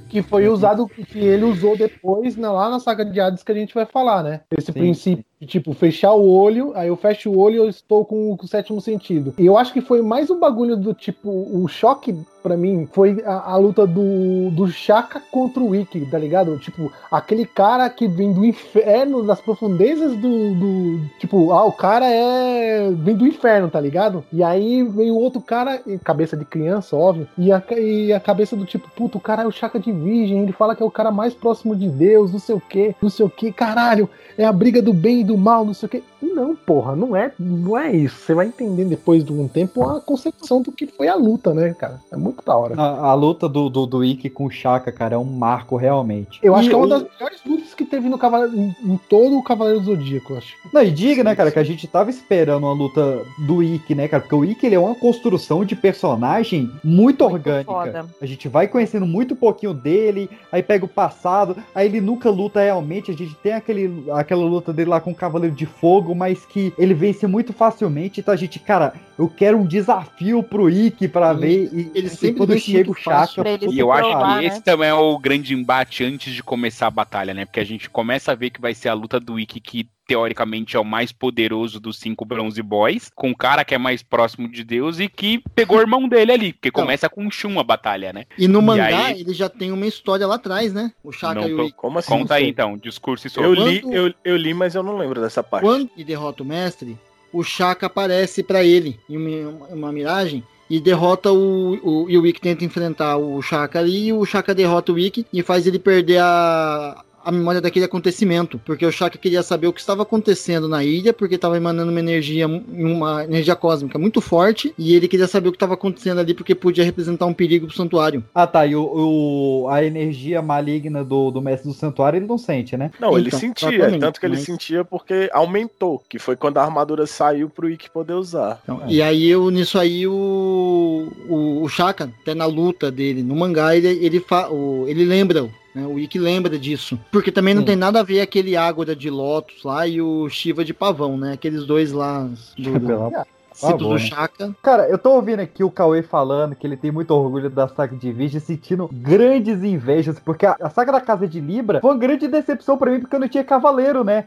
que 0.09 0.21
foi 0.21 0.47
usado, 0.47 0.87
que 0.87 1.19
ele 1.19 1.45
usou 1.45 1.77
depois 1.77 2.35
né, 2.35 2.49
lá 2.49 2.69
na 2.69 2.79
saga 2.79 3.05
de 3.05 3.19
Hades 3.19 3.43
que 3.43 3.51
a 3.51 3.55
gente 3.55 3.73
vai 3.73 3.85
falar, 3.85 4.23
né? 4.23 4.41
Esse 4.57 4.67
Sim. 4.67 4.73
princípio 4.73 5.25
de, 5.39 5.47
tipo, 5.47 5.73
fechar 5.73 6.13
o 6.13 6.29
olho, 6.29 6.71
aí 6.75 6.87
eu 6.89 6.97
fecho 6.97 7.29
o 7.31 7.37
olho 7.37 7.55
e 7.55 7.57
eu 7.57 7.69
estou 7.69 8.03
com, 8.03 8.35
com 8.35 8.45
o 8.45 8.47
sétimo 8.47 8.81
sentido. 8.81 9.33
E 9.37 9.45
eu 9.45 9.57
acho 9.57 9.71
que 9.73 9.81
foi 9.81 10.01
mais 10.01 10.29
um 10.29 10.39
bagulho 10.39 10.75
do 10.75 10.93
tipo, 10.93 11.29
o 11.29 11.67
choque 11.67 12.15
pra 12.43 12.55
mim 12.55 12.87
foi 12.93 13.21
a, 13.25 13.51
a 13.53 13.57
luta 13.57 13.85
do, 13.85 14.49
do 14.51 14.67
Shaka 14.69 15.21
contra 15.31 15.61
o 15.61 15.75
Ikki, 15.75 16.05
tá 16.09 16.17
ligado? 16.17 16.57
Tipo, 16.57 16.91
aquele 17.11 17.45
cara 17.45 17.89
que 17.89 18.07
vem 18.07 18.31
do 18.31 18.45
inferno, 18.45 19.23
das 19.25 19.41
profundezas 19.41 20.15
do, 20.17 20.55
do- 20.55 20.99
Tipo, 21.19 21.51
ah, 21.51 21.65
o 21.65 21.71
cara 21.71 22.05
é. 22.09 22.89
vem 22.91 23.15
do 23.15 23.27
inferno, 23.27 23.69
tá 23.69 23.79
ligado? 23.79 24.23
E 24.31 24.41
aí 24.43 24.83
vem 24.83 25.11
o 25.11 25.15
outro 25.15 25.41
cara, 25.41 25.81
cabeça 26.03 26.35
de 26.37 26.45
criança, 26.45 26.95
óbvio, 26.95 27.27
e 27.37 27.51
a, 27.51 27.61
e 27.77 28.11
a 28.13 28.19
cabeça 28.19 28.55
do 28.55 28.65
tipo, 28.65 28.89
puta, 28.95 29.17
o 29.17 29.21
cara 29.21 29.43
é 29.43 29.47
o 29.47 29.51
Chaka 29.51 29.79
de 29.79 29.91
Virgem, 29.91 30.43
ele 30.43 30.51
fala 30.53 30.75
que 30.75 30.83
é 30.83 30.85
o 30.85 30.91
cara 30.91 31.11
mais 31.11 31.33
próximo 31.33 31.75
de 31.75 31.87
Deus, 31.89 32.31
não 32.31 32.39
sei 32.39 32.55
o 32.55 32.61
que, 32.61 32.95
não 33.01 33.09
sei 33.09 33.25
o 33.25 33.29
que, 33.29 33.51
caralho, 33.51 34.09
é 34.37 34.45
a 34.45 34.51
briga 34.53 34.81
do 34.81 34.93
bem 34.93 35.21
e 35.21 35.23
do 35.29 35.37
mal, 35.37 35.63
não 35.65 35.73
sei 35.73 35.87
o 35.87 35.89
que. 35.89 36.03
E 36.21 36.25
não, 36.25 36.55
porra, 36.55 36.95
não 36.95 37.15
é, 37.15 37.31
não 37.39 37.77
é 37.77 37.91
isso. 37.91 38.15
Você 38.17 38.33
vai 38.33 38.47
entender 38.47 38.85
depois 38.85 39.23
de 39.23 39.31
um 39.31 39.47
tempo 39.47 39.83
a 39.87 40.01
concepção 40.01 40.61
do 40.61 40.71
que 40.71 40.85
foi 40.87 41.07
a 41.07 41.15
luta, 41.15 41.53
né, 41.53 41.73
cara? 41.73 41.99
É 42.11 42.17
muito 42.17 42.43
da 42.43 42.55
hora. 42.55 42.75
A, 42.79 43.11
a 43.11 43.13
luta 43.13 43.47
do, 43.47 43.69
do, 43.69 43.85
do 43.85 44.03
Ikki 44.03 44.29
com 44.29 44.45
o 44.45 44.51
Shaka, 44.51 44.91
cara, 44.91 45.15
é 45.15 45.17
um 45.17 45.23
marco 45.23 45.75
realmente. 45.77 46.39
Eu 46.43 46.55
acho 46.55 46.67
E 46.67 46.69
que 46.69 46.75
é 46.75 46.77
uma 46.77 46.85
o- 46.85 46.89
das 46.89 47.03
melhores 47.03 47.39
lutas 47.45 47.73
que 47.73 47.85
teve 47.85 48.09
no 48.09 48.17
Cavaleiro, 48.17 48.55
em, 48.57 48.75
em 48.83 48.99
todo 49.09 49.37
o 49.37 49.43
Cavaleiro 49.43 49.79
do 49.79 49.85
Zodíaco, 49.85 50.33
eu 50.33 50.37
acho. 50.37 50.53
Não, 50.73 50.83
e 50.83 50.91
diga, 50.91 51.23
né, 51.23 51.35
cara, 51.35 51.51
que 51.51 51.59
a 51.59 51.63
gente 51.63 51.87
tava 51.87 52.09
esperando 52.09 52.63
uma 52.65 52.73
luta 52.73 53.21
do 53.47 53.63
Ikki, 53.63 53.95
né, 53.95 54.07
cara? 54.07 54.21
Porque 54.21 54.35
o 54.35 54.43
Ikki 54.43 54.65
ele 54.65 54.75
é 54.75 54.79
uma 54.79 54.95
construção 54.95 55.63
de 55.63 55.75
personagem 55.75 56.71
muito, 56.83 57.23
orgânica. 57.23 57.71
foda. 57.71 58.05
A 58.21 58.25
gente 58.25 58.47
vai 58.47 58.67
conhecendo 58.67 59.05
muito 59.05 59.35
pouquinho 59.35 59.73
dele, 59.73 60.29
aí 60.51 60.61
pega 60.63 60.85
o 60.85 60.87
passado, 60.87 61.55
aí 61.73 61.85
ele 61.87 62.01
nunca 62.01 62.29
luta 62.29 62.59
realmente. 62.61 63.11
A 63.11 63.13
gente 63.13 63.35
tem 63.35 63.53
aquele, 63.53 64.05
aquela 64.11 64.43
luta 64.43 64.73
dele 64.73 64.89
lá 64.89 64.99
com 64.99 65.11
o 65.11 65.15
Cavaleiro 65.19 65.55
de 65.55 65.65
Fogo, 65.65 66.15
mas 66.15 66.45
que 66.45 66.73
ele 66.77 66.93
vence 66.93 67.27
muito 67.27 67.53
facilmente. 67.53 68.19
Então 68.19 68.33
a 68.33 68.37
gente, 68.37 68.57
cara, 68.59 68.93
eu 69.17 69.27
quero 69.27 69.57
um 69.57 69.65
desafio 69.65 70.41
pro 70.41 70.69
Ikki 70.69 71.07
pra 71.07 71.31
Ele- 71.31 71.39
ver. 71.39 71.69
E, 71.73 71.91
ele 71.93 72.07
e 72.07 72.09
sempre 72.09 72.37
quando 72.37 72.57
chega 72.57 72.89
o. 72.89 72.95
Chaka. 72.95 73.43
E 73.69 73.77
eu 73.77 73.91
acho 73.91 74.39
que 74.39 74.45
esse 74.45 74.61
também 74.61 74.89
é 74.89 74.93
o 74.93 75.17
grande 75.19 75.53
embate 75.53 76.03
antes 76.03 76.33
de 76.33 76.41
começar 76.41 76.87
a 76.87 76.91
batalha, 76.91 77.33
né? 77.33 77.45
Porque 77.45 77.59
a 77.59 77.65
gente 77.65 77.89
começa 77.89 78.31
a 78.31 78.35
ver 78.35 78.49
que 78.49 78.61
vai 78.61 78.73
ser 78.73 78.89
a 78.89 78.93
luta 78.93 79.19
do 79.19 79.39
Ikki, 79.39 79.59
que 79.59 79.87
teoricamente 80.09 80.75
é 80.75 80.79
o 80.79 80.83
mais 80.83 81.11
poderoso 81.11 81.79
dos 81.79 81.99
cinco 81.99 82.25
Bronze 82.25 82.59
Boys, 82.63 83.11
com 83.13 83.29
o 83.29 83.37
cara 83.37 83.63
que 83.63 83.75
é 83.75 83.77
mais 83.77 84.01
próximo 84.01 84.49
de 84.49 84.63
Deus 84.63 84.99
e 84.99 85.07
que 85.07 85.39
pegou 85.53 85.77
o 85.77 85.81
irmão 85.81 86.07
dele 86.09 86.31
ali, 86.31 86.53
porque 86.53 86.71
começa 86.71 87.07
com 87.07 87.27
o 87.27 87.31
Shun 87.31 87.59
a 87.59 87.63
batalha, 87.63 88.11
né? 88.11 88.25
E 88.35 88.47
no 88.47 88.59
E 88.59 88.63
mangá 88.63 89.05
aí- 89.05 89.21
ele 89.21 89.33
já 89.35 89.47
tem 89.47 89.71
uma 89.71 89.85
história 89.85 90.25
lá 90.25 90.33
atrás, 90.35 90.73
né? 90.73 90.91
O 91.03 91.11
Shaka 91.11 91.35
Não 91.41 91.47
e 91.47 91.53
o 91.53 91.57
tô- 91.57 91.63
Ikki. 91.65 91.77
Como 91.77 91.99
assim? 91.99 92.09
Conta 92.11 92.33
aí 92.33 92.49
então, 92.49 92.75
discurso 92.75 93.27
e 93.27 93.29
Eu 93.29 93.31
sobre. 93.55 93.71
li, 93.71 93.81
Quando- 93.81 93.93
eu, 93.93 94.13
eu 94.25 94.35
li, 94.35 94.51
mas 94.55 94.73
eu 94.73 94.81
não 94.81 94.97
lembro 94.97 95.21
dessa 95.21 95.43
parte. 95.43 95.63
Quando 95.63 95.87
ele 95.95 96.03
derrota 96.03 96.41
o 96.41 96.45
mestre, 96.45 96.97
o 97.31 97.43
Shaka 97.43 97.85
aparece 97.85 98.41
pra 98.41 98.63
ele 98.63 98.99
em 99.07 99.15
uma, 99.15 99.67
uma 99.67 99.91
miragem 99.91 100.43
e 100.67 100.79
derrota 100.79 101.31
o, 101.31 101.73
o. 102.05 102.09
E 102.09 102.17
o 102.17 102.25
Ikki 102.25 102.41
tenta 102.41 102.65
enfrentar 102.65 103.17
o 103.17 103.39
Shaka 103.43 103.77
ali 103.77 104.07
e 104.07 104.13
o 104.13 104.25
Shaka 104.25 104.55
derrota 104.55 104.91
o 104.91 104.97
Ikki 104.97 105.27
e 105.31 105.43
faz 105.43 105.67
ele 105.67 105.77
perder 105.77 106.19
a. 106.19 107.03
A 107.23 107.31
memória 107.31 107.61
daquele 107.61 107.85
acontecimento, 107.85 108.59
porque 108.65 108.85
o 108.85 108.91
Shaka 108.91 109.17
queria 109.17 109.43
saber 109.43 109.67
o 109.67 109.73
que 109.73 109.79
estava 109.79 110.03
acontecendo 110.03 110.67
na 110.67 110.83
ilha, 110.83 111.11
porque 111.13 111.35
estava 111.35 111.57
emanando 111.57 111.91
uma 111.91 111.99
energia, 111.99 112.47
uma 112.47 113.23
energia 113.23 113.55
cósmica 113.55 113.99
muito 113.99 114.21
forte, 114.21 114.73
e 114.77 114.95
ele 114.95 115.07
queria 115.07 115.27
saber 115.27 115.49
o 115.49 115.51
que 115.51 115.57
estava 115.57 115.73
acontecendo 115.73 116.19
ali, 116.19 116.33
porque 116.33 116.55
podia 116.55 116.83
representar 116.83 117.25
um 117.25 117.33
perigo 117.33 117.67
pro 117.67 117.75
santuário. 117.75 118.23
Ah, 118.33 118.47
tá. 118.47 118.65
E 118.65 118.75
o, 118.75 118.83
o- 118.83 119.67
a 119.69 119.83
energia 119.83 120.41
maligna 120.41 121.03
do, 121.03 121.29
do 121.31 121.41
mestre 121.41 121.67
do 121.69 121.73
santuário 121.75 122.17
ele 122.17 122.25
não 122.25 122.37
sente, 122.37 122.75
né? 122.77 122.91
Não, 122.99 123.17
ele 123.17 123.27
Então, 123.27 123.39
sentia, 123.39 123.69
exatamente, 123.69 123.99
tanto 124.01 124.19
que 124.19 124.25
ele 124.25 124.35
mas- 124.35 124.45
sentia 124.45 124.83
porque 124.85 125.29
aumentou, 125.33 126.01
que 126.07 126.17
foi 126.19 126.35
quando 126.35 126.57
a 126.57 126.63
armadura 126.63 127.05
saiu 127.05 127.49
pro 127.49 127.69
Ikki 127.69 127.89
poder 127.89 128.13
usar. 128.13 128.59
Então, 128.63 128.81
E 128.87 129.01
aí, 129.01 129.27
eu, 129.29 129.49
nisso 129.49 129.77
aí, 129.77 130.07
o, 130.07 131.07
o, 131.27 131.63
o 131.63 131.69
Shaka, 131.69 132.11
até 132.21 132.33
na 132.33 132.45
luta 132.45 132.91
dele, 132.91 133.21
no 133.23 133.35
mangá, 133.35 133.75
ele, 133.75 133.87
ele, 134.03 134.19
fa, 134.19 134.49
o, 134.49 134.85
ele 134.87 135.03
lembra, 135.05 135.49
né, 135.73 135.85
o 135.85 135.99
Ikki 135.99 136.17
lembra 136.17 136.57
disso. 136.57 136.99
Porque 137.11 137.31
também 137.31 137.53
não 137.53 137.61
Sim. 137.61 137.67
tem 137.67 137.75
nada 137.75 137.99
a 137.99 138.03
ver 138.03 138.21
aquele 138.21 138.55
Ágora 138.55 138.95
de 138.95 139.09
Lotus 139.09 139.63
lá 139.63 139.87
e 139.87 140.01
o 140.01 140.29
Shiva 140.29 140.65
de 140.65 140.73
Pavão, 140.73 141.17
né? 141.17 141.33
Aqueles 141.33 141.65
dois 141.65 141.91
lá 141.91 142.27
do, 142.57 142.79
do, 142.79 143.11
citos 143.53 143.59
favor, 143.59 143.77
do? 143.77 143.99
Shaka. 143.99 144.55
Cara, 144.63 144.89
eu 144.89 144.97
tô 144.97 145.11
ouvindo 145.11 145.41
aqui 145.41 145.63
o 145.63 145.71
Cauê 145.71 146.01
falando 146.01 146.55
que 146.55 146.65
ele 146.65 146.77
tem 146.77 146.91
muito 146.91 147.11
orgulho 147.11 147.49
da 147.49 147.67
saga 147.67 147.95
de 147.95 148.11
Virgem, 148.11 148.39
sentindo 148.39 148.89
grandes 148.91 149.63
invejas, 149.63 150.19
porque 150.19 150.45
a, 150.45 150.55
a 150.59 150.69
saga 150.69 150.91
da 150.91 151.01
Casa 151.01 151.27
de 151.27 151.39
Libra 151.39 151.81
foi 151.81 151.91
uma 151.91 151.97
grande 151.97 152.27
decepção 152.27 152.77
pra 152.77 152.91
mim, 152.91 153.01
porque 153.01 153.15
eu 153.15 153.19
não 153.19 153.27
tinha 153.27 153.43
cavaleiro, 153.43 154.03
né? 154.03 154.25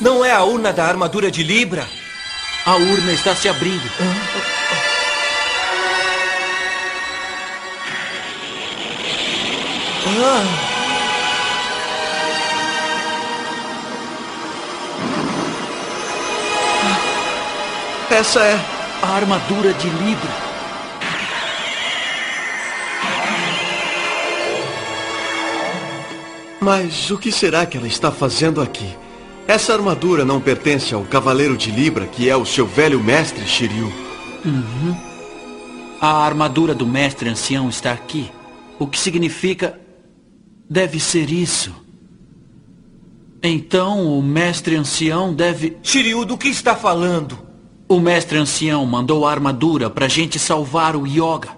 Não 0.00 0.24
é 0.24 0.32
a 0.32 0.42
urna 0.42 0.72
da 0.72 0.86
armadura 0.86 1.30
de 1.30 1.42
Libra? 1.42 1.86
A 2.64 2.76
urna 2.76 3.12
está 3.12 3.34
se 3.34 3.48
abrindo. 3.48 3.84
Essa 18.20 18.40
é 18.40 18.60
a 19.02 19.08
armadura 19.14 19.72
de 19.72 19.88
Libra. 19.88 20.30
Mas 26.60 27.10
o 27.10 27.16
que 27.16 27.32
será 27.32 27.64
que 27.64 27.78
ela 27.78 27.86
está 27.86 28.12
fazendo 28.12 28.60
aqui? 28.60 28.94
Essa 29.48 29.72
armadura 29.72 30.22
não 30.22 30.38
pertence 30.38 30.94
ao 30.94 31.02
Cavaleiro 31.02 31.56
de 31.56 31.70
Libra, 31.70 32.06
que 32.06 32.28
é 32.28 32.36
o 32.36 32.44
seu 32.44 32.66
velho 32.66 33.00
mestre 33.02 33.46
Shiryu. 33.46 33.90
Uhum. 34.44 34.96
A 35.98 36.22
armadura 36.22 36.74
do 36.74 36.86
mestre 36.86 37.28
ancião 37.30 37.70
está 37.70 37.90
aqui. 37.90 38.30
O 38.78 38.86
que 38.86 38.98
significa. 38.98 39.79
Deve 40.70 41.00
ser 41.00 41.32
isso. 41.32 41.74
Então 43.42 44.16
o 44.16 44.22
mestre 44.22 44.76
ancião 44.76 45.34
deve. 45.34 45.76
Shiryu, 45.82 46.24
do 46.24 46.38
que 46.38 46.46
está 46.46 46.76
falando? 46.76 47.36
O 47.88 47.98
mestre 47.98 48.38
ancião 48.38 48.86
mandou 48.86 49.26
a 49.26 49.32
armadura 49.32 49.90
pra 49.90 50.06
gente 50.06 50.38
salvar 50.38 50.94
o 50.94 51.08
Yoga. 51.08 51.48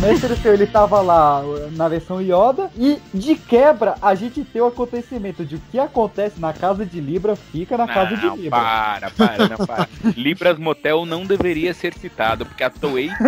Mestre 0.00 0.36
seu, 0.36 0.54
ele 0.54 0.66
tava 0.66 1.00
lá 1.00 1.42
na 1.72 1.88
versão 1.88 2.20
Yoda 2.22 2.70
e 2.78 2.98
de 3.12 3.34
quebra 3.34 3.96
a 4.00 4.14
gente 4.14 4.44
tem 4.44 4.62
o 4.62 4.66
acontecimento 4.66 5.44
de 5.44 5.56
o 5.56 5.62
que 5.70 5.78
acontece 5.78 6.40
na 6.40 6.52
casa 6.52 6.86
de 6.86 7.00
Libra 7.00 7.34
fica 7.34 7.76
na 7.76 7.88
casa 7.88 8.16
de 8.16 8.26
Não, 8.26 8.36
Libra. 8.36 8.60
para, 8.60 9.10
para, 9.10 9.48
não, 9.48 9.66
para. 9.66 9.88
Libras 10.16 10.56
Motel 10.56 11.04
não 11.04 11.26
deveria 11.26 11.74
ser 11.74 11.94
citado, 11.94 12.46
porque 12.46 12.62
a 12.62 12.70
Toei. 12.70 13.10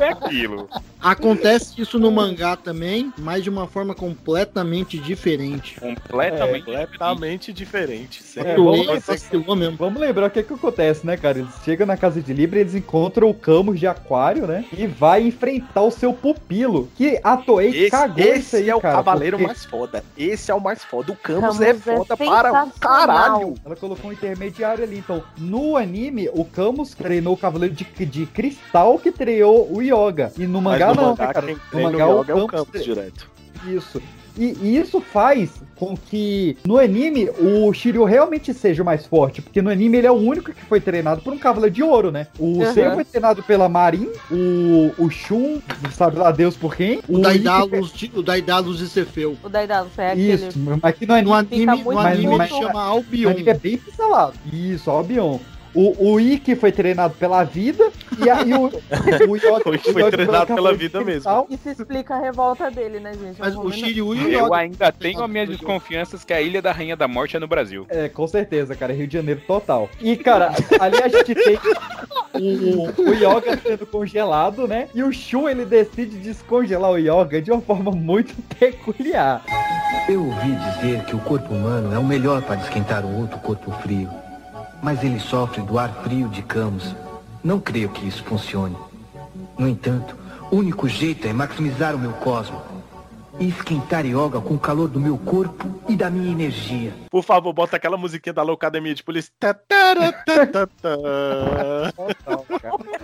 é 0.00 0.08
aquilo. 0.08 0.68
Acontece 1.00 1.80
isso 1.80 1.98
no 1.98 2.10
mangá 2.10 2.56
também, 2.56 3.12
mas 3.18 3.44
de 3.44 3.50
uma 3.50 3.66
forma 3.66 3.94
completamente 3.94 4.98
diferente. 4.98 5.78
Completamente, 5.78 6.64
completamente 6.64 7.52
diferente. 7.52 8.22
É, 8.36 8.56
vamos, 8.56 9.58
mesmo. 9.58 9.76
vamos 9.76 10.00
lembrar 10.00 10.26
o 10.26 10.30
que 10.30 10.42
que 10.42 10.54
acontece, 10.54 11.06
né, 11.06 11.16
cara? 11.16 11.38
Eles 11.38 11.54
chegam 11.64 11.86
na 11.86 11.96
casa 11.96 12.22
de 12.22 12.32
Libra 12.32 12.58
e 12.58 12.62
eles 12.62 12.74
encontram 12.74 13.28
o 13.28 13.34
Camus 13.34 13.78
de 13.78 13.86
Aquário, 13.86 14.46
né? 14.46 14.64
E 14.72 14.86
vai 14.86 15.22
enfrentar 15.22 15.82
o 15.82 15.90
seu 15.90 16.12
pupilo. 16.12 16.88
Que 16.96 17.18
a 17.24 17.36
Toei 17.36 17.70
Esse, 17.70 17.90
cagou 17.90 18.24
esse 18.24 18.38
isso 18.38 18.56
aí, 18.56 18.70
é 18.70 18.74
o 18.76 18.80
cara. 18.80 18.96
cavaleiro 18.96 19.36
porque- 19.36 19.46
mais 19.46 19.64
foda. 19.64 20.04
Esse 20.16 20.50
é 20.50 20.54
o 20.54 20.60
mais 20.60 20.84
foda. 20.84 21.12
O 21.12 21.16
Camus, 21.16 21.40
Camus 21.40 21.60
é 21.60 21.70
é 21.70 21.74
foda 21.74 22.16
para 22.16 22.64
o 22.64 22.70
caralho. 22.78 23.54
Ela 23.64 23.76
colocou 23.76 24.10
um 24.10 24.12
intermediário 24.12 24.84
ali. 24.84 24.98
Então, 24.98 25.22
no 25.38 25.76
anime, 25.76 26.28
o 26.32 26.44
Camus 26.44 26.94
treinou 26.94 27.34
o 27.34 27.36
Cavaleiro 27.36 27.74
de, 27.74 27.84
de 27.84 28.26
Cristal 28.26 28.98
que 28.98 29.10
treinou 29.10 29.68
o 29.72 29.82
Yoga. 29.82 30.32
E 30.38 30.46
no 30.46 30.60
mangá 30.62 30.88
no 30.88 30.94
não, 30.94 31.08
mangá, 31.10 31.26
né, 31.26 31.32
cara? 31.34 31.46
quem 31.46 31.54
No 31.56 31.60
treina 31.70 31.88
o 31.88 31.92
mangá 31.92 32.04
Yoga 32.06 32.32
é 32.32 32.34
o 32.34 32.46
Camus 32.46 32.68
Camus 32.70 32.84
direto. 32.84 33.30
Isso. 33.66 34.00
E, 34.36 34.56
e 34.62 34.76
isso 34.78 35.00
faz 35.00 35.50
com 35.76 35.96
que 35.96 36.56
no 36.66 36.76
anime 36.78 37.30
o 37.38 37.72
Shiryu 37.72 38.04
realmente 38.04 38.52
seja 38.52 38.82
o 38.82 38.86
mais 38.86 39.06
forte, 39.06 39.40
porque 39.40 39.62
no 39.62 39.70
anime 39.70 39.96
ele 39.98 40.06
é 40.06 40.10
o 40.10 40.14
único 40.14 40.52
que 40.52 40.62
foi 40.64 40.78
treinado 40.80 41.22
por 41.22 41.32
um 41.32 41.38
Cavaleiro 41.38 41.74
de 41.74 41.82
Ouro, 41.82 42.10
né? 42.10 42.26
O 42.38 42.58
Uhum. 42.60 42.72
Seiya 42.74 42.94
foi 42.94 43.04
treinado 43.04 43.42
pela 43.42 43.68
Marin, 43.68 44.08
o, 44.30 44.92
o 44.98 45.10
Shun, 45.10 45.60
sabe 45.92 46.18
lá 46.18 46.30
Deus 46.30 46.56
por 46.56 46.76
quem? 46.76 47.00
O 47.08 47.18
Daidalus 47.18 47.92
o 48.14 48.22
Daidalus 48.22 48.78
de 48.78 48.88
Cefeu. 48.88 49.36
O 49.42 49.48
Daidalus 49.48 49.98
é 49.98 50.10
aquele. 50.12 50.32
Isso, 50.48 50.58
mas 50.82 50.94
que 50.94 51.06
no 51.06 51.14
anime, 51.14 51.24
No 51.24 51.34
anime, 51.34 51.64
no 51.84 51.98
anime 51.98 52.30
puto. 52.30 52.42
ele 52.42 52.48
chama 52.48 52.72
no 52.72 52.78
Albion. 52.78 53.30
anime 53.30 53.50
é 53.50 53.54
bem 53.54 53.78
pincelado. 53.78 54.34
Isso, 54.52 54.90
Albion. 54.90 55.38
O, 55.74 56.12
o 56.14 56.20
Ikki 56.20 56.56
foi 56.56 56.72
treinado 56.72 57.14
pela 57.14 57.44
vida 57.44 57.90
e 58.24 58.28
aí 58.28 58.52
o, 58.54 58.64
o 58.66 59.36
Yoga 59.36 59.70
O 59.70 59.74
Ikki 59.74 59.92
foi 59.92 60.10
treinado 60.10 60.54
pela 60.54 60.74
vida 60.74 61.00
mesmo. 61.04 61.46
Isso 61.48 61.68
explica 61.68 62.16
a 62.16 62.20
revolta 62.20 62.70
dele, 62.70 62.98
né, 62.98 63.12
gente? 63.14 63.38
Mas 63.38 63.54
o 63.54 63.58
Romano- 63.58 63.74
Shiryu 63.76 64.14
e 64.14 64.24
o 64.24 64.28
Eu 64.32 64.46
Yoga. 64.46 64.56
ainda 64.56 64.90
tenho 64.92 65.22
as 65.22 65.30
minhas 65.30 65.48
desconfianças 65.48 66.24
que 66.24 66.32
a 66.32 66.40
Ilha 66.40 66.60
da 66.60 66.72
Rainha 66.72 66.96
da 66.96 67.06
Morte 67.06 67.36
é 67.36 67.40
no 67.40 67.46
Brasil. 67.46 67.86
É, 67.88 68.08
com 68.08 68.26
certeza, 68.26 68.74
cara. 68.74 68.92
Rio 68.92 69.06
de 69.06 69.14
Janeiro 69.14 69.40
total. 69.46 69.88
E, 70.00 70.16
cara, 70.16 70.52
ali 70.80 71.02
a 71.02 71.08
gente 71.08 71.34
tem 71.34 71.58
o, 72.34 72.86
o 73.02 73.14
Yoga 73.14 73.56
sendo 73.62 73.86
congelado, 73.86 74.66
né? 74.66 74.88
E 74.94 75.02
o 75.02 75.12
Shun, 75.12 75.48
ele 75.48 75.64
decide 75.64 76.16
descongelar 76.18 76.90
o 76.90 76.98
Yoga 76.98 77.40
de 77.40 77.50
uma 77.52 77.60
forma 77.60 77.90
muito 77.92 78.34
peculiar. 78.58 79.42
Eu 80.08 80.24
ouvi 80.26 80.52
dizer 80.52 81.04
que 81.04 81.14
o 81.14 81.18
corpo 81.20 81.52
humano 81.54 81.94
é 81.94 81.98
o 81.98 82.04
melhor 82.04 82.42
para 82.42 82.56
esquentar 82.60 83.04
um 83.04 83.20
outro 83.20 83.38
corpo 83.38 83.70
frio. 83.82 84.08
Mas 84.82 85.02
ele 85.04 85.20
sofre 85.20 85.62
do 85.62 85.78
ar 85.78 85.92
frio 86.02 86.28
de 86.28 86.42
Camus. 86.42 86.94
Não 87.42 87.60
creio 87.60 87.88
que 87.88 88.06
isso 88.06 88.22
funcione. 88.24 88.76
No 89.58 89.68
entanto, 89.68 90.16
o 90.50 90.56
único 90.56 90.88
jeito 90.88 91.26
é 91.28 91.32
maximizar 91.32 91.94
o 91.94 91.98
meu 91.98 92.12
cosmo. 92.12 92.60
E 93.38 93.48
esquentar 93.48 94.04
yoga 94.04 94.38
com 94.38 94.54
o 94.54 94.58
calor 94.58 94.86
do 94.86 95.00
meu 95.00 95.16
corpo 95.16 95.80
e 95.88 95.96
da 95.96 96.10
minha 96.10 96.30
energia. 96.30 96.92
Por 97.10 97.22
favor, 97.22 97.54
bota 97.54 97.76
aquela 97.76 97.96
musiquinha 97.96 98.34
da 98.34 98.42
Loucademia 98.42 98.94
de 98.94 99.02
Polícia. 99.02 99.32
Tá, 99.38 99.54
tá, 99.54 100.66
tá. 100.66 100.96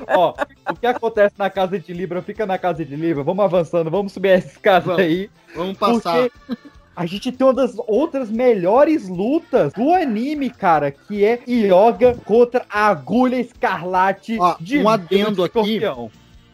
Ó, 0.08 0.34
o 0.70 0.74
que 0.76 0.86
acontece 0.86 1.34
na 1.38 1.48
casa 1.48 1.78
de 1.78 1.90
Libra 1.94 2.20
fica 2.20 2.44
na 2.44 2.58
casa 2.58 2.84
de 2.84 2.94
Libra. 2.94 3.22
Vamos 3.22 3.42
avançando, 3.44 3.90
vamos 3.90 4.12
subir 4.12 4.28
essa 4.28 4.48
escada 4.48 4.86
Vamos. 4.86 5.00
aí. 5.00 5.30
Vamos 5.54 5.78
passar. 5.78 6.28
Porque 6.28 6.66
a 6.96 7.04
gente 7.04 7.30
tem 7.30 7.46
uma 7.46 7.52
das 7.52 7.74
outras 7.86 8.30
melhores 8.30 9.06
lutas 9.06 9.70
do 9.74 9.92
anime, 9.92 10.48
cara, 10.48 10.90
que 10.90 11.22
é 11.26 11.38
Yoga 11.46 12.16
contra 12.24 12.64
a 12.70 12.86
agulha 12.86 13.38
escarlate 13.38 14.38
Ó, 14.40 14.56
de 14.58 14.78
um 14.78 14.88
adendo 14.88 15.44
aqui. 15.44 15.80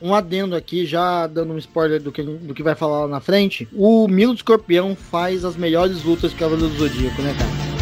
Um 0.00 0.12
adendo 0.12 0.56
aqui, 0.56 0.84
já 0.84 1.28
dando 1.28 1.52
um 1.52 1.58
spoiler 1.58 2.02
do 2.02 2.10
que, 2.10 2.24
do 2.24 2.52
que 2.52 2.62
vai 2.62 2.74
falar 2.74 3.02
lá 3.02 3.06
na 3.06 3.20
frente. 3.20 3.68
O 3.72 4.08
Milo 4.08 4.32
do 4.32 4.38
Escorpião 4.38 4.96
faz 4.96 5.44
as 5.44 5.56
melhores 5.56 6.02
lutas 6.02 6.32
de 6.32 6.36
Cavaleiro 6.36 6.74
do 6.74 6.76
Zodíaco, 6.76 7.22
né, 7.22 7.32
cara? 7.38 7.72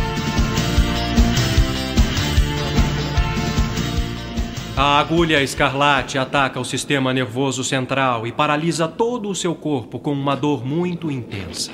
A 4.77 4.99
agulha 4.99 5.43
escarlate 5.43 6.19
ataca 6.19 6.61
o 6.61 6.65
sistema 6.65 7.13
nervoso 7.15 7.65
central 7.65 8.27
e 8.27 8.33
paralisa 8.33 8.87
todo 8.87 9.31
o 9.31 9.35
seu 9.35 9.55
corpo 9.55 9.99
com 9.99 10.13
uma 10.13 10.35
dor 10.35 10.65
muito 10.65 11.11
intensa. 11.11 11.73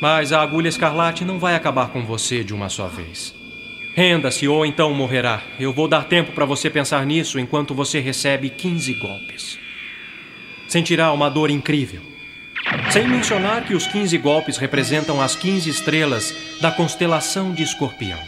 Mas 0.00 0.32
a 0.32 0.42
agulha 0.42 0.68
escarlate 0.68 1.24
não 1.24 1.38
vai 1.38 1.54
acabar 1.54 1.88
com 1.88 2.04
você 2.04 2.44
de 2.44 2.52
uma 2.52 2.68
só 2.68 2.88
vez. 2.88 3.34
Renda-se 3.94 4.46
ou 4.48 4.66
então 4.66 4.92
morrerá. 4.92 5.40
Eu 5.58 5.72
vou 5.72 5.88
dar 5.88 6.04
tempo 6.04 6.32
para 6.32 6.44
você 6.44 6.68
pensar 6.68 7.06
nisso 7.06 7.38
enquanto 7.38 7.74
você 7.74 8.00
recebe 8.00 8.50
15 8.50 8.92
golpes. 8.94 9.58
Sentirá 10.68 11.12
uma 11.12 11.30
dor 11.30 11.48
incrível. 11.50 12.02
Sem 12.90 13.06
mencionar 13.06 13.64
que 13.64 13.74
os 13.74 13.86
15 13.86 14.18
golpes 14.18 14.56
representam 14.56 15.20
as 15.20 15.36
15 15.36 15.70
estrelas 15.70 16.34
da 16.60 16.70
constelação 16.70 17.52
de 17.52 17.62
Escorpião. 17.62 18.18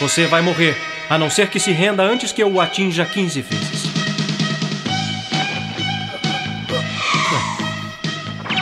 Você 0.00 0.26
vai 0.26 0.42
morrer, 0.42 0.76
a 1.08 1.16
não 1.16 1.30
ser 1.30 1.48
que 1.48 1.60
se 1.60 1.72
renda 1.72 2.02
antes 2.02 2.32
que 2.32 2.42
eu 2.42 2.52
o 2.52 2.60
atinja 2.60 3.04
15 3.06 3.40
vezes. 3.40 3.95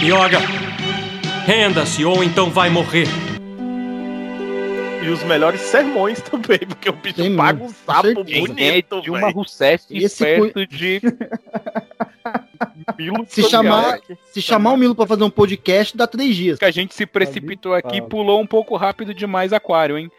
Yoga, 0.04 0.38
renda-se 1.46 2.04
ou 2.04 2.22
então 2.22 2.50
vai 2.50 2.68
morrer. 2.68 3.06
E 5.02 5.08
os 5.08 5.22
melhores 5.22 5.62
sermões 5.62 6.20
também, 6.20 6.58
porque 6.58 6.90
o 6.90 6.92
bicho 6.92 7.16
Tem 7.16 7.34
paga 7.34 7.64
um 7.64 7.70
sapo 7.70 8.22
bonito, 8.22 9.00
de 9.00 9.10
uma. 9.10 9.30
Rousseff 9.30 9.86
Esse 9.90 10.22
perto 10.22 10.66
de. 10.66 11.00
Milo 12.98 13.24
Se 13.26 13.48
chamar, 13.48 13.98
se 14.30 14.42
chamar 14.42 14.72
o 14.72 14.76
Milo 14.76 14.94
pra 14.94 15.06
fazer 15.06 15.24
um 15.24 15.30
podcast, 15.30 15.96
dá 15.96 16.06
três 16.06 16.36
dias. 16.36 16.58
Que 16.58 16.66
a 16.66 16.70
gente 16.70 16.94
se 16.94 17.06
precipitou 17.06 17.72
aqui 17.72 17.96
e 17.96 18.02
pulou 18.02 18.42
um 18.42 18.46
pouco 18.46 18.76
rápido 18.76 19.14
demais 19.14 19.54
Aquário, 19.54 19.96
hein? 19.96 20.10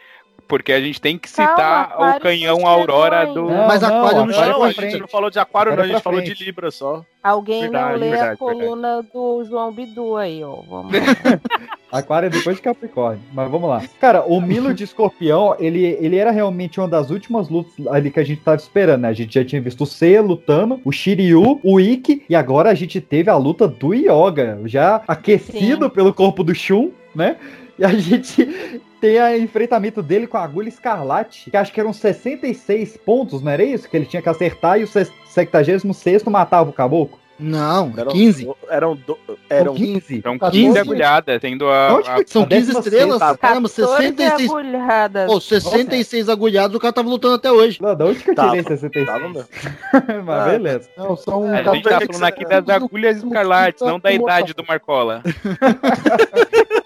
Porque 0.46 0.72
a 0.72 0.80
gente 0.80 1.00
tem 1.00 1.18
que 1.18 1.30
Calma, 1.32 1.52
citar 1.52 1.84
Aquário 1.84 2.18
o 2.18 2.20
canhão 2.20 2.58
não 2.58 2.66
Aurora 2.66 3.26
do. 3.26 3.42
Não, 3.42 3.66
Mas 3.66 3.82
não, 3.82 3.98
Aquário 3.98 4.26
não 4.26 4.32
chegou 4.32 4.46
Não, 4.46 4.58
pra 4.58 4.66
a 4.66 4.88
gente 4.88 5.00
não 5.00 5.08
falou 5.08 5.30
de 5.30 5.38
Aquário, 5.38 5.76
não, 5.76 5.82
a 5.82 5.86
gente 5.86 6.02
falou 6.02 6.20
de. 6.20 6.34
Libra 6.34 6.70
só. 6.70 7.04
Alguém 7.22 7.62
Verdade, 7.62 7.92
não 7.92 7.98
lê 7.98 8.10
verdade, 8.10 8.34
a 8.34 8.36
coluna 8.36 9.02
do 9.02 9.44
João 9.44 9.72
Bidu 9.72 10.16
aí, 10.16 10.44
ó. 10.44 10.62
Vamos 10.68 10.92
lá. 10.92 11.00
Aquário 11.90 12.26
é 12.26 12.30
depois 12.30 12.56
de 12.56 12.62
Capricórnio. 12.62 13.22
Mas 13.32 13.50
vamos 13.50 13.68
lá. 13.68 13.82
Cara, 14.00 14.24
o 14.24 14.40
Milo 14.40 14.74
de 14.74 14.84
Escorpião, 14.84 15.56
ele, 15.58 15.84
ele 16.00 16.16
era 16.16 16.30
realmente 16.30 16.78
uma 16.78 16.88
das 16.88 17.10
últimas 17.10 17.48
lutas 17.48 17.86
ali 17.88 18.10
que 18.10 18.20
a 18.20 18.24
gente 18.24 18.42
tava 18.42 18.56
esperando, 18.56 19.02
né? 19.02 19.08
A 19.08 19.12
gente 19.12 19.34
já 19.34 19.44
tinha 19.44 19.60
visto 19.60 19.82
o 19.82 19.86
Seiya 19.86 20.22
lutando, 20.22 20.80
o 20.84 20.92
Shiryu, 20.92 21.60
o 21.62 21.80
Ikki, 21.80 22.24
e 22.28 22.34
agora 22.34 22.70
a 22.70 22.74
gente 22.74 23.00
teve 23.00 23.30
a 23.30 23.36
luta 23.36 23.66
do 23.66 23.94
Yoga, 23.94 24.60
já 24.64 25.02
aquecido 25.06 25.86
Sim. 25.86 25.90
pelo 25.90 26.12
corpo 26.12 26.44
do 26.44 26.54
Shun, 26.54 26.90
né? 27.14 27.36
E 27.78 27.84
a 27.84 27.88
gente 27.88 28.44
tem 29.00 29.20
o 29.20 29.36
enfrentamento 29.36 30.02
dele 30.02 30.26
com 30.26 30.36
a 30.36 30.42
agulha 30.44 30.68
escarlate, 30.68 31.50
que 31.50 31.56
acho 31.56 31.72
que 31.72 31.80
eram 31.80 31.92
66 31.92 32.96
pontos, 32.98 33.42
não 33.42 33.50
era 33.52 33.62
isso? 33.64 33.88
Que 33.88 33.96
ele 33.96 34.06
tinha 34.06 34.22
que 34.22 34.28
acertar 34.28 34.80
e 34.80 34.84
o 34.84 34.88
76 34.88 36.22
matava 36.24 36.70
o 36.70 36.72
caboclo. 36.72 37.18
Não, 37.38 37.92
Eram, 37.94 38.12
15. 38.12 38.48
Eram, 38.70 38.96
do, 38.96 39.18
eram 39.50 39.74
15. 39.74 40.22
São 40.22 40.38
14. 40.38 40.58
15 40.68 40.78
agulhadas, 40.78 41.38
tendo 41.38 41.68
a. 41.68 41.94
Onde 41.94 42.08
a- 42.08 42.22
São 42.26 42.44
A 42.44 42.46
15 42.46 42.48
décima 42.48 42.80
estrelas? 42.80 43.18
sexta. 43.18 43.36
Caramba, 43.36 43.68
14 43.68 44.02
66. 44.06 44.50
agulhadas. 44.50 45.26
Pô, 45.30 45.40
66 45.42 46.28
agulhados, 46.30 46.74
o 46.76 46.80
cara 46.80 46.94
tava 46.94 47.10
lutando 47.10 47.34
até 47.34 47.52
hoje. 47.52 47.78
Não, 47.82 47.94
da 47.94 48.06
onde 48.06 48.24
que 48.24 48.30
eu 48.30 48.34
Tava, 48.34 48.48
tirei 48.52 48.62
66? 48.64 49.04
tava 49.06 49.28
mesmo. 49.28 49.44
Mas 50.24 50.50
beleza. 50.50 50.88
Não, 50.96 51.14
são 51.14 51.42
A 51.52 51.56
gente 51.62 51.82
tá 51.82 51.90
14 51.90 52.06
falando 52.06 52.24
aqui 52.24 52.44
das 52.46 52.68
agulhas 52.70 53.16
escarlates, 53.18 53.82
não 53.82 54.00
da 54.00 54.10
idade 54.12 54.54
do 54.54 54.64
Marcola. 54.64 55.22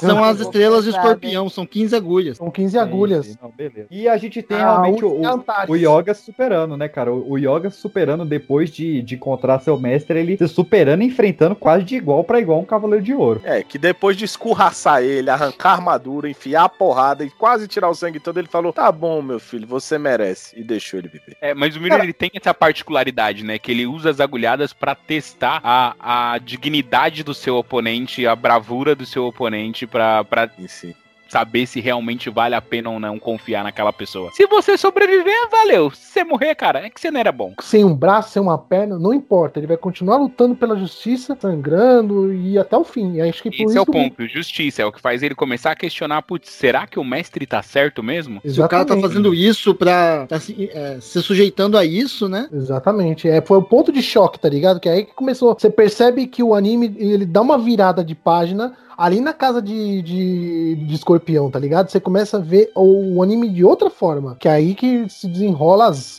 São 0.00 0.22
as 0.24 0.40
estrelas 0.40 0.84
de 0.84 0.90
escorpião, 0.90 1.48
são 1.48 1.66
15 1.66 1.94
agulhas. 1.94 2.36
São 2.38 2.50
15 2.50 2.78
agulhas. 2.78 3.26
Sim, 3.26 3.32
sim, 3.32 3.38
não. 3.42 3.52
E 3.90 4.08
a 4.08 4.16
gente 4.16 4.42
tem 4.42 4.56
A 4.56 4.60
realmente 4.60 5.04
o, 5.04 5.20
o 5.68 5.76
Yoga 5.76 6.14
superando, 6.14 6.76
né, 6.76 6.88
cara? 6.88 7.12
O, 7.12 7.32
o 7.32 7.38
Yoga 7.38 7.70
superando 7.70 8.24
depois 8.24 8.70
de, 8.70 9.02
de 9.02 9.14
encontrar 9.14 9.60
seu 9.60 9.78
mestre, 9.78 10.18
ele 10.18 10.36
se 10.36 10.48
superando 10.48 11.02
e 11.02 11.06
enfrentando 11.06 11.54
quase 11.54 11.84
de 11.84 11.96
igual 11.96 12.24
pra 12.24 12.40
igual 12.40 12.60
um 12.60 12.64
Cavaleiro 12.64 13.04
de 13.04 13.14
Ouro. 13.14 13.40
É, 13.44 13.62
que 13.62 13.78
depois 13.78 14.16
de 14.16 14.24
escorraçar 14.24 15.02
ele, 15.02 15.30
arrancar 15.30 15.70
a 15.70 15.74
armadura, 15.74 16.28
enfiar 16.28 16.64
a 16.64 16.68
porrada 16.68 17.24
e 17.24 17.30
quase 17.30 17.68
tirar 17.68 17.90
o 17.90 17.94
sangue 17.94 18.20
todo, 18.20 18.38
ele 18.38 18.48
falou: 18.48 18.72
Tá 18.72 18.90
bom, 18.90 19.20
meu 19.20 19.38
filho, 19.38 19.66
você 19.66 19.98
merece. 19.98 20.58
E 20.58 20.62
deixou 20.62 20.98
ele 20.98 21.08
viver. 21.08 21.36
É, 21.40 21.54
mas 21.54 21.76
o 21.76 21.80
Miro 21.80 21.96
ele 21.96 22.12
tem 22.12 22.30
essa 22.34 22.54
particularidade, 22.54 23.44
né? 23.44 23.58
Que 23.58 23.72
ele 23.72 23.86
usa 23.86 24.10
as 24.10 24.20
agulhadas 24.20 24.72
pra 24.72 24.94
testar 24.94 25.60
a, 25.62 26.32
a 26.34 26.38
dignidade 26.38 27.22
do 27.22 27.34
seu 27.34 27.56
oponente, 27.56 28.26
a 28.26 28.34
bravura 28.34 28.94
do 28.94 29.01
seu 29.06 29.26
oponente, 29.26 29.86
pra, 29.86 30.24
pra 30.24 30.48
si. 30.68 30.94
saber 31.28 31.64
se 31.66 31.80
realmente 31.80 32.28
vale 32.28 32.54
a 32.54 32.60
pena 32.60 32.90
ou 32.90 33.00
não 33.00 33.18
confiar 33.18 33.64
naquela 33.64 33.90
pessoa. 33.90 34.30
Se 34.34 34.46
você 34.46 34.76
sobreviver, 34.76 35.48
valeu. 35.50 35.90
Se 35.90 36.12
você 36.12 36.24
morrer, 36.24 36.54
cara, 36.54 36.80
é 36.84 36.90
que 36.90 37.00
você 37.00 37.10
não 37.10 37.18
era 37.20 37.32
bom. 37.32 37.54
Sem 37.62 37.86
um 37.86 37.94
braço, 37.94 38.28
sem 38.32 38.42
uma 38.42 38.58
perna, 38.58 38.98
não 38.98 39.14
importa. 39.14 39.58
Ele 39.58 39.66
vai 39.66 39.78
continuar 39.78 40.18
lutando 40.18 40.54
pela 40.54 40.76
justiça, 40.76 41.34
sangrando 41.40 42.34
e 42.34 42.58
até 42.58 42.76
o 42.76 42.84
fim. 42.84 43.14
E 43.14 43.22
acho 43.22 43.42
que 43.42 43.50
por 43.50 43.64
Esse 43.64 43.78
é 43.78 43.80
o 43.80 43.82
isso- 43.82 43.92
ponto, 43.92 44.26
justiça, 44.28 44.82
é 44.82 44.84
o 44.84 44.92
que 44.92 45.00
faz 45.00 45.22
ele 45.22 45.34
começar 45.34 45.70
a 45.70 45.74
questionar, 45.74 46.20
putz, 46.20 46.50
será 46.50 46.86
que 46.86 46.98
o 46.98 47.04
mestre 47.04 47.46
tá 47.46 47.62
certo 47.62 48.02
mesmo? 48.02 48.38
Se 48.44 48.50
o 48.60 48.68
cara 48.68 48.84
tá 48.84 48.92
Exatamente. 48.94 49.02
fazendo 49.08 49.34
isso 49.34 49.74
pra 49.74 50.26
tá 50.26 50.38
se, 50.38 50.68
é, 50.70 50.98
se 51.00 51.22
sujeitando 51.22 51.78
a 51.78 51.84
isso, 51.86 52.28
né? 52.28 52.46
Exatamente. 52.52 53.26
É, 53.26 53.40
foi 53.40 53.56
o 53.56 53.62
ponto 53.62 53.90
de 53.90 54.02
choque, 54.02 54.38
tá 54.38 54.50
ligado? 54.50 54.78
Que 54.78 54.88
é 54.90 54.92
aí 54.92 55.04
que 55.06 55.14
começou. 55.14 55.54
Você 55.58 55.70
percebe 55.70 56.26
que 56.26 56.42
o 56.42 56.54
anime 56.54 56.94
ele 56.98 57.24
dá 57.24 57.40
uma 57.40 57.56
virada 57.56 58.04
de 58.04 58.14
página 58.14 58.74
ali 58.96 59.20
na 59.20 59.32
casa 59.32 59.60
de, 59.62 60.02
de, 60.02 60.74
de 60.76 60.94
escorpião, 60.94 61.50
tá 61.50 61.58
ligado? 61.58 61.88
Você 61.90 62.00
começa 62.00 62.36
a 62.36 62.40
ver 62.40 62.70
o, 62.74 63.16
o 63.16 63.22
anime 63.22 63.48
de 63.48 63.64
outra 63.64 63.90
forma. 63.90 64.36
Que 64.38 64.48
é 64.48 64.52
aí 64.52 64.74
que 64.74 65.08
se 65.08 65.26
desenrola 65.28 65.86
as, 65.88 66.18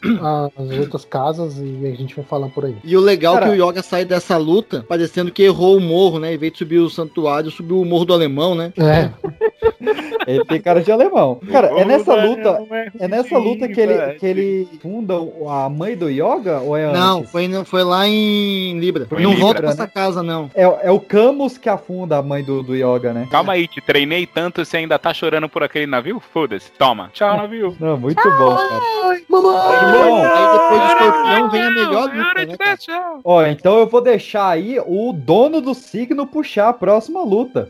as 0.58 0.78
outras 0.80 1.06
casas 1.06 1.58
e 1.58 1.86
a 1.88 1.96
gente 1.96 2.16
vai 2.16 2.26
falar 2.26 2.50
por 2.50 2.66
aí. 2.66 2.76
E 2.84 2.96
o 2.98 3.02
legal 3.02 3.36
é 3.36 3.40
Cara- 3.40 3.52
que 3.56 3.62
o 3.62 3.70
Yoga 3.70 3.82
sai 3.82 4.06
dessa 4.06 4.38
luta 4.38 4.84
parecendo 4.88 5.32
que 5.32 5.44
errou 5.44 5.78
o 5.78 5.82
morro, 5.82 6.20
né? 6.20 6.34
Em 6.34 6.38
vez 6.38 6.52
de 6.54 6.60
subir 6.60 6.80
o 6.80 6.90
santuário, 6.90 7.52
subiu 7.52 7.82
o 7.82 7.86
morro 7.86 8.06
do 8.06 8.14
alemão, 8.14 8.56
né? 8.56 8.72
É. 8.78 9.10
Ele 10.26 10.46
tem 10.46 10.62
cara 10.62 10.82
de 10.82 10.90
alemão. 10.92 11.40
Cara, 11.52 11.68
é 11.80 11.84
nessa 11.84 12.16
luta. 12.16 12.62
É 12.72 12.92
É 13.06 13.08
nessa 13.10 13.38
luta 13.38 13.68
que 13.68 13.80
ele, 13.82 14.14
que 14.16 14.26
ele 14.26 14.68
funda 14.82 15.16
a 15.50 15.70
mãe 15.70 15.98
do 15.98 16.10
Yoga? 16.10 16.62
Ou 16.62 16.78
é 16.78 16.92
Não, 16.94 17.20
antes? 17.20 17.32
foi, 17.32 17.48
não- 17.48 17.66
foi 17.66 17.84
lá 17.84 18.08
em 18.08 18.80
Libra. 18.80 19.06
Foi 19.08 19.20
em 19.20 19.24
não 19.24 19.32
Libra, 19.32 19.44
volta 19.46 19.60
pra 19.60 19.68
né? 19.70 19.74
essa 19.74 19.88
casa, 19.88 20.24
não. 20.24 20.50
É, 20.56 20.64
é 20.88 20.92
o 20.92 21.00
Camus 21.00 21.58
que 21.58 21.68
afunda 21.68 22.18
a 22.18 22.22
mãe 22.22 22.42
do, 22.44 22.63
do 22.64 22.76
Yoga, 22.76 23.14
né? 23.14 23.28
Calma 23.30 23.54
aí, 23.54 23.68
te 23.68 23.82
treinei 23.82 24.26
tanto, 24.26 24.64
você 24.64 24.78
ainda 24.78 24.98
tá 24.98 25.14
chorando 25.14 25.48
por 25.48 25.64
aquele 25.64 25.86
navio? 25.86 26.20
Foda-se, 26.20 26.72
toma. 26.72 27.10
Tchau, 27.14 27.38
navio. 27.38 27.76
Não, 27.80 27.98
muito 27.98 28.24
bom, 28.24 28.56
cara. 28.56 28.82
Bom, 29.30 30.26
aí 30.26 30.52
depois 30.54 30.82
do 30.82 30.88
escorpião 30.88 31.50
vem 31.50 31.62
a 31.62 31.72
melhor 31.72 32.04
luta, 32.14 32.46
né? 32.46 32.58
cara? 32.58 33.20
Ó, 33.24 33.46
então 33.46 33.78
eu 33.80 33.88
vou 33.88 34.02
deixar 34.02 34.50
aí 34.50 34.80
o 34.80 35.14
dono 35.14 35.62
do 35.62 35.74
signo 35.74 36.26
puxar 36.26 36.70
a 36.70 36.74
próxima 36.74 37.22
luta. 37.22 37.70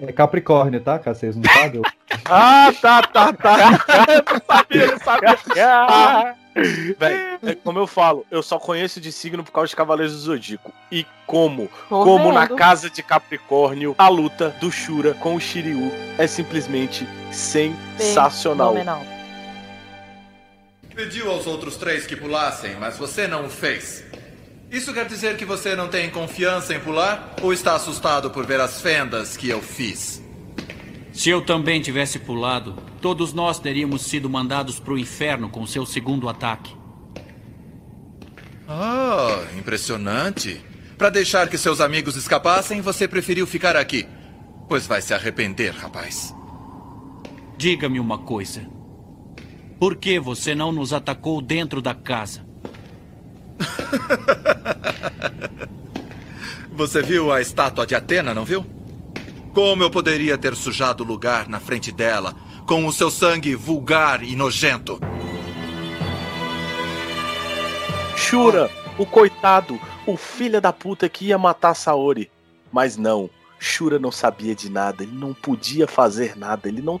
É 0.00 0.12
Capricórnio, 0.12 0.80
tá? 0.80 0.98
Caso 0.98 1.20
vocês 1.20 1.36
não 1.36 1.44
sabem. 1.44 1.82
Ah, 2.26 2.72
tá, 2.80 3.02
tá, 3.02 3.32
tá. 3.32 3.56
eu 4.12 4.24
não 4.32 4.40
sabia, 4.46 4.82
eu 4.82 4.90
não 4.92 4.98
sabia. 4.98 6.36
Véi, 6.98 7.38
é 7.42 7.54
como 7.54 7.78
eu 7.78 7.86
falo, 7.86 8.24
eu 8.30 8.42
só 8.42 8.58
conheço 8.58 8.98
de 9.00 9.12
signo 9.12 9.44
por 9.44 9.52
causa 9.52 9.68
de 9.68 9.76
Cavaleiros 9.76 10.14
do 10.14 10.20
Zodíaco. 10.20 10.72
E 10.90 11.04
como, 11.26 11.68
Tô 11.88 12.02
como 12.02 12.32
na 12.32 12.48
casa 12.48 12.88
de 12.88 13.02
Capricórnio, 13.02 13.94
a 13.98 14.08
luta 14.08 14.50
do 14.60 14.72
Shura 14.72 15.12
com 15.14 15.34
o 15.34 15.40
Shiryu 15.40 15.92
é 16.16 16.26
simplesmente 16.26 17.06
sensacional. 17.30 18.72
Fenomenal. 18.72 19.04
Pediu 20.94 21.30
aos 21.30 21.46
outros 21.46 21.76
três 21.76 22.06
que 22.06 22.16
pulassem, 22.16 22.74
mas 22.80 22.96
você 22.96 23.28
não 23.28 23.46
o 23.46 23.50
fez. 23.50 24.02
Isso 24.70 24.94
quer 24.94 25.04
dizer 25.04 25.36
que 25.36 25.44
você 25.44 25.76
não 25.76 25.88
tem 25.88 26.08
confiança 26.08 26.74
em 26.74 26.80
pular? 26.80 27.34
Ou 27.42 27.52
está 27.52 27.74
assustado 27.76 28.30
por 28.30 28.46
ver 28.46 28.60
as 28.60 28.80
fendas 28.80 29.36
que 29.36 29.48
eu 29.48 29.60
fiz? 29.60 30.22
Se 31.12 31.30
eu 31.30 31.40
também 31.40 31.80
tivesse 31.80 32.18
pulado, 32.18 32.76
todos 33.06 33.32
nós 33.32 33.60
teríamos 33.60 34.02
sido 34.02 34.28
mandados 34.28 34.80
pro 34.80 34.98
inferno 34.98 35.48
com 35.48 35.64
seu 35.64 35.86
segundo 35.86 36.28
ataque. 36.28 36.74
Ah, 38.68 39.44
impressionante. 39.56 40.60
Para 40.98 41.08
deixar 41.08 41.48
que 41.48 41.56
seus 41.56 41.80
amigos 41.80 42.16
escapassem, 42.16 42.80
você 42.80 43.06
preferiu 43.06 43.46
ficar 43.46 43.76
aqui. 43.76 44.08
Pois 44.68 44.88
vai 44.88 45.00
se 45.00 45.14
arrepender, 45.14 45.70
rapaz. 45.70 46.34
Diga-me 47.56 48.00
uma 48.00 48.18
coisa. 48.18 48.68
Por 49.78 49.94
que 49.94 50.18
você 50.18 50.52
não 50.52 50.72
nos 50.72 50.92
atacou 50.92 51.40
dentro 51.40 51.80
da 51.80 51.94
casa? 51.94 52.44
Você 56.72 57.00
viu 57.00 57.32
a 57.32 57.40
estátua 57.40 57.86
de 57.86 57.94
Atena, 57.94 58.34
não 58.34 58.44
viu? 58.44 58.66
Como 59.54 59.82
eu 59.82 59.90
poderia 59.90 60.36
ter 60.36 60.54
sujado 60.54 61.02
o 61.02 61.06
lugar 61.06 61.48
na 61.48 61.58
frente 61.58 61.90
dela 61.90 62.36
com 62.66 62.86
o 62.86 62.92
seu 62.92 63.10
sangue 63.10 63.54
vulgar 63.54 64.22
e 64.22 64.34
nojento? 64.34 64.98
Shura, 68.16 68.70
o 68.98 69.06
coitado, 69.06 69.78
o 70.06 70.16
filho 70.16 70.60
da 70.60 70.72
puta 70.72 71.08
que 71.08 71.26
ia 71.26 71.38
matar 71.38 71.74
Saori. 71.74 72.30
Mas 72.72 72.96
não, 72.96 73.30
Shura 73.58 73.98
não 73.98 74.10
sabia 74.10 74.54
de 74.54 74.68
nada, 74.70 75.02
ele 75.04 75.12
não 75.14 75.32
podia 75.32 75.86
fazer 75.86 76.36
nada, 76.36 76.68
ele 76.68 76.82
não 76.82 77.00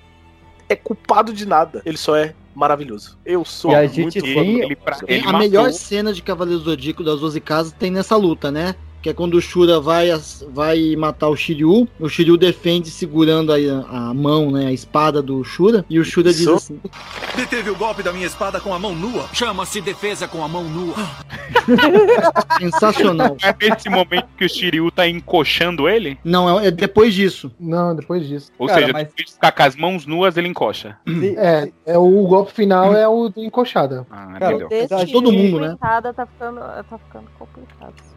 é 0.68 0.76
culpado 0.76 1.32
de 1.32 1.44
nada. 1.46 1.82
Ele 1.84 1.96
só 1.96 2.16
é 2.16 2.34
maravilhoso. 2.54 3.18
Eu 3.24 3.44
sou 3.44 3.72
E 3.72 3.74
a 3.74 3.80
muito 3.80 3.94
gente 3.94 4.20
fã 4.20 4.40
tem- 4.42 4.60
dele. 4.60 4.76
pra- 4.76 4.98
É, 5.06 5.14
ele 5.14 5.22
a 5.22 5.24
matou- 5.26 5.38
melhor 5.40 5.72
cena 5.72 6.12
de 6.12 6.22
Cavaleiro 6.22 6.60
do 6.60 6.70
Zodíaco 6.70 7.02
das 7.04 7.20
12 7.20 7.40
casas 7.40 7.72
tem 7.72 7.90
nessa 7.90 8.16
luta, 8.16 8.50
né? 8.50 8.74
Que 9.06 9.10
é 9.10 9.14
quando 9.14 9.34
o 9.34 9.40
Shura 9.40 9.78
vai, 9.78 10.08
vai 10.52 10.96
matar 10.96 11.28
o 11.28 11.36
Shiryu. 11.36 11.86
O 12.00 12.08
Shiryu 12.08 12.36
defende 12.36 12.90
segurando 12.90 13.52
a, 13.52 13.56
a 13.88 14.12
mão, 14.12 14.50
né? 14.50 14.66
A 14.66 14.72
espada 14.72 15.22
do 15.22 15.44
Shura. 15.44 15.84
E 15.88 16.00
o 16.00 16.04
Shura 16.04 16.30
diz 16.30 16.40
Isso. 16.40 16.54
assim: 16.54 16.80
Deteve 17.36 17.70
o 17.70 17.76
golpe 17.76 18.02
da 18.02 18.12
minha 18.12 18.26
espada 18.26 18.58
com 18.58 18.74
a 18.74 18.80
mão 18.80 18.96
nua. 18.96 19.28
Chama-se 19.32 19.80
defesa 19.80 20.26
com 20.26 20.42
a 20.42 20.48
mão 20.48 20.64
nua. 20.64 20.96
sensacional. 22.58 23.36
É 23.44 23.54
nesse 23.70 23.88
momento 23.88 24.26
que 24.36 24.44
o 24.44 24.48
Shiryu 24.48 24.90
tá 24.90 25.06
encoxando 25.06 25.88
ele? 25.88 26.18
Não, 26.24 26.58
é, 26.58 26.66
é 26.66 26.70
depois 26.72 27.14
disso. 27.14 27.52
Não, 27.60 27.94
depois 27.94 28.26
disso. 28.26 28.50
Ou 28.58 28.66
Cara, 28.66 28.80
seja, 28.80 28.92
mas- 28.92 29.06
depois 29.06 29.26
de 29.26 29.32
ficar 29.34 29.52
com 29.52 29.62
as 29.62 29.76
mãos 29.76 30.04
nuas, 30.04 30.36
ele 30.36 30.48
encoxa. 30.48 30.98
É, 31.36 31.70
é 31.86 31.96
o 31.96 32.26
golpe 32.26 32.52
final 32.52 32.92
é 32.92 33.06
o 33.06 33.28
de 33.28 33.46
encoxada. 33.46 34.04
Ah, 34.10 34.36
Cara, 34.36 34.56
entendeu? 34.56 35.06
Todo 35.12 35.30
mundo, 35.30 35.60
né? 35.60 35.76
Tá 35.80 36.26
ficando, 36.26 36.58
tá 36.58 36.98
ficando 36.98 37.26
complicado. 37.38 38.15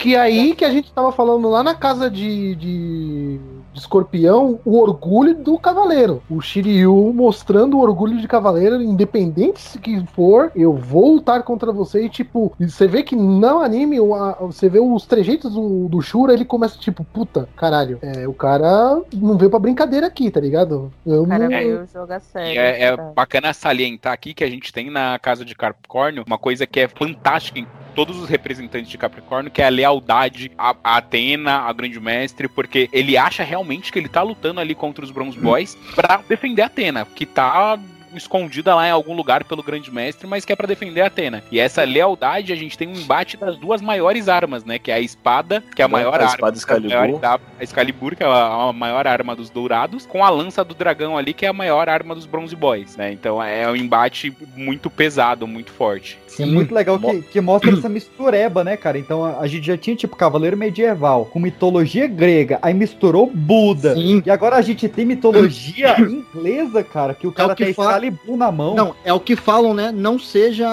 Que 0.00 0.16
aí 0.16 0.54
que 0.54 0.64
a 0.64 0.70
gente 0.70 0.90
tava 0.92 1.12
falando 1.12 1.50
lá 1.50 1.62
na 1.62 1.74
casa 1.74 2.10
de, 2.10 2.54
de, 2.54 3.38
de 3.74 3.78
escorpião, 3.80 4.58
o 4.64 4.78
orgulho 4.78 5.34
do 5.34 5.58
cavaleiro. 5.58 6.22
O 6.30 6.40
Shiryu 6.40 7.12
mostrando 7.14 7.76
o 7.76 7.80
orgulho 7.82 8.18
de 8.18 8.26
cavaleiro, 8.26 8.80
independente 8.80 9.60
se 9.60 9.78
que 9.78 10.02
for, 10.14 10.50
eu 10.56 10.72
vou 10.72 11.16
lutar 11.16 11.42
contra 11.42 11.70
você. 11.70 12.06
E 12.06 12.08
tipo, 12.08 12.50
você 12.58 12.86
vê 12.88 13.02
que 13.02 13.14
no 13.14 13.60
anime, 13.60 14.00
o- 14.00 14.14
a- 14.14 14.38
você 14.40 14.70
vê 14.70 14.80
os 14.80 15.04
trejeitos 15.04 15.52
do, 15.52 15.86
do 15.86 16.00
Shura, 16.00 16.32
ele 16.32 16.46
começa 16.46 16.78
tipo, 16.78 17.04
puta, 17.04 17.46
caralho, 17.54 17.98
é, 18.00 18.26
o 18.26 18.32
cara 18.32 19.02
não 19.14 19.36
veio 19.36 19.50
pra 19.50 19.58
brincadeira 19.58 20.06
aqui, 20.06 20.30
tá 20.30 20.40
ligado? 20.40 20.90
Eu 21.04 21.24
O 21.24 21.28
cara 21.28 21.42
não. 21.44 21.48
veio 21.50 21.86
jogar 21.92 22.20
sério. 22.20 22.58
É, 22.58 22.84
é 22.84 22.96
tá? 22.96 23.12
bacana 23.14 23.52
salientar 23.52 24.14
aqui 24.14 24.32
que 24.32 24.44
a 24.44 24.48
gente 24.48 24.72
tem 24.72 24.88
na 24.88 25.18
casa 25.18 25.44
de 25.44 25.54
Capricórnio 25.54 26.24
uma 26.26 26.38
coisa 26.38 26.66
que 26.66 26.80
é 26.80 26.88
fantástica 26.88 27.58
em 27.58 27.66
todos 27.90 28.18
os 28.18 28.28
representantes 28.28 28.90
de 28.90 28.98
Capricórnio, 28.98 29.50
que 29.50 29.62
é 29.62 29.66
a 29.66 29.70
lealdade 29.70 30.50
a, 30.56 30.74
a 30.82 30.96
Atena, 30.96 31.60
a 31.60 31.72
Grande 31.72 32.00
Mestre, 32.00 32.48
porque 32.48 32.88
ele 32.92 33.16
acha 33.16 33.42
realmente 33.42 33.92
que 33.92 33.98
ele 33.98 34.08
tá 34.08 34.22
lutando 34.22 34.60
ali 34.60 34.74
contra 34.74 35.04
os 35.04 35.10
Bronze 35.10 35.38
Boys 35.38 35.76
pra 35.94 36.22
defender 36.28 36.62
Atena, 36.62 37.04
que 37.04 37.26
tá 37.26 37.78
escondida 38.14 38.74
lá 38.74 38.88
em 38.88 38.90
algum 38.90 39.14
lugar 39.14 39.44
pelo 39.44 39.62
grande 39.62 39.92
mestre, 39.92 40.26
mas 40.26 40.44
que 40.44 40.52
é 40.52 40.56
pra 40.56 40.66
defender 40.66 41.00
a 41.02 41.06
Atena. 41.06 41.42
E 41.50 41.58
essa 41.58 41.82
lealdade, 41.84 42.52
a 42.52 42.56
gente 42.56 42.76
tem 42.76 42.88
um 42.88 42.94
embate 42.94 43.36
das 43.36 43.56
duas 43.56 43.80
maiores 43.80 44.28
armas, 44.28 44.64
né? 44.64 44.78
Que 44.78 44.90
é 44.90 44.94
a 44.94 45.00
espada, 45.00 45.62
que 45.74 45.82
é 45.82 45.84
a 45.84 45.88
maior 45.88 46.14
a 46.14 46.24
arma. 46.24 46.34
espada 46.34 46.56
Excalibur. 46.56 46.96
A, 46.96 47.00
maior, 47.00 47.40
a 47.58 47.62
Excalibur, 47.62 48.16
que 48.16 48.22
é 48.22 48.26
a, 48.26 48.72
maior 48.72 49.06
arma 49.06 49.34
dos 49.34 49.50
dourados, 49.50 50.06
com 50.06 50.24
a 50.24 50.30
lança 50.30 50.64
do 50.64 50.74
dragão 50.74 51.16
ali, 51.16 51.32
que 51.32 51.44
é 51.44 51.48
a 51.48 51.52
maior 51.52 51.88
arma 51.88 52.14
dos 52.14 52.26
Bronze 52.26 52.54
Boys, 52.54 52.96
né? 52.96 53.12
Então 53.12 53.42
é 53.42 53.70
um 53.70 53.76
embate 53.76 54.34
muito 54.56 54.90
pesado, 54.90 55.46
muito 55.46 55.72
forte. 55.72 56.18
É 56.38 56.46
muito 56.46 56.74
legal 56.74 56.98
que, 56.98 57.22
que 57.22 57.40
mostra 57.40 57.72
essa 57.72 57.88
mistureba, 57.88 58.62
né, 58.62 58.76
cara? 58.76 58.98
Então 58.98 59.24
a, 59.24 59.40
a 59.40 59.46
gente 59.46 59.66
já 59.66 59.76
tinha, 59.76 59.96
tipo, 59.96 60.16
Cavaleiro 60.16 60.56
Medieval 60.56 61.26
com 61.26 61.38
mitologia 61.38 62.06
grega, 62.06 62.58
aí 62.62 62.72
misturou 62.72 63.30
Buda. 63.32 63.94
E 63.96 64.30
agora 64.30 64.56
a 64.56 64.62
gente 64.62 64.88
tem 64.88 65.04
mitologia 65.04 65.96
inglesa, 66.00 66.82
cara, 66.82 67.14
que 67.14 67.26
o 67.26 67.32
cara 67.32 67.50
É 67.50 67.52
o 67.52 67.56
que 67.56 67.64
tem 67.66 67.74
Excalibur 68.00 68.36
na 68.36 68.50
mão. 68.50 68.74
Não, 68.74 68.94
é 69.04 69.12
o 69.12 69.20
que 69.20 69.36
falam, 69.36 69.74
né? 69.74 69.92
Não 69.92 70.18
seja. 70.18 70.66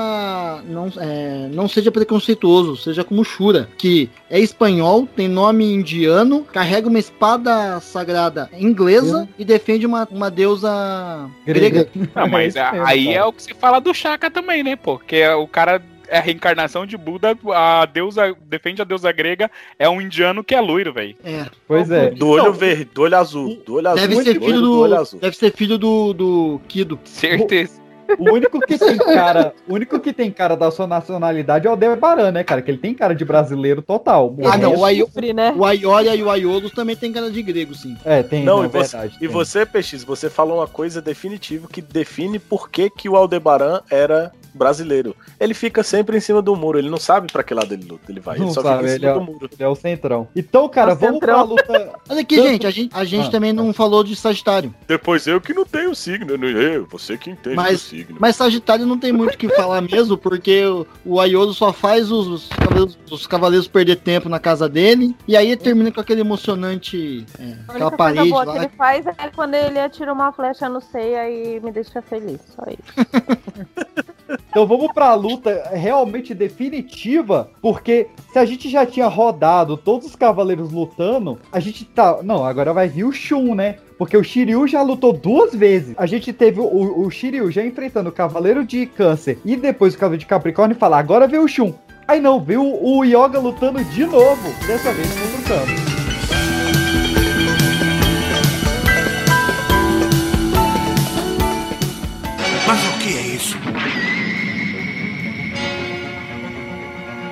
Não, 0.66 0.92
é, 0.98 1.50
não 1.52 1.68
seja 1.68 1.92
preconceituoso, 1.92 2.78
seja 2.78 3.04
como 3.04 3.24
Shura, 3.24 3.70
que 3.78 4.10
é 4.30 4.40
espanhol, 4.40 5.08
tem 5.16 5.28
nome 5.28 5.72
indiano, 5.72 6.44
carrega 6.52 6.88
uma 6.88 7.00
espada 7.00 7.80
sagrada 7.80 8.50
inglesa 8.58 9.28
e 9.38 9.46
defende 9.46 9.86
uma, 9.86 10.08
uma 10.10 10.32
deusa 10.32 11.30
grega. 11.46 11.88
Ah, 12.16 12.28
mas 12.28 12.56
É 12.56 12.70
aí 12.86 13.14
é 13.14 13.24
o 13.24 13.34
que 13.34 13.44
se 13.44 13.54
fala 13.54 13.80
do 13.80 13.94
Chaka 13.94 14.32
também, 14.32 14.64
né? 14.64 14.76
Porque 14.76 15.26
o 15.28 15.48
cara 15.48 15.82
é 16.08 16.18
a 16.18 16.22
reencarnação 16.22 16.86
de 16.86 16.98
Buda, 16.98 17.38
a 17.54 17.86
deusa 17.86 18.36
defende 18.42 18.82
a 18.82 18.86
deusa 18.86 19.12
grega, 19.12 19.50
é 19.78 19.90
um 19.90 20.02
indiano 20.02 20.44
que 20.44 20.56
é 20.56 20.62
loiro, 20.62 20.94
velho. 20.94 21.16
É. 21.24 21.46
Pois 21.68 21.90
é. 21.92 22.12
Do 22.12 22.30
olho 22.30 22.54
verde, 22.54 22.86
do 22.86 23.02
olho 23.02 23.18
azul, 23.18 23.62
do 23.66 23.76
olho 23.76 23.88
azul. 23.90 24.08
Deve 24.08 24.24
ser 24.24 24.34
do 24.34 24.46
filho 24.46 24.72
olho 24.72 24.90
do. 24.90 24.96
azul. 24.96 25.20
Deve 25.20 25.36
ser 25.38 25.52
filho 25.54 25.78
do, 25.78 26.14
do 26.14 26.62
Kido. 26.68 27.00
Certeza. 27.04 27.88
O 28.18 28.32
único 28.32 28.60
que 28.62 28.78
tem 28.78 28.98
cara, 28.98 29.54
o 29.68 29.74
único 29.74 30.00
que 30.00 30.14
tem 30.14 30.32
cara 30.32 30.56
da 30.56 30.72
sua 30.72 30.88
nacionalidade 30.88 31.68
é 31.68 31.70
o 31.70 31.74
Aldebaran, 31.74 32.32
né, 32.32 32.44
cara? 32.44 32.62
Que 32.62 32.72
ele 32.72 32.78
tem 32.78 32.94
cara 32.94 33.14
de 33.14 33.26
brasileiro 33.26 33.82
total. 33.82 34.34
Ah, 34.46 34.58
não, 34.58 34.76
o, 34.76 34.86
Aio, 34.86 35.10
né? 35.36 35.54
o 35.56 35.66
Aiolia 35.66 36.16
e 36.16 36.24
o 36.24 36.30
Aiolos 36.30 36.72
também 36.72 36.96
tem 36.96 37.12
cara 37.12 37.30
de 37.30 37.42
grego, 37.42 37.76
sim. 37.76 37.98
É, 38.06 38.24
tem, 38.24 38.44
Não, 38.44 38.58
não, 38.58 38.64
e 38.64 38.68
é 38.68 38.70
você, 38.70 38.98
verdade. 38.98 39.16
e 39.18 39.20
tem. 39.20 39.28
você, 39.28 39.66
PX, 39.66 40.04
você 40.04 40.30
falou 40.30 40.60
uma 40.60 40.68
coisa 40.68 41.02
definitiva 41.02 41.68
que 41.68 41.82
define 41.82 42.40
por 42.40 42.70
que, 42.70 42.90
que 42.90 43.10
o 43.10 43.16
Aldebaran 43.16 43.82
era 43.90 44.32
brasileiro. 44.58 45.16
Ele 45.40 45.54
fica 45.54 45.84
sempre 45.84 46.18
em 46.18 46.20
cima 46.20 46.42
do 46.42 46.56
muro, 46.56 46.78
ele 46.80 46.90
não 46.90 46.98
sabe 46.98 47.32
pra 47.32 47.44
que 47.44 47.54
lado 47.54 47.74
ele 47.74 47.86
luta, 47.86 48.12
ele 48.12 48.20
vai, 48.20 48.38
Não 48.38 48.48
ele 48.48 48.54
só 48.54 48.62
sabe, 48.62 48.78
fica 48.80 48.90
em 48.90 48.92
ele 48.96 49.00
cima 49.00 49.12
é, 49.12 49.14
do 49.14 49.20
o- 49.20 49.24
muro. 49.24 49.50
ele 49.52 49.64
é 49.64 49.68
o 49.68 49.76
centrão. 49.76 50.28
Então, 50.36 50.68
cara, 50.68 50.92
É 50.92 50.94
o 50.94 50.98
vamos 50.98 51.20
pra 51.20 51.34
centrão. 51.36 51.48
luta. 51.50 51.94
Olha 52.10 52.22
aqui, 52.22 52.36
Tanto- 52.36 52.48
gente, 52.50 52.68
a 52.68 52.72
gente, 52.72 52.96
a 52.96 53.06
gente 53.06 53.28
Ah, 53.28 53.32
também 53.32 53.54
não 53.54 53.72
falou 53.72 54.04
de 54.04 54.16
Sagitário. 54.16 54.74
Depois 54.88 55.28
eu 55.28 55.40
que 55.40 55.54
não 55.54 55.66
tenho 55.66 55.94
signo, 55.96 56.34
eu, 56.46 56.86
você 56.88 57.18
que 57.18 57.30
entende 57.30 57.56
do 57.56 57.62
Mas, 57.62 57.82
signo. 57.82 58.18
mas 58.20 58.36
Sagitário 58.36 58.86
não 58.86 58.98
tem 58.98 59.12
muito 59.14 59.36
o 59.36 59.38
que 59.38 59.48
falar 59.50 59.82
mesmo, 59.82 60.18
porque 60.18 60.66
o, 60.66 60.86
o 61.06 61.20
Aiolo 61.20 61.54
só 61.54 61.72
faz 61.72 62.12
os, 62.12 62.28
os 62.28 62.48
cavaleiros, 62.50 62.98
os 63.12 63.28
cavaleiros 63.28 63.68
perder 63.68 63.98
tempo 63.98 64.28
na 64.30 64.40
casa 64.40 64.68
dele, 64.68 65.16
e 65.28 65.36
aí 65.38 65.56
termina 65.56 65.92
com 65.92 66.02
aquele 66.02 66.22
emocionante. 66.22 67.26
é, 67.40 67.54
A 67.68 67.72
aquela 67.74 67.92
parede 67.92 68.30
boa 68.30 68.42
que 68.44 68.50
lá. 68.50 68.56
ele 68.58 68.70
faz 68.78 69.06
é 69.06 69.14
quando 69.36 69.54
ele 69.54 69.80
atira 69.80 70.12
uma 70.14 70.32
flecha 70.32 70.68
no 70.70 70.80
ceia 70.82 71.30
e 71.30 71.60
me 71.60 71.72
deixa 71.72 72.02
feliz. 72.02 72.40
Só 72.56 72.64
isso. 72.70 74.08
Então 74.50 74.66
vamos 74.66 74.92
pra 74.94 75.14
luta 75.14 75.70
realmente 75.74 76.34
definitiva, 76.34 77.50
porque 77.62 78.08
se 78.32 78.40
a 78.40 78.46
gente 78.46 78.70
já 78.70 78.86
tinha 78.86 79.08
rodado 79.08 79.78
todos 79.78 80.08
os 80.08 80.16
cavaleiros 80.16 80.72
lutando, 80.72 81.38
a 81.52 81.60
gente 81.60 81.86
tá. 81.86 82.20
Não, 82.24 82.44
agora 82.44 82.74
vai 82.74 82.88
vir 82.88 83.04
o 83.04 83.12
Shun, 83.12 83.56
né? 83.56 83.78
Porque 83.98 84.16
o 84.16 84.24
Shiryu 84.24 84.68
já 84.68 84.82
lutou 84.82 85.12
duas 85.12 85.56
vezes. 85.56 85.96
A 85.98 86.06
gente 86.06 86.32
teve 86.32 86.60
o, 86.60 87.06
o 87.06 87.10
Shiryu 87.10 87.52
já 87.52 87.66
enfrentando 87.66 88.10
o 88.10 88.14
Cavaleiro 88.14 88.64
de 88.64 88.86
Câncer 88.86 89.40
e 89.44 89.56
depois 89.56 89.96
o 89.96 89.98
Cavaleiro 89.98 90.20
de 90.20 90.28
Capricórnio 90.28 90.76
e 90.76 90.80
falar, 90.80 91.00
agora 91.00 91.28
veio 91.28 91.44
o 91.44 91.48
Shun. 91.48 91.74
Aí 92.08 92.22
não, 92.22 92.40
veio 92.40 92.64
o 92.64 93.04
Yoga 93.04 93.40
lutando 93.40 93.84
de 93.84 94.06
novo. 94.06 94.50
Dessa 94.66 94.94
vez 94.94 95.10
contra 95.10 95.56
o 95.56 95.97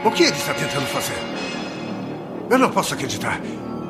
O 0.06 0.12
que 0.12 0.22
ele 0.22 0.38
está 0.38 0.54
tentando 0.54 0.86
fazer? 0.86 1.18
Eu 2.48 2.60
não 2.60 2.70
posso 2.70 2.94
acreditar. 2.94 3.42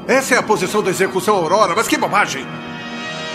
Essa 0.08 0.36
é 0.36 0.38
a 0.38 0.44
posição 0.44 0.82
da 0.82 0.90
execução 0.90 1.36
Aurora, 1.36 1.74
mas 1.76 1.90
que 1.90 1.98
bobagem! 1.98 2.46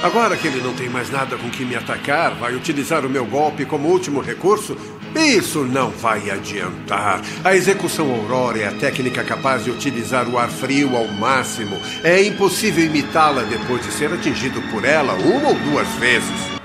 Agora 0.02 0.34
que 0.34 0.46
ele 0.46 0.62
não 0.62 0.72
tem 0.72 0.88
mais 0.88 1.10
nada 1.10 1.36
com 1.36 1.50
que 1.50 1.62
me 1.62 1.76
atacar, 1.76 2.34
vai 2.36 2.54
utilizar 2.54 3.04
o 3.04 3.10
meu 3.10 3.26
golpe 3.26 3.66
como 3.66 3.86
último 3.86 4.22
recurso? 4.22 4.74
Isso 5.14 5.62
não 5.62 5.90
vai 5.90 6.30
adiantar. 6.30 7.20
A 7.44 7.54
execução 7.54 8.10
Aurora 8.10 8.60
é 8.60 8.68
a 8.68 8.72
técnica 8.72 9.22
capaz 9.24 9.62
de 9.62 9.70
utilizar 9.70 10.26
o 10.26 10.38
ar 10.38 10.48
frio 10.48 10.96
ao 10.96 11.06
máximo. 11.06 11.76
É 12.02 12.22
impossível 12.22 12.82
imitá-la 12.82 13.42
depois 13.42 13.84
de 13.84 13.92
ser 13.92 14.10
atingido 14.10 14.62
por 14.70 14.86
ela 14.86 15.12
uma 15.16 15.50
ou 15.50 15.54
duas 15.54 15.88
vezes. 15.96 16.59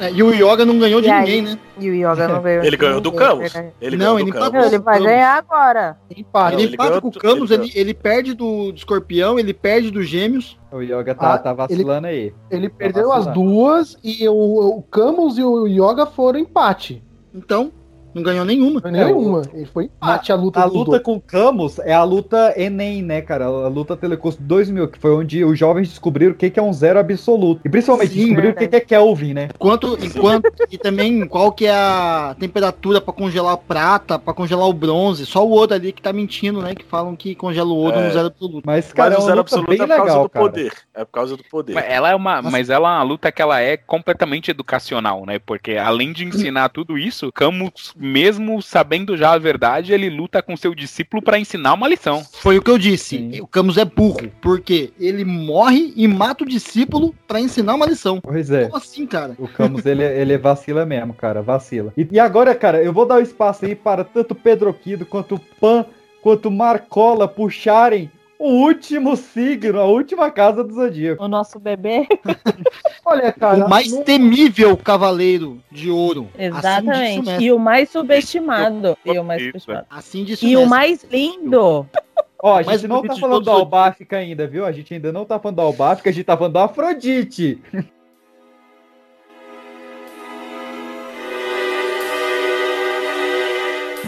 É, 0.00 0.10
e 0.12 0.22
o 0.22 0.32
Yoga 0.32 0.64
não 0.64 0.78
ganhou 0.78 1.00
de 1.00 1.08
aí? 1.10 1.20
ninguém, 1.20 1.42
né? 1.42 1.58
E 1.78 1.90
o 1.90 1.94
Yoga 1.94 2.28
não 2.28 2.40
veio. 2.40 2.62
Ele 2.64 2.76
ganhou 2.76 3.00
do 3.00 3.12
Camus. 3.12 3.52
Ele 3.80 3.96
Não, 3.96 4.14
ganhou 4.14 4.16
do 4.16 4.22
ele 4.22 4.32
Camus. 4.32 4.48
empatou. 4.48 4.60
Não, 4.60 4.66
ele 4.68 4.78
vai 4.78 5.00
ganhar 5.02 5.38
agora. 5.38 5.96
Empate. 6.16 6.52
Não, 6.54 6.60
ele 6.62 6.74
empata 6.74 6.88
ganhou 6.88 7.02
com 7.02 7.08
o 7.08 7.12
Camus, 7.12 7.50
ele 7.50 7.72
ele, 7.74 7.94
perde 7.94 8.34
do, 8.34 8.72
do 8.72 8.76
escorpião, 8.76 9.38
ele 9.38 9.52
perde 9.54 9.90
dos 9.90 10.06
gêmeos. 10.08 10.58
O 10.70 10.80
Yoga 10.80 11.14
tá, 11.14 11.34
Ah, 11.34 11.38
tá 11.38 11.52
vacilando 11.52 12.06
aí. 12.06 12.32
Ele 12.50 12.68
perdeu 12.68 13.12
as 13.12 13.26
duas 13.26 13.96
e 14.02 14.28
o, 14.28 14.32
o 14.78 14.82
Camus 14.82 15.38
e 15.38 15.42
o 15.42 15.66
Yoga 15.66 16.06
foram 16.06 16.38
empate. 16.38 17.02
Então, 17.34 17.72
não 18.14 18.22
ganhou 18.22 18.44
nenhuma. 18.44 18.80
Não 18.84 18.90
ganhou 18.92 19.14
nenhuma. 19.16 19.42
Ele 19.52 19.66
foi 19.66 19.84
empate 19.84 20.32
a 20.32 20.34
luta 20.36 20.60
A 20.60 20.64
dos 20.66 20.74
luta 20.74 21.00
com 21.00 21.20
Camus 21.20 21.78
é 21.78 21.92
a 21.92 22.02
luta 22.04 22.54
Enem, 22.56 23.02
né, 23.02 23.20
cara? 23.20 23.46
A 23.46 23.68
luta 23.68 23.96
Telecusto 23.96 24.42
2000, 24.42 24.88
que 24.88 24.98
foi 24.98 25.12
onde 25.14 25.44
os 25.44 25.58
jovens 25.58 25.88
descobriram 25.88 26.32
o 26.32 26.34
que 26.34 26.50
que 26.50 26.58
é 26.58 26.62
um 26.62 26.72
zero 26.72 26.98
absoluto. 26.98 27.60
E 27.64 27.68
principalmente 27.68 28.12
Sim, 28.12 28.18
descobriram 28.26 28.50
o 28.50 28.54
que 28.54 28.76
é 28.76 28.80
Kelvin, 28.80 29.34
né? 29.34 29.48
Enquanto, 29.54 29.98
enquanto 30.02 30.48
e 30.70 30.78
também 30.78 31.26
qual 31.26 31.52
que 31.52 31.66
é 31.66 31.72
a 31.72 32.36
temperatura 32.38 33.00
pra 33.00 33.12
congelar 33.12 33.54
a 33.54 33.56
prata, 33.56 34.18
pra 34.18 34.32
congelar 34.34 34.68
o 34.68 34.72
bronze. 34.72 35.26
Só 35.26 35.46
o 35.46 35.50
ouro 35.50 35.74
ali 35.74 35.92
que 35.92 36.02
tá 36.02 36.12
mentindo, 36.12 36.60
né? 36.62 36.74
Que 36.74 36.84
falam 36.84 37.14
que 37.14 37.34
congela 37.34 37.68
o 37.68 37.76
ouro 37.76 37.96
É. 37.96 38.06
no 38.06 38.12
zero 38.12 38.26
absoluto. 38.28 38.62
Mas, 38.66 38.92
cara, 38.92 39.10
Mas 39.10 39.18
é 39.18 39.20
o 39.20 39.22
uma 39.22 39.26
zero 39.26 39.38
luta 39.38 39.40
absoluto 39.40 39.68
bem 39.68 39.76
é 39.80 39.86
por 39.86 39.88
causa 39.88 40.04
legal, 40.04 40.22
do 40.24 40.28
cara. 40.30 40.44
poder. 40.44 40.72
É 40.94 41.04
por 41.04 41.12
causa 41.12 41.36
do 41.36 41.44
poder. 41.44 41.74
Mas 41.74 41.84
ela 41.88 42.10
é 42.10 42.14
uma, 42.14 42.42
mas 42.42 42.70
ela 42.70 42.88
é 42.88 42.92
uma 42.96 43.02
luta 43.02 43.30
que 43.32 43.42
ela 43.42 43.60
é 43.60 43.76
completamente 43.76 44.50
educacional, 44.50 45.24
né? 45.26 45.38
Porque 45.38 45.72
além 45.76 46.12
de 46.12 46.24
ensinar 46.24 46.68
tudo 46.70 46.96
isso, 46.98 47.30
Camus, 47.32 47.94
mesmo 47.98 48.62
sabendo 48.62 49.16
já 49.16 49.32
a 49.32 49.38
verdade, 49.38 49.92
ele 49.92 50.08
luta 50.08 50.42
com 50.42 50.56
seu 50.56 50.74
discípulo 50.74 51.22
pra 51.22 51.38
ensinar 51.38 51.74
uma 51.74 51.88
lição. 51.88 52.24
Foi 52.32 52.58
o 52.58 52.62
que 52.62 52.70
eu 52.70 52.78
disse. 52.78 53.40
O 53.42 53.46
Camus 53.46 53.76
é 53.76 53.84
burro, 53.84 54.30
porque 54.40 54.92
ele 54.98 55.24
morre 55.24 55.92
e 55.96 56.06
mata 56.06 56.44
o 56.44 56.48
discípulo 56.48 57.14
pra 57.26 57.40
ensinar 57.40 57.74
uma 57.74 57.86
lição. 57.86 58.20
Pois 58.20 58.50
é. 58.50 58.64
Como 58.64 58.76
assim, 58.76 59.06
cara? 59.06 59.34
O 59.38 59.48
Camus, 59.48 59.84
ele, 59.84 60.04
ele 60.04 60.38
vacila 60.38 60.86
mesmo, 60.86 61.12
cara, 61.14 61.42
vacila. 61.42 61.92
E, 61.96 62.06
e 62.10 62.20
agora, 62.20 62.54
cara, 62.54 62.82
eu 62.82 62.92
vou 62.92 63.06
dar 63.06 63.16
o 63.16 63.22
espaço 63.22 63.64
aí 63.64 63.74
para 63.74 64.04
tanto 64.04 64.34
Pedro 64.34 64.72
Quido 64.72 65.04
quanto 65.04 65.40
Pan, 65.60 65.84
quanto 66.22 66.50
Marcola 66.50 67.26
puxarem 67.26 68.10
o 68.38 68.48
último 68.50 69.16
signo, 69.16 69.80
a 69.80 69.84
última 69.84 70.30
casa 70.30 70.62
do 70.62 70.72
Zodíaco. 70.72 71.22
O 71.24 71.28
nosso 71.28 71.58
bebê. 71.58 72.06
Olha, 73.04 73.32
cara. 73.32 73.66
o 73.66 73.68
mais 73.68 73.90
não- 73.92 74.02
temível 74.04 74.76
cavaleiro 74.76 75.60
de 75.72 75.90
ouro. 75.90 76.28
Assim 76.34 76.44
Exatamente. 76.44 77.26
mestre. 77.26 77.44
e 77.44 77.52
o 77.52 77.58
mais 77.58 77.90
subestimado. 77.90 78.96
E 79.04 79.18
o 79.18 79.24
mais 79.24 79.42
subestimado. 79.42 79.86
Assim 79.90 80.26
E 80.42 80.56
o 80.56 80.66
mais 80.66 81.04
lindo. 81.10 81.86
Ó, 82.40 82.60
a 82.60 82.62
Mas 82.62 82.80
gente 82.80 82.88
não 82.88 83.02
tá 83.02 83.16
falando 83.16 83.44
da 83.44 83.50
Albáfica 83.52 84.16
ainda, 84.18 84.46
viu? 84.46 84.64
A 84.64 84.70
gente 84.70 84.94
ainda 84.94 85.10
não 85.12 85.24
tá 85.24 85.40
falando 85.40 85.56
da 85.56 85.64
Albáfica, 85.64 86.08
a 86.08 86.12
gente 86.12 86.24
tá 86.24 86.36
falando 86.36 86.52
da 86.52 86.64
Afrodite. 86.66 87.60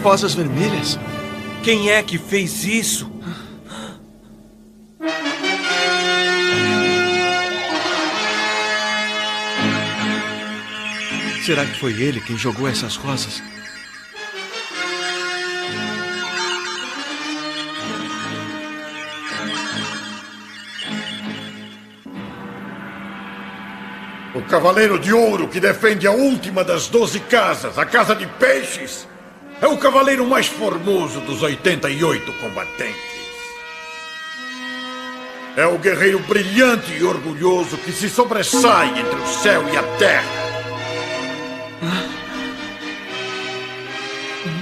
Rosas 0.01 0.33
vermelhas? 0.33 0.97
Quem 1.63 1.89
é 1.91 2.01
que 2.01 2.17
fez 2.17 2.63
isso? 2.65 3.10
Será 11.43 11.65
que 11.65 11.79
foi 11.79 11.99
ele 11.99 12.21
quem 12.21 12.37
jogou 12.37 12.67
essas 12.67 12.95
rosas? 12.95 13.41
O 24.35 24.41
Cavaleiro 24.43 24.99
de 24.99 25.11
Ouro 25.11 25.47
que 25.47 25.59
defende 25.59 26.05
a 26.05 26.11
última 26.11 26.63
das 26.63 26.87
doze 26.87 27.19
casas, 27.21 27.79
a 27.79 27.85
Casa 27.85 28.15
de 28.15 28.27
Peixes, 28.27 29.07
é 29.59 29.67
o 29.67 29.77
cavaleiro 29.77 30.25
mais 30.27 30.47
formoso 30.47 31.21
dos 31.21 31.41
88 31.41 32.33
combatentes. 32.33 32.95
É 35.57 35.65
o 35.65 35.77
guerreiro 35.79 36.19
brilhante 36.19 36.93
e 36.93 37.03
orgulhoso 37.03 37.77
que 37.77 37.91
se 37.91 38.09
sobressai 38.09 38.99
entre 38.99 39.19
o 39.19 39.27
céu 39.27 39.67
e 39.73 39.77
a 39.77 39.83
terra. 39.97 40.60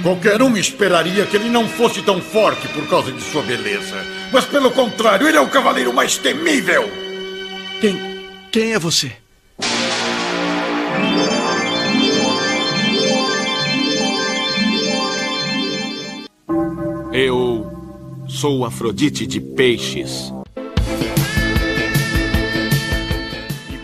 Qualquer 0.01 0.41
um 0.41 0.55
esperaria 0.55 1.25
que 1.25 1.35
ele 1.35 1.49
não 1.49 1.67
fosse 1.67 2.01
tão 2.01 2.21
forte 2.21 2.67
por 2.69 2.87
causa 2.87 3.11
de 3.11 3.21
sua 3.21 3.41
beleza. 3.43 3.97
Mas 4.31 4.45
pelo 4.45 4.71
contrário, 4.71 5.27
ele 5.27 5.37
é 5.37 5.41
o 5.41 5.49
cavaleiro 5.49 5.93
mais 5.93 6.17
temível. 6.17 6.89
Quem. 7.81 8.19
Quem 8.51 8.73
é 8.73 8.79
você? 8.79 9.11
Eu 17.11 17.69
sou 18.27 18.63
Afrodite 18.63 19.27
de 19.27 19.41
Peixes. 19.41 20.31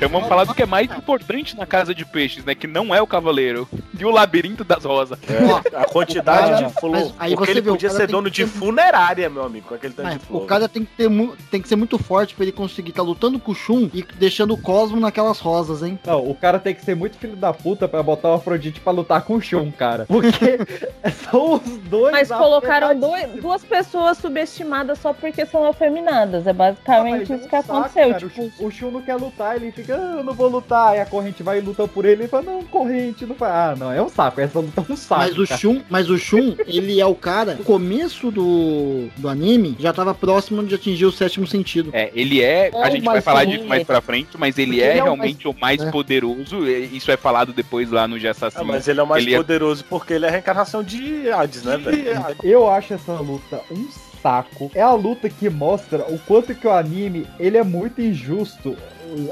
Então 0.06 0.10
vamos 0.20 0.30
falar 0.30 0.44
do 0.46 0.54
que 0.54 0.62
é 0.64 0.66
mais 0.66 0.90
importante 0.92 1.56
na 1.58 1.66
casa 1.66 1.94
de 1.94 2.06
peixes, 2.06 2.44
né? 2.46 2.54
Que 2.56 2.68
não 2.68 2.94
é 2.94 3.02
o 3.02 3.08
cavaleiro. 3.08 3.68
E 3.98 4.06
o 4.06 4.12
labirinto 4.12 4.64
das 4.64 4.84
rosas. 4.86 5.18
É, 5.28 5.78
a 5.78 5.86
quantidade 5.86 6.52
cara- 6.52 6.68
de 6.68 6.74
flor. 6.74 7.14
aí 7.20 7.32
Porque 7.36 7.46
você 7.46 7.52
ele 7.52 7.62
vê, 7.62 7.70
podia 7.72 7.90
ser 7.90 8.08
dono 8.08 8.30
de 8.30 8.44
ter- 8.44 8.50
funerária, 8.50 9.30
meu 9.30 9.44
amigo, 9.44 9.68
com 9.68 9.76
aquele 9.76 9.94
tanto 9.94 10.10
de 10.12 10.20
flor. 10.20 10.44
o 10.44 10.46
cara 10.46 10.68
tem 10.70 10.84
que, 10.86 10.92
ter, 10.96 11.10
mu- 11.10 11.36
tem 11.50 11.62
que 11.62 11.68
ser 11.68 11.76
muito 11.76 11.98
forte 11.98 12.36
pra 12.36 12.44
ele 12.44 12.52
conseguir 12.52 12.90
estar 12.92 13.02
lutando 13.04 13.40
com 13.40 13.52
o 13.52 13.56
Shun 13.56 13.90
e 13.94 14.04
deixando 14.16 14.54
o 14.54 14.58
Cosmo 14.58 15.00
naquelas 15.00 15.40
rosas, 15.40 15.82
hein? 15.84 15.98
Não, 16.06 16.20
o 16.30 16.36
cara 16.36 16.60
tem 16.60 16.74
que 16.76 16.84
ser 16.84 16.96
muito 16.96 17.18
filho 17.18 17.36
da 17.36 17.54
puta 17.54 17.88
pra 17.88 18.04
botar 18.04 18.30
o 18.30 18.34
Afrodite 18.34 18.80
pra 18.80 18.92
lutar 18.92 19.22
com 19.24 19.36
o 19.36 19.42
Shun, 19.42 19.72
cara. 19.72 20.06
Porque 20.08 20.60
são 21.30 21.54
os 21.56 21.62
dois. 21.90 22.12
Mas 22.12 22.28
colocaram 22.30 22.98
dois- 23.00 23.30
duas 23.42 23.64
pessoas 23.64 24.18
subestimadas 24.18 25.00
só 25.00 25.14
porque 25.14 25.46
são 25.46 25.66
afeminadas. 25.66 26.46
É 26.48 26.54
basicamente 26.54 27.34
isso 27.34 27.48
que 27.48 27.56
aconteceu. 27.56 28.10
Cara, 28.10 28.20
tipo, 28.20 28.52
o, 28.60 28.70
Shun, 28.72 28.92
não 28.92 29.02
quer 29.02 29.16
lutar, 29.16 29.56
ele 29.56 29.72
fica, 29.72 29.95
ah, 29.95 29.95
eu 29.96 30.24
não 30.24 30.34
vou 30.34 30.48
lutar. 30.48 30.90
Aí 30.94 31.00
a 31.00 31.06
corrente 31.06 31.42
vai 31.44 31.58
e 31.60 31.62
luta 31.62 31.88
por 31.88 32.06
ele. 32.06 32.24
Ele 32.24 32.28
fala, 32.28 32.44
não, 32.44 32.64
corrente, 32.64 33.26
não 33.26 33.36
faz. 33.36 33.54
Ah, 33.54 33.76
não, 33.78 33.92
é 33.92 34.02
um 34.02 34.10
saco. 34.10 34.42
Essa 34.42 34.60
luta 34.60 34.86
é 34.88 34.94
um 34.94 34.96
saco. 34.96 35.22
Mas 35.22 35.38
o 35.38 35.48
cara. 35.48 35.60
Shun, 35.60 35.82
mas 35.90 36.10
o 36.10 36.18
Shun, 36.18 36.56
ele 36.68 37.00
é 37.00 37.06
o 37.06 37.16
cara. 37.16 37.56
No 37.56 37.64
começo 37.64 38.32
do, 38.32 39.08
do 39.18 39.30
anime, 39.30 39.76
já 39.80 39.92
tava 39.94 40.14
próximo 40.14 40.64
de 40.64 40.76
atingir 40.76 41.06
o 41.06 41.12
sétimo 41.12 41.46
sentido. 41.48 41.90
É, 41.94 42.12
ele 42.14 42.42
é. 42.42 42.70
É 42.74 42.84
a 42.84 42.88
o 42.88 42.92
gente 42.92 43.04
vai 43.04 43.22
falar 43.22 43.46
disso 43.46 43.66
mais 43.66 43.84
pra 43.84 44.02
frente, 44.02 44.30
mas 44.38 44.58
ele 44.58 44.82
é 44.82 44.90
ele 44.92 45.00
é 45.00 45.02
o 45.02 45.06
realmente 45.06 45.46
mais- 45.46 45.56
o 45.56 45.60
mais 45.60 45.82
né? 45.82 45.92
poderoso. 45.92 46.68
e 46.68 46.96
Isso 46.98 47.12
é 47.12 47.18
falado 47.18 47.54
depois 47.54 47.92
lá 47.92 48.08
no 48.08 48.20
Jassassin. 48.20 48.58
Ah, 48.60 48.64
mas 48.64 48.88
ele 48.88 49.00
é 49.00 49.04
o 49.04 49.08
mais 49.08 49.26
Ele 49.26 49.36
poderoso 49.36 49.84
porque 49.90 50.14
ele 50.14 50.26
é 50.26 50.30
a 50.30 50.32
reencarnação 50.32 50.84
de 50.84 51.30
Hades, 51.30 51.64
né, 51.64 51.78
velho? 51.78 52.06
Eu 52.44 52.70
acho 52.70 52.94
essa 52.94 53.14
luta 53.14 53.62
um 53.72 53.88
saco. 54.22 54.72
É 54.74 54.82
a 54.82 54.94
luta 54.94 55.30
que 55.30 55.50
mostra 55.50 56.00
o 56.10 56.18
quanto 56.20 56.54
que 56.56 56.68
o 56.68 56.72
anime 56.72 57.28
ele 57.40 57.58
é 57.58 57.64
muito 57.64 58.02
injusto 58.02 58.76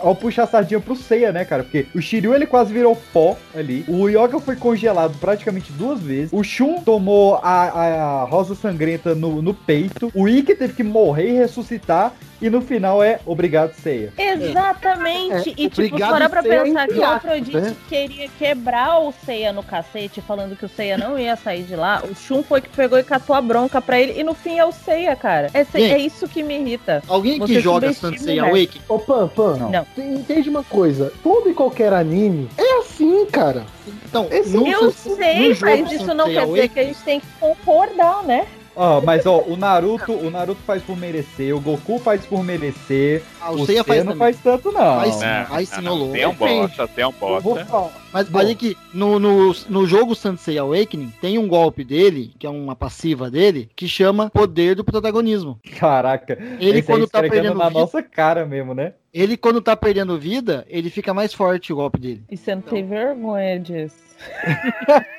ao 0.01 0.15
puxar 0.15 0.43
a 0.43 0.47
sardinha 0.47 0.79
pro 0.79 0.95
Seiya, 0.95 1.31
né, 1.31 1.45
cara? 1.45 1.63
Porque 1.63 1.85
o 1.95 2.01
Shiryu 2.01 2.33
ele 2.33 2.45
quase 2.45 2.73
virou 2.73 2.95
pó 3.11 3.37
ali. 3.55 3.83
O 3.87 4.07
Yoga 4.09 4.39
foi 4.39 4.55
congelado 4.55 5.17
praticamente 5.19 5.71
duas 5.73 5.99
vezes. 5.99 6.31
O 6.31 6.43
Shun 6.43 6.81
tomou 6.81 7.35
a, 7.35 8.21
a 8.21 8.23
rosa 8.25 8.55
sangrenta 8.55 9.13
no, 9.15 9.41
no 9.41 9.53
peito. 9.53 10.11
O 10.15 10.27
Ikki 10.27 10.55
teve 10.55 10.73
que 10.73 10.83
morrer 10.83 11.29
e 11.29 11.33
ressuscitar. 11.33 12.13
E 12.41 12.49
no 12.49 12.61
final 12.61 13.01
é 13.01 13.21
obrigado, 13.25 13.73
Seiya. 13.73 14.11
Exatamente. 14.17 15.49
É, 15.49 15.53
e 15.57 15.69
tipo, 15.69 15.97
parar 15.97 16.29
pra 16.29 16.41
Seiya, 16.41 16.63
pensar 16.63 16.87
que 16.87 16.93
o 16.95 17.03
aspas, 17.03 17.15
Afrodite 17.31 17.57
né? 17.57 17.75
queria 17.87 18.29
quebrar 18.37 18.99
o 18.99 19.13
Seiya 19.25 19.53
no 19.53 19.63
cacete, 19.63 20.19
falando 20.21 20.55
que 20.55 20.65
o 20.65 20.69
Seiya 20.69 20.97
não 20.97 21.17
ia 21.17 21.35
sair 21.37 21.63
de 21.63 21.75
lá. 21.75 22.03
O 22.03 22.13
Shun 22.13 22.43
foi 22.43 22.59
que 22.61 22.69
pegou 22.69 22.99
e 22.99 23.03
catou 23.03 23.33
a 23.35 23.41
bronca 23.41 23.81
pra 23.81 23.99
ele. 23.99 24.19
E 24.19 24.23
no 24.23 24.33
fim 24.33 24.59
é 24.59 24.65
o 24.65 24.71
Seiya, 24.73 25.15
cara. 25.15 25.49
É, 25.53 25.63
se- 25.63 25.79
Gente, 25.79 25.93
é 25.93 25.97
isso 25.99 26.27
que 26.27 26.43
me 26.43 26.59
irrita. 26.59 27.01
Alguém 27.07 27.39
Você 27.39 27.61
subestima 27.61 28.47
o 28.49 28.53
resto. 28.53 28.81
Ô, 28.89 28.99
Pan, 28.99 29.27
Pan, 29.27 29.57
Não. 29.69 29.85
tem- 29.95 30.14
entende 30.15 30.49
uma 30.49 30.64
coisa. 30.64 31.11
Todo 31.23 31.49
e 31.49 31.53
qualquer 31.53 31.94
anime 31.94 32.49
é 32.57 32.80
assim, 32.80 33.26
cara. 33.26 33.65
Então, 34.06 34.27
esse 34.31 34.56
Eu 34.56 34.91
sei, 34.91 35.56
mas 35.60 35.91
isso 35.91 36.14
não 36.14 36.26
quer 36.26 36.45
dizer 36.45 36.69
que 36.69 36.80
a 36.80 36.84
gente 36.84 36.99
tem 37.03 37.19
que 37.19 37.27
concordar, 37.40 38.23
né? 38.23 38.45
Ó, 38.76 39.02
mas 39.02 39.26
ó, 39.27 39.40
o 39.40 39.56
Naruto, 39.56 40.11
o 40.14 40.31
Naruto 40.31 40.60
faz 40.65 40.81
por 40.81 40.98
merecer, 40.98 41.56
o 41.56 41.60
Goku 41.60 41.99
faz 41.99 42.26
por 42.26 42.44
merecer, 42.44 43.22
Ah, 43.40 43.52
o 43.52 43.61
o 43.61 43.65
Seiya 43.68 43.84
faz 43.84 44.03
não 44.03 44.14
também. 44.14 44.34
faz 44.34 44.38
tanto 44.44 44.72
não. 44.72 44.95
Faz 44.99 45.14
sim, 45.15 45.26
É, 45.26 45.45
faz 45.48 45.69
sim, 45.69 45.81
não. 45.81 46.11
Tem 46.11 46.26
um 46.26 46.34
bosta, 46.34 46.88
tem 46.88 47.06
um 47.06 47.11
bosta. 47.11 47.94
Mas 48.14 48.34
olha 48.34 48.53
que 48.53 48.77
no, 48.94 49.18
no, 49.19 49.53
no 49.69 49.85
jogo 49.88 50.14
Sansei 50.14 50.57
Awakening 50.57 51.11
tem 51.19 51.38
um 51.40 51.48
golpe 51.48 51.84
dele, 51.84 52.34
que 52.38 52.45
é 52.45 52.49
uma 52.49 52.76
passiva 52.76 53.30
dele, 53.31 53.69
que 53.76 53.88
chama 53.88 54.30
Poder 54.30 54.76
do 54.76 54.84
Protagonismo. 54.84 55.60
Caraca, 55.80 56.38
Ele 56.60 56.80
esse 56.80 56.88
quando 56.88 57.07
tá 57.07 57.22
perdendo 57.22 57.56
na 57.57 57.68
vida- 57.69 57.80
nossa 57.80 58.03
cara 58.03 58.45
mesmo, 58.45 58.73
né? 58.73 58.94
Ele, 59.14 59.38
quando 59.38 59.61
tá 59.61 59.76
perdendo 59.76 60.18
vida, 60.18 60.65
ele 60.68 60.90
fica 60.90 61.14
mais 61.14 61.34
forte 61.34 61.72
o 61.72 61.76
golpe 61.76 61.99
dele. 61.99 62.23
E 62.31 62.35
você 62.38 62.56
não 62.56 62.61
tem 62.64 62.84
vergonha 62.88 63.60
disso. 63.60 64.02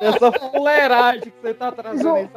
Essa 0.00 0.32
fuleiragem 0.32 1.20
que 1.22 1.32
você 1.40 1.54
tá 1.54 1.70
trazendo 1.72 2.14
aí. 2.14 2.28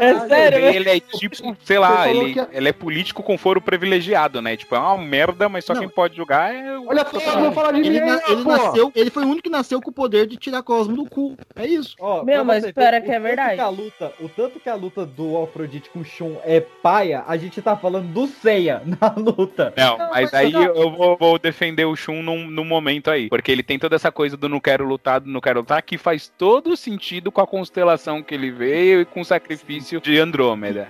É 0.00 0.28
sério, 0.28 0.58
Ele 0.58 0.88
é 0.90 1.00
tipo, 1.00 1.56
sei 1.64 1.78
lá, 1.78 2.08
ele, 2.08 2.38
a- 2.38 2.48
ele 2.52 2.68
é 2.68 2.72
político 2.72 3.22
com 3.22 3.36
foro 3.38 3.60
privilegiado, 3.60 4.40
né? 4.40 4.56
Tipo, 4.56 4.74
é 4.74 4.78
uma 4.78 4.98
merda, 4.98 5.48
mas 5.48 5.64
só 5.64 5.74
quem 5.74 5.88
pode 5.88 6.16
julgar 6.16 6.54
é 6.54 6.78
o. 6.78 6.88
Olha 6.88 7.04
só, 7.04 7.18
eu 7.18 7.40
vou 7.40 7.52
falar 7.52 7.72
de 7.72 7.80
Ele, 7.80 7.90
mim 8.00 8.06
na- 8.06 8.20
ele 8.28 8.42
pô. 8.42 8.48
nasceu, 8.50 8.87
ele 8.94 9.10
foi 9.10 9.24
o 9.24 9.26
único 9.26 9.42
que 9.42 9.50
nasceu 9.50 9.80
com 9.80 9.90
o 9.90 9.92
poder 9.92 10.26
de 10.26 10.36
tirar 10.36 10.62
Cosmo 10.62 10.96
do 10.96 11.04
cu. 11.06 11.36
É 11.56 11.66
isso. 11.66 11.94
Ó, 12.00 12.22
Meu, 12.24 12.44
mas 12.44 12.64
espera 12.64 13.00
ver 13.00 13.06
que 13.06 13.12
é 13.12 13.20
verdade. 13.20 13.54
que 13.56 13.60
a 13.60 13.68
luta, 13.68 14.12
o 14.20 14.28
tanto 14.28 14.58
que 14.60 14.68
a 14.68 14.74
luta 14.74 15.04
do 15.06 15.42
Afrodite 15.42 15.90
com 15.90 16.00
o 16.00 16.04
Shun 16.04 16.36
é 16.44 16.60
paia, 16.60 17.24
a 17.26 17.36
gente 17.36 17.60
tá 17.62 17.76
falando 17.76 18.12
do 18.12 18.26
Seiya 18.26 18.82
na 19.00 19.14
luta. 19.16 19.72
Não, 19.76 19.98
mas 20.10 20.32
aí 20.34 20.52
eu 20.52 20.90
vou, 20.90 21.16
vou 21.16 21.38
defender 21.38 21.84
o 21.84 21.94
Shun 21.96 22.22
num, 22.22 22.48
num 22.48 22.64
momento 22.64 23.10
aí. 23.10 23.28
Porque 23.28 23.50
ele 23.52 23.62
tem 23.62 23.78
toda 23.78 23.96
essa 23.96 24.10
coisa 24.12 24.36
do 24.36 24.48
não 24.48 24.60
quero 24.60 24.84
lutar, 24.86 25.20
do 25.20 25.28
não 25.30 25.40
quero 25.40 25.60
lutar, 25.60 25.82
que 25.82 25.96
faz 25.98 26.32
todo 26.38 26.76
sentido 26.76 27.30
com 27.32 27.40
a 27.40 27.46
constelação 27.46 28.22
que 28.22 28.34
ele 28.34 28.50
veio 28.50 29.00
e 29.00 29.04
com 29.04 29.20
o 29.20 29.24
sacrifício 29.24 30.00
de 30.00 30.18
Andrômeda. 30.18 30.88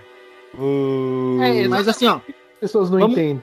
É, 1.43 1.69
mas 1.69 1.87
assim, 1.89 2.07
ó. 2.07 2.17
As 2.17 2.61
pessoas 2.61 2.91
não 2.91 2.99
Vamos- 3.01 3.17
entendem. 3.17 3.43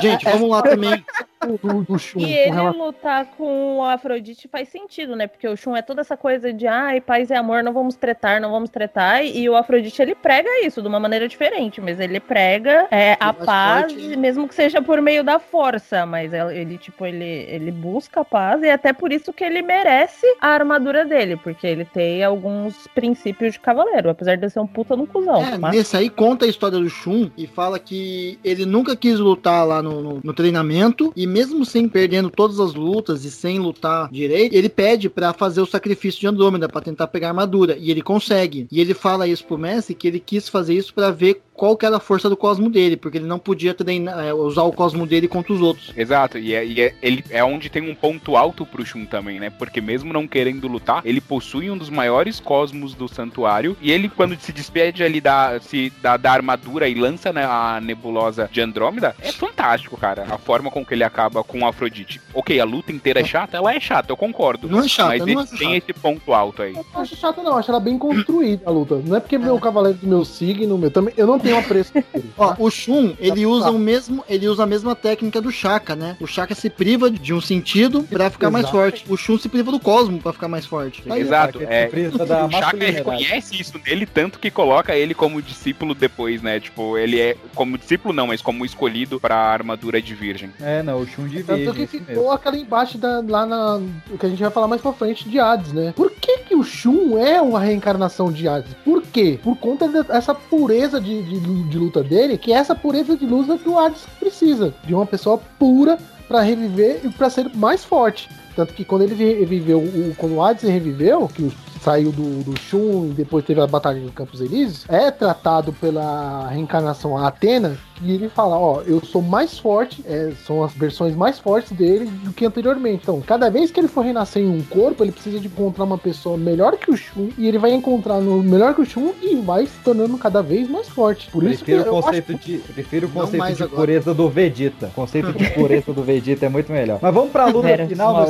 Gente, 0.00 0.26
É- 0.26 0.32
vamos 0.32 0.50
lá 0.50 0.62
também. 0.62 1.04
Do, 1.46 1.82
do 1.84 1.98
Shun, 1.98 2.20
E 2.20 2.32
ele 2.32 2.50
relação- 2.50 2.84
lutar 2.86 3.26
com 3.36 3.78
o 3.78 3.84
Afrodite 3.84 4.48
faz 4.48 4.68
sentido, 4.68 5.14
né? 5.16 5.26
Porque 5.26 5.46
o 5.48 5.56
Shun 5.56 5.76
é 5.76 5.82
toda 5.82 6.00
essa 6.00 6.16
coisa 6.16 6.52
de 6.52 6.66
ai, 6.66 7.00
paz 7.00 7.30
e 7.30 7.34
amor, 7.34 7.62
não 7.62 7.72
vamos 7.72 7.94
tretar, 7.96 8.40
não 8.40 8.50
vamos 8.50 8.70
tretar. 8.70 9.24
E 9.24 9.48
o 9.48 9.56
Afrodite 9.56 10.00
ele 10.02 10.14
prega 10.14 10.48
isso 10.64 10.82
de 10.82 10.88
uma 10.88 10.98
maneira 11.00 11.28
diferente, 11.28 11.80
mas 11.80 11.98
ele 12.00 12.20
prega 12.20 12.86
é, 12.90 13.16
a 13.20 13.32
mais 13.32 13.44
paz, 13.44 13.92
forte. 13.92 14.16
mesmo 14.16 14.48
que 14.48 14.54
seja 14.54 14.82
por 14.82 15.00
meio 15.00 15.22
da 15.24 15.38
força. 15.38 16.04
Mas 16.06 16.32
ele, 16.32 16.58
ele, 16.58 16.78
tipo, 16.78 17.04
ele, 17.06 17.24
ele 17.24 17.70
busca 17.70 18.20
a 18.20 18.24
paz 18.24 18.62
e 18.62 18.66
é 18.66 18.72
até 18.72 18.92
por 18.92 19.12
isso 19.12 19.32
que 19.32 19.44
ele 19.44 19.62
merece 19.62 20.26
a 20.40 20.48
armadura 20.48 21.04
dele, 21.04 21.36
porque 21.36 21.66
ele 21.66 21.84
tem 21.84 22.22
alguns 22.24 22.86
princípios 22.94 23.52
de 23.54 23.60
cavaleiro, 23.60 24.10
apesar 24.10 24.36
de 24.36 24.48
ser 24.50 24.60
um 24.60 24.66
puta 24.66 24.96
no 24.96 25.06
cuzão. 25.06 25.42
É, 25.42 25.58
mas- 25.58 25.74
nesse 25.76 25.96
aí 25.96 26.08
conta 26.10 26.44
a 26.44 26.48
história 26.48 26.78
do 26.78 26.88
Shun 26.88 27.30
e 27.36 27.46
fala 27.46 27.78
que 27.78 28.38
ele 28.44 28.64
nunca 28.66 28.96
quis 28.96 29.18
lutar 29.18 29.66
lá 29.66 29.82
no, 29.82 30.00
no- 30.02 30.20
no 30.22 30.32
treinamento 30.34 31.12
e 31.16 31.26
mesmo 31.36 31.66
sem 31.66 31.86
perdendo 31.86 32.30
todas 32.30 32.58
as 32.58 32.72
lutas 32.72 33.22
e 33.26 33.30
sem 33.30 33.58
lutar 33.58 34.08
direito, 34.10 34.54
ele 34.54 34.70
pede 34.70 35.10
pra 35.10 35.34
fazer 35.34 35.60
o 35.60 35.66
sacrifício 35.66 36.18
de 36.18 36.26
Andrômeda 36.26 36.66
pra 36.66 36.80
tentar 36.80 37.08
pegar 37.08 37.26
a 37.26 37.30
armadura 37.30 37.76
e 37.78 37.90
ele 37.90 38.00
consegue. 38.00 38.66
E 38.72 38.80
ele 38.80 38.94
fala 38.94 39.28
isso 39.28 39.44
pro 39.44 39.58
Messi 39.58 39.94
que 39.94 40.08
ele 40.08 40.18
quis 40.18 40.48
fazer 40.48 40.72
isso 40.72 40.94
pra 40.94 41.10
ver 41.10 41.42
qual 41.56 41.76
que 41.76 41.86
era 41.86 41.96
a 41.96 42.00
força 42.00 42.28
do 42.28 42.36
cosmo 42.36 42.68
dele, 42.68 42.96
porque 42.96 43.18
ele 43.18 43.26
não 43.26 43.38
podia 43.38 43.72
treinar, 43.74 44.18
é, 44.24 44.32
usar 44.32 44.62
o 44.62 44.72
cosmo 44.72 45.06
dele 45.06 45.26
contra 45.26 45.52
os 45.52 45.60
outros. 45.60 45.92
Exato, 45.96 46.38
e, 46.38 46.54
é, 46.54 46.64
e 46.64 46.80
é- 46.80 46.94
ele 47.02 47.24
é 47.30 47.42
onde 47.42 47.70
tem 47.70 47.88
um 47.88 47.94
ponto 47.94 48.36
alto 48.36 48.66
pro 48.66 48.84
Shun 48.84 49.06
também, 49.06 49.40
né? 49.40 49.50
Porque 49.50 49.80
mesmo 49.80 50.12
não 50.12 50.26
querendo 50.26 50.68
lutar, 50.68 51.00
ele 51.04 51.20
possui 51.20 51.70
um 51.70 51.76
dos 51.78 51.88
maiores 51.90 52.38
cosmos 52.38 52.94
do 52.94 53.08
santuário. 53.08 53.76
E 53.80 53.90
ele, 53.90 54.08
quando 54.08 54.36
se 54.38 54.52
despede 54.52 55.02
ali 55.02 55.20
da, 55.20 55.58
se, 55.60 55.92
da, 56.02 56.16
da 56.16 56.32
armadura 56.32 56.88
e 56.88 56.94
lança 56.94 57.32
né, 57.32 57.44
a 57.44 57.80
nebulosa 57.82 58.48
de 58.52 58.60
Andrômeda, 58.60 59.14
é 59.20 59.32
fantástico, 59.32 59.96
cara. 59.96 60.26
A 60.30 60.38
forma 60.38 60.70
com 60.70 60.84
que 60.84 60.94
ele 60.94 61.04
acaba 61.04 61.42
com 61.42 61.60
o 61.60 61.66
Afrodite. 61.66 62.20
Ok, 62.34 62.58
a 62.60 62.64
luta 62.64 62.92
inteira 62.92 63.20
é 63.20 63.24
chata, 63.24 63.56
ela 63.56 63.74
é 63.74 63.80
chata, 63.80 64.12
eu 64.12 64.16
concordo. 64.16 64.68
Não 64.68 64.80
é 64.80 64.88
chata, 64.88 65.08
mas 65.10 65.20
não 65.20 65.40
ele 65.42 65.50
tem 65.50 65.58
chata. 65.58 65.76
esse 65.76 65.92
ponto 65.94 66.32
alto 66.32 66.62
aí. 66.62 66.74
Eu 66.74 66.84
não 66.92 67.00
acho 67.00 67.16
chata, 67.16 67.42
não. 67.42 67.56
Acho 67.56 67.70
ela 67.70 67.80
bem 67.80 67.98
construída 67.98 68.62
a 68.66 68.70
luta. 68.70 69.00
Não 69.04 69.16
é 69.16 69.20
porque 69.20 69.38
meu 69.38 69.58
cavaleiro 69.58 69.98
do 69.98 70.06
meu 70.06 70.24
signo, 70.24 70.76
meu 70.76 70.90
também. 70.90 71.14
Eu 71.16 71.26
não 71.26 71.38
tenho 71.46 71.58
apreço 71.58 71.92
por 71.92 72.04
ele. 72.14 72.30
Ó, 72.36 72.54
o 72.58 72.70
Shun, 72.70 73.14
ele 73.18 73.46
usa 73.46 73.70
o 73.70 73.78
mesmo, 73.78 74.24
ele 74.28 74.48
usa 74.48 74.62
a 74.64 74.66
mesma 74.66 74.94
técnica 74.94 75.40
do 75.40 75.50
Shaka, 75.50 75.94
né? 75.96 76.16
O 76.20 76.26
Shaka 76.26 76.54
se 76.54 76.68
priva 76.68 77.10
de 77.10 77.32
um 77.32 77.40
sentido 77.40 78.02
pra 78.02 78.30
ficar 78.30 78.50
mais 78.50 78.64
Exato. 78.64 78.76
forte. 78.78 79.04
O 79.08 79.16
Shun 79.16 79.38
se 79.38 79.48
priva 79.48 79.70
do 79.70 79.80
cosmo 79.80 80.20
pra 80.20 80.32
ficar 80.32 80.48
mais 80.48 80.66
forte. 80.66 81.02
Exato, 81.06 81.58
que 81.58 81.64
é, 81.64 81.88
o 81.88 82.18
Chaka 82.18 82.46
masculinidade. 82.48 82.92
reconhece 82.92 83.60
isso 83.60 83.80
nele, 83.84 84.06
tanto 84.06 84.38
que 84.38 84.50
coloca 84.50 84.96
ele 84.96 85.14
como 85.14 85.40
discípulo 85.40 85.94
depois, 85.94 86.42
né? 86.42 86.60
Tipo, 86.60 86.98
ele 86.98 87.20
é 87.20 87.36
como 87.54 87.78
discípulo 87.78 88.14
não, 88.14 88.26
mas 88.26 88.42
como 88.42 88.64
escolhido 88.64 89.20
pra 89.20 89.36
armadura 89.36 90.00
de 90.00 90.14
virgem. 90.14 90.50
É, 90.60 90.82
não, 90.82 91.00
o 91.00 91.06
Shun 91.06 91.28
de 91.28 91.42
Tanto 91.42 91.58
virgem, 91.58 91.74
que 91.74 91.96
isso 91.96 92.04
ficou 92.04 92.14
mesmo. 92.24 92.32
aquela 92.32 92.56
embaixo 92.56 92.98
da, 92.98 93.22
lá 93.26 93.46
na. 93.46 93.80
O 94.10 94.18
que 94.18 94.26
a 94.26 94.28
gente 94.28 94.42
vai 94.42 94.50
falar 94.50 94.68
mais 94.68 94.82
pra 94.82 94.92
frente 94.92 95.28
de 95.28 95.38
Hades, 95.38 95.72
né? 95.72 95.92
Por 95.96 96.10
que 96.10 96.26
que, 96.26 96.38
que 96.38 96.56
o 96.56 96.62
Shun 96.64 97.18
é 97.18 97.40
uma 97.40 97.60
reencarnação 97.60 98.32
de 98.32 98.48
Hades? 98.48 98.74
Por 98.84 99.02
quê? 99.02 99.38
Por 99.42 99.56
conta 99.56 99.88
dessa 100.02 100.34
pureza 100.34 101.00
de, 101.00 101.22
de, 101.22 101.35
de 101.38 101.78
luta 101.78 102.02
dele, 102.02 102.36
que 102.38 102.52
é 102.52 102.56
essa 102.56 102.74
pureza 102.74 103.16
de 103.16 103.26
luta 103.26 103.56
que 103.58 103.68
o 103.68 103.78
Hades 103.78 104.02
precisa. 104.18 104.74
De 104.84 104.94
uma 104.94 105.06
pessoa 105.06 105.38
pura 105.58 105.98
pra 106.28 106.42
reviver 106.42 107.00
e 107.04 107.08
pra 107.10 107.30
ser 107.30 107.50
mais 107.54 107.84
forte. 107.84 108.28
Tanto 108.54 108.72
que 108.74 108.84
quando 108.84 109.02
ele 109.02 109.14
vi- 109.14 109.44
viveu, 109.44 109.82
quando 110.16 110.34
o 110.36 110.42
Hades 110.42 110.62
reviveu, 110.68 111.28
que 111.28 111.42
o- 111.42 111.52
saiu 111.86 112.10
do, 112.10 112.42
do 112.42 112.58
Shun 112.58 113.10
e 113.10 113.14
depois 113.14 113.44
teve 113.44 113.60
a 113.60 113.66
batalha 113.66 114.00
do 114.00 114.10
Campos 114.10 114.40
Elíseos, 114.40 114.84
é 114.88 115.08
tratado 115.12 115.72
pela 115.72 116.48
reencarnação 116.48 117.16
a 117.16 117.28
Atena, 117.28 117.78
e 118.02 118.12
ele 118.12 118.28
fala, 118.28 118.58
ó, 118.58 118.82
eu 118.82 119.00
sou 119.00 119.22
mais 119.22 119.58
forte, 119.58 120.04
é, 120.06 120.32
são 120.44 120.62
as 120.62 120.72
versões 120.74 121.14
mais 121.14 121.38
fortes 121.38 121.72
dele 121.72 122.06
do 122.24 122.32
que 122.32 122.44
anteriormente. 122.44 123.00
Então, 123.04 123.20
cada 123.22 123.48
vez 123.48 123.70
que 123.70 123.80
ele 123.80 123.88
for 123.88 124.04
renascer 124.04 124.42
em 124.42 124.50
um 124.50 124.62
corpo, 124.62 125.02
ele 125.02 125.12
precisa 125.12 125.38
de 125.38 125.46
encontrar 125.46 125.84
uma 125.84 125.96
pessoa 125.96 126.36
melhor 126.36 126.76
que 126.76 126.90
o 126.90 126.96
Shun, 126.96 127.30
e 127.38 127.46
ele 127.46 127.56
vai 127.56 127.72
encontrar 127.72 128.20
no 128.20 128.42
melhor 128.42 128.74
que 128.74 128.82
o 128.82 128.84
Shun 128.84 129.12
e 129.22 129.36
vai 129.36 129.64
se 129.66 129.78
tornando 129.84 130.18
cada 130.18 130.42
vez 130.42 130.68
mais 130.68 130.88
forte. 130.88 131.30
Por 131.30 131.44
isso 131.44 131.64
que 131.64 131.72
Prefiro 131.72 131.84
o 131.84 131.86
eu 131.96 132.02
conceito 132.02 132.32
acho 132.34 132.44
de, 132.44 132.58
prefiro 132.58 133.06
o 133.06 133.10
conceito 133.10 133.54
de 133.54 133.62
agora. 133.62 133.80
pureza 133.80 134.14
do 134.14 134.28
Vegeta. 134.28 134.86
O 134.86 134.90
conceito 134.90 135.32
de 135.32 135.50
pureza 135.54 135.92
do 135.92 136.02
Vegeta 136.02 136.46
é 136.46 136.48
muito 136.48 136.70
melhor. 136.72 136.98
Mas 137.00 137.14
vamos 137.14 137.30
pra 137.30 137.46
luta 137.46 137.68
Vera, 137.68 137.86
final. 137.86 138.26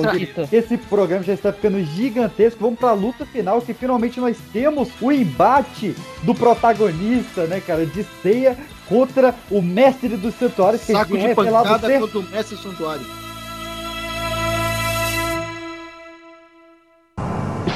Esse 0.52 0.76
programa 0.76 1.24
já 1.24 1.32
está 1.32 1.52
ficando 1.52 1.82
gigantesco. 1.82 2.60
Vamos 2.60 2.78
pra 2.78 2.92
luta 2.92 3.24
final, 3.24 3.45
que 3.64 3.73
finalmente 3.73 4.20
nós 4.20 4.36
temos 4.52 4.89
o 5.01 5.12
embate 5.12 5.94
do 6.23 6.35
protagonista, 6.35 7.47
né, 7.47 7.60
cara, 7.60 7.86
de 7.86 8.05
ceia 8.23 8.56
contra 8.89 9.35
o 9.51 9.62
mestre 9.62 10.16
dos 10.16 10.35
santuários, 10.35 10.82
que 10.85 10.93
Saco 10.93 11.16
é 11.16 11.28
de 11.28 11.35
pancada 11.35 11.86
ser 11.86 12.01
contra 12.01 12.18
o 12.18 12.23
mestre 12.23 12.56
santuário. 12.56 13.06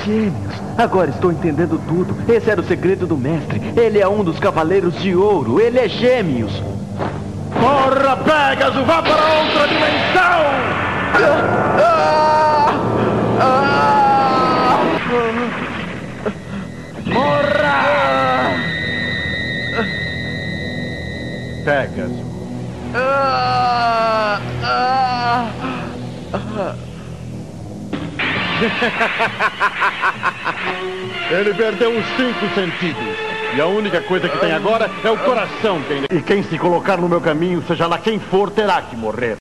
Gêmeos, 0.05 0.55
agora 0.79 1.11
estou 1.11 1.31
entendendo 1.31 1.81
tudo. 1.87 2.17
Esse 2.33 2.51
era 2.51 2.61
o 2.61 2.65
segredo 2.65 3.07
do 3.07 3.17
mestre. 3.17 3.61
Ele 3.77 3.99
é 4.01 4.09
um 4.09 4.25
dos 4.25 4.39
cavaleiros 4.39 4.95
de 5.01 5.15
ouro. 5.15 5.61
Ele 5.61 5.79
é 5.79 5.89
gêmeos. 5.89 6.53
Corra, 7.53 8.17
Pegasus, 8.17 8.87
vá 8.87 9.03
para 9.03 9.41
outra 9.41 9.69
dimensão! 9.69 10.41
Morra! 11.77 12.50
Pegasus. 21.65 22.31
Ele 31.31 31.55
perdeu 31.55 31.91
os 31.97 32.05
cinco 32.17 32.55
sentidos. 32.55 33.17
E 33.57 33.61
a 33.61 33.67
única 33.67 34.01
coisa 34.03 34.29
que 34.29 34.39
tem 34.39 34.53
agora 34.53 34.91
é 35.03 35.11
o 35.11 35.17
coração. 35.19 35.81
Quem- 35.83 36.19
E 36.19 36.23
quem 36.23 36.43
se 36.43 36.59
colocar 36.59 36.97
no 36.99 37.09
meu 37.09 37.21
caminho, 37.21 37.63
seja 37.67 37.87
lá 37.87 37.99
quem 37.99 38.19
for, 38.19 38.51
terá 38.51 38.81
que 38.83 38.97
morrer. 38.97 39.37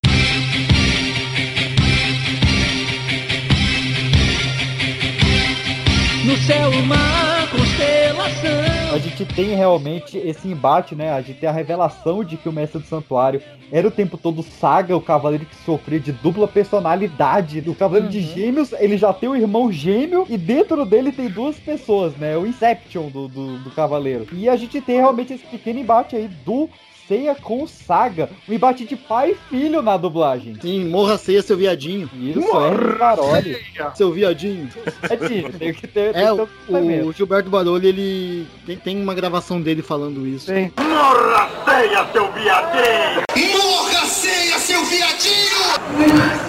No 6.25 6.37
céu 6.37 6.69
uma 6.69 7.47
constelação. 7.51 8.68
A 8.91 8.97
gente 8.97 9.23
tem 9.23 9.53
realmente 9.53 10.17
esse 10.17 10.47
embate, 10.47 10.95
né? 10.95 11.11
A 11.11 11.21
gente 11.21 11.39
tem 11.39 11.47
a 11.47 11.51
revelação 11.51 12.23
de 12.23 12.35
que 12.37 12.49
o 12.49 12.51
mestre 12.51 12.79
do 12.81 12.87
santuário 12.87 13.39
era 13.71 13.87
o 13.87 13.91
tempo 13.91 14.17
todo 14.17 14.41
Saga, 14.41 14.97
o 14.97 15.01
cavaleiro 15.01 15.45
que 15.45 15.55
sofria 15.57 15.99
de 15.99 16.11
dupla 16.11 16.47
personalidade. 16.47 17.63
O 17.67 17.75
cavaleiro 17.75 18.09
de 18.09 18.19
gêmeos, 18.19 18.73
ele 18.73 18.97
já 18.97 19.13
tem 19.13 19.29
o 19.29 19.35
irmão 19.35 19.71
gêmeo 19.71 20.25
e 20.27 20.37
dentro 20.37 20.83
dele 20.85 21.11
tem 21.11 21.29
duas 21.29 21.59
pessoas, 21.59 22.15
né? 22.15 22.35
O 22.35 22.47
Inception 22.47 23.09
do, 23.09 23.27
do, 23.27 23.59
do 23.59 23.69
cavaleiro. 23.71 24.25
E 24.33 24.49
a 24.49 24.55
gente 24.55 24.81
tem 24.81 24.97
realmente 24.97 25.33
esse 25.33 25.45
pequeno 25.45 25.79
embate 25.79 26.15
aí 26.15 26.27
do 26.27 26.67
Ceia 27.10 27.34
com 27.34 27.64
o 27.64 27.68
Saga. 27.68 28.30
Um 28.48 28.53
embate 28.53 28.86
de 28.86 28.95
pai 28.95 29.31
e 29.31 29.36
filho 29.49 29.81
na 29.81 29.98
dublagem. 29.98 30.56
Sim, 30.61 30.86
morra 30.90 31.18
ceia, 31.18 31.41
seu 31.41 31.57
viadinho. 31.57 32.07
Isso, 32.14 32.40
é 32.40 32.98
Caroli. 32.99 33.57
Seu 33.95 34.11
viadinho. 34.11 34.69
É 35.10 35.15
Disney, 35.15 35.52
tem 35.57 35.73
que 35.73 35.88
ter. 35.88 36.14
tem 36.14 36.22
É, 36.22 36.30
que 36.30 36.36
ter 36.36 36.48
o, 36.72 37.07
o 37.07 37.11
Gilberto 37.11 37.49
Baroli, 37.49 37.88
ele 37.88 38.48
tem, 38.64 38.77
tem 38.77 39.02
uma 39.02 39.15
gravação 39.15 39.60
dele 39.60 39.81
falando 39.81 40.27
isso. 40.27 40.52
Morra, 40.77 41.49
ceia, 41.65 42.06
seu 42.11 42.31
viadinho! 42.31 43.23
Morra, 43.57 44.06
ceia, 44.06 44.60
seu 44.60 44.86
viadinho! 44.86 45.57
Morra, 45.98 46.40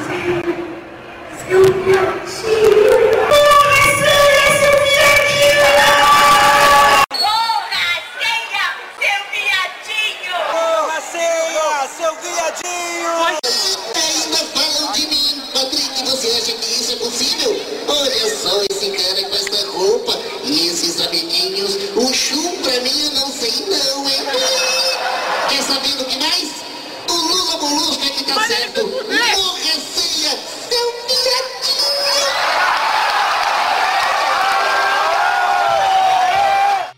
só 18.41 18.63
esse 18.71 18.91
cara 18.91 19.23
com 19.29 19.35
essa 19.37 19.67
roupa 19.71 20.19
e 20.45 20.69
esses 20.69 20.99
amiguinhos. 21.01 21.75
O 21.95 22.13
chum 22.15 22.57
pra 22.63 22.81
mim 22.81 23.05
eu 23.05 23.11
não 23.13 23.31
sei 23.31 23.53
não, 23.69 24.09
hein? 24.09 24.23
Quer 25.51 25.63
saber 25.63 25.95
do 25.97 26.05
que 26.07 26.19
mais? 26.19 26.49
O 27.09 27.13
Lula 27.13 27.57
Molusco 27.59 28.03
é 28.03 28.09
que 28.09 28.25
tá 28.25 28.43
certo. 28.47 28.87
Morra, 28.87 29.75
ceia, 29.95 30.39
seu 30.71 31.10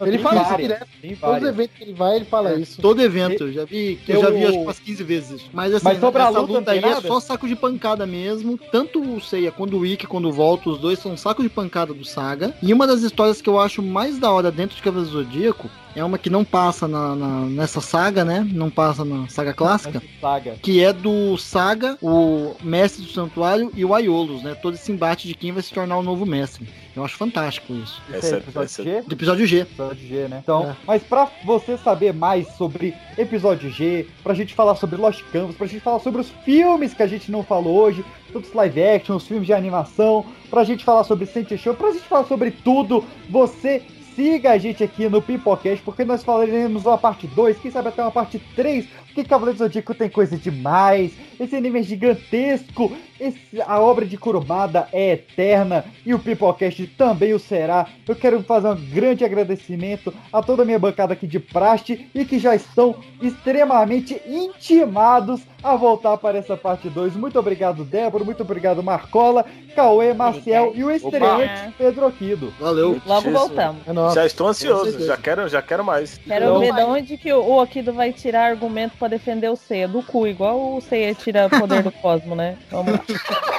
Ele 0.02 0.16
Tem 0.18 0.22
fala 0.24 0.40
isso 0.40 0.50
várias, 0.50 0.68
direto. 0.68 0.88
Todos 1.00 1.12
os 1.12 1.18
várias. 1.20 1.48
eventos 1.48 1.76
que 1.76 1.84
ele 1.84 1.92
vai, 1.94 2.16
ele 2.16 2.24
fala 2.24 2.54
isso. 2.54 2.82
Todo 2.82 3.00
evento, 3.02 3.44
eu 3.44 3.52
já 3.52 3.64
vi, 3.64 3.98
eu, 4.08 4.14
Eu- 4.16 4.20
já 4.22 4.30
vi 4.30 4.42
acho 4.44 4.52
que 4.52 4.58
umas 4.58 4.78
15 4.78 5.04
vezes. 5.04 5.42
Mas 5.52 5.74
assim, 5.74 5.84
Mas 5.84 6.00
sobre 6.00 6.22
a 6.22 6.28
essa 6.28 6.40
luta, 6.40 6.52
luta, 6.52 6.74
não 6.80 6.88
aí 6.88 6.94
é 6.96 7.00
só 7.00 7.20
saco 7.20 7.46
de 7.48 7.56
pancada 7.56 8.06
mesmo. 8.06 8.58
Tanto 8.70 9.00
o 9.00 9.20
Seiya 9.20 9.50
quando 9.52 9.74
o 9.74 9.80
Wiki, 9.80 10.06
quando 10.06 10.28
o 10.28 10.32
Volta, 10.32 10.70
os 10.70 10.78
dois 10.78 10.98
são 10.98 11.16
saco 11.16 11.42
de 11.42 11.48
pancada 11.48 11.92
do 11.94 12.04
Saga. 12.04 12.54
E 12.62 12.72
uma 12.72 12.86
das 12.86 13.02
histórias 13.02 13.40
que 13.40 13.48
eu 13.48 13.58
acho 13.60 13.82
mais 13.82 14.18
da 14.18 14.30
hora 14.30 14.50
dentro 14.50 14.76
de 14.76 14.82
Cavaleiros 14.82 15.12
do 15.12 15.22
Zodíaco 15.24 15.68
é 15.94 16.02
uma 16.02 16.16
que 16.16 16.30
não 16.30 16.42
passa 16.42 16.88
na, 16.88 17.14
na- 17.14 17.40
nessa 17.46 17.80
saga, 17.80 18.24
né? 18.24 18.46
Não 18.50 18.70
passa 18.70 19.04
na 19.04 19.28
saga 19.28 19.52
clássica. 19.52 20.02
Saga. 20.20 20.54
Que 20.62 20.82
é 20.82 20.90
do 20.92 21.36
Saga, 21.36 21.98
o 22.00 22.54
Mestre 22.62 23.02
do 23.04 23.10
Santuário 23.12 23.70
e 23.76 23.84
o 23.84 23.94
Aiolos, 23.94 24.42
né? 24.42 24.54
Todo 24.54 24.74
esse 24.74 24.90
embate 24.90 25.28
de 25.28 25.34
quem 25.34 25.52
vai 25.52 25.62
se 25.62 25.72
tornar 25.72 25.98
o 25.98 26.02
novo 26.02 26.24
mestre. 26.24 26.66
Eu 26.96 27.04
acho 27.04 27.16
fantástico 27.16 27.72
isso. 27.74 28.00
Esse 28.12 28.34
é 28.34 28.38
episódio 28.38 28.84
G? 28.84 29.02
Do 29.02 29.12
episódio 29.14 29.46
G. 29.46 29.66
Episódio 29.92 30.08
G, 30.08 30.28
né? 30.28 30.40
Então, 30.42 30.76
mas 30.86 31.02
pra 31.02 31.30
você 31.44 31.76
saber 31.76 32.12
mais 32.12 32.48
sobre 32.56 32.94
episódio 33.16 33.70
G, 33.70 34.06
pra 34.22 34.34
gente 34.34 34.54
falar 34.54 34.74
sobre 34.74 34.96
Lost 34.96 35.22
Canvas, 35.30 35.56
pra 35.56 35.66
gente 35.66 35.80
falar 35.80 36.00
sobre 36.00 36.20
os 36.20 36.30
filmes 36.44 36.94
que 36.94 37.02
a 37.02 37.06
gente 37.06 37.30
não 37.30 37.42
falou 37.42 37.76
hoje, 37.76 38.04
todos 38.32 38.48
os 38.48 38.54
live 38.54 38.82
action, 38.82 39.16
os 39.16 39.26
filmes 39.26 39.46
de 39.46 39.52
animação, 39.52 40.24
pra 40.50 40.64
gente 40.64 40.84
falar 40.84 41.04
sobre 41.04 41.26
Sente 41.26 41.56
Show, 41.56 41.74
pra 41.74 41.92
gente 41.92 42.04
falar 42.04 42.24
sobre 42.24 42.50
tudo, 42.50 43.04
você 43.28 43.82
siga 44.14 44.52
a 44.52 44.58
gente 44.58 44.84
aqui 44.84 45.08
no 45.08 45.22
Pipocast, 45.22 45.82
porque 45.82 46.04
nós 46.04 46.22
falaremos 46.22 46.84
uma 46.84 46.98
parte 46.98 47.26
2, 47.26 47.58
quem 47.58 47.70
sabe 47.70 47.88
até 47.88 48.02
uma 48.02 48.10
parte 48.10 48.38
3, 48.54 48.86
porque 49.06 49.24
Cavaleiro 49.24 49.58
do 49.58 49.64
Zodíaco 49.64 49.94
tem 49.94 50.08
coisa 50.08 50.36
demais, 50.36 51.12
esse 51.40 51.56
anime 51.56 51.80
é 51.80 51.82
gigantesco, 51.82 52.92
esse- 53.26 53.62
a 53.66 53.80
obra 53.80 54.04
de 54.04 54.16
Kurumada 54.16 54.86
é 54.92 55.12
eterna 55.12 55.84
e 56.04 56.12
o 56.14 56.18
Pipocast 56.18 56.86
também 56.98 57.32
o 57.32 57.38
será. 57.38 57.86
Eu 58.08 58.16
quero 58.16 58.42
fazer 58.42 58.68
um 58.68 58.74
grande 58.76 59.24
agradecimento 59.24 60.12
a 60.32 60.42
toda 60.42 60.62
a 60.62 60.64
minha 60.64 60.78
bancada 60.78 61.12
aqui 61.12 61.26
de 61.26 61.38
praste 61.38 62.08
e 62.14 62.24
que 62.24 62.38
já 62.38 62.54
estão 62.54 62.96
extremamente 63.20 64.20
intimados 64.26 65.40
a 65.62 65.76
voltar 65.76 66.16
para 66.16 66.38
essa 66.38 66.56
parte 66.56 66.88
2. 66.88 67.14
Muito 67.14 67.38
obrigado, 67.38 67.84
Débora, 67.84 68.24
muito 68.24 68.42
obrigado, 68.42 68.82
Marcola, 68.82 69.44
Cauê, 69.76 70.12
Marcel 70.12 70.72
e 70.74 70.82
o 70.82 70.90
estreante 70.90 71.72
Pedro 71.78 72.06
Aquino. 72.06 72.52
Valeu. 72.58 73.00
Logo 73.06 73.30
voltamos. 73.30 73.82
Já 74.14 74.26
estou 74.26 74.48
ansioso, 74.48 75.04
já 75.06 75.16
quero, 75.16 75.48
já 75.48 75.62
quero 75.62 75.84
mais. 75.84 76.18
Quero 76.18 76.44
Então, 76.46 76.58
ver 76.60 76.72
de 76.74 76.82
onde 76.82 77.16
que 77.16 77.32
o, 77.32 77.40
o 77.44 77.60
Akido 77.60 77.92
vai 77.92 78.12
tirar 78.12 78.46
argumento 78.50 78.96
pra 78.98 79.06
defender 79.08 79.48
o 79.50 79.56
Seiya. 79.56 79.86
Do 79.86 80.02
cu, 80.02 80.26
igual 80.26 80.74
o 80.76 80.80
Seiya 80.80 81.14
tira 81.14 81.48
poder 81.48 81.82
do 81.82 81.92
cosmo, 82.02 82.34
né? 82.34 82.56
Vamos 82.70 82.92
lá. 82.94 83.00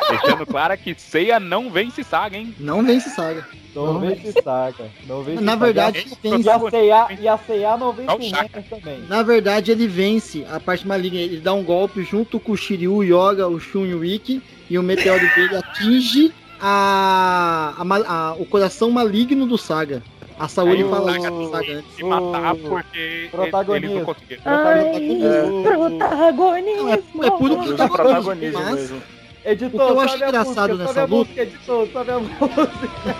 Deixando 0.09 0.45
claro 0.45 0.77
que 0.77 0.93
ceia 0.97 1.39
não 1.39 1.69
vence 1.69 2.03
saga, 2.03 2.37
hein? 2.37 2.53
Não 2.59 2.83
vence 2.83 3.09
saga. 3.09 3.45
Não 3.75 3.99
vence 3.99 4.31
saga. 4.43 4.85
Não 5.07 5.23
vence 5.23 5.41
Na 5.41 5.53
saga. 5.53 5.65
verdade, 5.65 6.05
e 6.11 6.15
tem- 6.15 6.33
a 6.35 6.59
CA, 6.59 7.07
e 7.19 7.27
a 7.27 7.37
CA 7.37 7.77
não 7.77 7.91
vence 7.91 8.11
um. 8.11 8.15
Hunter 8.43 8.63
também. 8.69 8.99
Na 9.09 9.23
verdade, 9.23 9.71
ele 9.71 9.87
vence 9.87 10.45
a 10.51 10.59
parte 10.59 10.87
maligna. 10.87 11.19
Ele 11.19 11.37
dá 11.39 11.53
um 11.53 11.63
golpe 11.63 12.03
junto 12.03 12.39
com 12.39 12.51
o 12.51 12.57
Shiryu, 12.57 12.93
o 12.97 13.03
Yoga, 13.03 13.47
o 13.47 13.59
Shun 13.59 13.85
e 13.85 13.95
o 13.95 14.05
Ikki. 14.05 14.41
E 14.69 14.77
o 14.77 14.83
meteoro 14.83 15.25
dele 15.35 15.55
atinge 15.57 16.31
a, 16.61 17.73
a 17.77 17.83
a- 18.31 18.33
o 18.39 18.45
coração 18.45 18.89
maligno 18.91 19.45
do 19.45 19.57
Saga. 19.57 20.01
A 20.39 20.47
Saori 20.47 20.77
Aí 20.77 20.83
o 20.83 20.89
fala 20.89 21.11
Saga 21.13 21.19
isso 21.27 21.31
pro 21.37 21.51
Saga 21.51 21.73
antes. 21.73 21.95
que 21.95 22.03
matar 22.03 22.55
porque 22.55 22.97
eles 22.99 23.31
protagonista. 23.31 23.95
não 23.95 24.03
conseguiram. 24.05 24.41
Ai, 24.45 25.63
protagonismo. 25.73 27.23
É 27.23 27.31
puro 27.31 27.59
Usa 27.59 27.87
protagonismo 27.89 28.59
mas, 28.63 28.75
mesmo. 28.75 29.01
Editor, 29.45 29.81
O 29.81 29.85
que 29.85 29.91
eu 29.91 29.99
acho 29.99 30.15
engraçado 30.15 30.69
música, 30.71 30.75
nessa 30.77 31.01
luta- 31.05 31.15
música, 31.15 31.41
editor, 31.41 31.87
sobe 31.89 32.11
a 32.11 32.19
música. 32.19 33.15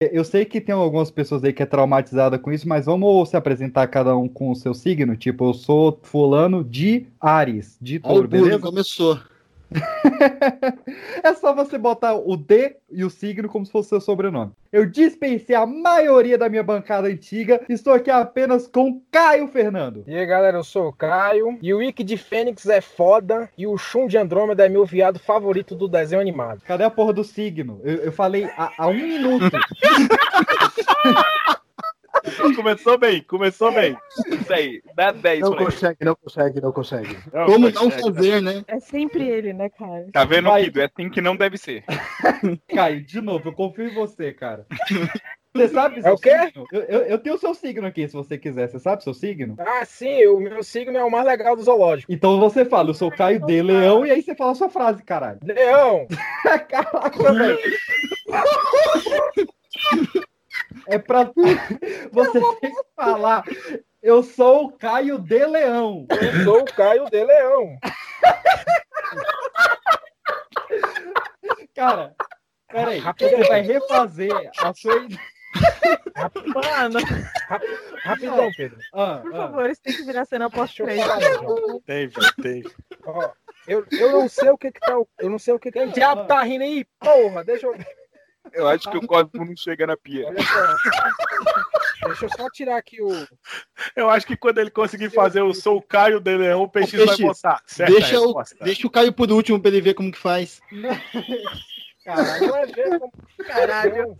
Eu 0.00 0.24
sei 0.24 0.46
que 0.46 0.62
tem 0.62 0.74
algumas 0.74 1.10
pessoas 1.10 1.44
aí 1.44 1.52
que 1.52 1.62
é 1.62 1.66
traumatizada 1.66 2.38
com 2.38 2.50
isso, 2.50 2.66
mas 2.66 2.86
vamos 2.86 3.28
se 3.28 3.36
apresentar 3.36 3.86
cada 3.88 4.16
um 4.16 4.26
com 4.26 4.50
o 4.50 4.54
seu 4.56 4.72
signo. 4.72 5.14
Tipo, 5.14 5.50
eu 5.50 5.54
sou 5.54 5.98
fulano 6.02 6.64
de 6.64 7.06
Ares, 7.20 7.76
de 7.80 7.98
touro, 8.00 8.26
beleza? 8.26 8.58
começou. 8.60 9.18
É 11.22 11.34
só 11.34 11.54
você 11.54 11.78
botar 11.78 12.14
o 12.14 12.36
D 12.36 12.76
e 12.90 13.04
o 13.04 13.10
signo 13.10 13.48
como 13.48 13.64
se 13.64 13.72
fosse 13.72 13.90
seu 13.90 14.00
sobrenome. 14.00 14.52
Eu 14.72 14.86
dispensei 14.86 15.54
a 15.54 15.66
maioria 15.66 16.38
da 16.38 16.48
minha 16.48 16.62
bancada 16.62 17.08
antiga. 17.08 17.60
Estou 17.68 17.92
aqui 17.92 18.10
apenas 18.10 18.66
com 18.66 19.02
Caio 19.10 19.48
Fernando. 19.48 20.04
E 20.06 20.16
aí 20.16 20.26
galera, 20.26 20.58
eu 20.58 20.64
sou 20.64 20.88
o 20.88 20.92
Caio. 20.92 21.58
E 21.60 21.74
o 21.74 21.78
Wiki 21.78 22.02
de 22.02 22.16
Fênix 22.16 22.66
é 22.66 22.80
foda. 22.80 23.50
E 23.56 23.66
o 23.66 23.76
Shun 23.76 24.06
de 24.06 24.16
Andrômeda 24.16 24.64
é 24.64 24.68
meu 24.68 24.84
viado 24.84 25.18
favorito 25.18 25.74
do 25.74 25.88
desenho 25.88 26.20
animado. 26.20 26.62
Cadê 26.66 26.84
a 26.84 26.90
porra 26.90 27.12
do 27.12 27.24
signo? 27.24 27.80
Eu, 27.84 27.96
eu 27.96 28.12
falei 28.12 28.44
há, 28.56 28.72
há 28.78 28.88
um 28.88 28.94
minuto. 28.94 29.50
Começou 32.56 32.98
bem, 32.98 33.22
começou 33.22 33.72
bem. 33.72 33.96
Isso 34.26 34.52
aí, 34.52 34.82
dá 34.94 35.12
10 35.12 35.40
Não 35.40 35.50
pra 35.52 35.62
ele. 35.62 35.70
consegue, 35.70 36.04
não 36.04 36.14
consegue, 36.16 36.60
não 36.60 36.72
consegue. 36.72 37.16
Como 37.46 37.70
não 37.70 37.90
fazer, 37.90 38.42
né? 38.42 38.64
É 38.66 38.78
sempre 38.80 39.26
ele, 39.28 39.52
né, 39.52 39.68
cara? 39.70 40.06
Tá 40.12 40.24
vendo, 40.24 40.48
Vai. 40.50 40.64
Kido? 40.64 40.80
É 40.80 40.84
assim 40.84 41.08
que 41.08 41.20
não 41.20 41.36
deve 41.36 41.56
ser. 41.56 41.84
Caio, 42.74 43.00
de 43.02 43.20
novo, 43.20 43.48
eu 43.48 43.52
confio 43.52 43.86
em 43.86 43.94
você, 43.94 44.32
cara. 44.32 44.66
Você 45.52 45.66
sabe 45.66 46.00
É 46.04 46.12
o 46.12 46.16
quê? 46.16 46.30
signo? 46.46 46.64
Eu, 46.70 46.80
eu, 46.82 47.00
eu 47.06 47.18
tenho 47.18 47.34
o 47.34 47.38
seu 47.38 47.52
signo 47.54 47.84
aqui, 47.84 48.06
se 48.06 48.14
você 48.14 48.38
quiser. 48.38 48.68
Você 48.68 48.78
sabe 48.78 49.02
seu 49.02 49.12
signo? 49.12 49.56
Ah, 49.58 49.84
sim, 49.84 50.24
o 50.28 50.38
meu 50.38 50.62
signo 50.62 50.96
é 50.96 51.02
o 51.02 51.10
mais 51.10 51.26
legal 51.26 51.56
do 51.56 51.62
zoológico. 51.64 52.12
Então 52.12 52.38
você 52.38 52.64
fala, 52.64 52.90
eu 52.90 52.94
sou 52.94 53.10
Caio 53.10 53.44
de 53.44 53.60
Leão, 53.60 54.06
e 54.06 54.12
aí 54.12 54.22
você 54.22 54.32
fala 54.36 54.52
a 54.52 54.54
sua 54.54 54.68
frase, 54.68 55.02
caralho. 55.02 55.40
Leão! 55.42 56.06
Caraca, 56.68 57.32
velho. 57.32 57.58
É 60.86 60.98
pra. 60.98 61.30
Você 62.12 62.40
tem 62.60 62.74
que 62.74 62.82
falar. 62.96 63.44
Eu 64.02 64.22
sou 64.22 64.66
o 64.66 64.72
Caio 64.72 65.18
de 65.18 65.46
Leão. 65.46 66.06
Eu 66.10 66.44
sou 66.44 66.60
o 66.60 66.64
Caio 66.64 67.04
de 67.10 67.22
Leão. 67.22 67.78
Cara, 71.74 72.14
peraí. 72.68 73.00
Você 73.00 73.44
vai 73.44 73.60
refazer 73.60 74.32
a 74.58 74.72
sua. 74.72 75.06
Mano, 76.54 77.00
Rapidão, 78.02 78.50
Pedro. 78.56 78.78
Ah, 78.92 79.18
por 79.22 79.34
ah. 79.34 79.36
favor, 79.36 79.70
isso 79.70 79.82
tem 79.82 79.94
que 79.94 80.04
virar 80.04 80.24
cena 80.24 80.48
pós-crédito. 80.48 81.82
Tem, 81.84 82.06
velho, 82.06 82.34
tem. 82.42 82.62
Ó, 83.04 83.30
eu, 83.66 83.84
eu 83.90 84.12
não 84.12 84.28
sei 84.28 84.50
o 84.50 84.58
que 84.58 84.70
que 84.70 84.80
tá. 84.80 84.94
Eu 85.18 85.30
não 85.30 85.38
sei 85.38 85.54
o 85.54 85.58
que 85.58 85.70
que. 85.70 85.78
Quem 85.78 85.90
diabo 85.90 86.26
tá 86.26 86.42
rindo 86.42 86.64
aí? 86.64 86.86
Porra, 86.98 87.44
deixa 87.44 87.66
eu. 87.66 87.76
Eu 88.52 88.68
acho 88.68 88.90
que 88.90 88.96
o 88.96 89.06
Cosmo 89.06 89.44
não 89.44 89.56
chega 89.56 89.86
na 89.86 89.96
pia. 89.96 90.26
Olha 90.28 90.42
só. 90.42 92.06
Deixa 92.06 92.24
eu 92.24 92.30
só 92.30 92.50
tirar 92.50 92.76
aqui 92.76 93.02
o. 93.02 93.08
Eu 93.94 94.08
acho 94.08 94.26
que 94.26 94.36
quando 94.36 94.58
ele 94.58 94.70
conseguir 94.70 95.10
fazer 95.10 95.42
o 95.42 95.52
Sou 95.52 95.80
Caio 95.82 96.20
de 96.20 96.36
Leão, 96.36 96.60
o 96.60 96.64
Ô, 96.64 96.70
vai 96.72 96.86
Peixe, 96.86 97.22
botar. 97.22 97.62
Certa 97.66 97.92
Deixa 97.92 98.20
o, 98.20 98.34
deixa 98.62 98.86
o 98.86 98.90
Caio 98.90 99.12
por 99.12 99.30
último 99.30 99.60
pra 99.60 99.70
ele 99.70 99.80
ver 99.80 99.94
como 99.94 100.10
que 100.10 100.18
faz. 100.18 100.60
Caralho. 102.04 102.46
Não 102.46 102.56
é 102.56 103.44
Caralho. 103.44 104.16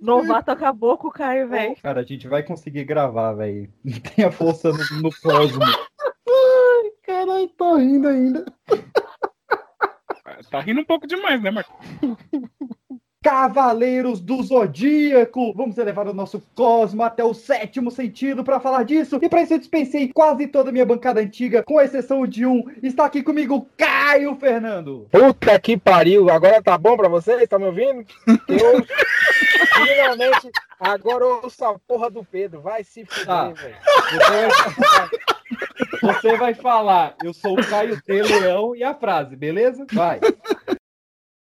Novato 0.00 0.50
acabou 0.52 0.96
com 0.96 1.08
o 1.08 1.12
Caio, 1.12 1.48
velho. 1.48 1.76
Cara, 1.82 2.00
a 2.00 2.04
gente 2.04 2.28
vai 2.28 2.42
conseguir 2.42 2.84
gravar, 2.84 3.32
velho. 3.32 3.68
Tem 4.14 4.24
a 4.24 4.30
força 4.30 4.70
no, 4.70 5.02
no 5.02 5.10
cosmo. 5.20 5.64
Ai, 5.64 6.90
caralho, 7.02 7.48
tô 7.48 7.76
rindo 7.76 8.08
ainda. 8.08 8.44
Tá 10.50 10.60
rindo 10.60 10.80
um 10.80 10.84
pouco 10.84 11.06
demais, 11.06 11.42
né, 11.42 11.50
Marcos? 11.50 11.74
Cavaleiros 13.22 14.18
do 14.18 14.42
Zodíaco! 14.42 15.52
Vamos 15.52 15.76
elevar 15.76 16.08
o 16.08 16.14
nosso 16.14 16.42
cosmo 16.54 17.02
até 17.02 17.22
o 17.22 17.34
sétimo 17.34 17.90
sentido 17.90 18.42
para 18.42 18.58
falar 18.58 18.82
disso. 18.82 19.18
E 19.20 19.28
para 19.28 19.42
isso 19.42 19.52
eu 19.52 19.58
dispensei 19.58 20.10
quase 20.10 20.46
toda 20.46 20.70
a 20.70 20.72
minha 20.72 20.86
bancada 20.86 21.20
antiga, 21.20 21.62
com 21.62 21.78
exceção 21.78 22.26
de 22.26 22.46
um. 22.46 22.64
Está 22.82 23.04
aqui 23.04 23.22
comigo 23.22 23.68
Caio 23.76 24.34
Fernando. 24.36 25.06
Puta 25.12 25.60
que 25.60 25.76
pariu, 25.76 26.30
agora 26.30 26.62
tá 26.62 26.78
bom 26.78 26.96
pra 26.96 27.10
vocês? 27.10 27.46
Tá 27.46 27.58
me 27.58 27.66
ouvindo? 27.66 28.06
Eu 28.48 28.86
finalmente 29.86 30.50
agora 30.78 31.26
ouço 31.26 31.62
a 31.62 31.78
porra 31.78 32.10
do 32.10 32.24
Pedro. 32.24 32.62
Vai 32.62 32.82
se 32.82 33.04
fuder, 33.04 33.26
Tá. 33.26 33.48
velho. 33.50 33.76
Você 36.02 36.36
vai, 36.38 36.54
falar, 36.54 37.14
eu 37.22 37.34
sou 37.34 37.58
o 37.58 37.66
Caio 37.66 38.00
de 38.00 38.12
Leão 38.22 38.74
e 38.74 38.82
a 38.82 38.94
frase, 38.94 39.36
beleza? 39.36 39.86
Vai. 39.92 40.20